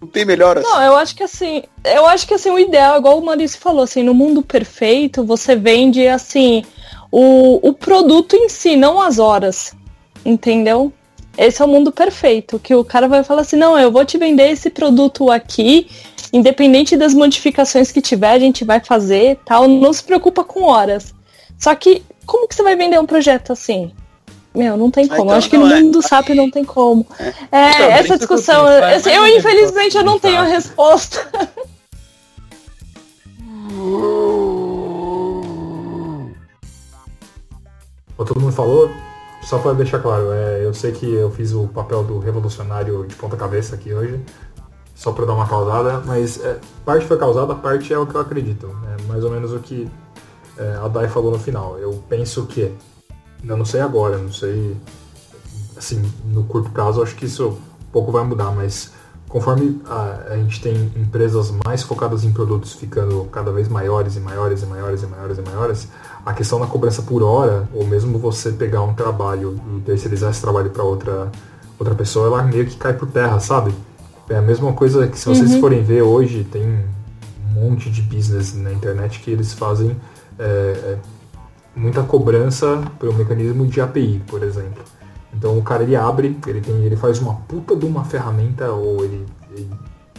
Não 0.00 0.08
tem 0.08 0.24
melhoras? 0.24 0.64
Não, 0.64 0.82
eu 0.82 0.96
acho 0.96 1.14
que 1.14 1.22
assim, 1.22 1.62
eu 1.84 2.04
acho 2.06 2.26
que 2.26 2.34
assim, 2.34 2.50
o 2.50 2.58
ideal, 2.58 2.98
igual 2.98 3.18
o 3.18 3.24
Maurício 3.24 3.60
falou, 3.60 3.84
assim, 3.84 4.02
no 4.02 4.12
mundo 4.12 4.42
perfeito, 4.42 5.24
você 5.24 5.54
vende 5.54 6.08
assim 6.08 6.64
o, 7.08 7.68
o 7.68 7.72
produto 7.72 8.34
em 8.34 8.48
si, 8.48 8.74
não 8.74 9.00
as 9.00 9.20
horas. 9.20 9.72
Entendeu? 10.24 10.92
Esse 11.36 11.62
é 11.62 11.64
o 11.64 11.68
mundo 11.68 11.90
perfeito, 11.90 12.58
que 12.58 12.74
o 12.74 12.84
cara 12.84 13.08
vai 13.08 13.24
falar 13.24 13.42
assim, 13.42 13.56
não, 13.56 13.78
eu 13.78 13.90
vou 13.90 14.04
te 14.04 14.18
vender 14.18 14.50
esse 14.50 14.68
produto 14.68 15.30
aqui, 15.30 15.88
independente 16.32 16.96
das 16.96 17.14
modificações 17.14 17.90
que 17.90 18.00
tiver, 18.00 18.32
a 18.32 18.38
gente 18.38 18.64
vai 18.64 18.80
fazer, 18.80 19.38
tal, 19.44 19.66
não 19.66 19.92
se 19.92 20.02
preocupa 20.02 20.44
com 20.44 20.64
horas. 20.64 21.14
Só 21.58 21.74
que, 21.74 22.02
como 22.26 22.46
que 22.46 22.54
você 22.54 22.62
vai 22.62 22.76
vender 22.76 22.98
um 22.98 23.06
projeto 23.06 23.52
assim? 23.52 23.92
Meu, 24.54 24.76
não 24.76 24.90
tem 24.90 25.08
como. 25.08 25.22
então, 25.22 25.36
Acho 25.36 25.48
que 25.48 25.56
no 25.56 25.72
é. 25.72 25.80
mundo 25.80 25.92
do 25.92 26.02
SAP 26.02 26.30
não 26.30 26.50
tem 26.50 26.62
como. 26.62 27.06
É, 27.50 27.70
Então, 27.70 27.86
por 27.86 27.94
isso 27.94 28.02
essa 28.02 28.12
eu 28.12 28.18
discussão, 28.18 28.68
eu 28.68 29.20
ou 29.20 29.22
menos 29.22 29.38
infelizmente 29.38 29.96
eu 29.96 30.04
não 30.04 30.18
tenho 30.18 30.38
a 30.38 30.44
resposta. 30.44 31.26
Todo 38.16 38.40
mundo 38.40 38.52
falou, 38.52 38.90
só 39.42 39.58
para 39.58 39.72
deixar 39.74 39.98
claro, 39.98 40.32
é, 40.32 40.64
eu 40.64 40.72
sei 40.72 40.92
que 40.92 41.12
eu 41.12 41.30
fiz 41.30 41.52
o 41.52 41.66
papel 41.68 42.04
do 42.04 42.18
revolucionário 42.18 43.06
de 43.06 43.14
ponta 43.14 43.36
cabeça 43.36 43.74
aqui 43.74 43.92
hoje, 43.92 44.20
só 44.94 45.12
para 45.12 45.26
dar 45.26 45.34
uma 45.34 45.48
causada, 45.48 46.00
mas 46.06 46.42
é, 46.44 46.58
parte 46.84 47.06
foi 47.06 47.18
causada, 47.18 47.54
parte 47.54 47.92
é 47.92 47.98
o 47.98 48.06
que 48.06 48.14
eu 48.14 48.20
acredito. 48.20 48.70
É 48.86 49.02
mais 49.08 49.24
ou 49.24 49.30
menos 49.30 49.52
o 49.52 49.58
que 49.58 49.90
é, 50.56 50.76
a 50.76 50.88
Dai 50.88 51.08
falou 51.08 51.32
no 51.32 51.38
final. 51.38 51.78
Eu 51.78 52.02
penso 52.08 52.46
que, 52.46 52.72
eu 53.44 53.56
não 53.56 53.64
sei 53.64 53.80
agora, 53.80 54.16
não 54.16 54.32
sei, 54.32 54.76
assim, 55.76 56.00
no 56.24 56.44
curto 56.44 56.70
prazo, 56.70 57.02
acho 57.02 57.16
que 57.16 57.26
isso 57.26 57.58
pouco 57.90 58.12
vai 58.12 58.24
mudar, 58.24 58.52
mas 58.52 58.92
conforme 59.32 59.80
a, 59.86 60.32
a 60.32 60.36
gente 60.36 60.60
tem 60.60 60.92
empresas 60.94 61.50
mais 61.64 61.82
focadas 61.82 62.22
em 62.22 62.30
produtos 62.30 62.74
ficando 62.74 63.24
cada 63.32 63.50
vez 63.50 63.66
maiores 63.66 64.14
e 64.14 64.20
maiores 64.20 64.62
e 64.62 64.66
maiores 64.66 65.02
e 65.02 65.06
maiores 65.06 65.38
e 65.38 65.40
maiores, 65.40 65.88
a 66.24 66.34
questão 66.34 66.60
da 66.60 66.66
cobrança 66.66 67.00
por 67.00 67.22
hora, 67.22 67.66
ou 67.72 67.86
mesmo 67.86 68.18
você 68.18 68.52
pegar 68.52 68.82
um 68.82 68.92
trabalho 68.92 69.58
e 69.74 69.80
terceirizar 69.80 70.30
esse 70.30 70.42
trabalho 70.42 70.68
para 70.68 70.84
outra, 70.84 71.32
outra 71.78 71.94
pessoa, 71.94 72.26
ela 72.26 72.42
meio 72.42 72.66
que 72.66 72.76
cai 72.76 72.92
por 72.92 73.08
terra, 73.08 73.40
sabe? 73.40 73.74
É 74.28 74.36
a 74.36 74.42
mesma 74.42 74.74
coisa 74.74 75.08
que 75.08 75.18
se 75.18 75.26
vocês 75.26 75.56
forem 75.56 75.82
ver 75.82 76.02
hoje, 76.02 76.44
tem 76.44 76.62
um 76.62 77.54
monte 77.54 77.88
de 77.88 78.02
business 78.02 78.54
na 78.54 78.70
internet 78.70 79.18
que 79.20 79.30
eles 79.30 79.54
fazem 79.54 79.96
é, 80.38 80.42
é, 80.44 80.98
muita 81.74 82.02
cobrança 82.02 82.82
pelo 83.00 83.14
mecanismo 83.14 83.66
de 83.66 83.80
API, 83.80 84.22
por 84.26 84.42
exemplo. 84.42 84.84
Então 85.32 85.58
o 85.58 85.62
cara 85.62 85.82
ele 85.82 85.96
abre, 85.96 86.36
ele 86.46 86.60
tem, 86.60 86.74
ele 86.84 86.96
faz 86.96 87.18
uma 87.20 87.34
puta 87.34 87.74
de 87.74 87.86
uma 87.86 88.04
ferramenta 88.04 88.70
ou 88.70 89.04
ele, 89.04 89.26
ele 89.50 89.68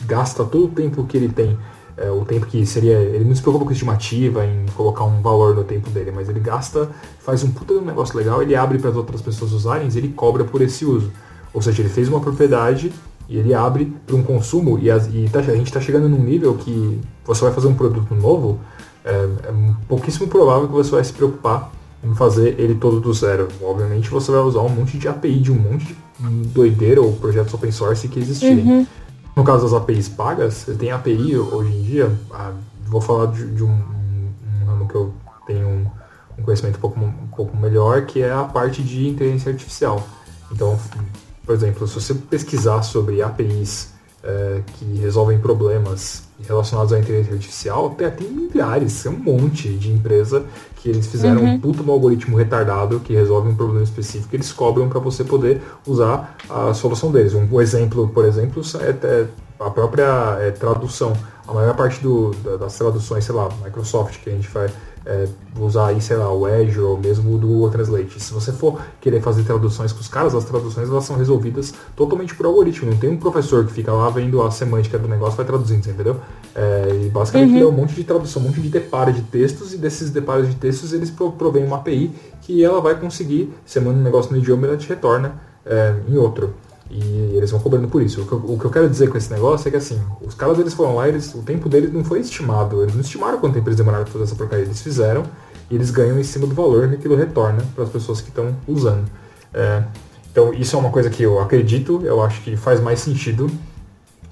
gasta 0.06 0.44
todo 0.44 0.66
o 0.66 0.70
tempo 0.70 1.04
que 1.06 1.16
ele 1.16 1.30
tem, 1.30 1.58
é, 1.96 2.10
o 2.10 2.26
tempo 2.26 2.46
que 2.48 2.66
seria, 2.66 2.98
ele 2.98 3.24
não 3.26 3.36
se 3.36 3.42
preocupa 3.42 3.66
com 3.66 3.72
estimativa 3.72 4.46
em 4.46 4.66
colocar 4.76 5.04
um 5.04 5.22
valor 5.22 5.56
no 5.56 5.64
tempo 5.64 5.90
dele, 5.90 6.12
mas 6.12 6.28
ele 6.28 6.40
gasta, 6.40 6.90
faz 7.20 7.44
um 7.44 7.52
puta 7.52 7.74
de 7.76 7.80
um 7.80 7.86
negócio 7.86 8.18
legal, 8.18 8.42
ele 8.42 8.56
abre 8.56 8.80
para 8.80 8.90
as 8.90 8.96
outras 8.96 9.22
pessoas 9.22 9.52
usarem, 9.52 9.88
e 9.88 9.98
ele 9.98 10.10
cobra 10.10 10.44
por 10.44 10.62
esse 10.62 10.86
uso. 10.86 11.12
Ou 11.54 11.62
seja, 11.62 11.82
ele 11.82 11.90
fez 11.90 12.10
uma 12.10 12.20
propriedade 12.20 12.92
e 13.30 13.38
ele 13.38 13.54
abre 13.54 13.94
para 14.06 14.16
um 14.16 14.24
consumo 14.24 14.80
e, 14.80 14.90
e 14.90 15.30
tá- 15.30 15.40
a 15.40 15.56
gente 15.56 15.68
está 15.68 15.80
chegando 15.80 16.10
num 16.10 16.22
nível 16.22 16.56
que 16.56 17.00
você 17.24 17.42
vai 17.46 17.54
fazer 17.54 17.68
um 17.68 17.76
produto 17.76 18.14
novo, 18.16 18.60
é, 19.06 19.12
é 19.12 19.54
pouquíssimo 19.88 20.28
provável 20.28 20.68
que 20.68 20.74
você 20.74 20.90
vai 20.90 21.04
se 21.04 21.14
preocupar 21.14 21.72
em 22.04 22.14
fazer 22.16 22.60
ele 22.60 22.76
todo 22.76 23.00
do 23.00 23.14
zero. 23.14 23.48
Obviamente 23.62 24.10
você 24.10 24.32
vai 24.32 24.42
usar 24.42 24.62
um 24.62 24.70
monte 24.70 24.98
de 24.98 25.08
API 25.08 25.40
de 25.40 25.52
um 25.52 25.56
monte 25.56 25.86
de 25.86 26.48
doideira 26.50 27.02
ou 27.02 27.14
projetos 27.14 27.54
open 27.54 27.72
source 27.72 28.08
que 28.08 28.20
existirem. 28.20 28.88
No 29.36 29.44
caso 29.44 29.64
das 29.64 29.74
APIs 29.74 30.10
pagas, 30.10 30.54
você 30.54 30.74
tem 30.74 30.92
API 30.92 31.38
hoje 31.38 31.76
em 31.76 31.82
dia, 31.82 32.12
ah, 32.32 32.52
vou 32.86 33.02
falar 33.02 33.32
de, 33.32 33.48
de 33.48 33.64
um, 33.64 33.72
um, 33.72 34.32
um 34.62 34.66
ramo 34.66 34.88
que 34.88 34.94
eu 34.94 35.12
tenho 35.48 35.68
um, 35.68 35.86
um 36.38 36.44
conhecimento 36.44 36.78
um 36.78 36.82
pouco, 36.82 37.00
um 37.00 37.28
pouco 37.36 37.58
melhor, 37.58 38.06
que 38.06 38.22
é 38.22 38.32
a 38.32 38.44
parte 38.44 38.84
de 38.84 39.08
inteligência 39.08 39.52
artificial. 39.52 40.08
Então, 40.52 40.80
por 41.44 41.56
exemplo, 41.56 41.88
se 41.88 41.96
você 41.96 42.14
pesquisar 42.14 42.84
sobre 42.84 43.24
APIs 43.24 43.94
eh, 44.24 44.62
que 44.76 44.86
resolvem 45.00 45.40
problemas 45.40 46.24
relacionados 46.48 46.94
à 46.94 47.00
inteligência 47.00 47.34
artificial, 47.34 47.90
tem, 47.90 48.10
tem 48.12 48.30
milhares, 48.30 49.06
é 49.06 49.10
um 49.10 49.18
monte 49.18 49.70
de 49.74 49.92
empresa 49.92 50.46
que 50.84 50.90
eles 50.90 51.08
fizeram 51.08 51.42
um 51.56 51.60
puta 51.62 51.82
de 51.82 51.90
um 51.90 51.94
algoritmo 51.94 52.36
retardado 52.36 53.00
que 53.00 53.14
resolve 53.14 53.48
um 53.48 53.56
problema 53.56 53.82
específico 53.84 54.30
que 54.30 54.36
eles 54.36 54.52
cobram 54.52 54.90
para 54.90 55.00
você 55.00 55.24
poder 55.24 55.62
usar 55.88 56.36
a 56.50 56.74
solução 56.74 57.10
deles. 57.10 57.34
Um, 57.34 57.62
exemplo, 57.62 58.10
por 58.10 58.26
exemplo, 58.26 58.62
é, 58.82 58.90
é 59.08 59.28
a 59.62 59.70
própria 59.70 60.38
é, 60.42 60.52
tradução. 60.52 61.14
A 61.48 61.54
maior 61.54 61.74
parte 61.74 62.02
do, 62.02 62.32
da- 62.44 62.58
das 62.58 62.78
traduções, 62.78 63.24
sei 63.24 63.34
lá, 63.34 63.48
Microsoft, 63.64 64.22
que 64.22 64.30
a 64.30 64.34
gente 64.34 64.50
vai 64.50 64.70
é, 65.06 65.28
usar 65.60 65.88
aí, 65.88 66.02
sei 66.02 66.18
lá, 66.18 66.32
o 66.34 66.46
Azure 66.46 66.80
ou 66.80 66.98
mesmo 66.98 67.38
do 67.38 67.48
Google 67.48 67.70
Translate. 67.70 68.20
Se 68.20 68.34
você 68.34 68.52
for 68.52 68.80
querer 69.02 69.22
fazer 69.22 69.44
traduções 69.44 69.92
com 69.92 70.00
os 70.00 70.08
caras, 70.08 70.34
as 70.34 70.46
traduções 70.46 70.90
elas 70.90 71.04
são 71.04 71.16
resolvidas 71.18 71.74
totalmente 71.96 72.34
por 72.36 72.46
algoritmo. 72.46 72.92
Não 72.92 72.98
tem 72.98 73.10
um 73.10 73.18
professor 73.18 73.66
que 73.66 73.74
fica 73.74 73.92
lá 73.92 74.10
vendo 74.10 74.42
a 74.42 74.50
semântica 74.52 74.98
do 74.98 75.08
negócio 75.08 75.36
e 75.36 75.38
vai 75.38 75.46
traduzindo, 75.46 75.88
entendeu? 75.90 76.18
É, 76.56 77.02
e 77.06 77.10
basicamente 77.10 77.52
ele 77.56 77.64
é 77.64 77.68
um 77.68 77.72
monte 77.72 77.94
de 77.96 78.04
tradução, 78.04 78.42
um 78.42 78.46
monte 78.46 78.62
de 78.62 78.70
deparo 78.70 79.12
de 79.12 79.22
textos 79.24 79.74
e 79.74 79.78
desses 79.78 80.10
deparos 80.10 80.48
de 80.48 80.56
textos 80.56 80.94
eles 80.94 81.10
pro- 81.10 81.32
provêm 81.32 81.66
uma 81.66 81.78
API 81.78 82.12
que 82.42 82.64
ela 82.64 82.80
vai 82.82 83.00
conseguir, 83.00 83.54
manda 83.78 84.00
um 84.00 84.04
negócio 84.04 84.32
no 84.32 84.38
idioma 84.38 84.66
e 84.66 84.70
ela 84.70 84.78
te 84.78 84.88
retorna 84.88 85.36
é, 85.66 85.96
em 86.08 86.18
outro. 86.18 86.54
E 86.90 87.34
eles 87.36 87.50
vão 87.52 87.60
cobrando 87.60 87.88
por 87.88 88.02
isso. 88.02 88.22
O 88.22 88.26
que, 88.26 88.32
eu, 88.34 88.38
o 88.38 88.60
que 88.60 88.66
eu 88.66 88.72
quero 88.72 88.90
dizer 88.90 89.10
com 89.10 89.18
esse 89.18 89.32
negócio 89.32 89.68
é 89.68 89.72
que 89.72 89.78
assim, 89.78 90.00
os 90.22 90.36
caras 90.36 90.60
eles 90.60 90.74
foram 90.74 90.96
lá, 90.96 91.08
eles, 91.08 91.34
o 91.34 91.42
tempo 91.42 91.68
deles 91.68 91.92
não 91.92 92.04
foi 92.04 92.20
estimado. 92.20 92.82
Eles 92.84 92.94
não 92.94 93.02
estimaram 93.02 93.40
quanto 93.40 93.54
tempo 93.54 93.68
eles 93.68 93.78
demoraram 93.78 94.04
pra 94.04 94.14
fazer 94.14 94.26
essa 94.26 94.36
porcaria. 94.36 94.66
Eles 94.66 94.82
fizeram 94.82 95.24
e 95.70 95.76
eles 95.76 95.90
ganham 95.90 96.20
em 96.20 96.24
cima 96.24 96.46
do 96.46 96.54
valor 96.54 96.88
que 96.90 96.96
aquilo 96.96 97.16
retorna 97.16 97.64
para 97.74 97.84
as 97.84 97.90
pessoas 97.90 98.22
que 98.22 98.30
estão 98.30 98.56
usando. 98.68 99.06
É, 99.54 99.84
então 100.32 100.54
isso 100.54 100.76
é 100.76 100.80
uma 100.80 100.90
coisa 100.90 101.10
que 101.10 101.24
eu 101.24 101.40
acredito, 101.40 102.02
eu 102.04 102.22
acho 102.22 102.42
que 102.42 102.58
faz 102.58 102.80
mais 102.80 103.00
sentido 103.00 103.50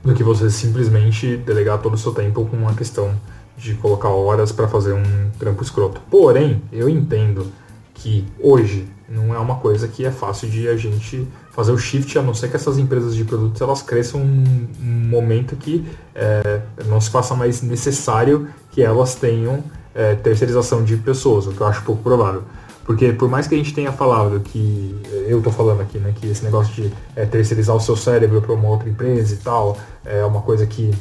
do 0.03 0.13
que 0.13 0.23
você 0.23 0.49
simplesmente 0.49 1.37
delegar 1.37 1.79
todo 1.79 1.93
o 1.93 1.97
seu 1.97 2.11
tempo 2.11 2.45
com 2.45 2.57
uma 2.57 2.73
questão 2.73 3.15
de 3.55 3.75
colocar 3.75 4.09
horas 4.09 4.51
para 4.51 4.67
fazer 4.67 4.93
um 4.93 5.29
trampo 5.37 5.61
escroto. 5.61 6.01
Porém, 6.09 6.63
eu 6.71 6.89
entendo 6.89 7.45
que 7.93 8.25
hoje 8.39 8.87
não 9.07 9.35
é 9.35 9.37
uma 9.37 9.57
coisa 9.57 9.87
que 9.87 10.03
é 10.03 10.11
fácil 10.11 10.49
de 10.49 10.67
a 10.67 10.75
gente 10.75 11.27
fazer 11.51 11.71
o 11.71 11.77
shift, 11.77 12.17
a 12.17 12.21
não 12.21 12.33
ser 12.33 12.49
que 12.49 12.55
essas 12.55 12.77
empresas 12.77 13.15
de 13.15 13.23
produtos 13.23 13.61
elas 13.61 13.81
cresçam 13.81 14.21
um, 14.21 14.67
um 14.81 15.09
momento 15.09 15.55
que 15.55 15.85
é, 16.15 16.61
não 16.87 16.99
se 16.99 17.09
faça 17.09 17.35
mais 17.35 17.61
necessário 17.61 18.47
que 18.71 18.81
elas 18.81 19.15
tenham 19.15 19.63
é, 19.93 20.15
terceirização 20.15 20.83
de 20.83 20.95
pessoas, 20.97 21.45
o 21.47 21.51
que 21.51 21.61
eu 21.61 21.67
acho 21.67 21.83
pouco 21.83 22.01
provável. 22.01 22.43
Porque 22.85 23.13
por 23.13 23.29
mais 23.29 23.47
que 23.47 23.55
a 23.55 23.57
gente 23.57 23.73
tenha 23.73 23.91
falado 23.91 24.39
que, 24.39 24.99
eu 25.27 25.41
tô 25.41 25.51
falando 25.51 25.81
aqui, 25.81 25.97
né, 25.99 26.13
que 26.15 26.27
esse 26.27 26.43
negócio 26.43 26.73
de 26.73 26.91
é, 27.15 27.25
terceirizar 27.25 27.75
o 27.75 27.79
seu 27.79 27.95
cérebro 27.95 28.41
para 28.41 28.53
uma 28.53 28.67
outra 28.67 28.89
empresa 28.89 29.33
e 29.33 29.37
tal, 29.37 29.77
é 30.03 30.25
uma 30.25 30.41
coisa 30.41 30.65
que 30.65 30.91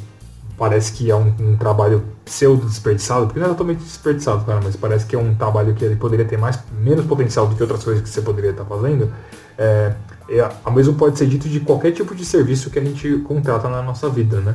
parece 0.60 0.92
que 0.92 1.10
é 1.10 1.16
um, 1.16 1.34
um 1.40 1.56
trabalho 1.56 2.04
pseudo 2.22 2.66
desperdiçado, 2.66 3.24
porque 3.24 3.40
não 3.40 3.46
é 3.46 3.48
totalmente 3.48 3.78
desperdiçado, 3.78 4.44
cara, 4.44 4.60
mas 4.62 4.76
parece 4.76 5.06
que 5.06 5.16
é 5.16 5.18
um 5.18 5.34
trabalho 5.34 5.74
que 5.74 5.82
ele 5.82 5.96
poderia 5.96 6.26
ter 6.26 6.36
mais, 6.36 6.58
menos 6.78 7.06
potencial 7.06 7.46
do 7.46 7.56
que 7.56 7.62
outras 7.62 7.82
coisas 7.82 8.02
que 8.02 8.10
você 8.10 8.20
poderia 8.20 8.50
estar 8.50 8.66
fazendo. 8.66 9.10
É, 9.56 9.94
é, 10.28 10.50
a 10.62 10.70
mesmo 10.70 10.92
pode 10.96 11.16
ser 11.16 11.26
dito 11.28 11.48
de 11.48 11.60
qualquer 11.60 11.92
tipo 11.92 12.14
de 12.14 12.26
serviço 12.26 12.68
que 12.68 12.78
a 12.78 12.84
gente 12.84 13.10
contrata 13.20 13.70
na 13.70 13.80
nossa 13.80 14.10
vida, 14.10 14.38
né? 14.40 14.54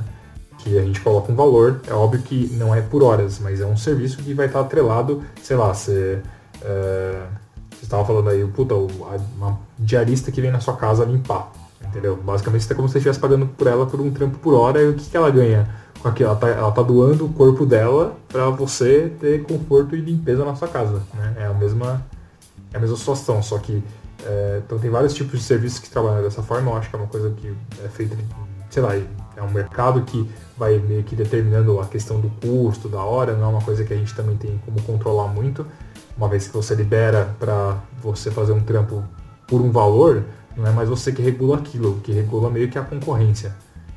Que 0.60 0.78
a 0.78 0.84
gente 0.84 1.02
coloca 1.02 1.32
um 1.32 1.36
valor, 1.36 1.82
é 1.88 1.94
óbvio 1.94 2.22
que 2.22 2.54
não 2.54 2.76
é 2.76 2.82
por 2.82 3.02
horas, 3.02 3.40
mas 3.40 3.60
é 3.60 3.66
um 3.66 3.76
serviço 3.76 4.18
que 4.18 4.32
vai 4.36 4.46
estar 4.46 4.60
atrelado, 4.60 5.24
sei 5.42 5.58
lá, 5.58 5.74
você. 5.74 6.22
É, 6.62 7.24
você 7.72 7.86
estava 7.86 8.06
falando 8.06 8.30
aí, 8.30 8.46
puta, 8.46 8.76
uma 8.76 9.58
diarista 9.80 10.32
que 10.32 10.40
vem 10.40 10.52
na 10.52 10.60
sua 10.60 10.76
casa 10.76 11.04
limpar. 11.04 11.52
Entendeu? 11.84 12.16
Basicamente 12.16 12.72
é 12.72 12.76
como 12.76 12.88
se 12.88 12.94
você 12.94 12.98
estivesse 13.00 13.20
pagando 13.20 13.48
por 13.48 13.66
ela 13.66 13.88
por 13.88 14.00
um 14.00 14.12
trampo 14.12 14.38
por 14.38 14.54
hora 14.54 14.82
e 14.82 14.90
o 14.90 14.94
que, 14.94 15.10
que 15.10 15.18
ela 15.18 15.32
ganha? 15.32 15.68
Aquilo? 16.10 16.30
Ela, 16.30 16.38
tá, 16.38 16.48
ela 16.50 16.72
tá 16.72 16.82
doando 16.82 17.26
o 17.26 17.30
corpo 17.30 17.66
dela 17.66 18.16
para 18.28 18.50
você 18.50 19.12
ter 19.20 19.44
conforto 19.44 19.96
e 19.96 20.02
limpeza 20.02 20.46
na 20.46 20.56
sua 20.56 20.68
casa. 20.68 21.02
Né? 21.14 21.36
É 21.38 21.46
a 21.46 21.54
mesma, 21.54 22.06
é 22.74 22.78
a 22.78 22.80
mesma 22.80 22.96
situação, 22.96 23.42
só 23.42 23.58
que 23.58 23.84
é, 24.26 24.62
então 24.66 24.80
tem 24.80 24.90
vários 24.90 25.14
tipos 25.14 25.40
de 25.40 25.46
serviços 25.46 25.80
que 25.80 25.90
trabalham 25.90 26.24
dessa 26.24 26.42
forma, 26.42 26.72
eu 26.72 26.78
acho 26.78 26.90
que 26.90 26.96
é 26.96 27.00
uma 27.00 27.08
coisa 27.08 27.30
que 27.32 27.54
é 27.84 27.88
feita, 27.90 28.16
sei 28.70 28.82
lá, 28.82 28.96
é 28.96 29.42
um 29.44 29.52
mercado 29.52 30.02
que 30.02 30.28
vai 30.58 30.80
meio 30.80 31.04
que 31.04 31.16
determinando 31.16 31.80
a 31.80 31.86
questão 31.86 32.20
do 32.20 32.30
custo, 32.42 32.90
da 32.90 33.04
hora, 33.04 33.36
não 33.36 33.46
é 33.46 33.48
uma 33.48 33.62
coisa 33.62 33.84
que 33.84 33.94
a 33.94 33.98
gente 33.98 34.16
também 34.16 34.36
tem 34.38 34.60
como 34.66 34.82
controlar 34.82 35.28
muito, 35.28 35.66
uma 36.18 36.28
vez 36.28 36.48
que 36.48 36.54
você 36.54 36.74
libera 36.74 37.36
para 37.40 37.78
você 38.02 38.32
fazer 38.32 38.54
um 38.54 38.62
trampo 38.62 39.04
por 39.48 39.62
um 39.62 39.72
valor, 39.72 40.24
não 40.56 40.66
é 40.66 40.72
mais 40.72 40.90
você 40.90 41.12
que 41.12 41.22
regula 41.22 41.58
aquilo, 41.58 42.00
que 42.02 42.12
regula 42.12 42.50
meio 42.50 42.70
que 42.70 42.80
a 42.80 42.82
concorrência. 42.82 43.54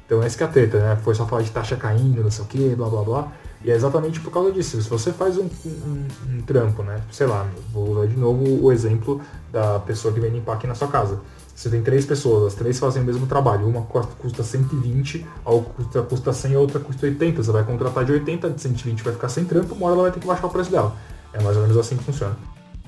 Então 0.08 0.22
essa 0.22 0.38
que 0.38 0.42
é 0.42 0.46
a 0.46 0.48
treta, 0.48 0.78
né? 0.80 0.96
Foi 1.04 1.14
só 1.14 1.26
falar 1.26 1.42
de 1.42 1.50
taxa 1.50 1.76
caindo, 1.76 2.22
não 2.24 2.30
sei 2.30 2.42
o 2.42 2.48
que, 2.48 2.74
blá 2.74 2.88
blá 2.88 3.02
blá. 3.02 3.32
E 3.62 3.70
é 3.70 3.74
exatamente 3.74 4.20
por 4.20 4.30
causa 4.32 4.50
disso. 4.50 4.80
Se 4.80 4.88
você 4.88 5.12
faz 5.12 5.36
um, 5.36 5.44
um- 5.66 6.06
um 6.30 6.40
trampo, 6.46 6.82
né? 6.82 7.02
Sei 7.12 7.26
lá, 7.26 7.46
vou 7.74 7.90
usar 7.90 8.06
de 8.06 8.16
novo 8.16 8.64
o 8.64 8.72
exemplo 8.72 9.20
da 9.52 9.78
pessoa 9.80 10.14
que 10.14 10.18
vem 10.18 10.30
limpar 10.30 10.54
aqui 10.54 10.66
na 10.66 10.74
sua 10.74 10.88
casa. 10.88 11.20
Você 11.54 11.68
tem 11.68 11.82
três 11.82 12.06
pessoas, 12.06 12.46
as 12.46 12.54
três 12.54 12.78
fazem 12.78 13.02
o 13.02 13.04
mesmo 13.04 13.26
trabalho. 13.26 13.66
Uma 13.68 13.82
custa- 13.82 14.12
custa 14.18 14.42
120, 14.42 15.26
a 15.44 15.50
outra 15.50 16.02
custa 16.02 16.32
100, 16.32 16.54
a 16.54 16.58
outra 16.60 16.80
custa 16.80 17.04
80. 17.04 17.42
Você 17.42 17.50
vai 17.52 17.64
contratar 17.64 18.02
de 18.04 18.12
80, 18.12 18.48
de 18.48 18.62
120 18.62 19.02
vai 19.02 19.12
ficar 19.12 19.28
sem 19.28 19.44
trampo, 19.44 19.74
uma 19.74 19.86
hora 19.86 19.94
ela 19.94 20.02
vai 20.04 20.12
ter 20.12 20.20
que 20.20 20.26
baixar 20.26 20.46
o 20.46 20.50
preço 20.50 20.70
dela. 20.70 20.94
É 21.34 21.42
mais 21.42 21.54
ou 21.56 21.62
menos 21.62 21.76
assim 21.76 21.96
que 21.98 22.04
funciona. 22.04 22.34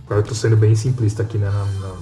Agora 0.07 0.21
eu 0.21 0.25
tô 0.25 0.35
sendo 0.35 0.57
bem 0.57 0.75
simplista 0.75 1.23
aqui 1.23 1.37
né, 1.37 1.51
na, 1.51 1.65
na, 1.65 1.95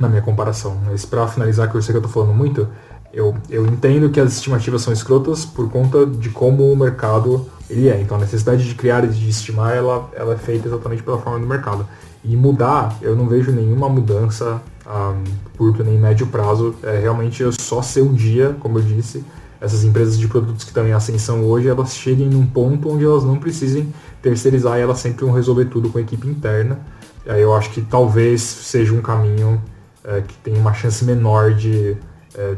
na 0.00 0.08
minha 0.08 0.22
comparação. 0.22 0.80
Mas 0.86 1.04
pra 1.04 1.28
finalizar, 1.28 1.70
que 1.70 1.76
eu 1.76 1.82
sei 1.82 1.92
que 1.92 1.98
eu 1.98 2.02
tô 2.02 2.08
falando 2.08 2.32
muito, 2.34 2.66
eu, 3.14 3.34
eu 3.48 3.64
entendo 3.66 4.10
que 4.10 4.20
as 4.20 4.32
estimativas 4.34 4.82
são 4.82 4.92
escrotas 4.92 5.44
por 5.44 5.70
conta 5.70 6.04
de 6.04 6.28
como 6.30 6.70
o 6.70 6.76
mercado 6.76 7.48
ele 7.70 7.88
é. 7.88 8.00
Então 8.00 8.16
a 8.16 8.20
necessidade 8.20 8.66
de 8.66 8.74
criar 8.74 9.04
e 9.04 9.08
de 9.08 9.28
estimar, 9.28 9.74
ela, 9.74 10.10
ela 10.14 10.34
é 10.34 10.36
feita 10.36 10.68
exatamente 10.68 11.02
pela 11.02 11.18
forma 11.18 11.38
do 11.38 11.46
mercado. 11.46 11.86
E 12.24 12.36
mudar, 12.36 12.98
eu 13.00 13.14
não 13.14 13.28
vejo 13.28 13.52
nenhuma 13.52 13.88
mudança 13.88 14.60
a 14.84 15.14
curto 15.56 15.84
nem 15.84 15.98
médio 15.98 16.26
prazo. 16.26 16.74
É 16.82 16.98
realmente 16.98 17.42
eu 17.42 17.52
só 17.52 17.80
ser 17.82 18.02
um 18.02 18.12
dia, 18.12 18.56
como 18.60 18.78
eu 18.78 18.82
disse, 18.82 19.24
essas 19.60 19.84
empresas 19.84 20.18
de 20.18 20.26
produtos 20.26 20.64
que 20.64 20.70
estão 20.70 20.86
em 20.86 20.92
ascensão 20.92 21.44
hoje, 21.44 21.68
elas 21.68 21.94
cheguem 21.94 22.28
num 22.28 22.44
ponto 22.44 22.90
onde 22.90 23.04
elas 23.04 23.24
não 23.24 23.36
precisem 23.36 23.92
terceirizar 24.20 24.78
e 24.78 24.82
elas 24.82 24.98
sempre 24.98 25.24
vão 25.24 25.34
resolver 25.34 25.66
tudo 25.66 25.88
com 25.88 25.98
a 25.98 26.00
equipe 26.00 26.26
interna. 26.28 26.80
Aí 27.26 27.40
eu 27.40 27.54
acho 27.54 27.70
que 27.70 27.80
talvez 27.80 28.42
seja 28.42 28.92
um 28.92 29.00
caminho 29.00 29.62
é, 30.02 30.20
que 30.20 30.34
tem 30.38 30.54
uma 30.56 30.74
chance 30.74 31.02
menor 31.04 31.54
de 31.54 31.96
é, 32.34 32.54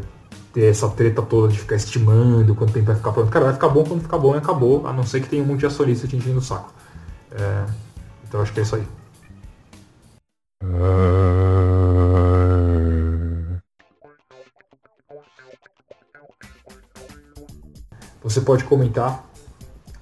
ter 0.57 0.70
essa 0.70 0.88
treta 0.88 1.20
toda 1.20 1.52
de 1.52 1.59
ficar 1.59 1.76
estimando 1.76 2.54
quanto 2.54 2.72
tempo 2.72 2.86
vai 2.86 2.96
ficar 2.96 3.12
pronto. 3.12 3.30
Cara, 3.30 3.44
vai 3.44 3.54
ficar 3.54 3.68
bom 3.68 3.84
quando 3.84 4.00
ficar 4.00 4.16
bom 4.16 4.34
e 4.34 4.38
acabou, 4.38 4.86
a 4.86 4.92
não 4.92 5.04
ser 5.04 5.20
que 5.20 5.28
tenha 5.28 5.42
um 5.42 5.46
monte 5.46 5.61
de 5.61 5.66
acionista 5.66 6.09
te 6.09 6.16
enchendo 6.16 6.38
o 6.38 6.42
saco. 6.42 6.72
É, 7.30 7.66
então 8.26 8.40
acho 8.40 8.54
que 8.54 8.61
é 8.61 8.62
isso 8.62 8.74
aí. 8.74 8.86
Você 18.22 18.40
pode 18.40 18.64
comentar 18.64 19.26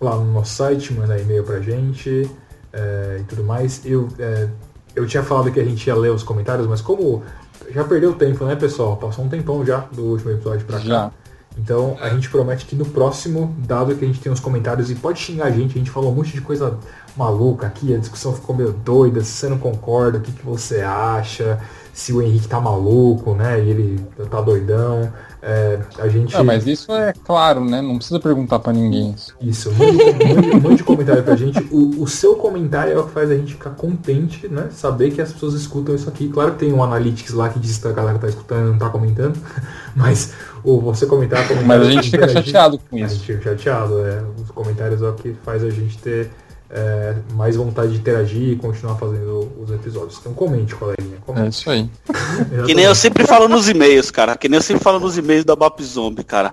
lá 0.01 0.15
no 0.15 0.33
nosso 0.33 0.55
site, 0.55 0.95
mandar 0.95 1.19
e-mail 1.19 1.43
pra 1.43 1.59
gente 1.59 2.31
é, 2.73 3.19
e 3.21 3.25
tudo 3.25 3.43
mais. 3.43 3.85
Eu, 3.85 4.07
é, 4.21 4.49
eu 4.95 5.05
tinha 5.05 5.25
falado 5.25 5.51
que 5.51 5.59
a 5.59 5.65
gente 5.65 5.85
ia 5.85 5.97
ler 5.97 6.13
os 6.13 6.23
comentários, 6.23 6.69
mas 6.69 6.81
como 6.81 7.25
já 7.75 7.85
perdeu 7.85 8.15
tempo, 8.15 8.45
né, 8.45 8.55
pessoal? 8.55 8.97
Passou 8.97 9.25
um 9.25 9.29
tempão 9.29 9.65
já 9.65 9.85
do 9.93 10.05
último 10.05 10.31
episódio 10.31 10.65
pra 10.65 10.79
cá. 10.79 10.85
Já. 10.85 11.11
Então 11.57 11.97
a 12.01 12.09
gente 12.09 12.29
promete 12.31 12.67
que 12.67 12.75
no 12.75 12.85
próximo, 12.85 13.55
dado 13.59 13.95
que 13.95 14.05
a 14.05 14.09
gente 14.09 14.21
tem 14.21 14.33
os 14.33 14.41
comentários 14.41 14.91
e 14.91 14.95
pode 14.95 15.21
xingar 15.21 15.47
a 15.47 15.51
gente, 15.51 15.77
a 15.77 15.79
gente 15.79 15.91
falou 15.91 16.11
um 16.11 16.15
monte 16.15 16.33
de 16.33 16.41
coisa 16.41 16.79
maluca 17.17 17.67
aqui, 17.67 17.95
a 17.95 17.99
discussão 17.99 18.33
ficou 18.33 18.57
meio 18.57 18.73
doida, 18.73 19.21
se 19.21 19.33
você 19.33 19.49
não 19.49 19.59
concorda, 19.59 20.19
o 20.19 20.21
que, 20.21 20.33
que 20.33 20.45
você 20.45 20.81
acha, 20.81 21.61
se 21.93 22.13
o 22.13 22.21
Henrique 22.21 22.49
tá 22.49 22.61
maluco, 22.61 23.35
né? 23.35 23.63
E 23.63 23.71
ele 23.71 24.07
tá 24.31 24.41
doidão. 24.41 25.13
É, 25.47 25.79
a 25.99 26.09
gente. 26.09 26.35
Ah, 26.35 26.43
mas 26.43 26.67
isso 26.67 26.91
é 26.91 27.13
claro, 27.13 27.63
né? 27.67 27.83
Não 27.83 27.97
precisa 27.97 28.19
perguntar 28.19 28.59
pra 28.61 28.73
ninguém 28.73 29.15
isso. 29.15 29.35
Isso, 29.43 29.73
mande, 29.73 30.57
mande, 30.63 30.83
comentário 30.83 31.23
pra 31.23 31.37
gente. 31.37 31.63
O, 31.71 32.03
o, 32.03 32.09
seu 32.09 32.35
comentário 32.37 32.95
é 32.95 32.99
o 32.99 33.05
que 33.05 33.13
faz 33.13 33.31
a 33.31 33.37
gente 33.37 33.53
ficar 33.53 33.71
contente, 33.73 34.49
né? 34.49 34.69
Saber 34.71 35.11
que 35.11 35.21
as 35.21 35.35
pessoas 35.35 35.53
escutam 35.53 35.95
isso 35.95 36.09
aqui. 36.09 36.31
Claro 36.31 36.53
que 36.53 36.61
tem 36.61 36.73
um 36.73 36.83
Analytics 36.83 37.35
lá 37.35 37.51
que 37.51 37.59
diz 37.59 37.77
que 37.77 37.87
a 37.87 37.93
galera 37.93 38.19
tá 38.19 38.27
escutando 38.27 38.69
e 38.69 38.71
não 38.71 38.79
tá 38.79 38.89
comentando. 38.89 39.39
Mas 39.95 40.33
o 40.65 40.81
você 40.81 41.05
comentar, 41.05 41.47
comentar 41.47 41.69
Mas 41.69 41.89
a 41.89 41.91
gente 41.91 42.11
fica 42.11 42.27
chateado 42.27 42.79
com 42.79 42.97
isso. 42.97 43.05
A 43.05 43.09
gente 43.09 43.27
fica 43.27 43.51
chateado, 43.51 44.01
é. 44.01 44.25
Os 44.43 44.51
comentários 44.51 45.03
é 45.03 45.09
o 45.11 45.13
que 45.13 45.37
faz 45.45 45.63
a 45.63 45.69
gente 45.69 45.99
ter 45.99 46.31
é, 46.75 47.15
mais 47.35 47.55
vontade 47.55 47.93
de 47.93 47.99
interagir 47.99 48.49
e 48.49 48.57
continuar 48.57 48.97
fazendo 48.97 49.49
os 49.63 49.71
episódios. 49.71 50.19
Então 50.21 50.35
comente, 50.35 50.75
coleguinha. 50.75 51.19
Comente. 51.25 51.47
É 51.47 51.49
isso 51.49 51.71
aí. 51.71 51.89
Que 52.67 52.75
nem 52.75 52.85
eu 52.85 52.95
sempre 52.97 53.25
falo 53.25 53.47
nos 53.49 53.69
e-mails, 53.69 54.11
cara. 54.11 54.37
Que 54.37 54.49
nem 54.49 54.59
eu 54.59 54.63
sempre 54.63 54.83
falo 54.83 54.99
nos 54.99 55.17
e-mails 55.17 55.45
da 55.45 55.55
Bap 55.55 55.81
Zombie, 55.81 56.25
cara. 56.25 56.53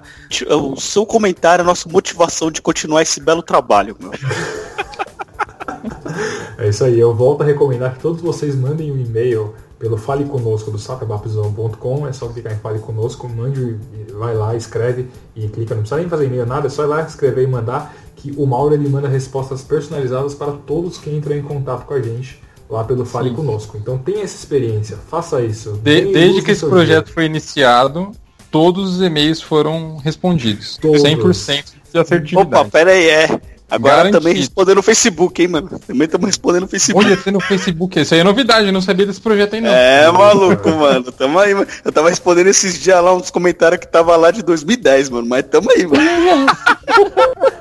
O 0.51 0.79
seu 0.79 1.07
comentário 1.07 1.63
é 1.63 1.65
a 1.65 1.67
nossa 1.67 1.89
motivação 1.89 2.51
de 2.51 2.61
continuar 2.61 3.01
esse 3.01 3.19
belo 3.19 3.41
trabalho, 3.41 3.97
meu. 3.99 4.11
É 6.59 6.69
isso 6.69 6.83
aí. 6.83 6.99
Eu 6.99 7.15
volto 7.15 7.41
a 7.41 7.45
recomendar 7.45 7.95
que 7.95 7.99
todos 7.99 8.21
vocês 8.21 8.55
mandem 8.55 8.91
um 8.91 8.97
e-mail 8.97 9.55
pelo 9.79 9.97
Fale 9.97 10.25
Conosco 10.25 10.69
do 10.69 10.77
sapabapzão.com. 10.77 12.07
É 12.07 12.13
só 12.13 12.27
clicar 12.27 12.53
em 12.53 12.57
Fale 12.57 12.77
Conosco, 12.77 13.27
mande, 13.27 13.75
vai 14.13 14.35
lá, 14.35 14.55
escreve 14.55 15.07
e 15.35 15.47
clica. 15.47 15.73
Não 15.73 15.81
precisa 15.81 15.99
nem 15.99 16.07
fazer 16.07 16.27
e-mail, 16.27 16.45
nada. 16.45 16.67
É 16.67 16.69
só 16.69 16.83
ir 16.83 16.87
lá, 16.87 17.01
escrever 17.01 17.43
e 17.43 17.47
mandar 17.47 17.91
que 18.21 18.31
o 18.37 18.45
Mauro 18.45 18.75
ele 18.75 18.87
manda 18.87 19.07
respostas 19.07 19.63
personalizadas 19.63 20.35
para 20.35 20.51
todos 20.51 20.97
que 20.97 21.09
entram 21.09 21.35
em 21.35 21.41
contato 21.41 21.85
com 21.85 21.93
a 21.93 22.01
gente 22.01 22.39
lá 22.69 22.83
pelo 22.83 23.05
Fale 23.05 23.29
Sim. 23.29 23.35
Conosco. 23.35 23.77
Então 23.77 23.97
tenha 23.97 24.23
essa 24.23 24.35
experiência, 24.35 24.97
faça 25.09 25.41
isso. 25.41 25.73
De, 25.83 26.13
desde 26.13 26.41
que 26.41 26.51
esse 26.51 26.65
projeto 26.65 27.05
dia. 27.05 27.13
foi 27.13 27.25
iniciado, 27.25 28.11
todos 28.51 28.95
os 28.95 29.01
e-mails 29.01 29.41
foram 29.41 29.97
respondidos. 29.97 30.77
Todos. 30.77 31.01
100% 31.01 31.63
de 31.91 31.99
assertividade. 31.99 32.61
Opa, 32.61 32.69
pera 32.69 32.91
aí, 32.91 33.09
é. 33.09 33.41
Agora 33.71 33.95
Garantido. 33.95 34.19
também 34.19 34.35
respondendo 34.35 34.75
no 34.75 34.83
Facebook, 34.83 35.41
hein, 35.41 35.47
mano? 35.47 35.79
Também 35.87 36.03
estamos 36.03 36.27
respondendo 36.27 36.63
no 36.63 36.67
Facebook. 36.67 37.05
Olha, 37.05 37.15
tem 37.15 37.31
no 37.31 37.39
Facebook. 37.39 38.01
Isso 38.01 38.13
aí 38.13 38.19
é 38.19 38.23
novidade, 38.23 38.67
eu 38.67 38.73
não 38.73 38.81
sabia 38.81 39.05
desse 39.05 39.21
projeto 39.21 39.53
aí 39.53 39.61
não. 39.61 39.69
É, 39.69 40.11
maluco, 40.11 40.69
mano. 40.71 41.09
Tamo 41.09 41.39
aí, 41.39 41.53
mano. 41.53 41.65
Eu 41.85 41.89
tava 41.89 42.09
respondendo 42.09 42.47
esses 42.47 42.77
dias 42.77 43.01
lá 43.01 43.15
uns 43.15 43.31
comentários 43.31 43.79
que 43.79 43.87
tava 43.87 44.13
lá 44.17 44.29
de 44.29 44.43
2010, 44.43 45.09
mano. 45.09 45.25
Mas 45.25 45.45
tamo 45.45 45.71
aí, 45.71 45.87
mano. 45.87 46.47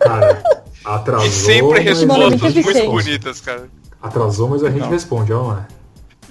Cara, 0.00 0.42
atrasou. 0.84 1.26
E 1.28 1.30
sempre 1.30 1.78
respostas 1.78 2.54
muito 2.54 2.90
bonitas, 2.90 3.40
cara. 3.40 3.68
Atrasou, 4.02 4.48
mas 4.48 4.64
a 4.64 4.70
gente 4.70 4.80
não. 4.80 4.90
responde, 4.90 5.32
ó, 5.32 5.44
mano. 5.44 5.66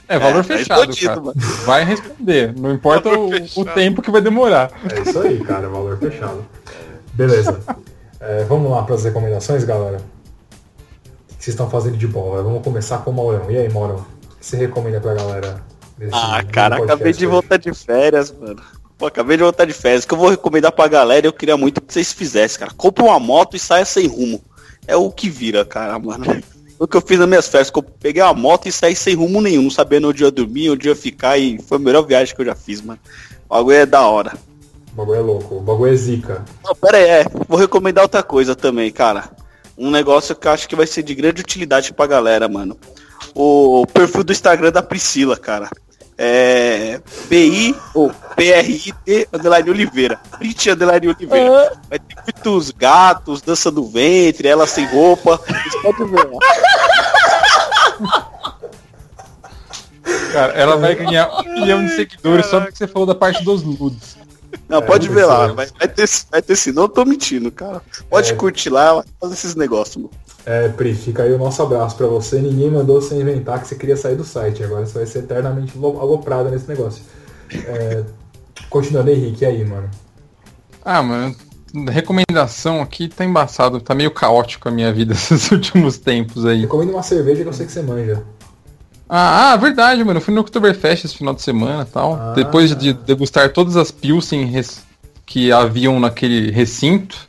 É, 0.09 0.19
valor 0.19 0.41
é, 0.41 0.43
fechado, 0.43 0.93
cara. 0.93 1.21
Mano. 1.21 1.33
Vai 1.65 1.85
responder. 1.85 2.53
Não 2.53 2.73
importa 2.73 3.17
o, 3.17 3.29
o, 3.55 3.63
tempo 3.63 4.01
que 4.01 4.11
vai 4.11 4.19
demorar. 4.19 4.71
É 4.91 5.09
isso 5.09 5.19
aí, 5.21 5.39
cara. 5.39 5.69
Valor 5.69 5.97
fechado. 5.97 6.45
Beleza. 7.13 7.61
É, 8.19 8.43
vamos 8.43 8.69
lá 8.69 8.83
para 8.83 8.95
as 8.95 9.03
recomendações, 9.03 9.63
galera. 9.63 9.97
O 9.97 11.37
que 11.37 11.43
vocês 11.43 11.53
estão 11.53 11.69
fazendo 11.69 11.97
de 11.97 12.07
bom? 12.07 12.31
Vamos 12.31 12.63
começar 12.63 12.99
com 12.99 13.11
o 13.11 13.13
Maurão. 13.13 13.49
E 13.49 13.57
aí, 13.57 13.71
Maurão? 13.71 14.05
O 14.23 14.35
que 14.35 14.45
você 14.45 14.57
recomenda 14.57 14.99
pra 14.99 15.13
galera? 15.13 15.63
ah, 16.11 16.43
cara, 16.43 16.77
acabei 16.77 17.13
de 17.13 17.25
hoje? 17.25 17.33
voltar 17.33 17.57
de 17.57 17.73
férias, 17.73 18.31
mano. 18.31 18.61
Pô, 18.97 19.05
acabei 19.05 19.37
de 19.37 19.43
voltar 19.43 19.65
de 19.65 19.73
férias. 19.73 20.03
O 20.03 20.07
que 20.07 20.13
eu 20.13 20.17
vou 20.17 20.29
recomendar 20.29 20.71
pra 20.71 20.87
galera, 20.87 21.25
eu 21.25 21.33
queria 21.33 21.55
muito 21.55 21.79
que 21.81 21.93
vocês 21.93 22.11
fizessem, 22.11 22.59
cara. 22.59 22.71
Compre 22.75 23.03
uma 23.03 23.19
moto 23.19 23.55
e 23.55 23.59
saia 23.59 23.85
sem 23.85 24.07
rumo. 24.07 24.41
É 24.85 24.95
o 24.95 25.09
que 25.11 25.29
vira, 25.29 25.63
cara, 25.63 25.97
mano. 25.97 26.25
O 26.77 26.87
que 26.87 26.95
eu 26.95 27.01
fiz 27.01 27.19
nas 27.19 27.27
minhas 27.27 27.47
férias, 27.47 27.69
que 27.69 27.77
eu 27.77 27.83
peguei 27.83 28.21
uma 28.21 28.33
moto 28.33 28.67
e 28.67 28.71
saí 28.71 28.95
sem 28.95 29.13
rumo 29.13 29.41
nenhum, 29.41 29.63
não 29.63 29.69
sabendo 29.69 30.09
onde 30.09 30.23
ia 30.23 30.31
dormir, 30.31 30.69
onde 30.69 30.87
ia 30.87 30.95
ficar, 30.95 31.37
e 31.37 31.61
foi 31.61 31.77
a 31.77 31.81
melhor 31.81 32.03
viagem 32.03 32.33
que 32.33 32.41
eu 32.41 32.45
já 32.45 32.55
fiz, 32.55 32.81
mano. 32.81 32.99
O 33.49 33.53
bagulho 33.53 33.75
é 33.75 33.85
da 33.85 34.07
hora. 34.07 34.37
O 34.91 34.95
bagulho 34.95 35.17
é 35.17 35.21
louco, 35.21 35.55
o 35.55 35.61
bagulho 35.61 35.93
é 35.93 35.95
zica. 35.95 36.43
Não, 36.63 36.75
pera 36.75 36.97
aí, 36.97 37.03
é. 37.03 37.25
Vou 37.47 37.57
recomendar 37.57 38.03
outra 38.03 38.23
coisa 38.23 38.55
também, 38.55 38.91
cara. 38.91 39.29
Um 39.77 39.89
negócio 39.91 40.35
que 40.35 40.47
eu 40.47 40.51
acho 40.51 40.67
que 40.67 40.75
vai 40.75 40.87
ser 40.87 41.03
de 41.03 41.15
grande 41.15 41.41
utilidade 41.41 41.93
pra 41.93 42.05
galera, 42.05 42.49
mano. 42.49 42.77
O 43.33 43.85
perfil 43.87 44.23
do 44.23 44.31
Instagram 44.31 44.71
da 44.71 44.81
Priscila, 44.81 45.37
cara. 45.37 45.69
É. 46.17 46.99
BI 47.29 47.73
ou 47.93 48.11
PRIT 48.35 48.93
underline 49.31 49.69
Oliveira. 49.69 50.19
Prit 50.37 50.69
underline 50.69 51.07
Oliveira. 51.07 51.79
Vai 51.89 51.97
ter 51.97 52.15
muitos 52.23 52.71
gatos, 52.71 53.41
dança 53.41 53.71
do 53.71 53.87
ventre, 53.87 54.49
ela 54.49 54.67
sem 54.67 54.85
roupa. 54.85 55.37
Vocês 55.37 55.81
podem 55.81 56.07
ver. 56.07 56.27
Cara, 60.33 60.53
ela 60.53 60.75
vai 60.75 60.95
ganhar 60.95 61.29
um 61.39 61.53
milhão 61.53 61.85
de 61.85 61.95
seguidores 61.95 62.47
só 62.47 62.59
porque 62.59 62.75
você 62.75 62.87
falou 62.87 63.05
da 63.05 63.15
parte 63.15 63.43
dos 63.43 63.63
nudes. 63.63 64.17
Não, 64.67 64.81
pode 64.81 65.07
é, 65.07 65.11
ver 65.11 65.25
lá, 65.25 65.47
vai, 65.47 65.67
vai, 65.67 65.87
ter, 65.87 66.09
vai 66.31 66.41
ter 66.41 66.55
sim, 66.55 66.71
não 66.71 66.87
tô 66.87 67.05
mentindo, 67.05 67.51
cara. 67.51 67.81
Pode 68.09 68.31
é, 68.31 68.35
curtir 68.35 68.69
lá, 68.69 69.03
fazer 69.19 69.33
esses 69.33 69.55
negócios, 69.55 69.97
mano. 69.97 70.11
É, 70.45 70.69
Pri, 70.69 70.95
fica 70.95 71.23
aí 71.23 71.33
o 71.33 71.37
nosso 71.37 71.61
abraço 71.61 71.95
para 71.95 72.07
você. 72.07 72.39
Ninguém 72.39 72.71
mandou 72.71 73.01
você 73.01 73.15
inventar 73.15 73.61
que 73.61 73.67
você 73.67 73.75
queria 73.75 73.97
sair 73.97 74.15
do 74.15 74.23
site. 74.23 74.63
Agora 74.63 74.85
você 74.85 74.97
vai 74.99 75.05
ser 75.05 75.19
eternamente 75.19 75.73
aloprado 75.77 76.49
nesse 76.49 76.67
negócio. 76.67 77.03
É, 77.53 78.03
continuando, 78.69 79.11
Henrique, 79.11 79.43
e 79.43 79.47
aí, 79.47 79.65
mano? 79.65 79.89
Ah, 80.83 81.03
mano, 81.03 81.35
recomendação 81.89 82.81
aqui 82.81 83.07
tá 83.07 83.23
embaçado, 83.23 83.79
tá 83.79 83.93
meio 83.93 84.11
caótico 84.11 84.67
a 84.69 84.71
minha 84.71 84.91
vida 84.91 85.13
esses 85.15 85.51
últimos 85.51 85.97
tempos 85.97 86.45
aí. 86.45 86.61
Recomendo 86.61 86.91
uma 86.91 87.03
cerveja 87.03 87.43
que 87.43 87.49
eu 87.49 87.53
sei 87.53 87.65
que 87.65 87.71
você 87.71 87.81
manja. 87.81 88.23
Ah, 89.09 89.53
ah, 89.53 89.57
verdade, 89.57 90.03
mano. 90.03 90.19
Eu 90.19 90.21
fui 90.21 90.33
no 90.33 90.41
Oktoberfest 90.41 91.05
esse 91.05 91.17
final 91.17 91.33
de 91.33 91.41
semana 91.41 91.81
e 91.81 91.91
tal. 91.91 92.13
Ah. 92.13 92.33
Depois 92.35 92.75
de 92.75 92.93
degustar 92.93 93.51
todas 93.51 93.75
as 93.75 93.89
Pilsen 93.89 94.53
que 95.25 95.51
haviam 95.51 95.99
naquele 95.99 96.51
recinto, 96.51 97.27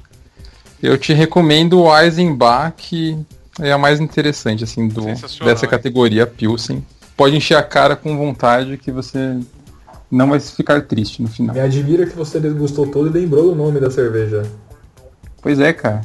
eu 0.83 0.99
te 0.99 1.15
recomendo 1.15 1.81
o 1.81 1.99
Eisenbach, 1.99 2.75
que 2.77 3.19
é 3.61 3.73
a 3.73 3.79
mais 3.79 3.99
interessante, 3.99 4.63
assim, 4.65 4.89
do, 4.89 5.05
dessa 5.43 5.67
categoria 5.67 6.27
Pilsen. 6.27 6.85
Pode 7.17 7.37
encher 7.37 7.57
a 7.57 7.63
cara 7.63 7.97
com 7.97 8.17
vontade 8.17 8.77
que 8.77 8.91
você 8.91 9.39
não 10.11 10.29
vai 10.31 10.41
ficar 10.41 10.83
triste 10.83 11.23
no 11.23 11.29
final. 11.29 11.55
Me 11.55 11.61
admira 11.61 12.07
que 12.07 12.17
você 12.17 12.41
degustou 12.41 12.87
todo 12.87 13.07
e 13.07 13.21
lembrou 13.21 13.53
o 13.53 13.55
nome 13.55 13.81
da 13.81 13.91
cerveja. 13.91 14.43
Pois 15.43 15.59
é, 15.61 15.73
cara. 15.73 16.03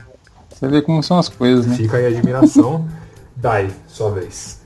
Você 0.50 0.68
vê 0.68 0.82
como 0.82 1.04
são 1.04 1.18
as 1.18 1.28
coisas, 1.28 1.66
né? 1.66 1.76
Fica 1.76 1.98
aí 1.98 2.06
a 2.06 2.10
admiração. 2.10 2.88
Dai, 3.36 3.70
sua 3.88 4.12
vez. 4.12 4.65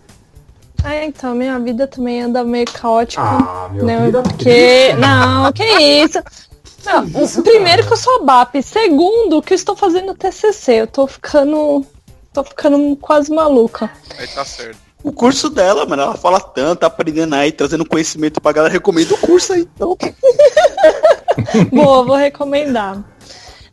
É, 0.84 1.05
então, 1.05 1.36
minha 1.36 1.59
vida 1.59 1.88
também 1.88 2.21
anda 2.21 2.43
meio 2.43 2.65
caótica. 2.65 3.21
Ah, 3.21 3.69
meu 3.71 3.86
né? 3.86 4.05
vida 4.05 4.21
Porque... 4.21 4.93
Não, 4.93 5.51
que 5.51 5.63
isso. 5.63 6.19
Não, 6.86 7.03
isso, 7.23 7.43
primeiro 7.43 7.84
cara. 7.84 7.88
que 7.88 7.93
eu 7.93 7.97
sou 7.97 8.23
BAP. 8.23 8.55
Segundo, 8.63 9.41
que 9.41 9.53
eu 9.53 9.55
estou 9.55 9.75
fazendo 9.75 10.15
TCC. 10.15 10.82
Eu 10.82 10.88
tô 10.88 11.07
ficando... 11.07 11.86
Tô 12.32 12.43
ficando 12.43 12.95
quase 12.95 13.32
maluca. 13.34 13.91
Aí 14.17 14.27
tá 14.27 14.45
certo. 14.45 14.77
o 15.03 15.11
curso 15.11 15.49
dela, 15.49 15.86
mano. 15.86 16.03
Ela 16.03 16.15
fala 16.15 16.39
tanto, 16.39 16.80
tá 16.80 16.88
aprendendo 16.88 17.36
aí, 17.36 17.51
trazendo 17.51 17.86
conhecimento 17.86 18.39
pra 18.39 18.51
galera. 18.53 18.71
Recomendo 18.71 19.13
o 19.13 19.17
curso 19.17 19.53
aí, 19.53 19.67
então. 19.75 19.97
Boa, 21.73 22.05
vou 22.05 22.15
recomendar. 22.15 23.03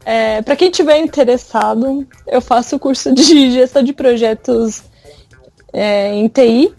É, 0.04 0.40
para 0.42 0.57
quem 0.57 0.70
tiver 0.70 0.98
interessado, 0.98 2.07
eu 2.26 2.40
faço 2.40 2.76
o 2.76 2.78
curso 2.78 3.12
de 3.14 3.52
gestão 3.52 3.82
de 3.82 3.92
projetos 3.92 4.82
é, 5.72 6.14
em 6.14 6.28
TI 6.28 6.74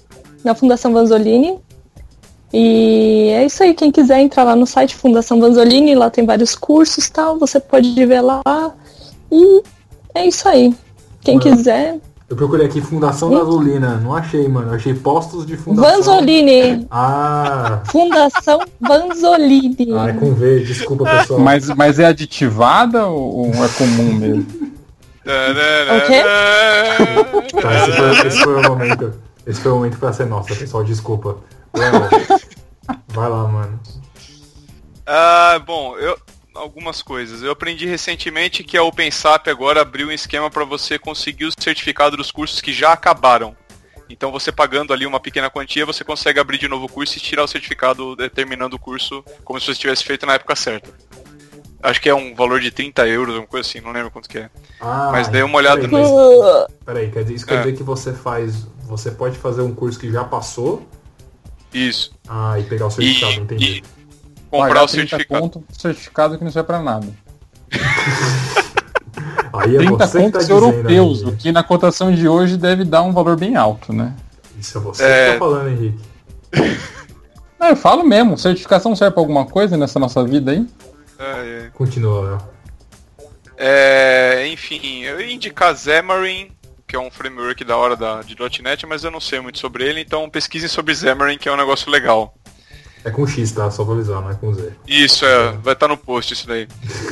na 0.47 0.55
Fundação 0.55 0.91
Vanzolini. 0.93 1.59
E 2.53 3.29
é 3.33 3.45
isso 3.45 3.61
aí, 3.61 3.73
quem 3.73 3.91
quiser 3.91 4.19
entrar 4.21 4.43
lá 4.45 4.55
no 4.55 4.65
site 4.65 4.95
Fundação 4.95 5.39
Vanzolini, 5.39 5.93
lá 5.93 6.09
tem 6.09 6.25
vários 6.25 6.55
cursos 6.55 7.09
tal, 7.09 7.37
você 7.37 7.59
pode 7.59 7.93
ver 8.05 8.21
lá. 8.21 8.41
E 9.29 9.61
é 10.15 10.25
isso 10.25 10.47
aí. 10.47 10.73
Quem 11.21 11.37
Mano. 11.37 11.55
quiser. 11.55 11.99
Eu 12.29 12.35
procurei 12.35 12.65
aqui 12.65 12.81
Fundação 12.81 13.29
Gasolina, 13.29 13.97
não 13.97 14.13
achei, 14.13 14.47
mano. 14.47 14.71
Eu 14.71 14.75
achei 14.75 14.93
postos 14.93 15.45
de 15.45 15.55
fundação. 15.55 15.95
Vanzolini! 15.95 16.85
Ah, 16.91 17.79
Fundação 17.85 18.59
Vanzolini. 18.81 19.93
ah, 19.97 20.09
é 20.09 20.13
com 20.13 20.33
V, 20.33 20.59
desculpa 20.59 21.05
pessoal. 21.05 21.39
Mas, 21.39 21.69
mas 21.69 21.99
é 21.99 22.05
aditivada 22.05 23.07
ou, 23.07 23.47
ou 23.47 23.65
é 23.65 23.69
comum 23.77 24.13
mesmo? 24.13 24.45
O 25.27 26.07
quê? 26.07 26.23
Tá, 27.61 27.73
esse, 27.75 27.91
foi, 27.91 28.27
esse 28.27 28.39
foi 28.39 28.55
o 28.55 28.63
momento. 28.63 29.13
Esse 29.47 29.61
foi 29.61 29.71
o 29.71 29.75
momento 29.75 29.97
pra 29.97 30.11
ser 30.11 30.25
nossa, 30.25 30.53
pessoal, 30.53 30.83
desculpa. 30.83 31.37
Léo, 31.73 31.93
Vai 33.07 33.29
lá, 33.29 33.47
mano. 33.47 33.79
Ah, 35.05 35.59
bom, 35.65 35.97
eu 35.97 36.17
algumas 36.57 37.01
coisas. 37.01 37.41
Eu 37.41 37.51
aprendi 37.51 37.85
recentemente 37.85 38.63
que 38.63 38.77
a 38.77 38.83
OpenSAP 38.83 39.47
agora 39.49 39.81
abriu 39.81 40.07
um 40.07 40.11
esquema 40.11 40.49
para 40.49 40.65
você 40.65 40.97
conseguir 40.97 41.45
o 41.45 41.51
certificado 41.57 42.17
dos 42.17 42.31
cursos 42.31 42.59
que 42.59 42.73
já 42.73 42.91
acabaram. 42.91 43.55
Então 44.09 44.31
você 44.31 44.51
pagando 44.51 44.93
ali 44.93 45.05
uma 45.05 45.19
pequena 45.19 45.49
quantia, 45.49 45.85
você 45.85 46.03
consegue 46.03 46.39
abrir 46.39 46.57
de 46.57 46.67
novo 46.67 46.85
o 46.85 46.89
curso 46.89 47.17
e 47.17 47.21
tirar 47.21 47.43
o 47.43 47.47
certificado 47.47 48.15
determinando 48.15 48.75
o 48.75 48.79
curso 48.79 49.23
como 49.43 49.59
se 49.59 49.67
você 49.67 49.79
tivesse 49.79 50.03
feito 50.03 50.25
na 50.25 50.33
época 50.33 50.55
certa. 50.55 50.91
Acho 51.81 52.01
que 52.01 52.09
é 52.09 52.15
um 52.15 52.33
valor 52.33 52.59
de 52.59 52.71
30 52.71 53.07
euros, 53.07 53.35
uma 53.35 53.45
coisa 53.45 53.67
assim, 53.67 53.79
não 53.79 53.91
lembro 53.91 54.09
quanto 54.11 54.27
que 54.27 54.39
é. 54.39 54.49
Ah, 54.81 55.09
Mas 55.11 55.27
dei 55.27 55.43
uma 55.43 55.57
olhada 55.57 55.87
peraí, 55.87 56.01
nisso. 56.01 56.67
Peraí, 56.85 57.11
quer 57.11 57.21
dizer, 57.23 57.35
isso 57.35 57.45
quer 57.45 57.55
É. 57.55 57.57
dizer 57.59 57.77
que 57.77 57.83
você 57.83 58.13
faz. 58.13 58.65
Você 58.87 59.11
pode 59.11 59.37
fazer 59.37 59.61
um 59.61 59.73
curso 59.75 59.99
que 59.99 60.11
já 60.11 60.23
passou 60.23 60.87
Isso. 61.73 62.11
ah, 62.27 62.57
e 62.59 62.63
pegar 62.63 62.87
o 62.87 62.91
certificado, 62.91 63.33
E, 63.33 63.37
entendi. 63.39 63.65
e 63.65 63.83
comprar 64.49 64.67
Pagar 64.69 64.83
o 64.83 64.87
30 64.87 65.09
certificado. 65.09 65.41
Conto, 65.41 65.63
certificado 65.71 66.37
que 66.37 66.43
não 66.43 66.51
serve 66.51 66.67
pra 66.67 66.81
nada. 66.81 67.07
Aí 69.53 69.75
é 69.75 69.79
30 69.79 70.07
você 70.07 70.17
tá 70.17 70.23
contos 70.23 70.47
dizendo. 70.47 70.65
europeus, 70.65 71.21
o 71.23 71.31
que 71.35 71.51
na 71.51 71.63
cotação 71.63 72.11
de 72.13 72.27
hoje 72.27 72.57
deve 72.57 72.83
dar 72.83 73.01
um 73.01 73.11
valor 73.11 73.35
bem 73.37 73.55
alto, 73.55 73.91
né? 73.93 74.13
Isso 74.59 74.77
é 74.77 74.81
você 74.81 75.03
É. 75.03 75.25
que 75.27 75.33
tá 75.33 75.39
falando, 75.39 75.69
Henrique. 75.69 75.99
Não, 77.59 77.67
eu 77.69 77.75
falo 77.75 78.03
mesmo, 78.03 78.37
certificação 78.37 78.95
serve 78.95 79.13
pra 79.13 79.21
alguma 79.21 79.45
coisa 79.45 79.75
nessa 79.75 79.97
nossa 79.99 80.23
vida 80.23 80.51
aí? 80.51 80.67
É, 81.19 81.65
é. 81.65 81.71
Continua, 81.73 82.21
Léo. 82.21 82.57
É, 83.57 84.47
enfim, 84.47 85.03
eu 85.03 85.19
ia 85.19 85.33
indicar 85.33 85.75
Xamarin, 85.75 86.51
que 86.87 86.95
é 86.95 86.99
um 86.99 87.09
framework 87.09 87.63
da 87.63 87.75
hora 87.75 87.95
da, 87.95 88.21
de 88.21 88.35
.NET, 88.61 88.85
mas 88.85 89.03
eu 89.03 89.09
não 89.09 89.19
sei 89.19 89.39
muito 89.39 89.57
sobre 89.57 89.83
ele, 89.83 90.01
então 90.01 90.29
pesquisem 90.29 90.69
sobre 90.69 90.95
Xamarin, 90.95 91.37
que 91.37 91.49
é 91.49 91.51
um 91.51 91.57
negócio 91.57 91.89
legal. 91.89 92.35
É 93.03 93.09
com 93.09 93.25
X, 93.25 93.51
tá? 93.53 93.71
Só 93.71 93.85
pra 93.85 93.93
avisar, 93.93 94.21
não 94.21 94.29
é 94.29 94.35
com 94.35 94.53
Z. 94.53 94.73
Isso, 94.85 95.25
é, 95.25 95.53
vai 95.63 95.73
estar 95.73 95.87
no 95.87 95.97
post 95.97 96.33
isso 96.33 96.47
daí. 96.47 96.67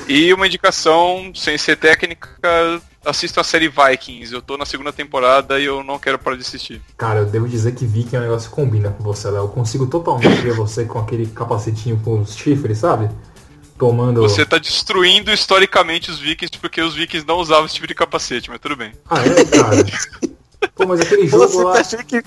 E 0.07 0.33
uma 0.33 0.45
indicação, 0.45 1.31
sem 1.33 1.57
ser 1.57 1.77
técnica, 1.77 2.29
assista 3.05 3.41
a 3.41 3.43
série 3.43 3.69
Vikings. 3.69 4.33
Eu 4.33 4.41
tô 4.41 4.57
na 4.57 4.65
segunda 4.65 4.91
temporada 4.91 5.59
e 5.59 5.65
eu 5.65 5.83
não 5.83 5.97
quero 5.97 6.19
parar 6.19 6.35
de 6.35 6.41
assistir. 6.41 6.81
Cara, 6.97 7.21
eu 7.21 7.25
devo 7.25 7.47
dizer 7.47 7.73
que 7.73 7.85
Viking 7.85 8.17
é 8.17 8.19
um 8.19 8.23
negócio 8.23 8.49
que 8.49 8.55
combina 8.55 8.89
com 8.89 9.03
você, 9.03 9.29
Léo. 9.29 9.43
Eu 9.43 9.47
consigo 9.47 9.87
totalmente 9.87 10.41
ver 10.41 10.53
você 10.53 10.85
com 10.85 10.99
aquele 10.99 11.27
capacetinho 11.27 11.99
com 12.03 12.19
os 12.19 12.35
chifres, 12.35 12.79
sabe? 12.79 13.09
Tomando. 13.77 14.21
Você 14.21 14.45
tá 14.45 14.57
destruindo 14.57 15.31
historicamente 15.31 16.09
os 16.09 16.19
vikings 16.19 16.57
porque 16.59 16.81
os 16.81 16.95
vikings 16.95 17.27
não 17.27 17.37
usavam 17.37 17.65
esse 17.65 17.75
tipo 17.75 17.87
de 17.87 17.93
capacete, 17.93 18.49
mas 18.49 18.59
tudo 18.59 18.75
bem. 18.75 18.93
Ah, 19.09 19.19
é, 19.19 19.45
cara? 19.45 19.85
Pô, 20.73 20.85
mas 20.87 21.01
aquele 21.01 21.27
jogo 21.27 21.47
Você 21.47 21.63
lá. 21.63 21.73
tá 21.73 21.79
achando 21.81 22.03
que. 22.05 22.23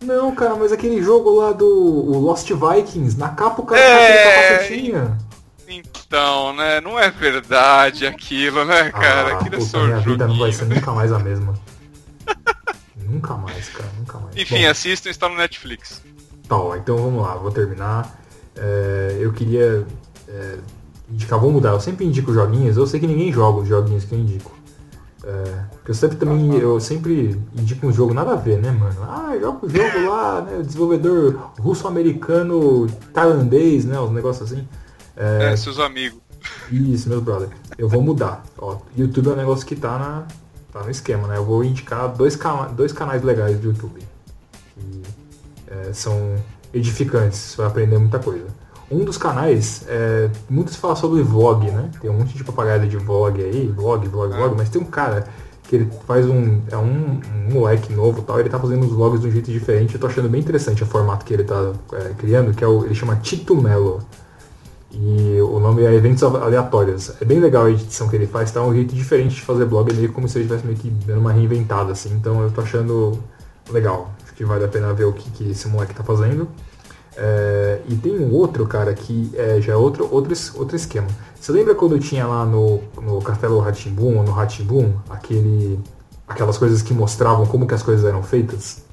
Não, 0.00 0.34
cara, 0.34 0.54
mas 0.54 0.72
aquele 0.72 1.02
jogo 1.02 1.30
lá 1.40 1.52
do 1.52 1.66
o 1.66 2.18
Lost 2.20 2.48
Vikings, 2.48 3.18
na 3.18 3.30
capa 3.30 3.62
o 3.62 3.66
cara 3.66 3.80
É. 3.80 3.88
tá 3.88 3.98
com 3.98 4.64
aquele 4.64 4.92
capacetinho. 4.92 5.18
Então, 5.68 6.54
né, 6.54 6.80
não 6.80 6.98
é 6.98 7.10
verdade 7.10 8.06
aquilo, 8.06 8.64
né, 8.64 8.90
cara? 8.92 9.32
ah, 9.34 9.38
aquilo 9.38 9.56
é 9.56 9.58
puta, 9.58 9.70
só 9.70 9.84
minha 9.84 9.98
vida 9.98 10.28
não 10.28 10.38
vai 10.38 10.52
ser 10.52 10.66
nunca 10.66 10.92
mais 10.92 11.10
a 11.10 11.18
mesma. 11.18 11.54
nunca 12.96 13.34
mais, 13.34 13.68
cara, 13.70 13.90
nunca 13.98 14.18
mais. 14.18 14.36
Enfim, 14.36 14.62
Bom, 14.62 14.70
assistam, 14.70 15.10
está 15.10 15.28
no 15.28 15.36
Netflix. 15.36 16.02
Tá, 16.48 16.56
ó, 16.56 16.76
então 16.76 16.96
vamos 16.96 17.22
lá, 17.22 17.34
vou 17.34 17.50
terminar. 17.50 18.16
É, 18.54 19.16
eu 19.18 19.32
queria 19.32 19.84
é, 20.28 20.58
indicar, 21.10 21.38
vou 21.38 21.52
mudar, 21.52 21.70
eu 21.70 21.80
sempre 21.80 22.04
indico 22.04 22.32
joguinhos, 22.32 22.76
eu 22.76 22.86
sei 22.86 23.00
que 23.00 23.06
ninguém 23.06 23.32
joga 23.32 23.60
os 23.60 23.68
joguinhos 23.68 24.04
que 24.04 24.14
eu 24.14 24.18
indico. 24.18 24.52
É, 25.24 25.64
eu 25.88 25.94
sempre 25.94 26.16
também, 26.16 26.56
eu 26.56 26.78
sempre 26.78 27.36
indico 27.58 27.84
um 27.84 27.92
jogo 27.92 28.14
nada 28.14 28.32
a 28.32 28.36
ver, 28.36 28.58
né, 28.60 28.70
mano? 28.70 29.02
Ah, 29.02 29.36
joga 29.40 29.66
o 29.66 29.68
jogo 29.68 30.08
lá, 30.08 30.40
né? 30.40 30.62
Desenvolvedor 30.62 31.50
russo-americano, 31.58 32.86
tailandês, 33.12 33.84
né? 33.84 33.98
Os 33.98 34.12
negócios 34.12 34.52
assim. 34.52 34.66
É, 35.16 35.52
É, 35.52 35.56
seus 35.56 35.80
amigos. 35.80 36.20
isso, 36.70 37.08
meus 37.08 37.22
brother. 37.22 37.48
Eu 37.76 37.88
vou 37.88 38.00
mudar. 38.02 38.44
Ó, 38.56 38.78
YouTube 38.96 39.30
é 39.30 39.32
um 39.32 39.36
negócio 39.36 39.66
que 39.66 39.74
tá, 39.74 39.98
na, 39.98 40.26
tá 40.72 40.84
no 40.84 40.90
esquema, 40.90 41.26
né? 41.26 41.38
Eu 41.38 41.44
vou 41.44 41.64
indicar 41.64 42.08
dois, 42.08 42.36
cana 42.36 42.68
dois 42.68 42.92
canais 42.92 43.22
legais 43.22 43.58
do 43.58 43.68
YouTube. 43.68 44.00
Que 44.74 45.02
é, 45.66 45.92
são 45.92 46.36
edificantes, 46.72 47.38
você 47.38 47.56
vai 47.56 47.66
aprender 47.66 47.98
muita 47.98 48.20
coisa. 48.20 48.46
Um 48.90 49.04
dos 49.04 49.18
canais, 49.18 49.84
é, 49.88 50.30
muito 50.48 50.70
se 50.70 50.78
fala 50.78 50.94
sobre 50.94 51.22
vlog, 51.22 51.68
né? 51.70 51.90
Tem 52.00 52.08
um 52.08 52.14
monte 52.14 52.36
de 52.36 52.44
papagaio 52.44 52.88
de 52.88 52.96
vlog 52.96 53.42
aí, 53.42 53.66
vlog, 53.66 54.06
vlog, 54.06 54.32
vlog, 54.32 54.54
mas 54.56 54.68
tem 54.68 54.80
um 54.80 54.84
cara 54.84 55.26
que 55.64 55.76
ele 55.76 55.90
faz 56.06 56.26
um. 56.26 56.60
É 56.70 56.76
um, 56.76 57.20
um 57.48 57.52
moleque 57.52 57.92
novo 57.92 58.20
e 58.20 58.22
tal, 58.22 58.38
ele 58.38 58.48
tá 58.48 58.58
fazendo 58.58 58.86
os 58.86 58.92
vlogs 58.92 59.20
de 59.20 59.26
um 59.26 59.30
jeito 59.30 59.50
diferente. 59.50 59.94
Eu 59.94 60.00
tô 60.00 60.06
achando 60.06 60.28
bem 60.28 60.40
interessante 60.40 60.82
o 60.82 60.86
formato 60.86 61.24
que 61.24 61.34
ele 61.34 61.44
tá 61.44 61.72
é, 61.92 62.14
criando, 62.16 62.54
que 62.54 62.62
é 62.62 62.66
o. 62.66 62.84
ele 62.84 62.94
chama 62.94 63.16
Tito 63.16 63.60
Melo. 63.60 64.00
E 64.92 65.40
o 65.42 65.58
nome 65.58 65.82
é 65.82 65.92
Eventos 65.92 66.22
Aleatórios. 66.22 67.12
É 67.20 67.24
bem 67.24 67.38
legal 67.38 67.66
a 67.66 67.70
edição 67.70 68.08
que 68.08 68.16
ele 68.16 68.26
faz, 68.26 68.50
tá? 68.50 68.60
É 68.60 68.62
um 68.62 68.72
jeito 68.72 68.94
diferente 68.94 69.34
de 69.34 69.42
fazer 69.42 69.66
blog, 69.66 69.90
é 69.90 69.94
meio 69.94 70.12
como 70.12 70.28
se 70.28 70.38
ele 70.38 70.44
estivesse 70.44 70.66
meio 70.66 70.78
que 70.78 70.88
dando 70.88 71.20
uma 71.20 71.32
reinventada, 71.32 71.92
assim. 71.92 72.14
Então 72.14 72.40
eu 72.42 72.50
tô 72.50 72.62
achando 72.62 73.18
legal. 73.70 74.10
Acho 74.24 74.32
que 74.34 74.44
vale 74.44 74.64
a 74.64 74.68
pena 74.68 74.94
ver 74.94 75.04
o 75.04 75.12
que, 75.12 75.28
que 75.30 75.50
esse 75.50 75.68
moleque 75.68 75.92
tá 75.92 76.02
fazendo. 76.02 76.48
É, 77.16 77.80
e 77.88 77.94
tem 77.96 78.18
um 78.18 78.32
outro, 78.32 78.66
cara, 78.66 78.92
que 78.92 79.30
é, 79.34 79.60
já 79.60 79.72
é 79.72 79.76
outro, 79.76 80.08
outro, 80.10 80.34
outro 80.54 80.76
esquema. 80.76 81.06
Você 81.40 81.52
lembra 81.52 81.74
quando 81.74 81.98
tinha 81.98 82.26
lá 82.26 82.44
no, 82.44 82.80
no 83.00 83.22
Castelo 83.22 83.58
Ratimbum 83.60 84.22
no 84.22 84.32
Ratimbum 84.32 84.92
aquele, 85.08 85.78
aquelas 86.26 86.58
coisas 86.58 86.82
que 86.82 86.92
mostravam 86.92 87.46
como 87.46 87.66
que 87.66 87.74
as 87.74 87.82
coisas 87.82 88.04
eram 88.04 88.22
feitas? 88.22 88.84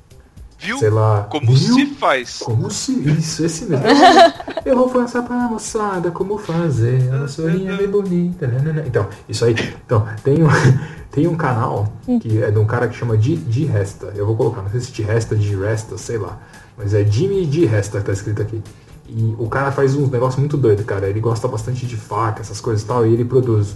Viu? 0.63 0.77
Sei 0.77 0.89
lá. 0.89 1.27
Como 1.29 1.53
viu? 1.53 1.75
se 1.75 1.85
faz. 1.95 2.39
Como 2.39 2.71
se. 2.71 2.93
Isso, 3.09 3.45
esse 3.45 3.65
mesmo. 3.65 3.85
Eu 4.63 4.77
vou 4.77 4.89
passar 4.89 5.21
pra 5.23 5.35
moçada 5.35 6.09
como 6.09 6.37
fazer. 6.37 7.13
A 7.13 7.17
vassourinha 7.17 7.73
é 7.73 7.77
bem 7.77 7.89
bonita. 7.89 8.49
Então, 8.85 9.07
isso 9.27 9.43
aí. 9.43 9.55
Então, 9.85 10.07
tem 10.23 10.41
um, 10.41 10.47
tem 11.11 11.27
um 11.27 11.35
canal 11.35 11.91
que 12.21 12.41
é 12.41 12.49
de 12.49 12.57
um 12.57 12.65
cara 12.65 12.87
que 12.87 12.95
chama 12.95 13.17
Di, 13.17 13.35
Di 13.35 13.65
Resta. 13.65 14.13
Eu 14.15 14.25
vou 14.25 14.37
colocar, 14.37 14.61
não 14.61 14.69
sei 14.69 14.79
se 14.79 14.91
Di 14.93 15.01
Resta, 15.01 15.35
Di 15.35 15.53
Resta, 15.53 15.97
sei 15.97 16.17
lá. 16.17 16.39
Mas 16.77 16.93
é 16.93 17.05
Jimmy 17.05 17.45
Di 17.45 17.65
Resta 17.65 17.99
que 17.99 18.05
tá 18.05 18.13
escrito 18.13 18.41
aqui. 18.41 18.61
E 19.07 19.35
o 19.37 19.49
cara 19.49 19.69
faz 19.71 19.95
uns 19.95 20.09
negócios 20.09 20.39
muito 20.39 20.55
doidos, 20.55 20.85
cara. 20.85 21.07
Ele 21.09 21.19
gosta 21.19 21.45
bastante 21.47 21.85
de 21.85 21.97
faca, 21.97 22.41
essas 22.41 22.61
coisas 22.61 22.83
e 22.83 22.87
tal. 22.87 23.05
E 23.05 23.13
ele 23.13 23.25
produz. 23.25 23.75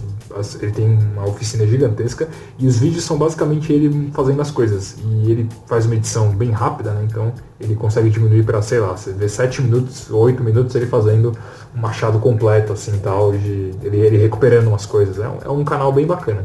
Ele 0.60 0.72
tem 0.72 0.86
uma 0.86 1.26
oficina 1.26 1.66
gigantesca. 1.66 2.28
E 2.58 2.66
os 2.66 2.78
vídeos 2.78 3.04
são 3.04 3.18
basicamente 3.18 3.70
ele 3.70 4.10
fazendo 4.12 4.40
as 4.40 4.50
coisas. 4.50 4.96
E 5.04 5.30
ele 5.30 5.48
faz 5.66 5.84
uma 5.84 5.94
edição 5.94 6.30
bem 6.30 6.50
rápida, 6.50 6.92
né? 6.92 7.06
Então 7.08 7.32
ele 7.60 7.74
consegue 7.74 8.08
diminuir 8.08 8.42
para 8.42 8.62
sei 8.62 8.80
lá, 8.80 8.96
você 8.96 9.12
vê 9.12 9.28
7 9.28 9.62
minutos, 9.62 10.10
8 10.10 10.42
minutos 10.42 10.74
ele 10.74 10.86
fazendo 10.86 11.36
um 11.76 11.80
machado 11.80 12.18
completo, 12.18 12.72
assim 12.72 12.98
tal. 12.98 13.32
De, 13.32 13.74
ele, 13.82 13.98
ele 13.98 14.16
recuperando 14.16 14.68
umas 14.68 14.86
coisas. 14.86 15.18
É 15.18 15.28
um, 15.28 15.38
é 15.44 15.50
um 15.50 15.62
canal 15.62 15.92
bem 15.92 16.06
bacana. 16.06 16.44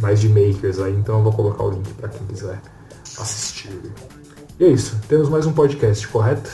Mais 0.00 0.20
de 0.20 0.28
makers 0.28 0.78
aí. 0.80 0.92
Então 0.92 1.16
eu 1.16 1.24
vou 1.24 1.32
colocar 1.32 1.64
o 1.64 1.70
link 1.70 1.92
para 1.94 2.08
quem 2.10 2.26
quiser 2.26 2.60
assistir. 3.18 3.70
E 4.58 4.64
é 4.64 4.68
isso. 4.68 4.96
Temos 5.08 5.28
mais 5.28 5.46
um 5.46 5.52
podcast, 5.52 6.06
correto? 6.08 6.50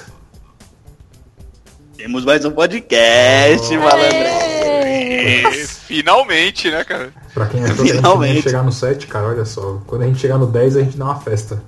Temos 1.96 2.24
mais 2.24 2.44
um 2.44 2.50
podcast, 2.50 3.76
malandro. 3.78 4.18
E, 4.86 5.42
finalmente, 5.86 6.70
né, 6.70 6.84
cara? 6.84 7.10
Pra 7.32 7.46
quem 7.46 7.64
achou 7.64 7.76
que 7.76 7.80
a 7.82 7.84
gente 7.84 7.88
ia 7.94 7.96
Finalmente. 7.96 8.42
chegar 8.42 8.62
no 8.62 8.72
7, 8.72 9.06
cara, 9.06 9.28
olha 9.28 9.44
só. 9.44 9.80
Quando 9.86 10.02
a 10.02 10.06
gente 10.06 10.18
chegar 10.18 10.36
no 10.38 10.46
10, 10.46 10.76
a 10.76 10.80
gente 10.82 10.96
dá 10.98 11.04
uma 11.06 11.20
festa. 11.20 11.62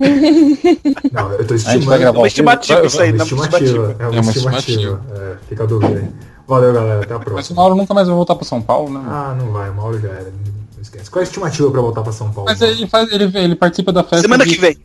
Não, 1.12 1.32
eu 1.32 1.46
tô 1.46 1.54
estimando. 1.54 2.10
Uma 2.12 2.20
o 2.20 2.26
estimativa 2.26 2.86
isso 2.86 3.00
aí, 3.02 3.10
É 3.10 3.12
uma 3.12 3.18
não 3.18 3.24
estimativa. 3.24 3.96
É 3.98 4.06
uma 4.06 4.16
É 4.16 4.20
uma 4.20 4.30
estimativa. 4.32 5.02
É, 5.14 5.36
fica 5.48 5.64
a 5.64 5.66
dúvida 5.66 5.98
aí. 5.98 6.08
Valeu, 6.46 6.72
galera. 6.72 7.02
Até 7.02 7.12
a 7.14 7.18
Mas 7.18 7.26
o 7.26 7.30
próxima. 7.30 7.56
Mauro 7.56 7.74
nunca 7.74 7.92
mais 7.94 8.06
vai 8.06 8.16
voltar 8.16 8.34
pra 8.34 8.44
São 8.46 8.62
Paulo, 8.62 8.90
né? 8.94 9.04
Ah, 9.06 9.34
não 9.38 9.52
vai. 9.52 9.68
Uma 9.70 9.82
hora 9.84 9.98
já 10.00 10.08
era. 10.08 10.32
Não 10.74 10.80
esquece. 10.82 11.10
Qual 11.10 11.20
é 11.20 11.24
a 11.24 11.28
estimativa 11.28 11.70
pra 11.70 11.80
voltar 11.82 12.02
pra 12.02 12.12
São 12.12 12.32
Paulo? 12.32 12.48
Mas 12.48 12.62
ele, 12.62 12.86
faz, 12.88 13.12
ele, 13.12 13.30
ele 13.36 13.54
participa 13.56 13.92
da 13.92 14.02
festa. 14.02 14.22
Semana 14.22 14.44
de- 14.44 14.54
que 14.54 14.60
vem. 14.60 14.78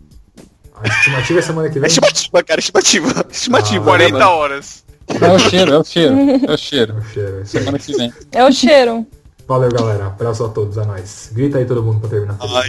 A 0.77 0.87
estimativa 0.87 1.39
é 1.39 1.41
semana 1.41 1.69
que 1.69 1.77
É 1.77 1.81
vem? 1.81 1.87
estimativa, 1.87 2.43
cara, 2.43 2.59
estimativa. 2.59 3.25
Estimativa. 3.31 3.81
Ah, 3.83 3.85
40 3.85 4.29
horas. 4.29 4.85
É 5.07 5.31
o 5.31 5.39
cheiro, 5.39 5.71
é 5.73 5.77
o 5.79 5.83
cheiro, 5.83 6.15
é 6.47 6.51
o 6.53 6.57
cheiro. 6.57 6.93
É 6.93 6.99
o 6.99 7.03
cheiro, 7.05 7.41
é. 7.41 7.45
Semana 7.45 7.79
que 7.79 7.95
vem. 7.95 8.13
É 8.31 8.43
o 8.43 8.51
cheiro. 8.51 9.05
Valeu, 9.47 9.69
galera. 9.71 10.07
Abraço 10.07 10.43
a 10.43 10.49
todos, 10.49 10.77
a 10.79 10.85
nós. 10.85 11.29
Grita 11.31 11.59
aí 11.59 11.65
todo 11.65 11.83
mundo 11.83 11.99
pra 11.99 12.09
terminar. 12.09 12.33
vai. 12.37 12.67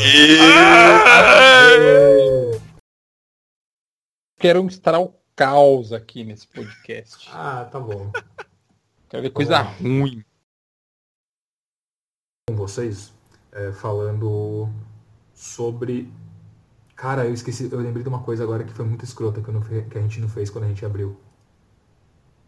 Aê! 1.66 2.60
Quero 4.38 4.60
instalar 4.64 5.00
o 5.00 5.14
caos 5.34 5.92
aqui 5.92 6.22
nesse 6.24 6.46
podcast. 6.46 7.28
Ah, 7.32 7.66
tá 7.72 7.80
bom. 7.80 8.12
Quero 9.08 9.22
ver 9.22 9.30
coisa 9.30 9.58
ruim. 9.62 10.22
Com 12.48 12.56
vocês, 12.56 13.12
é, 13.52 13.72
falando 13.72 14.68
sobre. 15.34 16.12
Cara, 16.96 17.26
eu 17.26 17.34
esqueci, 17.34 17.68
eu 17.70 17.78
lembrei 17.78 18.02
de 18.02 18.08
uma 18.08 18.22
coisa 18.22 18.42
agora 18.42 18.64
que 18.64 18.72
foi 18.72 18.86
muito 18.86 19.04
escrota 19.04 19.42
que, 19.42 19.48
eu 19.48 19.54
não 19.54 19.60
que 19.60 19.98
a 19.98 20.00
gente 20.00 20.18
não 20.18 20.30
fez 20.30 20.48
quando 20.48 20.64
a 20.64 20.68
gente 20.68 20.84
abriu. 20.84 21.14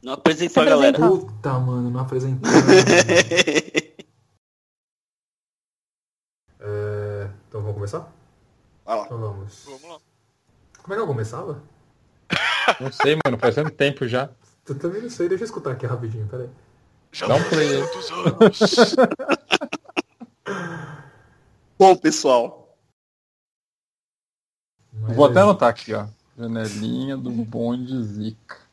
Não 0.03 0.14
apresentou 0.14 0.62
a 0.62 0.66
Se 0.66 0.70
galera. 0.70 0.99
Puta, 0.99 1.59
mano, 1.59 1.90
não 1.90 2.01
apresentamos. 2.01 2.49
É, 6.61 7.30
então 7.49 7.61
vamos 7.61 7.76
começar? 7.76 8.12
Vai 8.84 8.96
lá. 8.96 9.05
Então 9.05 9.18
vamos. 9.18 9.64
Vamos 9.64 9.82
lá. 9.82 9.99
Como 10.82 10.92
é 10.92 10.96
que 10.96 11.03
eu 11.03 11.07
começava? 11.07 11.62
Não 12.80 12.90
sei, 12.90 13.16
mano, 13.24 13.38
faz 13.38 13.55
tanto 13.55 13.70
tempo 13.70 14.09
já. 14.09 14.28
Eu 14.68 14.78
também 14.78 15.01
não 15.01 15.09
sei, 15.09 15.28
deixa 15.28 15.44
eu 15.44 15.46
escutar 15.46 15.70
aqui 15.70 15.86
rapidinho, 15.86 16.26
peraí. 16.26 16.51
Já 17.12 17.26
Dá 17.26 17.36
um 17.36 17.42
play. 17.44 17.82
Bom, 21.78 21.96
pessoal. 21.96 22.68
Vou 25.14 25.26
até 25.26 25.40
anotar 25.40 25.68
aqui, 25.68 25.94
ó. 25.94 26.06
Janelinha 26.38 27.16
do 27.16 27.30
bonde 27.30 28.02
Zica. 28.04 28.68